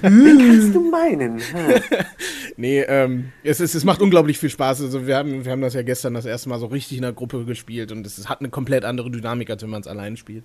Kannst 0.00 0.74
du 0.74 0.90
meinen? 0.90 1.38
Hm. 1.40 1.82
nee 2.56 2.80
ähm, 2.82 3.32
es, 3.42 3.60
ist, 3.60 3.74
es 3.74 3.84
macht 3.84 4.02
unglaublich 4.02 4.38
viel 4.38 4.50
Spaß. 4.50 4.82
Also 4.82 5.06
wir 5.06 5.16
haben, 5.16 5.44
wir 5.44 5.52
haben 5.52 5.62
das 5.62 5.74
ja 5.74 5.82
gestern 5.82 6.14
das 6.14 6.26
erste 6.26 6.48
Mal 6.48 6.60
so 6.60 6.66
richtig 6.66 6.98
in 6.98 7.02
der 7.02 7.12
Gruppe 7.12 7.44
gespielt 7.44 7.90
und 7.90 8.06
es 8.06 8.28
hat 8.28 8.40
eine 8.40 8.50
komplett 8.50 8.84
andere 8.84 9.10
Dynamik, 9.10 9.50
als 9.50 9.62
wenn 9.62 9.70
man 9.70 9.80
es 9.80 9.88
allein 9.88 10.16
spielt. 10.16 10.44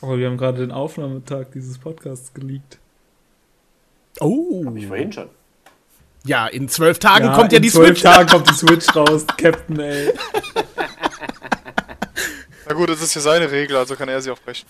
Aber 0.00 0.18
wir 0.18 0.26
haben 0.26 0.36
gerade 0.36 0.58
den 0.58 0.70
Aufnahmetag 0.70 1.46
dieses 1.54 1.78
Podcasts 1.78 2.32
geleakt. 2.34 2.78
Oh. 4.20 4.64
Hab 4.66 4.76
ich 4.76 4.86
vorhin 4.86 5.12
schon. 5.12 5.28
Ja, 6.28 6.46
in 6.46 6.68
zwölf 6.68 6.98
Tagen 6.98 7.32
kommt 7.32 7.52
ja 7.52 7.56
in 7.56 7.62
die 7.62 7.70
zwölf 7.70 7.98
Switch. 7.98 8.02
Tagen 8.02 8.28
kommt 8.28 8.50
die 8.50 8.54
Switch 8.66 8.94
raus, 8.94 9.24
Captain, 9.38 9.80
ey. 9.80 10.12
Na 12.68 12.74
gut, 12.74 12.90
das 12.90 13.00
ist 13.00 13.14
ja 13.14 13.22
seine 13.22 13.50
Regel, 13.50 13.78
also 13.78 13.96
kann 13.96 14.10
er 14.10 14.20
sie 14.20 14.30
auch 14.30 14.38
brechen. 14.38 14.66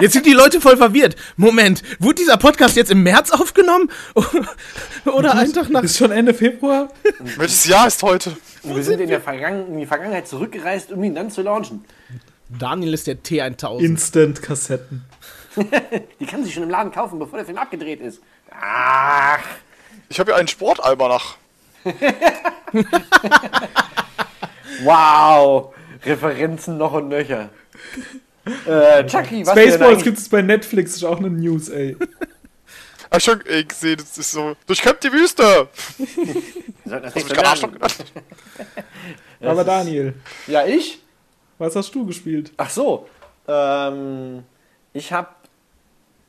Jetzt 0.00 0.14
sind 0.14 0.26
die 0.26 0.32
Leute 0.32 0.60
voll 0.60 0.76
verwirrt. 0.76 1.14
Moment, 1.36 1.84
wurde 2.00 2.16
dieser 2.16 2.38
Podcast 2.38 2.74
jetzt 2.74 2.90
im 2.90 3.04
März 3.04 3.30
aufgenommen? 3.30 3.88
Oder 5.04 5.36
einen 5.36 5.52
Tag 5.52 5.70
nach. 5.70 5.84
Ist 5.84 5.96
schon 5.96 6.10
Ende 6.10 6.34
Februar? 6.34 6.88
Welches 7.36 7.64
Jahr 7.66 7.86
ist 7.86 8.02
heute? 8.02 8.36
Und 8.64 8.74
wir 8.74 8.82
sind 8.82 9.00
in, 9.00 9.08
der 9.08 9.20
Vergangen 9.20 9.68
in 9.68 9.78
die 9.78 9.86
Vergangenheit 9.86 10.26
zurückgereist, 10.26 10.90
um 10.90 11.04
ihn 11.04 11.14
dann 11.14 11.30
zu 11.30 11.42
launchen. 11.42 11.84
Daniel 12.48 12.94
ist 12.94 13.06
der 13.06 13.22
T1000. 13.22 13.78
Instant-Kassetten. 13.78 15.04
Die 16.18 16.26
kann 16.26 16.42
sich 16.42 16.52
schon 16.52 16.64
im 16.64 16.70
Laden 16.70 16.90
kaufen, 16.90 17.20
bevor 17.20 17.38
der 17.38 17.46
Film 17.46 17.58
abgedreht 17.58 18.00
ist. 18.00 18.20
Ach, 18.50 19.38
Ich 20.08 20.18
habe 20.20 20.30
ja 20.32 20.36
einen 20.36 20.48
Sportalmanach. 20.48 21.36
wow. 24.82 25.74
Referenzen 26.04 26.78
noch 26.78 26.92
und 26.92 27.08
nöcher. 27.08 27.50
Äh, 28.66 29.04
Chucky, 29.06 29.44
was 29.46 29.58
Spaceballs 29.58 30.02
gibt 30.02 30.18
es 30.18 30.28
bei 30.28 30.40
Netflix, 30.42 30.94
ist 30.96 31.04
auch 31.04 31.18
eine 31.18 31.28
News, 31.28 31.68
ey. 31.68 31.96
hab 33.10 33.20
schon 33.20 33.44
ey, 33.46 33.64
gesehen, 33.64 33.96
das 33.98 34.16
ist 34.16 34.30
so, 34.30 34.56
durchkämmt 34.66 35.02
die 35.04 35.12
Wüste! 35.12 35.68
Das 36.84 37.14
Hast 37.14 37.30
du 37.30 37.34
gerade 37.34 37.60
lernen. 37.60 37.74
genannt? 37.74 38.04
Aber 39.42 39.62
Daniel, 39.62 40.14
Ja, 40.46 40.64
ich? 40.64 41.02
was 41.58 41.76
hast 41.76 41.94
du 41.94 42.06
gespielt? 42.06 42.50
Ach 42.56 42.70
so. 42.70 43.06
Ähm, 43.46 44.42
ich 44.94 45.12
habe 45.12 45.28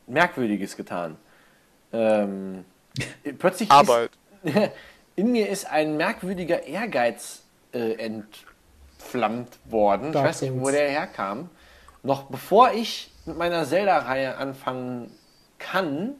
Merkwürdiges 0.07 0.75
getan. 0.75 1.15
Ähm, 1.93 2.65
plötzlich 3.37 3.71
Arbeit. 3.71 4.11
Ist, 4.43 4.71
in 5.15 5.31
mir 5.31 5.49
ist 5.49 5.69
ein 5.69 5.97
merkwürdiger 5.97 6.63
Ehrgeiz 6.63 7.43
äh, 7.73 7.93
entflammt 7.93 9.57
worden. 9.65 10.11
Dark 10.11 10.25
ich 10.25 10.29
weiß 10.29 10.41
nicht, 10.43 10.53
wo 10.59 10.69
der 10.69 10.89
herkam. 10.89 11.49
Noch 12.03 12.23
bevor 12.23 12.71
ich 12.71 13.11
mit 13.25 13.37
meiner 13.37 13.65
Zelda-Reihe 13.65 14.37
anfangen 14.37 15.11
kann, 15.57 16.15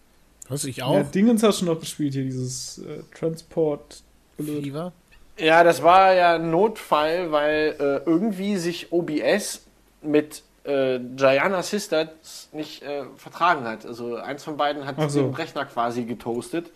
Was 0.47 0.65
ich 0.65 0.77
ja 0.77 0.85
auch? 0.85 1.09
Dingens 1.11 1.43
hast 1.43 1.61
du 1.61 1.65
noch 1.65 1.79
gespielt 1.79 2.13
hier, 2.13 2.23
dieses 2.23 2.79
äh, 2.79 3.03
Transport. 3.17 4.03
Fever? 4.37 4.91
Ja, 5.37 5.63
das 5.63 5.81
war 5.81 6.13
ja 6.13 6.35
ein 6.35 6.51
Notfall, 6.51 7.31
weil 7.31 7.75
äh, 7.79 8.09
irgendwie 8.09 8.57
sich 8.57 8.91
OBS 8.91 9.61
mit 10.01 10.43
äh, 10.63 10.99
Gianna 10.99 11.63
Sisters 11.63 12.49
nicht 12.51 12.83
äh, 12.83 13.05
vertragen 13.15 13.63
hat. 13.63 13.85
Also 13.85 14.17
eins 14.17 14.43
von 14.43 14.57
beiden 14.57 14.85
hat 14.85 14.97
so. 15.09 15.21
den 15.21 15.33
Rechner 15.33 15.65
quasi 15.65 16.03
getoastet. 16.03 16.71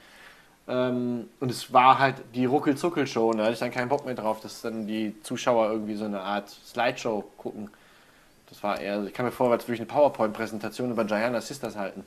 Ähm, 0.68 1.30
und 1.40 1.52
es 1.52 1.72
war 1.74 2.00
halt 2.00 2.16
die 2.34 2.46
Ruckel-Zuckel-Show. 2.46 3.30
Und 3.30 3.38
da 3.38 3.44
hatte 3.44 3.54
ich 3.54 3.60
dann 3.60 3.72
keinen 3.72 3.90
Bock 3.90 4.06
mehr 4.06 4.16
drauf, 4.16 4.40
dass 4.42 4.62
dann 4.62 4.88
die 4.88 5.16
Zuschauer 5.22 5.72
irgendwie 5.72 5.96
so 5.96 6.06
eine 6.06 6.22
Art 6.22 6.50
Slideshow 6.50 7.24
gucken. 7.38 7.70
Das 8.50 8.64
war 8.64 8.80
eher, 8.80 9.04
ich 9.04 9.14
kann 9.14 9.26
mir 9.26 9.32
vorwärts 9.32 9.68
würde 9.68 9.76
ich 9.76 9.80
eine 9.82 9.88
PowerPoint-Präsentation 9.88 10.92
über 10.92 11.06
Gianna 11.06 11.42
Sisters 11.42 11.76
halten. 11.76 12.06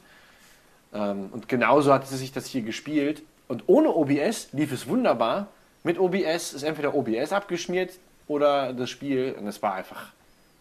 Ähm, 0.92 1.28
und 1.32 1.48
genauso 1.48 1.92
hat 1.92 2.06
sie 2.06 2.16
sich 2.16 2.32
das 2.32 2.46
hier 2.46 2.62
gespielt. 2.62 3.22
Und 3.48 3.64
ohne 3.66 3.90
OBS 3.90 4.52
lief 4.52 4.72
es 4.72 4.88
wunderbar. 4.88 5.48
Mit 5.84 5.98
OBS 5.98 6.52
ist 6.52 6.62
entweder 6.62 6.94
OBS 6.94 7.32
abgeschmiert 7.32 7.92
oder 8.26 8.72
das 8.72 8.90
Spiel. 8.90 9.34
Und 9.38 9.46
es 9.46 9.62
war 9.62 9.74
einfach, 9.74 10.12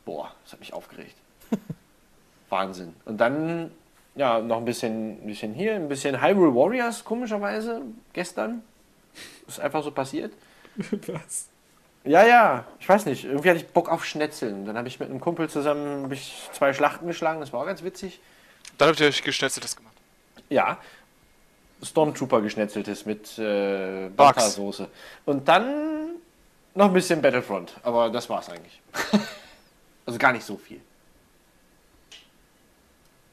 boah, 0.06 0.32
das 0.44 0.54
hat 0.54 0.60
mich 0.60 0.74
aufgeregt. 0.74 1.16
Wahnsinn. 2.50 2.94
Und 3.06 3.18
dann, 3.18 3.72
ja, 4.18 4.40
noch 4.40 4.58
ein 4.58 4.66
bisschen, 4.66 5.24
ein 5.24 5.28
bisschen 5.28 5.54
hier, 5.54 5.76
ein 5.76 5.88
bisschen 5.88 6.22
Hyrule 6.22 6.54
Warriors, 6.54 7.04
komischerweise, 7.04 7.84
gestern. 8.14 8.64
Ist 9.48 9.60
einfach 9.60 9.84
so 9.84 9.92
passiert. 9.92 10.34
Was? 11.08 11.48
Ja, 12.04 12.26
ja, 12.26 12.66
ich 12.80 12.90
weiß 12.90 13.06
nicht. 13.06 13.26
Irgendwie 13.26 13.50
hatte 13.50 13.60
ich 13.60 13.68
Bock 13.68 13.90
auf 13.90 14.06
Schnetzeln. 14.06 14.66
Dann 14.66 14.78
habe 14.78 14.88
ich 14.88 15.00
mit 15.00 15.10
einem 15.10 15.20
Kumpel 15.20 15.50
zusammen 15.50 16.12
ich 16.12 16.50
zwei 16.54 16.74
Schlachten 16.74 17.06
geschlagen. 17.06 17.40
Das 17.40 17.54
war 17.54 17.62
auch 17.62 17.66
ganz 17.66 17.84
witzig. 17.84 18.20
Dann 18.78 18.90
habt 18.90 19.00
ihr 19.00 19.08
euch 19.08 19.22
geschnetzeltes 19.24 19.76
gemacht. 19.76 19.94
Ja. 20.50 20.78
Stormtrooper 21.84 22.42
geschnetzeltes 22.42 23.06
mit 23.06 23.38
äh, 23.38 24.10
Bugs. 24.10 24.36
Bata-Soße. 24.36 24.88
Und 25.26 25.48
dann 25.48 26.16
noch 26.74 26.88
ein 26.88 26.94
bisschen 26.94 27.22
Battlefront. 27.22 27.76
Aber 27.84 28.10
das 28.10 28.30
war's 28.30 28.50
eigentlich. 28.50 28.82
also 30.06 30.18
gar 30.18 30.32
nicht 30.32 30.46
so 30.46 30.58
viel. 30.58 30.82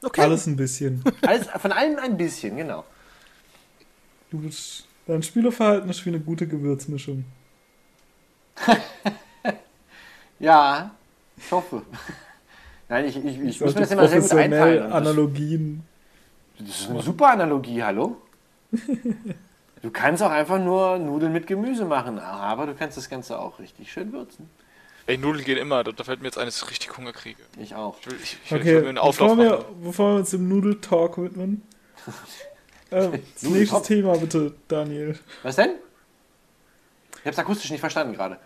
Okay. 0.05 0.21
Alles 0.21 0.47
ein 0.47 0.57
bisschen. 0.57 1.03
Alles, 1.23 1.47
von 1.49 1.73
allem 1.73 1.99
ein 1.99 2.17
bisschen, 2.17 2.57
genau. 2.57 2.85
Du 4.31 4.39
bist, 4.39 4.87
dein 5.07 5.23
Spielerverhalten 5.23 5.89
ist 5.91 6.05
wie 6.05 6.11
eine 6.11 6.21
gute 6.21 6.47
Gewürzmischung. 6.47 7.25
Ja, 10.41 10.91
ich 11.37 11.51
hoffe. 11.51 11.83
Nein, 12.89 13.07
ich, 13.07 13.17
ich, 13.17 13.25
ich, 13.25 13.39
Ich 13.41 13.61
muss 13.61 13.75
mir 13.75 13.81
das 13.81 13.91
immer 13.93 14.09
sehr 14.09 14.21
gut 14.21 14.33
einteilen. 14.33 14.83
Und 14.85 14.91
Das, 14.91 14.97
Analogien. 14.99 15.83
das 16.59 16.69
ist 16.69 16.91
eine 16.91 17.03
super 17.03 17.31
Analogie, 17.31 17.83
hallo? 17.83 18.17
Du 19.81 19.91
kannst 19.91 20.23
auch 20.23 20.31
einfach 20.31 20.59
nur 20.59 20.99
Nudeln 20.99 21.33
mit 21.33 21.47
Gemüse 21.47 21.85
machen, 21.85 22.19
aber 22.19 22.67
du 22.67 22.75
kannst 22.75 22.97
das 22.97 23.09
Ganze 23.09 23.39
auch 23.39 23.59
richtig 23.59 23.91
schön 23.93 24.13
würzen. 24.13 24.51
Ey, 25.07 25.19
Nudeln 25.19 25.45
gehen 25.45 25.59
immer. 25.59 25.85
Da, 25.85 25.93
da 25.93 26.05
fällt 26.05 26.21
mir 26.21 26.27
jetzt 26.29 26.39
ein, 26.39 26.47
dass 26.47 26.63
ich 26.63 26.71
richtig 26.71 26.97
Hunger 26.97 27.13
kriege. 27.13 27.43
Ich 27.59 27.75
auch. 27.75 27.99
Ich 28.01 28.07
will, 28.07 28.19
ich, 28.23 28.39
ich 28.45 28.53
Okay, 28.53 28.75
will 28.77 28.89
einen 28.89 28.99
Auflauf 28.99 29.33
bevor 29.37 29.45
wir, 29.45 29.51
machen. 29.59 29.65
bevor 29.85 30.13
wir 30.13 30.19
uns 30.21 30.31
dem 30.31 30.49
Nudeltalk 30.49 31.19
widmen. 31.19 31.63
ähm, 32.91 33.13
das 33.13 33.21
nächste 33.21 33.49
Nudeltalk? 33.49 33.83
Thema 33.85 34.17
bitte, 34.17 34.55
Daniel. 34.69 35.19
Was 35.43 35.57
denn? 35.57 35.71
Ich 37.21 37.27
hab's 37.27 37.39
akustisch 37.39 37.71
nicht 37.71 37.81
verstanden 37.81 38.15
gerade. 38.15 38.39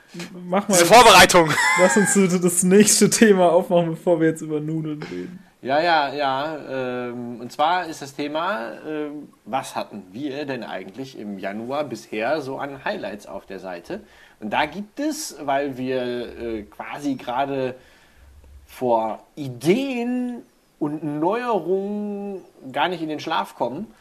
Mach 0.47 0.69
mal, 0.69 0.75
Diese 0.75 0.87
Vorbereitung! 0.87 1.51
lass 1.81 1.97
uns 1.97 2.15
bitte 2.15 2.39
das 2.41 2.63
nächste 2.63 3.11
Thema 3.11 3.51
aufmachen, 3.51 3.91
bevor 3.91 4.21
wir 4.21 4.29
jetzt 4.29 4.41
über 4.41 4.61
Nudeln 4.61 5.03
reden. 5.03 5.41
Ja, 5.63 5.81
ja, 5.81 6.15
ja. 6.15 7.09
Ähm, 7.09 7.41
und 7.41 7.51
zwar 7.51 7.87
ist 7.87 8.01
das 8.03 8.15
Thema, 8.15 8.75
ähm, 8.87 9.31
was 9.45 9.75
hatten 9.75 10.05
wir 10.13 10.45
denn 10.47 10.63
eigentlich 10.63 11.19
im 11.19 11.41
Januar 11.41 11.83
bisher 11.83 12.41
so 12.41 12.59
an 12.59 12.85
Highlights 12.85 13.27
auf 13.27 13.47
der 13.47 13.59
Seite? 13.59 14.03
Und 14.41 14.51
da 14.51 14.67
gibt 14.67 15.01
es, 15.01 15.37
weil 15.41 15.77
wir 15.77 16.03
äh, 16.03 16.63
quasi 16.63 17.15
gerade 17.17 17.75
vor 18.67 19.25
Ideen 19.35 20.43
und 20.79 21.03
Neuerungen 21.03 22.43
gar 22.71 22.89
nicht 22.89 23.03
in 23.03 23.09
den 23.09 23.21
Schlaf 23.21 23.57
kommen, 23.57 23.93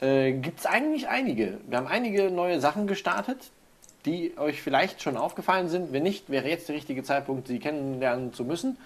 äh, 0.00 0.32
gibt 0.32 0.60
es 0.60 0.66
eigentlich 0.66 1.08
einige. 1.08 1.58
Wir 1.66 1.78
haben 1.78 1.86
einige 1.86 2.30
neue 2.30 2.60
Sachen 2.60 2.86
gestartet, 2.86 3.50
die 4.04 4.36
euch 4.36 4.60
vielleicht 4.60 5.00
schon 5.00 5.16
aufgefallen 5.16 5.68
sind. 5.68 5.92
Wenn 5.92 6.02
nicht, 6.02 6.28
wäre 6.30 6.48
jetzt 6.48 6.68
der 6.68 6.76
richtige 6.76 7.02
Zeitpunkt, 7.02 7.48
sie 7.48 7.58
kennenlernen 7.58 8.34
zu 8.34 8.44
müssen. 8.44 8.76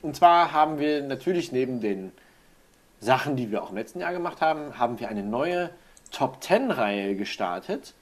Und 0.00 0.14
zwar 0.14 0.52
haben 0.52 0.78
wir 0.78 1.02
natürlich 1.02 1.50
neben 1.50 1.80
den 1.80 2.12
Sachen, 3.00 3.36
die 3.36 3.50
wir 3.50 3.62
auch 3.62 3.70
im 3.70 3.76
letzten 3.76 4.00
Jahr 4.00 4.12
gemacht 4.12 4.40
haben, 4.40 4.78
haben 4.78 5.00
wir 5.00 5.08
eine 5.08 5.22
neue 5.22 5.70
Top 6.12 6.42
10 6.42 6.70
Reihe 6.70 7.16
gestartet, 7.16 7.94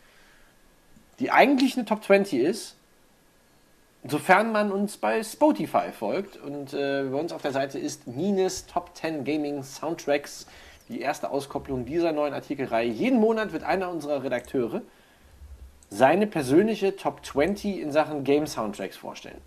die 1.18 1.30
eigentlich 1.30 1.76
eine 1.76 1.84
Top 1.86 2.04
20 2.04 2.40
ist, 2.40 2.76
sofern 4.06 4.52
man 4.52 4.70
uns 4.70 4.96
bei 4.96 5.22
Spotify 5.22 5.90
folgt. 5.92 6.36
Und 6.36 6.72
äh, 6.74 7.04
bei 7.10 7.18
uns 7.18 7.32
auf 7.32 7.42
der 7.42 7.52
Seite 7.52 7.78
ist 7.78 8.06
Nines 8.06 8.66
Top 8.66 8.90
10 8.94 9.24
Gaming 9.24 9.62
Soundtracks, 9.62 10.46
die 10.88 11.00
erste 11.00 11.30
Auskopplung 11.30 11.84
dieser 11.84 12.12
neuen 12.12 12.34
Artikelreihe. 12.34 12.88
Jeden 12.88 13.18
Monat 13.18 13.52
wird 13.52 13.64
einer 13.64 13.90
unserer 13.90 14.22
Redakteure 14.22 14.82
seine 15.90 16.26
persönliche 16.26 16.96
Top 16.96 17.24
20 17.24 17.80
in 17.80 17.92
Sachen 17.92 18.24
Game 18.24 18.46
Soundtracks 18.46 18.96
vorstellen. 18.96 19.40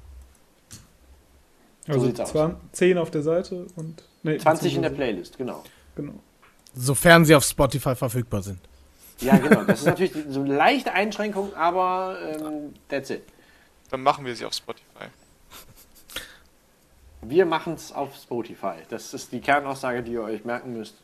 So 1.85 1.93
Also 1.93 2.05
sieht's 2.07 2.19
aus. 2.19 2.31
20, 2.31 2.57
10 2.73 2.97
auf 2.97 3.11
der 3.11 3.21
Seite 3.23 3.67
und. 3.75 4.03
Nee, 4.23 4.37
20 4.37 4.75
in 4.75 4.81
der 4.81 4.89
Playlist, 4.89 5.37
genau. 5.37 5.63
Genau. 5.95 6.13
Sofern 6.75 7.25
sie 7.25 7.35
auf 7.35 7.43
Spotify 7.43 7.95
verfügbar 7.95 8.41
sind. 8.41 8.59
Ja, 9.21 9.37
genau. 9.37 9.63
Das 9.63 9.79
ist 9.79 9.85
natürlich 9.85 10.13
so 10.29 10.41
eine 10.41 10.55
leichte 10.55 10.93
Einschränkung, 10.93 11.53
aber 11.55 12.17
ähm, 12.39 12.73
that's 12.87 13.09
it. 13.09 13.23
Dann 13.91 14.01
machen 14.01 14.25
wir 14.25 14.35
sie 14.35 14.45
auf 14.45 14.53
Spotify. 14.53 15.05
Wir 17.21 17.45
machen 17.45 17.73
es 17.73 17.91
auf 17.91 18.15
Spotify. 18.15 18.75
Das 18.89 19.13
ist 19.13 19.31
die 19.31 19.41
Kernaussage, 19.41 20.03
die 20.03 20.13
ihr 20.13 20.23
euch 20.23 20.45
merken 20.45 20.73
müsst. 20.73 20.95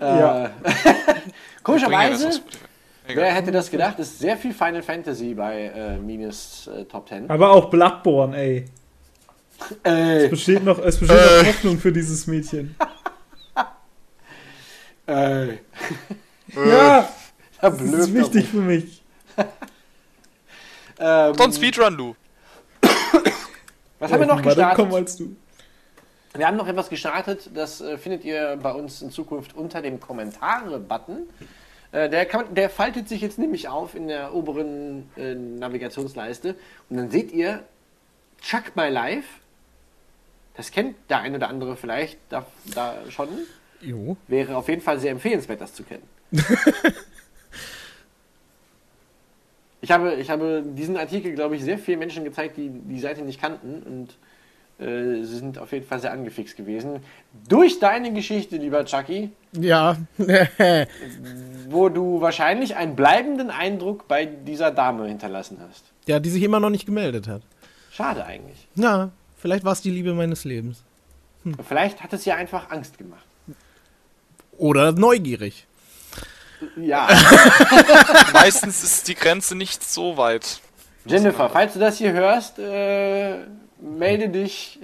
Ja. 0.00 0.50
Äh, 0.60 0.74
das 0.74 1.62
Komischerweise, 1.64 2.40
wer 3.08 3.34
hätte 3.34 3.50
das 3.50 3.68
gedacht, 3.68 3.98
ist 3.98 4.20
sehr 4.20 4.36
viel 4.36 4.54
Final 4.54 4.82
Fantasy 4.82 5.34
bei 5.34 5.64
äh, 5.74 5.96
Minus 5.98 6.68
äh, 6.68 6.84
Top 6.84 7.08
10. 7.08 7.28
Aber 7.28 7.50
auch 7.50 7.68
Bloodborne, 7.68 8.36
ey. 8.36 8.64
Es 9.82 10.24
Äh, 10.24 10.28
besteht 10.28 10.62
noch, 10.62 10.78
es 10.78 10.98
besteht 10.98 11.18
noch 11.18 11.46
Hoffnung 11.48 11.78
für 11.78 11.90
dieses 11.90 12.28
Mädchen. 12.28 12.76
äh, 15.08 15.54
Ja, 16.54 17.08
da 17.60 17.70
das 17.70 17.80
ist 17.80 18.14
wichtig 18.14 18.48
für 18.48 18.60
mich. 18.60 19.02
Ähm, 21.00 21.32
ein 21.38 21.52
Speedrun, 21.52 21.96
du. 21.96 22.16
was 24.00 24.10
haben 24.10 24.18
wir 24.18 24.26
noch 24.26 24.38
Weiter 24.38 24.48
gestartet? 24.48 24.76
kommen 24.76 24.94
als 24.94 25.16
du. 25.16 25.36
Wir 26.34 26.44
haben 26.44 26.56
noch 26.56 26.66
etwas 26.66 26.88
gestartet, 26.88 27.50
das 27.54 27.80
äh, 27.80 27.96
findet 27.98 28.24
ihr 28.24 28.58
bei 28.60 28.72
uns 28.72 29.00
in 29.00 29.12
Zukunft 29.12 29.54
unter 29.56 29.80
dem 29.80 30.00
Kommentare-Button. 30.00 31.28
Äh, 31.92 32.08
der, 32.08 32.26
kann, 32.26 32.54
der 32.54 32.68
faltet 32.68 33.08
sich 33.08 33.20
jetzt 33.20 33.38
nämlich 33.38 33.68
auf 33.68 33.94
in 33.94 34.08
der 34.08 34.34
oberen 34.34 35.08
äh, 35.16 35.34
Navigationsleiste 35.34 36.56
und 36.90 36.96
dann 36.96 37.10
seht 37.10 37.32
ihr 37.32 37.62
Chuck 38.42 38.74
My 38.74 38.88
Life. 38.88 39.28
Das 40.54 40.70
kennt 40.70 40.96
der 41.08 41.20
eine 41.20 41.36
oder 41.36 41.48
andere 41.48 41.76
vielleicht 41.76 42.18
da, 42.28 42.44
da 42.74 42.96
schon. 43.08 43.28
Jo. 43.80 44.16
Wäre 44.26 44.56
auf 44.56 44.68
jeden 44.68 44.82
Fall 44.82 44.98
sehr 44.98 45.12
empfehlenswert, 45.12 45.60
das 45.60 45.72
zu 45.74 45.82
kennen. 45.84 46.02
ich, 49.80 49.90
habe, 49.90 50.14
ich 50.14 50.30
habe 50.30 50.62
diesen 50.66 50.96
Artikel, 50.96 51.34
glaube 51.34 51.56
ich, 51.56 51.62
sehr 51.64 51.78
vielen 51.78 51.98
Menschen 52.00 52.24
gezeigt, 52.24 52.56
die 52.56 52.68
die 52.70 52.98
Seite 53.00 53.22
nicht 53.22 53.40
kannten 53.40 53.82
und 53.84 54.16
äh, 54.84 55.22
sie 55.24 55.36
sind 55.38 55.58
auf 55.58 55.72
jeden 55.72 55.86
Fall 55.86 56.00
sehr 56.00 56.12
angefixt 56.12 56.56
gewesen. 56.56 57.00
Durch 57.48 57.78
deine 57.78 58.12
Geschichte, 58.12 58.56
lieber 58.56 58.84
Chucky, 58.84 59.30
Ja. 59.52 59.96
wo 61.68 61.88
du 61.88 62.20
wahrscheinlich 62.20 62.76
einen 62.76 62.96
bleibenden 62.96 63.50
Eindruck 63.50 64.08
bei 64.08 64.26
dieser 64.26 64.70
Dame 64.70 65.06
hinterlassen 65.06 65.58
hast. 65.68 65.84
ja, 66.06 66.18
die 66.20 66.30
sich 66.30 66.42
immer 66.42 66.60
noch 66.60 66.70
nicht 66.70 66.86
gemeldet 66.86 67.28
hat. 67.28 67.42
Schade 67.92 68.24
eigentlich. 68.24 68.66
Na, 68.74 69.10
vielleicht 69.36 69.64
war 69.64 69.72
es 69.72 69.80
die 69.80 69.90
Liebe 69.90 70.14
meines 70.14 70.44
Lebens. 70.44 70.82
Vielleicht 71.66 72.02
hat 72.02 72.12
es 72.12 72.24
ja 72.24 72.34
einfach 72.36 72.70
Angst 72.70 72.98
gemacht. 72.98 73.24
Oder 74.58 74.92
neugierig. 74.92 75.66
Ja, 76.76 77.08
Meistens 78.32 78.82
ist 78.82 79.08
die 79.08 79.14
Grenze 79.14 79.54
nicht 79.54 79.88
so 79.88 80.16
weit. 80.16 80.60
Jennifer, 81.04 81.48
falls 81.48 81.74
du 81.74 81.78
das 81.78 81.98
hier 81.98 82.12
hörst, 82.12 82.58
äh, 82.58 83.44
melde 83.80 84.28
dich. 84.28 84.80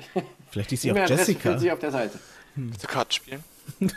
Vielleicht 0.51 0.73
ist 0.73 0.83
sie 0.83 0.93
auch 0.93 1.09
Jessica. 1.09 1.59
sich 1.59 1.73
auf 1.73 1.81
der 1.81 1.91
Seite. 1.91 2.19
Willst 2.55 2.85
du 2.85 2.87
Karten 2.87 3.13
spielen? 3.13 3.45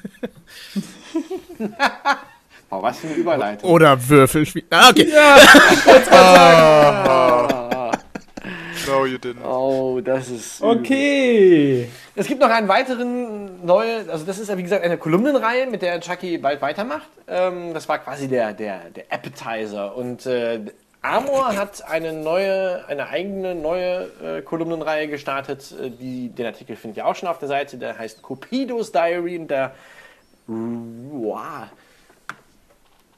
Oh, 2.70 2.82
was 2.82 3.00
für 3.00 3.08
eine 3.08 3.16
Überleitung. 3.16 3.70
Oder 3.70 4.10
Würfelspiel. 4.10 4.66
Ah, 4.70 4.90
okay. 4.90 5.08
No, 8.88 9.06
you 9.06 9.18
didn't. 9.18 9.44
Oh, 9.44 10.00
das 10.02 10.30
ist. 10.30 10.60
übel. 10.62 10.78
Okay. 10.78 11.90
Es 12.16 12.26
gibt 12.28 12.40
noch 12.40 12.50
einen 12.50 12.70
weiteren 12.70 13.37
neue, 13.64 14.10
also 14.10 14.26
das 14.26 14.40
ist 14.40 14.50
ja 14.50 14.58
wie 14.58 14.64
gesagt 14.64 14.84
eine 14.84 14.98
Kolumnenreihe, 14.98 15.68
mit 15.68 15.82
der 15.82 16.00
Chucky 16.00 16.38
bald 16.38 16.62
weitermacht. 16.62 17.10
Ähm, 17.28 17.74
das 17.74 17.88
war 17.88 18.00
quasi 18.00 18.28
der, 18.28 18.54
der, 18.54 18.90
der 18.90 19.06
Appetizer. 19.10 19.96
Und 19.96 20.26
äh, 20.26 20.60
Amor 21.02 21.56
hat 21.56 21.88
eine 21.88 22.14
neue, 22.14 22.86
eine 22.88 23.08
eigene 23.08 23.56
neue 23.56 24.10
äh, 24.24 24.42
Kolumnenreihe 24.42 25.08
gestartet. 25.08 25.74
Äh, 25.80 25.90
die, 25.90 26.30
den 26.30 26.46
Artikel 26.46 26.76
findet 26.76 26.98
ihr 26.98 27.06
auch 27.06 27.16
schon 27.16 27.30
auf 27.30 27.40
der 27.40 27.48
Seite. 27.48 27.78
Der 27.78 27.98
heißt 27.98 28.22
Cupidos 28.22 28.92
Diary 28.92 29.38
und 29.38 29.50
der 29.50 29.74
wow, 30.48 31.68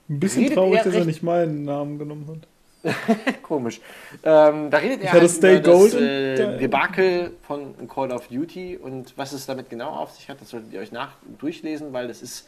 Ein 0.10 0.20
bisschen 0.20 0.54
traurig, 0.54 0.82
dass 0.82 0.96
er 0.96 1.06
nicht 1.06 1.24
meinen 1.24 1.66
Namen 1.66 2.00
genommen 2.00 2.28
hat. 2.28 2.49
Komisch. 3.44 3.82
Ähm, 4.24 4.70
da 4.70 4.78
redet 4.78 5.02
er 5.02 5.12
halt 5.12 5.38
über 5.38 5.60
Gold 5.60 5.94
das 5.94 6.02
äh, 6.02 6.58
Debakel 6.58 7.34
von 7.46 7.88
Call 7.88 8.12
of 8.12 8.28
Duty 8.28 8.78
und 8.78 9.18
was 9.18 9.34
es 9.34 9.46
damit 9.46 9.70
genau 9.70 9.90
auf 9.90 10.12
sich 10.12 10.30
hat, 10.30 10.40
das 10.40 10.50
solltet 10.50 10.72
ihr 10.72 10.80
euch 10.80 10.92
nach 10.92 11.12
durchlesen, 11.40 11.92
weil 11.92 12.08
das 12.08 12.22
ist 12.22 12.48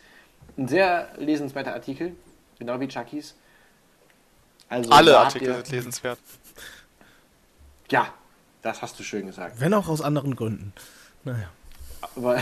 ein 0.58 0.68
sehr 0.68 1.10
lesenswerter 1.18 1.74
Artikel, 1.74 2.16
genau 2.60 2.80
wie 2.80 2.88
Chuckys. 2.88 3.36
Also, 4.70 4.90
Alle 4.92 5.18
Artikel 5.18 5.50
ihr- 5.50 5.56
sind 5.56 5.72
lesenswert. 5.72 6.20
Ja, 7.90 8.14
das 8.62 8.82
hast 8.82 8.98
du 9.00 9.04
schön 9.04 9.26
gesagt. 9.28 9.60
Wenn 9.60 9.74
auch 9.74 9.90
aus 9.90 10.02
anderen 10.02 10.36
Gründen. 10.38 10.72
Naja. 11.26 11.50
Aber 12.16 12.40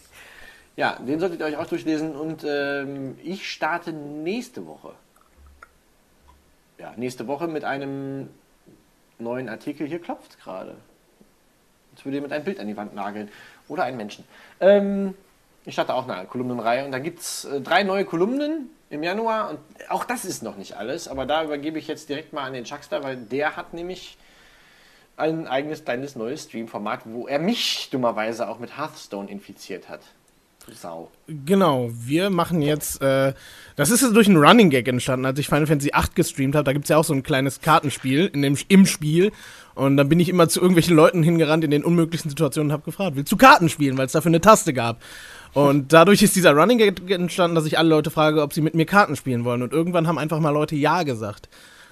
ja, 0.76 0.96
den 1.00 1.18
solltet 1.18 1.40
ihr 1.40 1.46
euch 1.46 1.56
auch 1.56 1.66
durchlesen 1.66 2.14
und 2.14 2.44
ähm, 2.46 3.18
ich 3.24 3.50
starte 3.50 3.92
nächste 3.92 4.66
Woche. 4.66 4.92
Ja, 6.78 6.94
nächste 6.96 7.26
Woche 7.26 7.48
mit 7.48 7.64
einem 7.64 8.28
neuen 9.18 9.48
Artikel. 9.48 9.86
Hier 9.86 10.00
klopft 10.00 10.40
gerade. 10.40 10.76
Jetzt 11.92 12.04
würde 12.04 12.16
jemand 12.16 12.32
ein 12.32 12.44
Bild 12.44 12.60
an 12.60 12.68
die 12.68 12.76
Wand 12.76 12.94
nageln. 12.94 13.30
Oder 13.66 13.82
einen 13.82 13.96
Menschen. 13.96 14.24
Ähm, 14.60 15.14
ich 15.64 15.74
starte 15.74 15.94
auch 15.94 16.08
eine 16.08 16.26
Kolumnenreihe 16.26 16.84
und 16.84 16.92
da 16.92 16.98
gibt 16.98 17.20
es 17.20 17.44
äh, 17.44 17.60
drei 17.60 17.82
neue 17.82 18.04
Kolumnen 18.04 18.70
im 18.90 19.02
Januar 19.02 19.50
und 19.50 19.58
auch 19.90 20.04
das 20.04 20.24
ist 20.24 20.42
noch 20.42 20.56
nicht 20.56 20.76
alles, 20.76 21.08
aber 21.08 21.26
da 21.26 21.44
übergebe 21.44 21.78
ich 21.78 21.88
jetzt 21.88 22.08
direkt 22.08 22.32
mal 22.32 22.44
an 22.44 22.54
den 22.54 22.64
Chuckster, 22.64 23.04
weil 23.04 23.16
der 23.16 23.56
hat 23.56 23.74
nämlich 23.74 24.16
ein 25.18 25.46
eigenes 25.46 25.84
kleines 25.84 26.16
neues 26.16 26.44
Stream-Format, 26.44 27.00
wo 27.04 27.26
er 27.26 27.38
mich 27.38 27.90
dummerweise 27.90 28.48
auch 28.48 28.60
mit 28.60 28.78
Hearthstone 28.78 29.28
infiziert 29.28 29.88
hat. 29.88 30.00
Sau. 30.74 31.10
Genau, 31.26 31.90
wir 31.92 32.30
machen 32.30 32.62
jetzt, 32.62 33.02
äh, 33.02 33.32
das 33.76 33.90
ist 33.90 34.02
durch 34.14 34.28
einen 34.28 34.36
Running 34.36 34.70
Gag 34.70 34.88
entstanden, 34.88 35.26
als 35.26 35.38
ich 35.38 35.46
Final 35.46 35.66
Fantasy 35.66 35.90
VIII 35.94 36.08
gestreamt 36.14 36.54
habe. 36.54 36.64
Da 36.64 36.72
gibt's 36.72 36.88
ja 36.88 36.96
auch 36.96 37.04
so 37.04 37.14
ein 37.14 37.22
kleines 37.22 37.60
Kartenspiel 37.60 38.26
in 38.26 38.42
dem, 38.42 38.56
im 38.68 38.86
Spiel. 38.86 39.32
Und 39.74 39.96
dann 39.96 40.08
bin 40.08 40.18
ich 40.18 40.28
immer 40.28 40.48
zu 40.48 40.60
irgendwelchen 40.60 40.96
Leuten 40.96 41.22
hingerannt 41.22 41.62
in 41.62 41.70
den 41.70 41.84
unmöglichsten 41.84 42.30
Situationen 42.30 42.70
und 42.70 42.72
habe 42.72 42.84
gefragt, 42.84 43.16
willst 43.16 43.30
du 43.30 43.36
Karten 43.36 43.68
spielen, 43.68 43.96
weil 43.96 44.06
es 44.06 44.12
dafür 44.12 44.30
eine 44.30 44.40
Taste 44.40 44.72
gab. 44.72 45.00
Und 45.52 45.92
dadurch 45.92 46.22
ist 46.22 46.34
dieser 46.36 46.52
Running 46.52 46.78
Gag 46.78 47.10
entstanden, 47.10 47.54
dass 47.54 47.64
ich 47.64 47.78
alle 47.78 47.88
Leute 47.88 48.10
frage, 48.10 48.42
ob 48.42 48.52
sie 48.52 48.60
mit 48.60 48.74
mir 48.74 48.86
Karten 48.86 49.16
spielen 49.16 49.44
wollen. 49.44 49.62
Und 49.62 49.72
irgendwann 49.72 50.08
haben 50.08 50.18
einfach 50.18 50.40
mal 50.40 50.50
Leute 50.50 50.74
Ja 50.74 51.04
gesagt. 51.04 51.48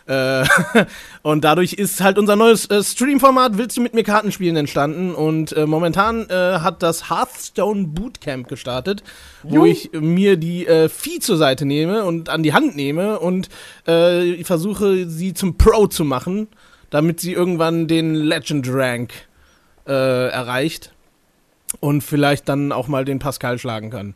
Äh, 0.07 0.45
und 1.23 1.43
dadurch 1.43 1.73
ist 1.73 2.01
halt 2.01 2.19
unser 2.19 2.37
neues 2.37 2.67
äh, 2.67 2.83
Stream-Format 2.83 3.59
Willst 3.59 3.77
du 3.77 3.81
mit 3.81 3.93
mir 3.93 4.05
Karten 4.05 4.31
spielen 4.31 4.55
entstanden 4.55 5.15
und 5.15 5.53
äh, 5.53 5.67
momentan 5.67 6.29
äh, 6.31 6.61
hat 6.61 6.83
das 6.83 7.11
Hearthstone 7.11 7.89
Bootcamp 7.89 8.47
gestartet, 8.49 9.03
wo 9.43 9.65
ich 9.65 9.91
mir 9.93 10.37
die 10.37 10.67
äh, 10.67 10.89
Vieh 10.89 11.19
zur 11.19 11.37
Seite 11.37 11.67
nehme 11.67 12.05
und 12.05 12.29
an 12.29 12.45
die 12.45 12.53
Hand 12.53 12.77
nehme 12.77 13.19
und 13.19 13.49
äh, 13.87 14.45
versuche 14.45 15.09
sie 15.09 15.35
zum 15.35 15.59
Pro 15.59 15.89
zu 15.89 16.05
machen, 16.05 16.49
damit 16.91 17.19
sie 17.19 17.33
irgendwann 17.33 17.89
den 17.89 18.15
Legend 18.15 18.67
Rank 18.69 19.13
äh, 19.89 20.29
erreicht 20.29 20.93
und 21.81 22.03
vielleicht 22.03 22.49
dann 22.49 22.71
auch 22.71 22.87
mal 22.87 23.05
den 23.05 23.19
Pascal 23.19 23.59
schlagen 23.59 23.91
kann. 23.91 24.15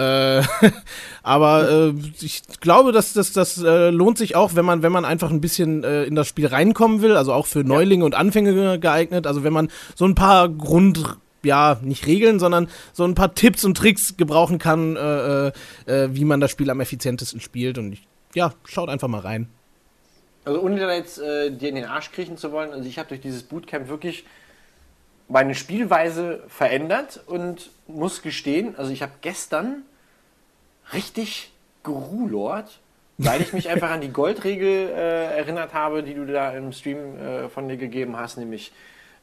Äh, 0.00 0.42
aber 1.22 1.70
äh, 1.70 1.94
ich 2.20 2.42
glaube, 2.60 2.92
dass 2.92 3.12
das, 3.12 3.32
das 3.32 3.62
äh, 3.62 3.90
lohnt 3.90 4.16
sich 4.16 4.34
auch, 4.34 4.54
wenn 4.54 4.64
man, 4.64 4.82
wenn 4.82 4.92
man 4.92 5.04
einfach 5.04 5.30
ein 5.30 5.42
bisschen 5.42 5.84
äh, 5.84 6.04
in 6.04 6.14
das 6.14 6.26
Spiel 6.26 6.46
reinkommen 6.46 7.02
will, 7.02 7.16
also 7.16 7.34
auch 7.34 7.46
für 7.46 7.64
Neulinge 7.64 8.04
und 8.04 8.14
Anfänger 8.14 8.78
geeignet. 8.78 9.26
Also 9.26 9.44
wenn 9.44 9.52
man 9.52 9.70
so 9.94 10.06
ein 10.06 10.14
paar 10.14 10.48
Grund, 10.48 11.18
ja, 11.42 11.78
nicht 11.82 12.06
Regeln, 12.06 12.38
sondern 12.38 12.68
so 12.94 13.04
ein 13.04 13.14
paar 13.14 13.34
Tipps 13.34 13.64
und 13.64 13.76
Tricks 13.76 14.16
gebrauchen 14.16 14.58
kann, 14.58 14.96
äh, 14.96 15.52
wie 15.86 16.24
man 16.24 16.40
das 16.40 16.50
Spiel 16.50 16.70
am 16.70 16.80
effizientesten 16.80 17.40
spielt. 17.40 17.76
Und 17.76 17.92
ich, 17.92 18.06
ja, 18.34 18.54
schaut 18.64 18.88
einfach 18.88 19.08
mal 19.08 19.20
rein. 19.20 19.48
Also 20.46 20.62
ohne 20.62 20.80
da 20.80 20.92
jetzt 20.92 21.18
dir 21.18 21.68
in 21.68 21.74
den 21.74 21.84
Arsch 21.84 22.12
kriechen 22.12 22.38
zu 22.38 22.50
wollen, 22.50 22.72
also 22.72 22.88
ich 22.88 22.98
habe 22.98 23.08
durch 23.08 23.20
dieses 23.20 23.42
Bootcamp 23.42 23.88
wirklich 23.88 24.24
meine 25.28 25.54
Spielweise 25.54 26.42
verändert 26.48 27.20
und 27.26 27.70
muss 27.86 28.22
gestehen, 28.22 28.74
also 28.76 28.90
ich 28.90 29.02
habe 29.02 29.12
gestern 29.20 29.84
richtig 30.92 31.50
gerulort, 31.82 32.80
weil 33.18 33.42
ich 33.42 33.52
mich 33.52 33.68
einfach 33.68 33.90
an 33.90 34.00
die 34.00 34.12
Goldregel 34.12 34.88
äh, 34.88 35.36
erinnert 35.38 35.74
habe, 35.74 36.02
die 36.02 36.14
du 36.14 36.26
da 36.26 36.52
im 36.52 36.72
Stream 36.72 37.18
äh, 37.18 37.48
von 37.48 37.68
dir 37.68 37.76
gegeben 37.76 38.16
hast, 38.16 38.36
nämlich 38.38 38.72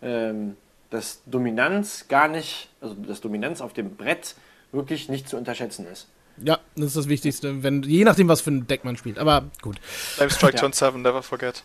ähm, 0.01 0.55
dass 0.89 1.21
Dominanz 1.25 2.05
gar 2.07 2.27
nicht, 2.27 2.69
also 2.81 2.93
dass 2.95 3.21
Dominanz 3.21 3.61
auf 3.61 3.73
dem 3.73 3.95
Brett 3.95 4.35
wirklich 4.71 5.09
nicht 5.09 5.27
zu 5.27 5.37
unterschätzen 5.37 5.85
ist. 5.87 6.07
Ja, 6.37 6.59
das 6.75 6.87
ist 6.87 6.97
das 6.97 7.09
Wichtigste, 7.09 7.63
wenn, 7.63 7.81
je 7.83 8.03
nachdem, 8.03 8.27
was 8.27 8.41
für 8.41 8.51
ein 8.51 8.67
Deck 8.67 8.83
man 8.83 8.95
spielt. 8.95 9.17
Aber 9.17 9.45
gut. 9.61 9.79
Time 10.17 10.29
Strike 10.29 10.55
Ja. 10.55 10.61
Turn 10.61 10.73
7, 10.73 11.01
never 11.01 11.23
forget. 11.23 11.63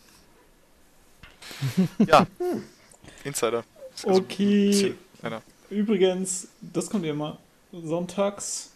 ja. 2.07 2.25
Insider. 3.23 3.63
Also, 4.05 4.21
Okay. 4.21 4.95
Übrigens, 5.69 6.49
das 6.61 6.89
kommt 6.89 7.05
ja 7.05 7.11
immer 7.11 7.37
sonntags 7.71 8.72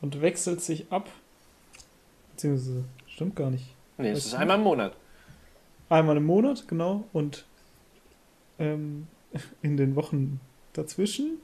und 0.00 0.20
wechselt 0.20 0.60
sich 0.60 0.90
ab. 0.90 1.10
Beziehungsweise, 2.32 2.84
stimmt 3.06 3.36
gar 3.36 3.50
nicht. 3.50 3.74
Nee, 3.98 4.10
es 4.10 4.26
ist 4.26 4.34
einmal 4.34 4.58
im 4.58 4.64
Monat. 4.64 4.96
Einmal 5.88 6.16
im 6.16 6.24
Monat, 6.24 6.66
genau. 6.68 7.04
Und 7.12 7.44
ähm, 8.58 9.06
in 9.62 9.76
den 9.76 9.96
Wochen 9.96 10.40
dazwischen 10.72 11.38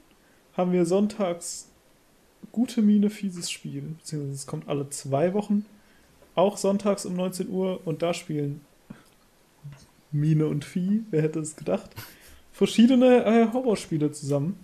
haben 0.53 0.71
wir 0.71 0.85
sonntags 0.85 1.69
gute 2.51 2.81
Miene, 2.81 3.09
fieses 3.09 3.49
Spiel. 3.49 3.81
Beziehungsweise 3.99 4.35
es 4.35 4.47
kommt 4.47 4.67
alle 4.67 4.89
zwei 4.89 5.33
Wochen. 5.33 5.65
Auch 6.35 6.57
sonntags 6.57 7.05
um 7.05 7.15
19 7.15 7.49
Uhr 7.49 7.81
und 7.85 8.01
da 8.01 8.13
spielen 8.13 8.61
Mine 10.11 10.47
und 10.47 10.65
Vieh, 10.65 11.03
wer 11.09 11.21
hätte 11.21 11.39
es 11.39 11.55
gedacht, 11.55 11.89
verschiedene 12.51 13.25
äh, 13.25 13.47
Horrorspiele 13.51 14.11
zusammen. 14.11 14.57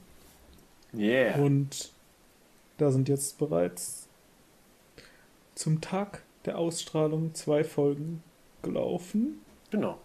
Yeah. 0.93 1.37
Und 1.39 1.91
da 2.77 2.91
sind 2.91 3.09
jetzt 3.09 3.37
bereits 3.37 4.07
zum 5.55 5.81
Tag 5.81 6.23
der 6.45 6.57
Ausstrahlung 6.57 7.33
zwei 7.33 7.63
Folgen 7.63 8.23
gelaufen. 8.61 9.41
Genau. 9.71 9.97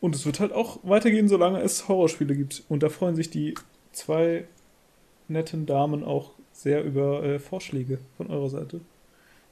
Und 0.00 0.14
es 0.14 0.24
wird 0.24 0.40
halt 0.40 0.52
auch 0.52 0.78
weitergehen, 0.82 1.28
solange 1.28 1.60
es 1.60 1.88
Horrorspiele 1.88 2.34
gibt. 2.34 2.62
Und 2.68 2.82
da 2.82 2.88
freuen 2.88 3.16
sich 3.16 3.30
die 3.30 3.54
zwei 3.92 4.44
netten 5.28 5.66
Damen 5.66 6.04
auch 6.04 6.32
sehr 6.52 6.84
über 6.84 7.22
äh, 7.22 7.38
Vorschläge 7.38 7.98
von 8.16 8.28
eurer 8.28 8.48
Seite. 8.48 8.80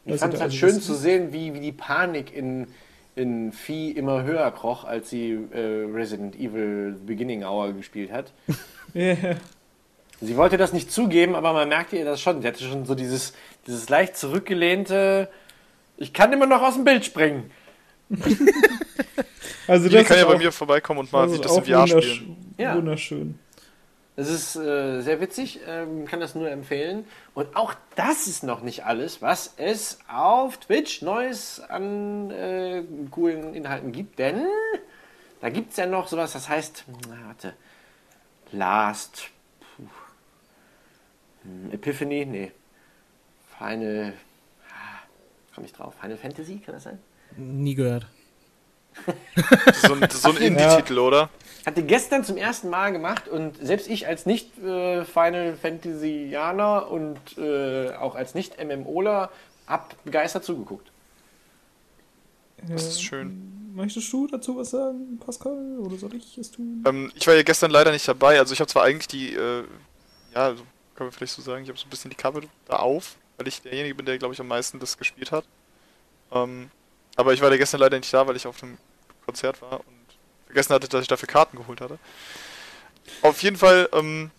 Ich 0.05 0.13
Also 0.13 0.23
fand 0.23 0.35
es 0.35 0.41
halt 0.41 0.53
also 0.53 0.57
schön 0.57 0.81
zu 0.81 0.95
sehen, 0.95 1.33
wie, 1.33 1.55
wie 1.55 1.61
die 1.61 1.73
Panik 1.73 2.35
in, 2.35 2.67
in 3.15 3.53
Vieh 3.53 3.91
immer 3.91 4.23
höher 4.25 4.51
kroch, 4.51 4.85
als 4.85 5.11
sie 5.11 5.33
äh, 5.53 5.85
Resident 5.93 6.37
Evil 6.37 6.97
The 6.99 7.05
Beginning 7.05 7.45
Hour 7.45 7.73
gespielt 7.73 8.11
hat. 8.13 8.33
Ja, 8.95 9.37
Sie 10.21 10.37
wollte 10.37 10.57
das 10.57 10.73
nicht 10.73 10.91
zugeben, 10.91 11.35
aber 11.37 11.53
man 11.53 11.69
merkte 11.69 11.97
ihr 11.97 12.05
das 12.05 12.21
schon. 12.21 12.43
Sie 12.43 12.49
hatte 12.49 12.65
schon 12.65 12.85
so 12.85 12.95
dieses, 12.95 13.33
dieses 13.67 13.89
leicht 13.89 14.17
zurückgelehnte, 14.17 15.29
ich 15.97 16.13
kann 16.13 16.33
immer 16.33 16.47
noch 16.47 16.63
aus 16.63 16.75
dem 16.75 16.85
Bild 16.85 17.05
springen. 17.05 17.51
also 19.67 19.89
das 19.89 20.07
kann 20.07 20.17
ja 20.17 20.25
bei 20.25 20.39
mir 20.39 20.53
vorbeikommen 20.53 21.01
und 21.01 21.13
mal 21.13 21.29
das 21.29 21.41
das 21.41 21.53
auch 21.53 21.65
VR 21.65 21.85
wundersch- 21.85 22.15
spielen. 22.15 22.55
Ja. 22.57 22.77
Wunderschön. 22.77 23.39
Es 24.17 24.29
ist 24.29 24.57
äh, 24.57 25.01
sehr 25.01 25.21
witzig, 25.21 25.61
ähm, 25.69 26.05
kann 26.05 26.19
das 26.19 26.35
nur 26.35 26.51
empfehlen. 26.51 27.05
Und 27.35 27.55
auch 27.55 27.75
das 27.95 28.27
ist 28.27 28.43
noch 28.43 28.63
nicht 28.63 28.85
alles, 28.85 29.23
was 29.23 29.55
es 29.59 30.01
auf 30.13 30.57
Twitch 30.57 31.03
Neues 31.03 31.61
an 31.61 32.33
äh, 32.33 32.83
coolen 33.13 33.55
Inhalten 33.55 33.93
gibt. 33.93 34.19
Denn 34.19 34.45
da 35.41 35.51
gibt 35.51 35.71
es 35.71 35.77
ja 35.77 35.87
noch 35.87 36.09
sowas, 36.09 36.33
das 36.33 36.49
heißt, 36.49 36.85
na, 37.09 37.17
warte, 37.27 37.55
Last 38.51 39.31
Epiphany, 41.73 42.27
nee, 42.27 42.53
Final, 43.59 44.13
ah, 44.71 45.01
komm 45.55 45.65
ich 45.65 45.73
drauf, 45.73 45.95
Final 46.01 46.17
Fantasy, 46.17 46.59
kann 46.59 46.75
das 46.75 46.85
sein? 46.85 46.99
Nie 47.37 47.75
gehört. 47.75 48.07
Das 49.35 49.77
ist 49.77 49.87
so 49.87 49.95
ein, 49.95 50.11
so 50.11 50.31
ein 50.31 50.37
Indie-Titel, 50.43 50.99
oder? 50.99 51.31
Hatte 51.67 51.83
gestern 51.83 52.25
zum 52.25 52.37
ersten 52.37 52.71
Mal 52.71 52.93
gemacht 52.93 53.29
und 53.29 53.57
selbst 53.65 53.89
ich 53.89 54.07
als 54.07 54.27
nicht 54.27 54.59
äh, 54.59 55.05
Final 55.05 55.57
Fantasyaner 55.57 56.91
und 56.91 57.19
äh, 57.37 57.91
auch 57.95 58.15
als 58.15 58.35
nicht 58.35 58.63
MMOler 58.63 59.31
hab 59.67 60.03
begeistert 60.05 60.45
zugeguckt. 60.45 60.91
Das 62.67 62.85
ist 62.85 63.03
schön. 63.03 63.73
Möchtest 63.75 64.13
du 64.13 64.27
dazu 64.27 64.57
was 64.57 64.71
sagen, 64.71 65.19
Pascal? 65.25 65.79
Oder 65.79 65.97
soll 65.97 66.15
ich 66.15 66.37
es 66.39 66.51
tun? 66.51 66.83
Ähm, 66.87 67.13
ich 67.15 67.27
war 67.27 67.35
ja 67.35 67.43
gestern 67.43 67.71
leider 67.71 67.93
nicht 67.93 68.09
dabei. 68.09 68.39
Also 68.39 68.53
ich 68.53 68.61
habe 68.61 68.69
zwar 68.69 68.85
eigentlich 68.85 69.07
die, 69.07 69.35
äh, 69.35 69.65
ja, 70.35 70.47
also 70.47 70.65
kann 70.99 71.07
man 71.07 71.13
vielleicht 71.13 71.35
so 71.35 71.43
sagen, 71.43 71.63
ich 71.63 71.69
habe 71.69 71.79
so 71.79 71.87
ein 71.87 71.91
bisschen 71.91 72.11
die 72.11 72.17
Cover 72.17 72.41
da 72.67 72.77
auf, 72.77 73.15
weil 73.37 73.47
ich 73.47 73.63
derjenige 73.63 73.95
bin, 73.95 74.05
der 74.05 74.19
glaube 74.19 74.35
ich 74.35 74.41
am 74.41 74.49
meisten 74.49 74.81
das 74.81 74.99
gespielt 74.99 75.31
hat. 75.31 75.45
Ähm, 76.33 76.71
aber 77.15 77.33
ich 77.33 77.41
war 77.41 77.51
da 77.51 77.57
gestern 77.57 77.79
leider 77.81 77.97
nicht 77.97 78.13
da, 78.13 78.27
weil 78.27 78.35
ich 78.35 78.49
auf 78.49 78.61
einem 78.65 78.77
Konzert 79.25 79.63
war 79.63 79.79
und 79.79 79.95
vergessen 80.47 80.75
hatte, 80.75 80.89
dass 80.89 81.03
ich 81.03 81.09
dafür 81.09 81.29
Karten 81.29 81.57
geholt 81.57 81.81
hatte. 81.81 82.01
Auf 83.23 83.41
jeden 83.45 83.57
Fall 83.57 83.89
ähm, 83.93 84.33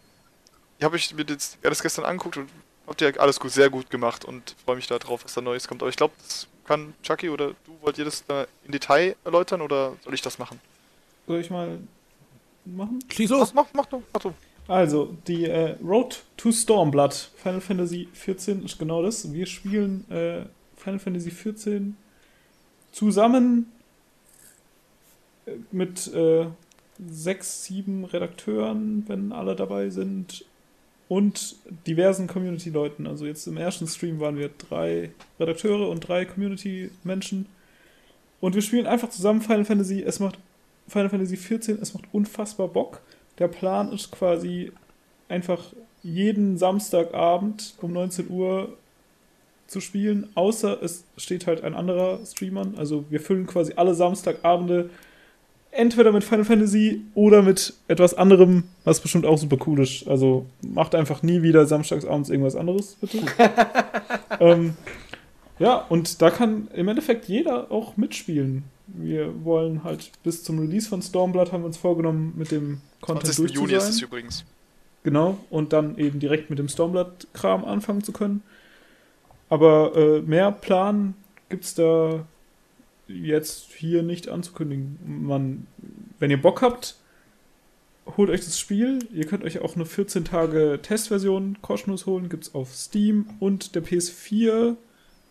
habe 0.81 0.97
ich 0.97 1.13
mir 1.13 1.23
das 1.23 1.57
alles 1.63 1.81
gestern 1.81 2.03
angeguckt 2.03 2.35
und 2.35 2.49
habt 2.87 2.99
ihr 2.99 3.17
alles 3.21 3.39
gut, 3.39 3.51
sehr 3.51 3.69
gut 3.69 3.89
gemacht 3.89 4.25
und 4.25 4.53
freue 4.65 4.75
mich 4.75 4.87
darauf, 4.87 5.23
was 5.23 5.33
da 5.33 5.39
Neues 5.39 5.65
kommt. 5.65 5.81
Aber 5.81 5.89
ich 5.89 5.95
glaube, 5.95 6.13
das 6.21 6.45
kann 6.65 6.93
Chucky 7.03 7.29
oder 7.29 7.51
du, 7.65 7.77
wollt 7.79 7.97
ihr 7.97 8.05
das 8.05 8.25
da 8.25 8.47
in 8.65 8.73
Detail 8.73 9.15
erläutern 9.23 9.61
oder 9.61 9.95
soll 10.03 10.13
ich 10.13 10.21
das 10.21 10.37
machen? 10.37 10.59
Soll 11.25 11.39
ich 11.39 11.49
mal 11.49 11.79
machen? 12.65 12.99
Schieß 13.09 13.29
Mach, 13.29 13.39
los! 13.39 13.53
mach, 13.53 13.67
mach 13.71 13.85
du, 13.85 14.03
mach 14.11 14.21
du. 14.21 14.33
Also, 14.69 15.17
die 15.27 15.45
äh, 15.45 15.75
Road 15.83 16.21
to 16.37 16.51
Stormblood, 16.51 17.31
Final 17.37 17.59
Fantasy 17.59 18.07
14 18.13 18.63
ist 18.63 18.77
genau 18.77 19.01
das. 19.01 19.33
Wir 19.33 19.47
spielen 19.47 20.05
äh, 20.11 20.43
Final 20.77 20.99
Fantasy 20.99 21.31
14 21.31 21.97
zusammen 22.91 23.71
äh, 25.47 25.53
mit 25.71 26.13
äh, 26.13 26.45
sechs, 27.03 27.63
sieben 27.63 28.05
Redakteuren, 28.05 29.05
wenn 29.07 29.31
alle 29.31 29.55
dabei 29.55 29.89
sind, 29.89 30.45
und 31.07 31.55
diversen 31.87 32.27
Community-Leuten. 32.27 33.07
Also 33.07 33.25
jetzt 33.25 33.47
im 33.47 33.57
ersten 33.57 33.87
Stream 33.87 34.19
waren 34.19 34.37
wir 34.37 34.49
drei 34.49 35.09
Redakteure 35.39 35.89
und 35.89 36.07
drei 36.07 36.25
Community-Menschen. 36.25 37.47
Und 38.39 38.53
wir 38.53 38.61
spielen 38.61 38.85
einfach 38.85 39.09
zusammen 39.09 39.41
Final 39.41 39.65
Fantasy. 39.65 40.03
Es 40.03 40.19
macht 40.19 40.37
Final 40.87 41.09
Fantasy 41.09 41.37
14, 41.37 41.79
es 41.81 41.95
macht 41.95 42.05
unfassbar 42.11 42.67
Bock. 42.67 43.01
Der 43.39 43.47
Plan 43.47 43.91
ist 43.91 44.11
quasi 44.11 44.71
einfach 45.27 45.63
jeden 46.03 46.57
Samstagabend 46.57 47.75
um 47.81 47.93
19 47.93 48.29
Uhr 48.29 48.77
zu 49.67 49.81
spielen, 49.81 50.29
außer 50.35 50.81
es 50.81 51.03
steht 51.17 51.47
halt 51.47 51.63
ein 51.63 51.75
anderer 51.75 52.19
Streamer. 52.25 52.67
Also 52.77 53.05
wir 53.09 53.19
füllen 53.21 53.45
quasi 53.47 53.73
alle 53.75 53.93
Samstagabende 53.93 54.89
entweder 55.71 56.11
mit 56.11 56.23
Final 56.23 56.45
Fantasy 56.45 57.01
oder 57.13 57.41
mit 57.43 57.73
etwas 57.87 58.15
anderem, 58.15 58.63
was 58.83 58.99
bestimmt 58.99 59.25
auch 59.25 59.37
super 59.37 59.57
cool 59.67 59.81
ist. 59.81 60.07
Also 60.07 60.45
macht 60.61 60.95
einfach 60.95 61.21
nie 61.21 61.43
wieder 61.43 61.65
samstagsabends 61.65 62.29
irgendwas 62.29 62.55
anderes, 62.55 62.97
bitte. 62.99 63.19
ähm, 64.39 64.75
ja, 65.59 65.85
und 65.89 66.21
da 66.21 66.31
kann 66.31 66.69
im 66.73 66.87
Endeffekt 66.87 67.25
jeder 67.25 67.71
auch 67.71 67.97
mitspielen. 67.97 68.63
Wir 68.95 69.43
wollen 69.43 69.83
halt 69.83 70.11
bis 70.23 70.43
zum 70.43 70.59
Release 70.59 70.87
von 70.87 71.01
Stormblood 71.01 71.51
haben 71.51 71.63
wir 71.63 71.67
uns 71.67 71.77
vorgenommen, 71.77 72.33
mit 72.35 72.51
dem 72.51 72.81
Content 73.01 73.33
20. 73.33 73.37
durch 73.37 73.53
Juni 73.53 73.73
ist 73.73 73.89
es 73.89 74.01
übrigens. 74.01 74.45
Genau, 75.03 75.37
und 75.49 75.71
dann 75.73 75.97
eben 75.97 76.19
direkt 76.19 76.49
mit 76.49 76.59
dem 76.59 76.67
Stormblood-Kram 76.67 77.63
anfangen 77.63 78.03
zu 78.03 78.11
können. 78.11 78.43
Aber 79.49 79.95
äh, 79.95 80.21
mehr 80.21 80.51
Plan 80.51 81.15
gibt's 81.47 81.73
da 81.73 82.25
jetzt 83.07 83.73
hier 83.73 84.03
nicht 84.03 84.29
anzukündigen. 84.29 84.99
Man, 85.05 85.67
wenn 86.19 86.31
ihr 86.31 86.41
Bock 86.41 86.61
habt, 86.61 86.95
holt 88.17 88.29
euch 88.29 88.41
das 88.41 88.59
Spiel. 88.59 88.99
Ihr 89.13 89.25
könnt 89.25 89.43
euch 89.43 89.59
auch 89.59 89.75
eine 89.75 89.85
14 89.85 90.25
Tage 90.25 90.79
Testversion 90.81 91.57
kostenlos 91.61 92.05
holen. 92.05 92.29
Gibt's 92.29 92.53
auf 92.53 92.75
Steam 92.75 93.25
und 93.39 93.75
der 93.75 93.83
PS4 93.83 94.75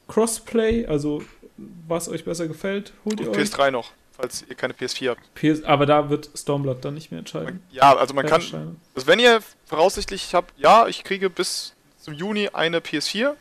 Crossplay. 0.09 0.87
Also 0.87 1.23
was 1.87 2.09
euch 2.09 2.25
besser 2.25 2.49
gefällt, 2.49 2.93
holt 3.05 3.21
ihr 3.21 3.29
Und 3.31 3.37
euch. 3.37 3.49
PS3 3.49 3.71
noch, 3.71 3.91
falls 4.13 4.45
ihr 4.49 4.55
keine 4.55 4.75
PS4 4.75 5.11
habt. 5.11 5.35
PS 5.35 5.65
aber 5.65 5.87
da 5.87 6.09
wird 6.11 6.31
Stormblood 6.35 6.85
dann 6.85 6.95
nicht 6.95 7.11
mehr 7.11 7.19
entscheiden. 7.19 7.63
Ja, 7.71 7.97
also 7.97 8.15
man 8.15 8.27
kann, 8.27 8.41
Entscheiden. 8.41 8.81
also 8.95 9.07
wenn 9.07 9.19
ihr 9.19 9.41
voraussichtlich 9.67 10.35
habt, 10.35 10.59
ja, 10.59 10.87
ich 10.87 11.05
kriege 11.05 11.29
bis 11.31 11.75
zum 11.99 12.15
Juni 12.15 12.49
eine 12.53 12.79
PS4, 12.81 13.33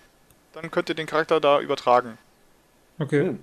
dann 0.53 0.71
könnt 0.71 0.89
ihr 0.89 0.95
den 0.95 1.05
Charakter 1.07 1.39
da 1.39 1.59
übertragen. 1.61 2.17
Okay. 2.99 3.21
Hm. 3.27 3.39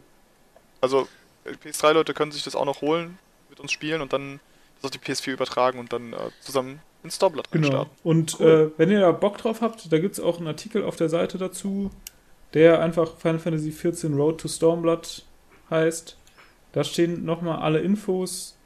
Also 0.80 1.06
äh, 1.44 1.51
PS3-Leute 1.52 2.12
können 2.14 2.32
sich 2.32 2.42
das 2.42 2.56
auch 2.56 2.64
noch 2.64 2.80
holen, 2.82 3.18
mit 3.51 3.60
uns 3.60 3.70
spielen 3.72 4.01
und 4.02 4.12
dann 4.12 4.40
das 4.82 4.86
auf 4.86 4.90
die 4.90 4.98
PS4 4.98 5.32
übertragen 5.32 5.78
und 5.78 5.92
dann 5.92 6.12
äh, 6.12 6.16
zusammen 6.40 6.80
in 7.05 7.10
Storblood 7.10 7.51
Genau. 7.52 7.68
reinstarten. 7.68 7.92
Und 8.02 8.40
Cool. 8.40 8.72
äh, 8.74 8.78
wenn 8.78 8.90
ihr 8.90 9.01
da 9.01 9.12
Bock 9.12 9.38
drauf 9.38 9.60
habt, 9.60 9.92
da 9.92 9.98
gibt 9.98 10.14
es 10.14 10.20
auch 10.20 10.38
einen 10.38 10.48
Artikel 10.48 10.82
auf 10.84 10.96
der 10.96 11.09
Seite 11.09 11.38
dazu, 11.38 11.90
der 12.52 12.80
einfach 12.80 13.16
Final 13.16 13.38
Fantasy 13.38 13.70
XIV 13.70 14.14
Road 14.16 14.40
to 14.40 14.48
Stormblood 14.48 15.24
heißt. 15.70 16.16
Da 16.72 16.84
stehen 16.84 17.24
nochmal 17.24 17.60
alle 17.60 17.80
Infos 17.80 18.56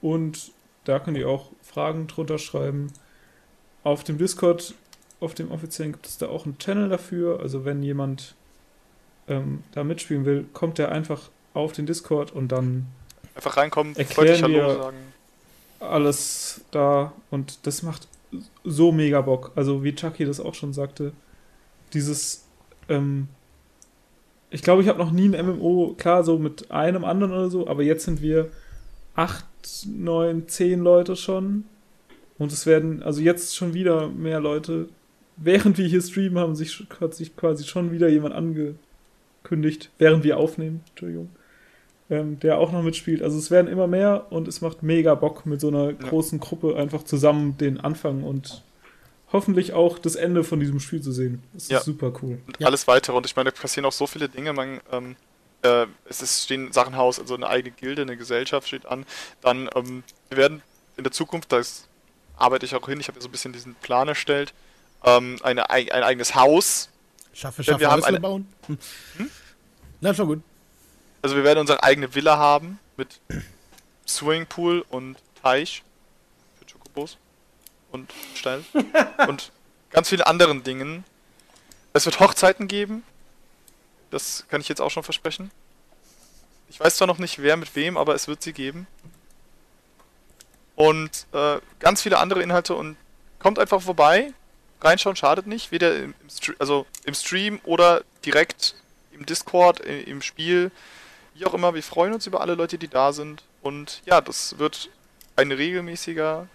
und 0.00 0.52
da 0.84 0.98
könnt 0.98 1.16
ihr 1.18 1.28
auch 1.28 1.50
Fragen 1.62 2.06
drunter 2.06 2.38
schreiben. 2.38 2.92
Auf 3.84 4.04
dem 4.04 4.18
Discord, 4.18 4.74
auf 5.20 5.34
dem 5.34 5.50
offiziellen, 5.50 5.92
gibt 5.92 6.06
es 6.06 6.18
da 6.18 6.28
auch 6.28 6.44
einen 6.46 6.58
Channel 6.58 6.88
dafür. 6.88 7.40
Also 7.40 7.64
wenn 7.64 7.82
jemand 7.82 8.34
ähm, 9.28 9.62
da 9.72 9.84
mitspielen 9.84 10.24
will, 10.24 10.46
kommt 10.52 10.78
der 10.78 10.90
einfach 10.92 11.30
auf 11.54 11.72
den 11.72 11.86
Discord 11.86 12.32
und 12.32 12.48
dann 12.48 12.86
Einfach 13.34 13.56
reinkommen, 13.56 13.94
Erklären 13.96 14.42
Hallo 14.42 14.54
wir- 14.54 14.74
sagen. 14.82 14.96
alles 15.80 16.60
da 16.72 17.12
und 17.30 17.66
das 17.66 17.82
macht 17.82 18.08
so 18.64 18.90
mega 18.92 19.20
Bock. 19.20 19.52
Also 19.54 19.84
wie 19.84 19.94
Chucky 19.94 20.24
das 20.24 20.40
auch 20.40 20.54
schon 20.54 20.72
sagte, 20.72 21.12
dieses, 21.92 22.44
ähm, 22.88 23.28
ich 24.50 24.62
glaube, 24.62 24.82
ich 24.82 24.88
habe 24.88 24.98
noch 24.98 25.10
nie 25.10 25.28
ein 25.28 25.46
MMO, 25.46 25.94
klar, 25.98 26.24
so 26.24 26.38
mit 26.38 26.70
einem 26.70 27.04
anderen 27.04 27.32
oder 27.32 27.50
so, 27.50 27.66
aber 27.68 27.82
jetzt 27.82 28.04
sind 28.04 28.22
wir 28.22 28.48
acht, 29.14 29.44
neun, 29.86 30.48
zehn 30.48 30.80
Leute 30.80 31.16
schon 31.16 31.64
und 32.38 32.52
es 32.52 32.66
werden, 32.66 33.02
also 33.02 33.20
jetzt 33.20 33.56
schon 33.56 33.74
wieder 33.74 34.08
mehr 34.08 34.40
Leute. 34.40 34.88
Während 35.36 35.78
wir 35.78 35.86
hier 35.86 36.00
streamen, 36.02 36.38
haben 36.38 36.56
sich, 36.56 36.84
hat 37.00 37.14
sich 37.14 37.36
quasi 37.36 37.64
schon 37.64 37.92
wieder 37.92 38.08
jemand 38.08 38.34
angekündigt, 38.34 39.90
während 39.98 40.24
wir 40.24 40.36
aufnehmen, 40.38 40.80
Entschuldigung. 40.90 41.28
ähm, 42.10 42.40
der 42.40 42.58
auch 42.58 42.72
noch 42.72 42.82
mitspielt. 42.82 43.22
Also 43.22 43.38
es 43.38 43.50
werden 43.50 43.68
immer 43.68 43.86
mehr 43.86 44.26
und 44.30 44.48
es 44.48 44.60
macht 44.60 44.82
mega 44.82 45.14
Bock, 45.14 45.46
mit 45.46 45.60
so 45.60 45.68
einer 45.68 45.92
großen 45.92 46.40
Gruppe 46.40 46.76
einfach 46.76 47.02
zusammen 47.04 47.56
den 47.58 47.78
Anfang 47.78 48.22
und 48.24 48.62
hoffentlich 49.32 49.72
auch 49.72 49.98
das 49.98 50.14
Ende 50.14 50.42
von 50.44 50.60
diesem 50.60 50.80
Spiel 50.80 51.00
zu 51.02 51.12
sehen. 51.12 51.42
Das 51.52 51.68
Ja. 51.68 51.78
ist 51.78 51.84
super 51.84 52.12
cool. 52.22 52.40
und 52.46 52.64
alles 52.64 52.86
weitere. 52.86 53.16
Und 53.16 53.26
ich 53.26 53.36
meine, 53.36 53.50
da 53.52 53.60
passieren 53.60 53.84
auch 53.86 53.92
so 53.92 54.06
viele 54.06 54.28
Dinge. 54.28 54.52
Man, 54.52 54.80
ähm, 54.90 55.16
äh, 55.62 55.86
es 56.08 56.22
ist, 56.22 56.44
stehen 56.44 56.72
Sachen 56.72 56.96
Haus, 56.96 57.18
also 57.20 57.34
eine 57.34 57.48
eigene 57.48 57.74
Gilde, 57.74 58.02
eine 58.02 58.16
Gesellschaft 58.16 58.68
steht 58.68 58.86
an. 58.86 59.04
Dann, 59.42 59.68
ähm, 59.74 60.02
wir 60.28 60.38
werden 60.38 60.62
in 60.96 61.04
der 61.04 61.12
Zukunft, 61.12 61.52
das 61.52 61.88
arbeite 62.36 62.64
ich 62.66 62.74
auch 62.74 62.88
hin, 62.88 63.00
ich 63.00 63.08
habe 63.08 63.18
ja 63.18 63.22
so 63.22 63.28
ein 63.28 63.32
bisschen 63.32 63.52
diesen 63.52 63.74
Plan 63.76 64.08
erstellt, 64.08 64.54
ähm, 65.04 65.36
eine, 65.42 65.68
ei- 65.70 65.92
ein 65.92 66.02
eigenes 66.04 66.34
Haus. 66.34 66.88
Schaffe, 67.32 67.62
schaffe, 67.64 67.80
wir 67.80 67.90
haben 67.90 68.04
eine- 68.04 68.20
bauen. 68.20 68.48
Hm. 68.66 68.78
Na, 70.00 70.14
schon 70.14 70.26
gut. 70.28 70.42
Also 71.22 71.34
wir 71.36 71.42
werden 71.44 71.58
unsere 71.58 71.82
eigene 71.82 72.14
Villa 72.14 72.36
haben 72.38 72.78
mit 72.96 73.20
Swimmingpool 74.06 74.84
und 74.88 75.16
Teich 75.42 75.82
für 76.58 76.64
Chocobos 76.72 77.18
und 77.90 78.12
Stein 78.34 78.64
und 79.26 79.52
ganz 79.90 80.08
vielen 80.08 80.22
anderen 80.22 80.62
Dingen. 80.62 81.04
Es 81.92 82.06
wird 82.06 82.20
Hochzeiten 82.20 82.68
geben. 82.68 83.02
Das 84.10 84.44
kann 84.48 84.60
ich 84.60 84.68
jetzt 84.68 84.80
auch 84.80 84.90
schon 84.90 85.02
versprechen. 85.02 85.50
Ich 86.68 86.78
weiß 86.78 86.96
zwar 86.96 87.06
noch 87.06 87.18
nicht 87.18 87.42
wer 87.42 87.56
mit 87.56 87.74
wem, 87.76 87.96
aber 87.96 88.14
es 88.14 88.28
wird 88.28 88.42
sie 88.42 88.52
geben. 88.52 88.86
Und 90.76 91.26
äh, 91.32 91.58
ganz 91.80 92.02
viele 92.02 92.18
andere 92.18 92.42
Inhalte 92.42 92.74
und 92.74 92.96
kommt 93.38 93.58
einfach 93.58 93.82
vorbei. 93.82 94.32
Reinschauen 94.80 95.16
schadet 95.16 95.46
nicht, 95.46 95.72
weder 95.72 95.96
im, 95.96 96.14
im, 96.22 96.30
Stre 96.30 96.54
also 96.58 96.86
im 97.04 97.14
Stream 97.14 97.60
oder 97.64 98.04
direkt 98.24 98.76
im 99.12 99.26
Discord, 99.26 99.80
im 99.80 100.22
Spiel. 100.22 100.70
Wie 101.34 101.44
auch 101.46 101.54
immer, 101.54 101.74
wir 101.74 101.82
freuen 101.82 102.12
uns 102.14 102.26
über 102.26 102.40
alle 102.40 102.54
Leute, 102.54 102.78
die 102.78 102.88
da 102.88 103.12
sind. 103.12 103.42
Und 103.60 104.02
ja, 104.06 104.20
das 104.20 104.58
wird 104.58 104.88
ein 105.34 105.50
regelmäßiger, 105.50 106.46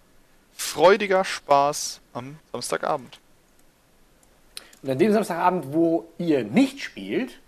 freudiger 0.56 1.24
Spaß 1.24 2.02
am 2.14 2.38
Samstagabend. 2.52 3.20
Und 4.82 4.90
an 4.90 4.98
dem 4.98 5.14
Samstagabend, 5.14 5.74
wo 5.74 6.10
ihr 6.18 6.44
nicht 6.44 6.82
spielt, 6.82 7.40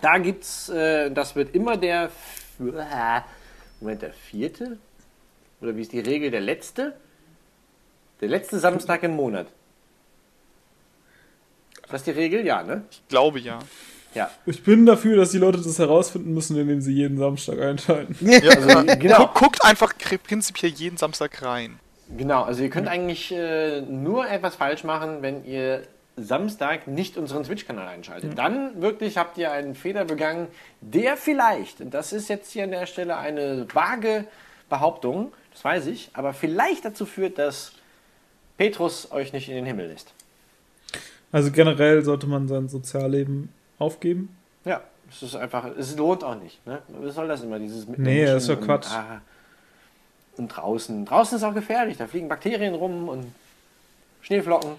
da 0.00 0.18
gibt's, 0.18 0.68
äh, 0.68 1.10
das 1.10 1.36
wird 1.36 1.54
immer 1.54 1.76
der, 1.76 2.10
äh, 2.58 3.20
Moment, 3.80 4.02
der 4.02 4.12
vierte? 4.12 4.78
Oder 5.60 5.76
wie 5.76 5.82
ist 5.82 5.92
die 5.92 6.00
Regel, 6.00 6.30
der 6.30 6.40
letzte? 6.40 6.96
Der 8.20 8.28
letzte 8.28 8.58
Samstag 8.58 9.02
im 9.02 9.14
Monat. 9.14 9.46
Ist 11.84 11.92
das 11.92 12.02
die 12.04 12.10
Regel? 12.10 12.44
Ja, 12.44 12.62
ne? 12.62 12.84
Ich 12.90 13.06
glaube 13.08 13.38
ja. 13.38 13.60
Ja. 14.14 14.30
Ich 14.46 14.64
bin 14.64 14.86
dafür, 14.86 15.16
dass 15.16 15.30
die 15.30 15.38
Leute 15.38 15.58
das 15.58 15.78
herausfinden 15.78 16.32
müssen, 16.32 16.56
indem 16.56 16.80
sie 16.80 16.92
jeden 16.92 17.18
Samstag 17.18 17.60
einschalten. 17.60 18.16
ja 18.26 18.50
Also, 18.50 18.98
genau. 18.98 19.18
Guckt, 19.18 19.34
guckt 19.34 19.64
einfach 19.64 19.92
prinzipiell 20.24 20.72
jeden 20.72 20.96
Samstag 20.96 21.42
rein. 21.42 21.78
Genau, 22.14 22.42
also 22.44 22.62
ihr 22.62 22.70
könnt 22.70 22.88
eigentlich 22.88 23.32
äh, 23.32 23.80
nur 23.80 24.28
etwas 24.28 24.54
falsch 24.56 24.84
machen, 24.84 25.22
wenn 25.22 25.44
ihr 25.44 25.82
Samstag 26.16 26.86
nicht 26.86 27.18
unseren 27.18 27.42
Twitch-Kanal 27.42 27.88
einschaltet. 27.88 28.38
Dann 28.38 28.80
wirklich 28.80 29.18
habt 29.18 29.36
ihr 29.38 29.52
einen 29.52 29.74
Fehler 29.74 30.04
begangen, 30.04 30.48
der 30.80 31.16
vielleicht, 31.16 31.80
und 31.80 31.92
das 31.92 32.12
ist 32.12 32.28
jetzt 32.28 32.52
hier 32.52 32.64
an 32.64 32.70
der 32.70 32.86
Stelle 32.86 33.16
eine 33.16 33.66
vage 33.72 34.24
Behauptung, 34.70 35.32
das 35.52 35.64
weiß 35.64 35.86
ich, 35.86 36.10
aber 36.14 36.32
vielleicht 36.32 36.84
dazu 36.84 37.06
führt, 37.06 37.38
dass 37.38 37.72
Petrus 38.56 39.10
euch 39.12 39.32
nicht 39.32 39.48
in 39.48 39.56
den 39.56 39.66
Himmel 39.66 39.88
lässt. 39.88 40.14
Also 41.32 41.50
generell 41.50 42.02
sollte 42.02 42.26
man 42.26 42.48
sein 42.48 42.68
Sozialleben 42.68 43.52
aufgeben. 43.78 44.34
Ja, 44.64 44.80
es 45.10 45.22
ist 45.22 45.36
einfach, 45.36 45.66
es 45.76 45.96
lohnt 45.96 46.24
auch 46.24 46.40
nicht. 46.40 46.64
Ne? 46.66 46.80
Was 47.00 47.14
soll 47.14 47.28
das 47.28 47.42
immer, 47.42 47.58
dieses 47.58 47.86
mit 47.86 47.98
Nee, 47.98 48.24
das 48.24 48.44
ist 48.44 48.50
und, 48.50 48.62
Quatsch. 48.62 48.88
ah, 48.90 49.20
und 50.38 50.48
draußen. 50.48 51.04
Draußen 51.04 51.36
ist 51.36 51.44
auch 51.44 51.54
gefährlich, 51.54 51.96
da 51.96 52.06
fliegen 52.06 52.28
Bakterien 52.28 52.74
rum 52.74 53.08
und 53.08 53.34
Schneeflocken. 54.22 54.72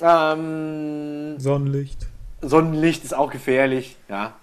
Ähm, 0.00 1.38
Sonnenlicht. 1.38 2.06
Sonnenlicht 2.40 3.04
ist 3.04 3.14
auch 3.14 3.30
gefährlich, 3.30 3.96
ja. 4.08 4.34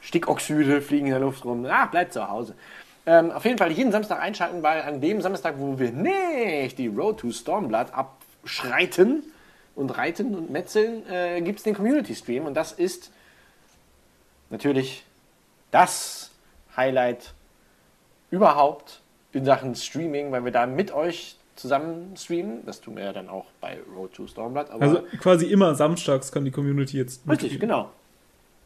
Stickoxide 0.00 0.80
fliegen 0.80 1.06
in 1.06 1.12
der 1.12 1.20
Luft 1.20 1.44
rum. 1.44 1.66
Ah, 1.66 1.86
bleibt 1.86 2.12
zu 2.12 2.28
Hause. 2.28 2.54
Ähm, 3.04 3.30
auf 3.30 3.44
jeden 3.44 3.58
Fall 3.58 3.72
jeden 3.72 3.90
Samstag 3.90 4.20
einschalten, 4.20 4.62
weil 4.62 4.82
an 4.82 5.00
dem 5.00 5.20
Samstag, 5.20 5.54
wo 5.58 5.78
wir 5.78 5.90
nicht 5.90 6.78
die 6.78 6.88
Road 6.88 7.20
to 7.20 7.30
Stormblood 7.30 7.88
abschreiten 7.92 9.22
und 9.74 9.96
reiten 9.96 10.34
und 10.34 10.50
metzeln, 10.50 11.08
äh, 11.10 11.40
gibt 11.40 11.58
es 11.58 11.64
den 11.64 11.74
Community 11.74 12.14
Stream 12.14 12.46
und 12.46 12.54
das 12.54 12.72
ist 12.72 13.10
natürlich 14.50 15.04
das 15.70 16.30
Highlight 16.76 17.32
überhaupt 18.30 19.00
in 19.32 19.44
Sachen 19.44 19.74
Streaming, 19.74 20.32
weil 20.32 20.44
wir 20.44 20.52
da 20.52 20.66
mit 20.66 20.92
euch 20.92 21.36
zusammen 21.56 22.14
streamen. 22.16 22.64
Das 22.66 22.80
tun 22.80 22.96
wir 22.96 23.04
ja 23.04 23.12
dann 23.12 23.28
auch 23.28 23.46
bei 23.60 23.78
Road 23.94 24.12
to 24.14 24.26
Stormblood. 24.26 24.70
Aber 24.70 24.82
Also 24.82 25.02
quasi 25.20 25.46
immer 25.46 25.74
samstags 25.74 26.30
kann 26.32 26.44
die 26.44 26.50
Community 26.50 26.96
jetzt 26.96 27.20
Richtig, 27.28 27.50
mitspielen. 27.52 27.60
genau. 27.60 27.90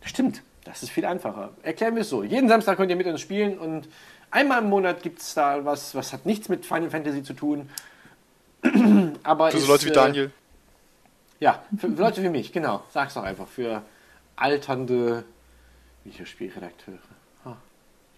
Stimmt. 0.02 0.43
Das 0.64 0.82
ist 0.82 0.90
viel 0.90 1.05
einfacher. 1.05 1.51
Erklären 1.62 1.94
wir 1.97 2.02
es 2.02 2.09
so. 2.10 2.22
Jeden 2.22 2.48
Samstag 2.48 2.76
könnt 2.76 2.90
ihr 2.90 2.97
mit 2.97 3.06
uns 3.06 3.20
spielen 3.20 3.59
und 3.59 3.89
einmal 4.30 4.62
im 4.62 4.68
Monat 4.68 5.02
gibt 5.02 5.20
es 5.20 5.34
da 5.34 5.64
was, 5.64 5.94
was 5.94 6.12
hat 6.12 6.24
nichts 6.26 6.48
mit 6.48 6.64
Final 6.64 6.90
Fantasy 6.90 7.22
zu 7.24 7.32
tun. 7.32 7.68
Aber 9.24 9.51
Für 9.51 9.59
so 9.59 9.62
ist, 9.64 9.68
Leute 9.68 9.86
wie 9.86 9.90
äh, 9.90 9.93
Daniel. 9.94 10.30
Ja, 11.40 11.62
für, 11.76 11.90
für 11.90 12.01
Leute 12.02 12.22
wie 12.22 12.28
mich, 12.28 12.52
genau. 12.52 12.84
Sag's 12.90 13.14
doch 13.14 13.24
einfach. 13.24 13.48
Für 13.48 13.82
alternde 14.36 15.24
Videospielredakteure. 16.05 16.98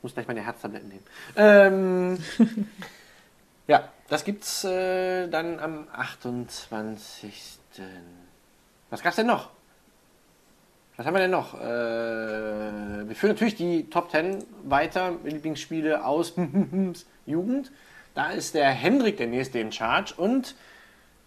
Ich 0.05 0.07
muss 0.07 0.15
gleich 0.17 0.27
meine 0.27 0.45
Herztabletten 0.45 0.89
nehmen. 0.91 1.05
Ähm, 1.35 2.19
ja, 3.67 3.89
das 4.11 4.23
gibt's 4.25 4.63
äh, 4.63 5.29
dann 5.29 5.59
am 5.59 5.89
28. 5.91 7.59
Was 8.91 9.03
gab's 9.03 9.17
denn 9.17 9.29
noch? 9.29 9.49
Was 10.99 11.07
haben 11.07 11.15
wir 11.15 11.21
denn 11.21 11.31
noch? 11.31 11.55
Äh, 11.55 13.09
wir 13.09 13.17
führen 13.17 13.33
natürlich 13.33 13.55
die 13.55 13.89
Top 13.89 14.11
10 14.11 14.45
weiter. 14.65 15.17
Lieblingsspiele 15.25 16.05
aus 16.05 16.35
Jugend. 17.25 17.73
Da 18.15 18.33
ist 18.33 18.55
der 18.55 18.69
Hendrik 18.69 19.17
der 19.17 19.29
nächste 19.29 19.59
in 19.59 19.73
Charge. 19.73 20.13
Und 20.19 20.55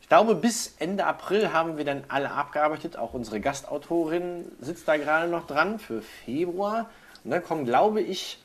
ich 0.02 0.08
glaube, 0.08 0.36
bis 0.36 0.76
Ende 0.78 1.08
April 1.08 1.52
haben 1.52 1.78
wir 1.78 1.84
dann 1.84 2.04
alle 2.10 2.30
abgearbeitet. 2.30 2.96
Auch 2.96 3.16
unsere 3.16 3.40
Gastautorin 3.40 4.52
sitzt 4.60 4.88
da 4.88 4.98
gerade 4.98 5.28
noch 5.32 5.48
dran 5.48 5.80
für 5.80 6.04
Februar. 6.04 6.92
Und 7.24 7.32
dann 7.32 7.44
kommen, 7.44 7.66
glaube 7.66 8.02
ich, 8.02 8.38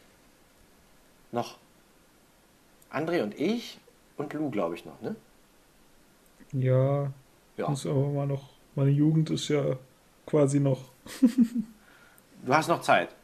noch 1.33 1.57
André 2.93 3.23
und 3.23 3.39
ich 3.39 3.79
und 4.17 4.33
Lou, 4.35 4.51
glaube 4.51 4.75
ich, 4.75 4.85
noch. 4.85 5.01
Ne? 5.01 5.17
Ja, 6.53 7.11
Ja. 7.57 7.69
muss 7.69 7.87
aber 7.87 8.09
mal 8.09 8.27
noch. 8.27 8.51
Meine 8.75 8.91
Jugend 8.91 9.31
ist 9.31 9.49
ja 9.49 9.77
quasi 10.27 10.61
noch. 10.61 10.81
Du 12.45 12.55
hast 12.55 12.69
noch 12.69 12.81
Zeit. 12.83 13.09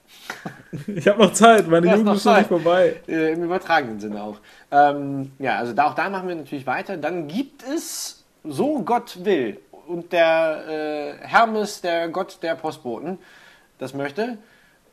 Ich 0.87 1.07
habe 1.09 1.19
noch 1.23 1.33
Zeit, 1.33 1.67
meine 1.69 1.87
Jugend 1.91 2.17
ist 2.17 2.25
noch 2.25 2.37
nicht 2.39 2.49
vorbei. 2.49 2.97
Äh, 3.07 3.33
Im 3.33 3.45
übertragenen 3.45 4.01
Sinne 4.01 4.23
auch. 4.23 4.39
Ähm, 4.71 5.33
ja, 5.39 5.57
also 5.57 5.73
da, 5.75 5.87
auch 5.87 5.95
da 5.95 6.09
machen 6.11 6.29
wir 6.29 6.35
natürlich 6.35 6.67
weiter. 6.67 6.97
Dann 6.97 7.29
gibt 7.29 7.63
es, 7.63 8.25
so 8.45 8.83
Gott 8.83 9.25
will, 9.25 9.61
und 9.87 10.13
der 10.13 10.65
äh, 11.23 11.27
Hermes, 11.27 11.81
der 11.81 12.09
Gott 12.09 12.39
der 12.43 12.55
Postboten, 12.55 13.19
das 13.79 13.95
möchte, 13.95 14.39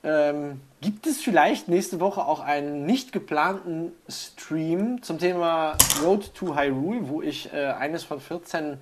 ähm, 0.05 0.61
gibt 0.81 1.07
es 1.07 1.21
vielleicht 1.21 1.67
nächste 1.67 1.99
Woche 1.99 2.25
auch 2.25 2.39
einen 2.39 2.85
nicht 2.85 3.11
geplanten 3.11 3.91
Stream 4.07 5.01
zum 5.01 5.17
Thema 5.17 5.75
Road 6.03 6.33
to 6.35 6.55
Hyrule, 6.55 7.09
wo 7.09 7.21
ich 7.23 7.51
äh, 7.51 7.65
eines 7.71 8.03
von 8.03 8.21
14 8.21 8.77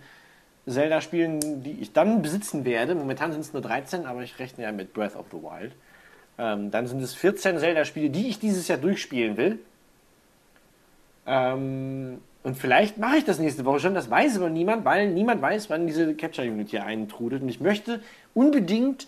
Zelda-Spielen, 0.67 1.63
die 1.63 1.77
ich 1.81 1.93
dann 1.93 2.21
besitzen 2.21 2.65
werde, 2.65 2.93
momentan 2.93 3.31
sind 3.31 3.41
es 3.41 3.53
nur 3.53 3.61
13, 3.61 4.05
aber 4.05 4.21
ich 4.21 4.37
rechne 4.37 4.65
ja 4.65 4.71
mit 4.73 4.93
Breath 4.93 5.15
of 5.15 5.27
the 5.31 5.37
Wild, 5.37 5.71
ähm, 6.37 6.71
dann 6.71 6.87
sind 6.87 7.01
es 7.01 7.15
14 7.15 7.57
Zelda-Spiele, 7.57 8.09
die 8.09 8.27
ich 8.27 8.39
dieses 8.39 8.67
Jahr 8.67 8.77
durchspielen 8.77 9.37
will. 9.37 9.59
Ähm, 11.25 12.19
und 12.43 12.57
vielleicht 12.57 12.97
mache 12.97 13.17
ich 13.17 13.23
das 13.23 13.39
nächste 13.39 13.63
Woche 13.63 13.79
schon, 13.79 13.93
das 13.93 14.09
weiß 14.09 14.37
aber 14.37 14.49
niemand, 14.49 14.83
weil 14.83 15.09
niemand 15.09 15.41
weiß, 15.41 15.69
wann 15.69 15.87
diese 15.87 16.13
Capture 16.15 16.45
Unit 16.45 16.69
hier 16.69 16.85
eintrudelt. 16.85 17.41
Und 17.41 17.49
ich 17.49 17.61
möchte 17.61 18.01
unbedingt 18.33 19.07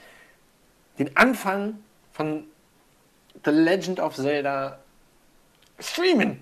den 0.98 1.18
Anfang 1.18 1.80
von 2.16 2.46
The 3.44 3.52
Legend 3.52 4.00
of 4.00 4.16
Zelda 4.16 4.80
streamen. 5.80 6.40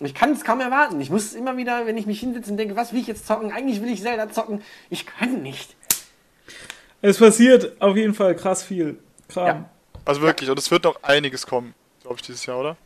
Und 0.00 0.06
ich 0.06 0.14
kann 0.14 0.32
es 0.32 0.44
kaum 0.44 0.60
erwarten. 0.60 1.00
Ich 1.00 1.10
muss 1.10 1.24
es 1.24 1.34
immer 1.34 1.56
wieder, 1.56 1.86
wenn 1.86 1.96
ich 1.96 2.06
mich 2.06 2.20
hinsetze 2.20 2.50
und 2.50 2.56
denke, 2.56 2.76
was 2.76 2.92
will 2.92 3.00
ich 3.00 3.06
jetzt 3.06 3.26
zocken? 3.26 3.52
Eigentlich 3.52 3.82
will 3.82 3.90
ich 3.90 4.00
Zelda 4.02 4.30
zocken. 4.30 4.62
Ich 4.90 5.06
kann 5.06 5.42
nicht. 5.42 5.76
Es 7.02 7.18
passiert 7.18 7.80
auf 7.80 7.96
jeden 7.96 8.14
Fall 8.14 8.34
krass 8.34 8.62
viel 8.62 8.98
Kram. 9.28 9.46
Ja. 9.46 9.64
Also 10.04 10.22
wirklich, 10.22 10.48
und 10.50 10.58
es 10.58 10.70
wird 10.70 10.84
noch 10.84 11.02
einiges 11.02 11.46
kommen, 11.46 11.74
glaube 12.02 12.16
ich, 12.16 12.22
dieses 12.22 12.46
Jahr, 12.46 12.60
oder? 12.60 12.76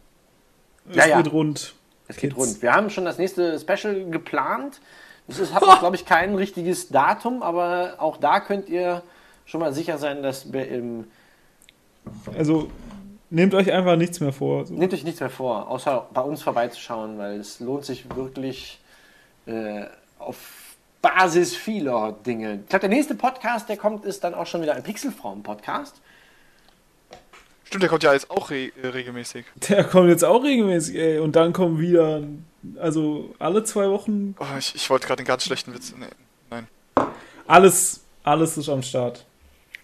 Es 0.90 0.96
Ja, 0.96 1.06
ja. 1.06 1.22
geht 1.22 1.32
rund. 1.32 1.74
Es 2.08 2.16
geht 2.16 2.32
Jetzt. 2.32 2.38
rund. 2.40 2.62
Wir 2.62 2.72
haben 2.72 2.90
schon 2.90 3.04
das 3.04 3.18
nächste 3.18 3.58
Special 3.60 4.10
geplant. 4.10 4.80
Das 5.28 5.38
ist, 5.38 5.54
hat 5.54 5.62
glaube 5.78 5.96
ich, 5.96 6.04
kein 6.04 6.34
richtiges 6.34 6.88
Datum, 6.88 7.42
aber 7.42 7.96
auch 7.98 8.16
da 8.16 8.40
könnt 8.40 8.68
ihr 8.68 9.02
schon 9.44 9.60
mal 9.60 9.72
sicher 9.72 9.98
sein, 9.98 10.22
dass 10.22 10.52
wir 10.52 10.66
im 10.68 11.04
Also, 12.36 12.70
nehmt 13.30 13.54
euch 13.54 13.72
einfach 13.72 13.96
nichts 13.96 14.20
mehr 14.20 14.32
vor. 14.32 14.66
So. 14.66 14.74
Nehmt 14.74 14.92
euch 14.92 15.04
nichts 15.04 15.20
mehr 15.20 15.30
vor, 15.30 15.68
außer 15.68 16.08
bei 16.12 16.20
uns 16.20 16.42
vorbeizuschauen, 16.42 17.18
weil 17.18 17.40
es 17.40 17.60
lohnt 17.60 17.84
sich 17.84 18.14
wirklich 18.14 18.80
äh, 19.46 19.84
auf 20.18 20.36
Basis 21.00 21.56
vieler 21.56 22.14
Dinge. 22.24 22.60
Ich 22.62 22.68
glaube, 22.68 22.80
der 22.80 22.88
nächste 22.90 23.14
Podcast, 23.14 23.68
der 23.68 23.76
kommt, 23.76 24.04
ist 24.04 24.22
dann 24.22 24.34
auch 24.34 24.46
schon 24.46 24.62
wieder 24.62 24.74
ein 24.74 24.82
Pixelfrauen-Podcast. 24.82 26.00
Stimmt, 27.64 27.82
der 27.82 27.90
kommt 27.90 28.02
ja 28.02 28.12
jetzt 28.12 28.30
auch 28.30 28.50
re 28.50 28.70
äh, 28.82 28.86
regelmäßig. 28.88 29.46
Der 29.68 29.84
kommt 29.84 30.08
jetzt 30.10 30.24
auch 30.24 30.44
regelmäßig, 30.44 30.94
ey. 30.96 31.18
Und 31.18 31.34
dann 31.34 31.52
kommen 31.52 31.78
wieder, 31.80 32.22
also 32.78 33.34
alle 33.38 33.64
zwei 33.64 33.88
Wochen, 33.88 34.36
Oh, 34.38 34.44
ich, 34.58 34.74
ich 34.74 34.90
wollte 34.90 35.06
gerade 35.06 35.20
einen 35.20 35.26
ganz 35.26 35.44
schlechten 35.44 35.72
Witz. 35.74 35.94
Nee, 35.98 36.06
nein. 36.50 36.68
alles, 37.46 38.04
alles 38.22 38.58
ist 38.58 38.68
am 38.68 38.82
Start. 38.82 39.24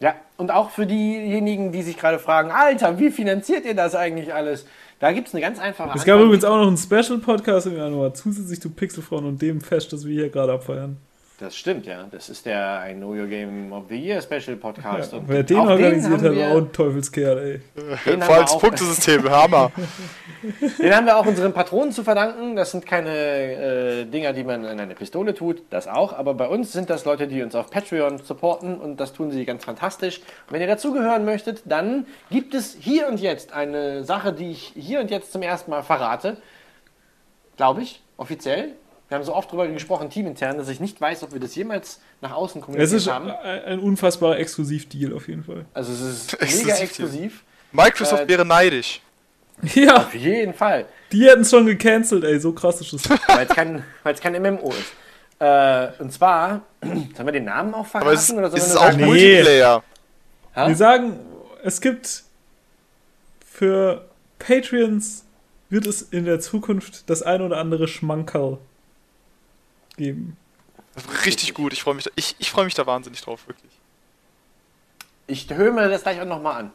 Ja, 0.00 0.14
und 0.36 0.50
auch 0.52 0.70
für 0.70 0.86
diejenigen, 0.86 1.72
die 1.72 1.82
sich 1.82 1.96
gerade 1.96 2.18
fragen, 2.18 2.50
Alter, 2.50 2.98
wie 2.98 3.10
finanziert 3.10 3.64
ihr 3.64 3.74
das 3.74 3.94
eigentlich 3.94 4.32
alles? 4.32 4.64
Da 5.00 5.12
gibt 5.12 5.28
es 5.28 5.34
eine 5.34 5.40
ganz 5.40 5.58
einfache 5.58 5.96
Es 5.96 6.04
gab 6.04 6.20
übrigens 6.20 6.44
auch 6.44 6.56
noch 6.56 6.66
einen 6.66 6.76
Special-Podcast 6.76 7.66
im 7.66 7.76
Januar, 7.76 8.14
zusätzlich 8.14 8.60
zu 8.60 8.70
Pixelfrauen 8.70 9.24
und 9.24 9.42
dem 9.42 9.60
Fest, 9.60 9.92
das 9.92 10.04
wir 10.06 10.14
hier 10.14 10.28
gerade 10.28 10.52
abfeiern. 10.52 10.96
Das 11.40 11.54
stimmt, 11.54 11.86
ja. 11.86 12.04
Das 12.10 12.28
ist 12.28 12.46
der 12.46 12.82
I 12.90 12.94
Know 12.94 13.10
Your 13.10 13.28
Game 13.28 13.72
of 13.72 13.84
the 13.88 13.94
Year 13.94 14.20
Special 14.20 14.56
Podcast. 14.56 15.12
Ja, 15.12 15.18
und 15.18 15.28
wer 15.28 15.44
den 15.44 15.56
auch 15.58 15.68
organisiert 15.68 16.20
haben 16.20 16.36
hat, 16.42 16.50
auch 16.50 16.56
ein 16.56 16.72
Teufelskerl, 16.72 17.38
ey. 17.38 17.60
Den 17.76 17.90
haben 17.90 17.96
Vor 18.02 18.10
allem 18.14 18.28
wir 18.28 18.40
das 18.40 18.50
auch- 18.54 18.60
Punktesystem, 18.60 19.30
Hammer. 19.30 19.70
Den 20.80 20.94
haben 20.96 21.06
wir 21.06 21.16
auch 21.16 21.26
unseren 21.26 21.52
Patronen 21.52 21.92
zu 21.92 22.02
verdanken. 22.02 22.56
Das 22.56 22.72
sind 22.72 22.84
keine 22.86 23.10
äh, 23.10 24.04
Dinger, 24.06 24.32
die 24.32 24.42
man 24.42 24.64
in 24.64 24.80
eine 24.80 24.94
Pistole 24.96 25.32
tut, 25.32 25.62
das 25.70 25.86
auch. 25.86 26.12
Aber 26.12 26.34
bei 26.34 26.48
uns 26.48 26.72
sind 26.72 26.90
das 26.90 27.04
Leute, 27.04 27.28
die 27.28 27.40
uns 27.42 27.54
auf 27.54 27.70
Patreon 27.70 28.18
supporten 28.18 28.76
und 28.80 28.98
das 28.98 29.12
tun 29.12 29.30
sie 29.30 29.44
ganz 29.44 29.64
fantastisch. 29.64 30.18
Und 30.18 30.54
wenn 30.54 30.60
ihr 30.60 30.66
dazugehören 30.66 31.24
möchtet, 31.24 31.62
dann 31.66 32.06
gibt 32.30 32.52
es 32.54 32.76
hier 32.80 33.06
und 33.06 33.20
jetzt 33.20 33.52
eine 33.52 34.02
Sache, 34.02 34.32
die 34.32 34.50
ich 34.50 34.72
hier 34.74 34.98
und 35.00 35.10
jetzt 35.12 35.30
zum 35.30 35.42
ersten 35.42 35.70
Mal 35.70 35.82
verrate. 35.84 36.36
Glaube 37.56 37.82
ich, 37.82 38.02
offiziell. 38.16 38.72
Wir 39.08 39.16
haben 39.16 39.24
so 39.24 39.34
oft 39.34 39.48
darüber 39.48 39.66
gesprochen, 39.68 40.10
teamintern, 40.10 40.58
dass 40.58 40.68
ich 40.68 40.80
nicht 40.80 41.00
weiß, 41.00 41.22
ob 41.22 41.32
wir 41.32 41.40
das 41.40 41.54
jemals 41.54 42.00
nach 42.20 42.32
außen 42.32 42.60
Es 42.60 42.64
kommuniziert 42.66 43.00
ist 43.00 43.06
haben. 43.10 43.30
ein, 43.30 43.64
ein 43.64 43.78
unfassbarer 43.80 44.38
Exklusivdeal 44.38 45.14
auf 45.14 45.28
jeden 45.28 45.44
Fall. 45.44 45.64
Also 45.72 45.92
es 45.92 46.00
ist 46.38 46.40
mega 46.64 46.74
Exklusiv. 46.76 47.42
Microsoft 47.72 48.24
Äh, 48.24 48.28
wäre 48.28 48.44
neidisch. 48.44 49.00
Ja, 49.74 49.96
Auf 49.96 50.14
jeden 50.14 50.54
Fall. 50.54 50.86
die 51.10 51.24
hätten 51.28 51.40
es 51.40 51.50
schon 51.50 51.66
gecancelt, 51.66 52.22
ey, 52.22 52.38
so 52.38 52.52
krass 52.52 52.80
ist 52.80 52.92
es. 52.92 53.10
weil 53.26 53.44
es 53.44 53.56
kein, 53.56 53.82
es 54.04 54.20
kein 54.20 54.40
MMO 54.40 54.70
ist. 54.70 54.92
Äh, 55.40 55.88
und 56.00 56.12
zwar, 56.12 56.60
sollen 56.82 57.26
wir 57.26 57.32
den 57.32 57.46
Namen 57.46 57.74
auch 57.74 57.84
verraten? 57.86 58.06
Aber 58.08 58.14
es, 58.14 58.32
oder 58.32 58.50
sollen 58.50 58.62
es 58.62 58.68
wir 58.68 58.68
ist 58.68 58.74
nur 58.74 58.80
auch 58.82 58.86
sagen, 58.86 58.96
Nee. 58.98 59.06
Multiplayer. 59.06 59.82
Ha? 60.54 60.68
Wir 60.68 60.76
sagen, 60.76 61.18
es 61.64 61.80
gibt 61.80 62.22
für 63.44 64.04
Patreons 64.38 65.24
wird 65.70 65.86
es 65.86 66.02
in 66.02 66.24
der 66.24 66.38
Zukunft 66.40 67.10
das 67.10 67.22
ein 67.22 67.42
oder 67.42 67.56
andere 67.58 67.88
Schmankerl 67.88 68.58
geben. 69.98 70.36
Richtig 71.26 71.52
gut. 71.54 71.72
Ich 71.72 71.82
freue 71.82 71.94
mich, 71.94 72.04
da- 72.04 72.10
ich, 72.16 72.34
ich 72.38 72.50
freu 72.50 72.64
mich 72.64 72.74
da 72.74 72.86
wahnsinnig 72.86 73.20
drauf, 73.20 73.46
wirklich. 73.46 73.70
Ich 75.26 75.48
höre 75.50 75.72
mir 75.72 75.88
das 75.88 76.02
gleich 76.02 76.20
auch 76.20 76.24
nochmal 76.24 76.60
an. 76.60 76.70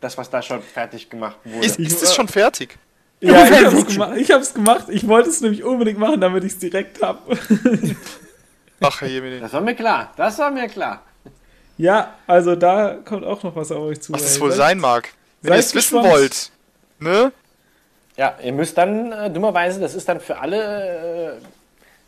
Das, 0.00 0.16
was 0.18 0.30
da 0.30 0.42
schon 0.42 0.62
fertig 0.62 1.10
gemacht 1.10 1.36
wurde. 1.44 1.64
Ist, 1.66 1.78
ist 1.78 2.02
es 2.02 2.14
schon 2.14 2.26
fertig? 2.26 2.76
Ja, 3.20 3.44
ich 3.44 3.64
hab's, 3.64 3.74
gut. 3.76 3.88
gema 3.88 4.14
ich 4.16 4.30
hab's 4.32 4.52
gemacht. 4.54 4.86
Ich 4.88 5.06
wollte 5.06 5.28
es 5.28 5.40
nämlich 5.40 5.62
unbedingt 5.62 5.98
machen, 5.98 6.20
damit 6.20 6.42
ich 6.42 6.54
es 6.54 6.58
direkt 6.58 7.00
hab. 7.02 7.22
Ach, 8.80 9.00
Herr 9.00 9.08
Jemine. 9.08 9.38
das 9.40 9.52
war 9.52 9.60
mir 9.60 9.76
klar. 9.76 10.12
Das 10.16 10.38
war 10.38 10.50
mir 10.50 10.66
klar. 10.68 11.02
ja, 11.78 12.14
also 12.26 12.56
da 12.56 12.96
kommt 13.04 13.24
auch 13.24 13.42
noch 13.44 13.54
was 13.54 13.70
auf 13.70 13.78
euch 13.84 14.00
zu. 14.00 14.12
Was 14.12 14.22
es 14.22 14.40
wohl 14.40 14.50
Seid- 14.50 14.56
sein 14.58 14.78
mag. 14.80 15.10
Wenn 15.42 15.52
ihr 15.52 15.58
es 15.60 15.74
wissen 15.74 16.02
wollt, 16.02 16.50
ne? 16.98 17.30
Ja, 18.16 18.36
ihr 18.42 18.52
müsst 18.52 18.76
dann, 18.76 19.10
äh, 19.12 19.30
dummerweise, 19.30 19.80
das 19.80 19.94
ist 19.94 20.08
dann 20.08 20.20
für 20.20 20.38
alle, 20.38 21.36
äh, 21.36 21.40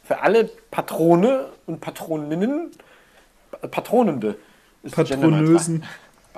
für 0.04 0.20
alle 0.20 0.44
Patrone 0.70 1.46
und 1.66 1.80
Patroninnen, 1.80 2.70
äh, 3.62 3.68
Patronende. 3.68 4.36
ist. 4.82 4.94
Patronösen. 4.94 5.84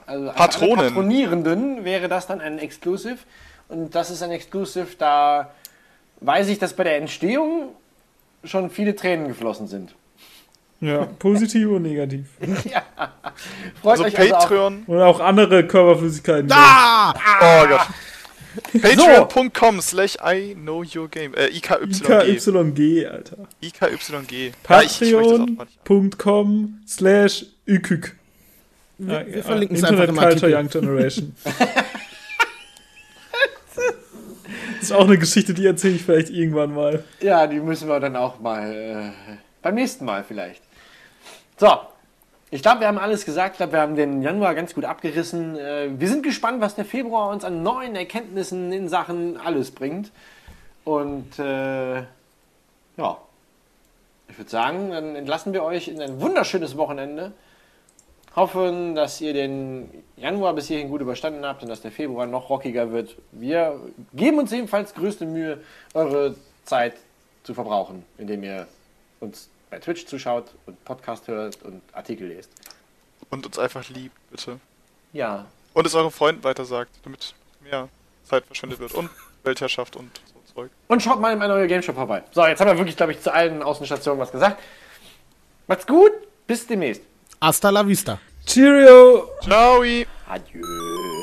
Also 0.07 0.31
Patronen. 0.33 0.77
Patronierenden 0.87 1.85
wäre 1.85 2.09
das 2.09 2.27
dann 2.27 2.41
ein 2.41 2.59
Exclusive. 2.59 3.19
Und 3.69 3.95
das 3.95 4.11
ist 4.11 4.23
ein 4.23 4.31
Exclusive, 4.31 4.87
da 4.97 5.51
weiß 6.21 6.49
ich, 6.49 6.59
dass 6.61 6.75
bei 6.75 6.85
der 6.85 6.97
Entstehung 6.99 7.71
schon 8.45 8.71
viele 8.71 8.95
Tränen 8.95 9.27
geflossen 9.27 9.67
sind. 9.67 9.95
Ja, 10.81 11.07
positiv 11.19 11.71
und 11.71 11.83
negativ. 11.83 12.27
Freut 13.83 13.93
Also 13.99 14.05
euch 14.05 14.19
also 14.19 14.35
auch. 14.35 14.39
Patreon. 14.41 14.85
Und 14.87 15.01
auch 15.01 15.21
andere 15.21 15.67
Körperflüssigkeiten. 15.67 16.51
Ah! 16.53 17.13
Oh 17.41 17.67
Gott. 17.69 17.87
Patreon.com 18.73 19.81
slash 19.81 20.17
I 20.23 20.55
know 20.55 20.83
your 20.83 21.09
game. 21.09 21.35
Äh, 21.35 21.49
IKYG. 21.49 22.03
IKYG, 22.29 23.07
Alter. 23.07 23.49
IKYG. 23.63 24.53
Patreon.com 24.63 26.09
slash 26.87 27.47
ykük. 27.67 28.17
Wir, 28.99 29.27
wir 29.27 29.43
verlinken 29.45 29.77
es 29.77 29.85
einfach 29.85 30.09
Internet 30.09 30.25
im 30.25 30.31
Culture. 30.31 30.59
Young 30.59 30.69
Generation. 30.69 31.37
das 31.45 31.55
ist 34.83 34.93
auch 34.93 35.05
eine 35.05 35.19
Geschichte, 35.19 35.53
die 35.53 35.67
erzähle 35.67 35.97
ich 35.97 36.03
vielleicht 36.03 36.31
irgendwann 36.31 36.75
mal. 36.75 37.05
Ja, 37.21 37.47
die 37.47 37.61
müssen 37.61 37.89
wir 37.89 38.01
dann 38.01 38.17
auch 38.17 38.41
mal 38.41 38.73
äh, 38.73 39.13
beim 39.61 39.75
nächsten 39.75 40.07
Mal 40.07 40.25
vielleicht. 40.25 40.63
So, 41.59 41.69
ich 42.51 42.63
glaube, 42.63 42.81
wir 42.81 42.89
haben 42.89 42.99
alles 42.99 43.25
gesagt. 43.25 43.55
Ich 43.55 43.57
glaube, 43.59 43.73
wir 43.73 43.81
haben 43.81 43.97
den 43.97 44.23
Januar 44.23 44.55
ganz 44.55 44.75
gut 44.75 44.85
abgerissen. 44.85 45.57
Äh, 45.57 45.99
wir 45.99 46.09
sind 46.09 46.23
gespannt, 46.23 46.61
was 46.61 46.75
der 46.75 46.85
Februar 46.85 47.31
uns 47.31 47.45
an 47.45 47.63
neuen 47.63 47.97
Erkenntnissen 47.97 48.73
in 48.73 48.89
Sachen 48.89 49.37
alles 49.37 49.73
bringt. 49.73 50.13
Und 50.85 51.39
äh, 51.39 51.97
ja, 51.97 53.19
ich 54.29 54.39
würde 54.39 54.51
sagen, 54.51 54.91
dann 54.91 55.17
entlassen 55.17 55.53
wir 55.53 55.65
euch 55.65 55.89
in 55.89 56.01
ein 56.01 56.21
wunderschönes 56.21 56.77
Wochenende. 56.77 57.33
Hoffen, 58.37 58.95
dass 58.95 59.21
ihr 59.21 59.33
den 59.33 59.89
Januar 60.17 60.53
bis 60.55 60.69
hierhin 60.69 60.91
gut 60.91 61.01
überstanden 61.01 61.45
habt 61.45 61.63
und 61.63 61.71
dass 61.71 61.81
der 61.81 61.91
Februar 61.91 62.27
noch 62.27 62.51
rockiger 62.51 62.93
wird. 62.93 63.17
Wir 63.33 63.81
geben 64.13 64.39
uns 64.39 64.53
ebenfalls 64.53 64.95
größte 64.95 65.25
Mühe, 65.25 65.63
eure 65.95 66.37
Zeit 66.65 66.95
zu 67.45 67.55
verbrauchen, 67.55 68.05
indem 68.19 68.45
ihr 68.45 68.69
uns 69.21 69.49
bei 69.71 69.79
Twitch 69.79 70.07
zuschaut 70.07 70.55
und 70.67 70.83
Podcast 70.85 71.27
hört 71.29 71.63
und 71.63 71.83
Artikel 71.93 72.29
lest. 72.29 72.51
Und 73.31 73.45
uns 73.47 73.59
einfach 73.59 73.89
liebt, 73.89 74.15
bitte. 74.31 74.61
Ja, 75.13 75.47
Und 75.75 75.87
es 75.87 75.95
euren 75.95 76.11
Freunden 76.11 76.45
weitersagt, 76.45 76.91
damit 77.05 77.35
mehr 77.63 77.89
Zeit 78.25 78.45
verschwendet 78.47 78.79
wird. 78.79 78.93
Und 78.93 79.11
Weltherrschaft 79.45 79.97
und 79.97 80.11
so 80.27 80.55
Zeug. 80.55 80.71
und 80.89 81.03
schaut 81.03 81.21
mal 81.21 81.33
in 81.33 81.39
meiner 81.39 81.55
neuen 81.55 81.69
Game 81.69 81.83
Shop 81.83 81.95
vorbei. 81.95 82.23
So, 82.33 82.45
jetzt 82.47 82.61
haben 82.61 82.69
wir 82.69 82.77
wirklich, 82.79 82.97
glaube 82.97 83.13
ich, 83.13 83.21
zu 83.21 83.33
allen 83.33 83.63
Außenstationen 83.63 84.21
was 84.21 84.33
gesagt. 84.33 84.61
Macht's 85.67 85.87
gut, 85.87 86.13
bis 86.47 86.67
demnächst. 86.67 87.03
Hasta 87.41 87.71
la 87.71 87.87
vista. 87.87 88.19
Cheerio! 88.47 89.29
Ciao! 89.43 89.83
Adieu. 90.29 91.16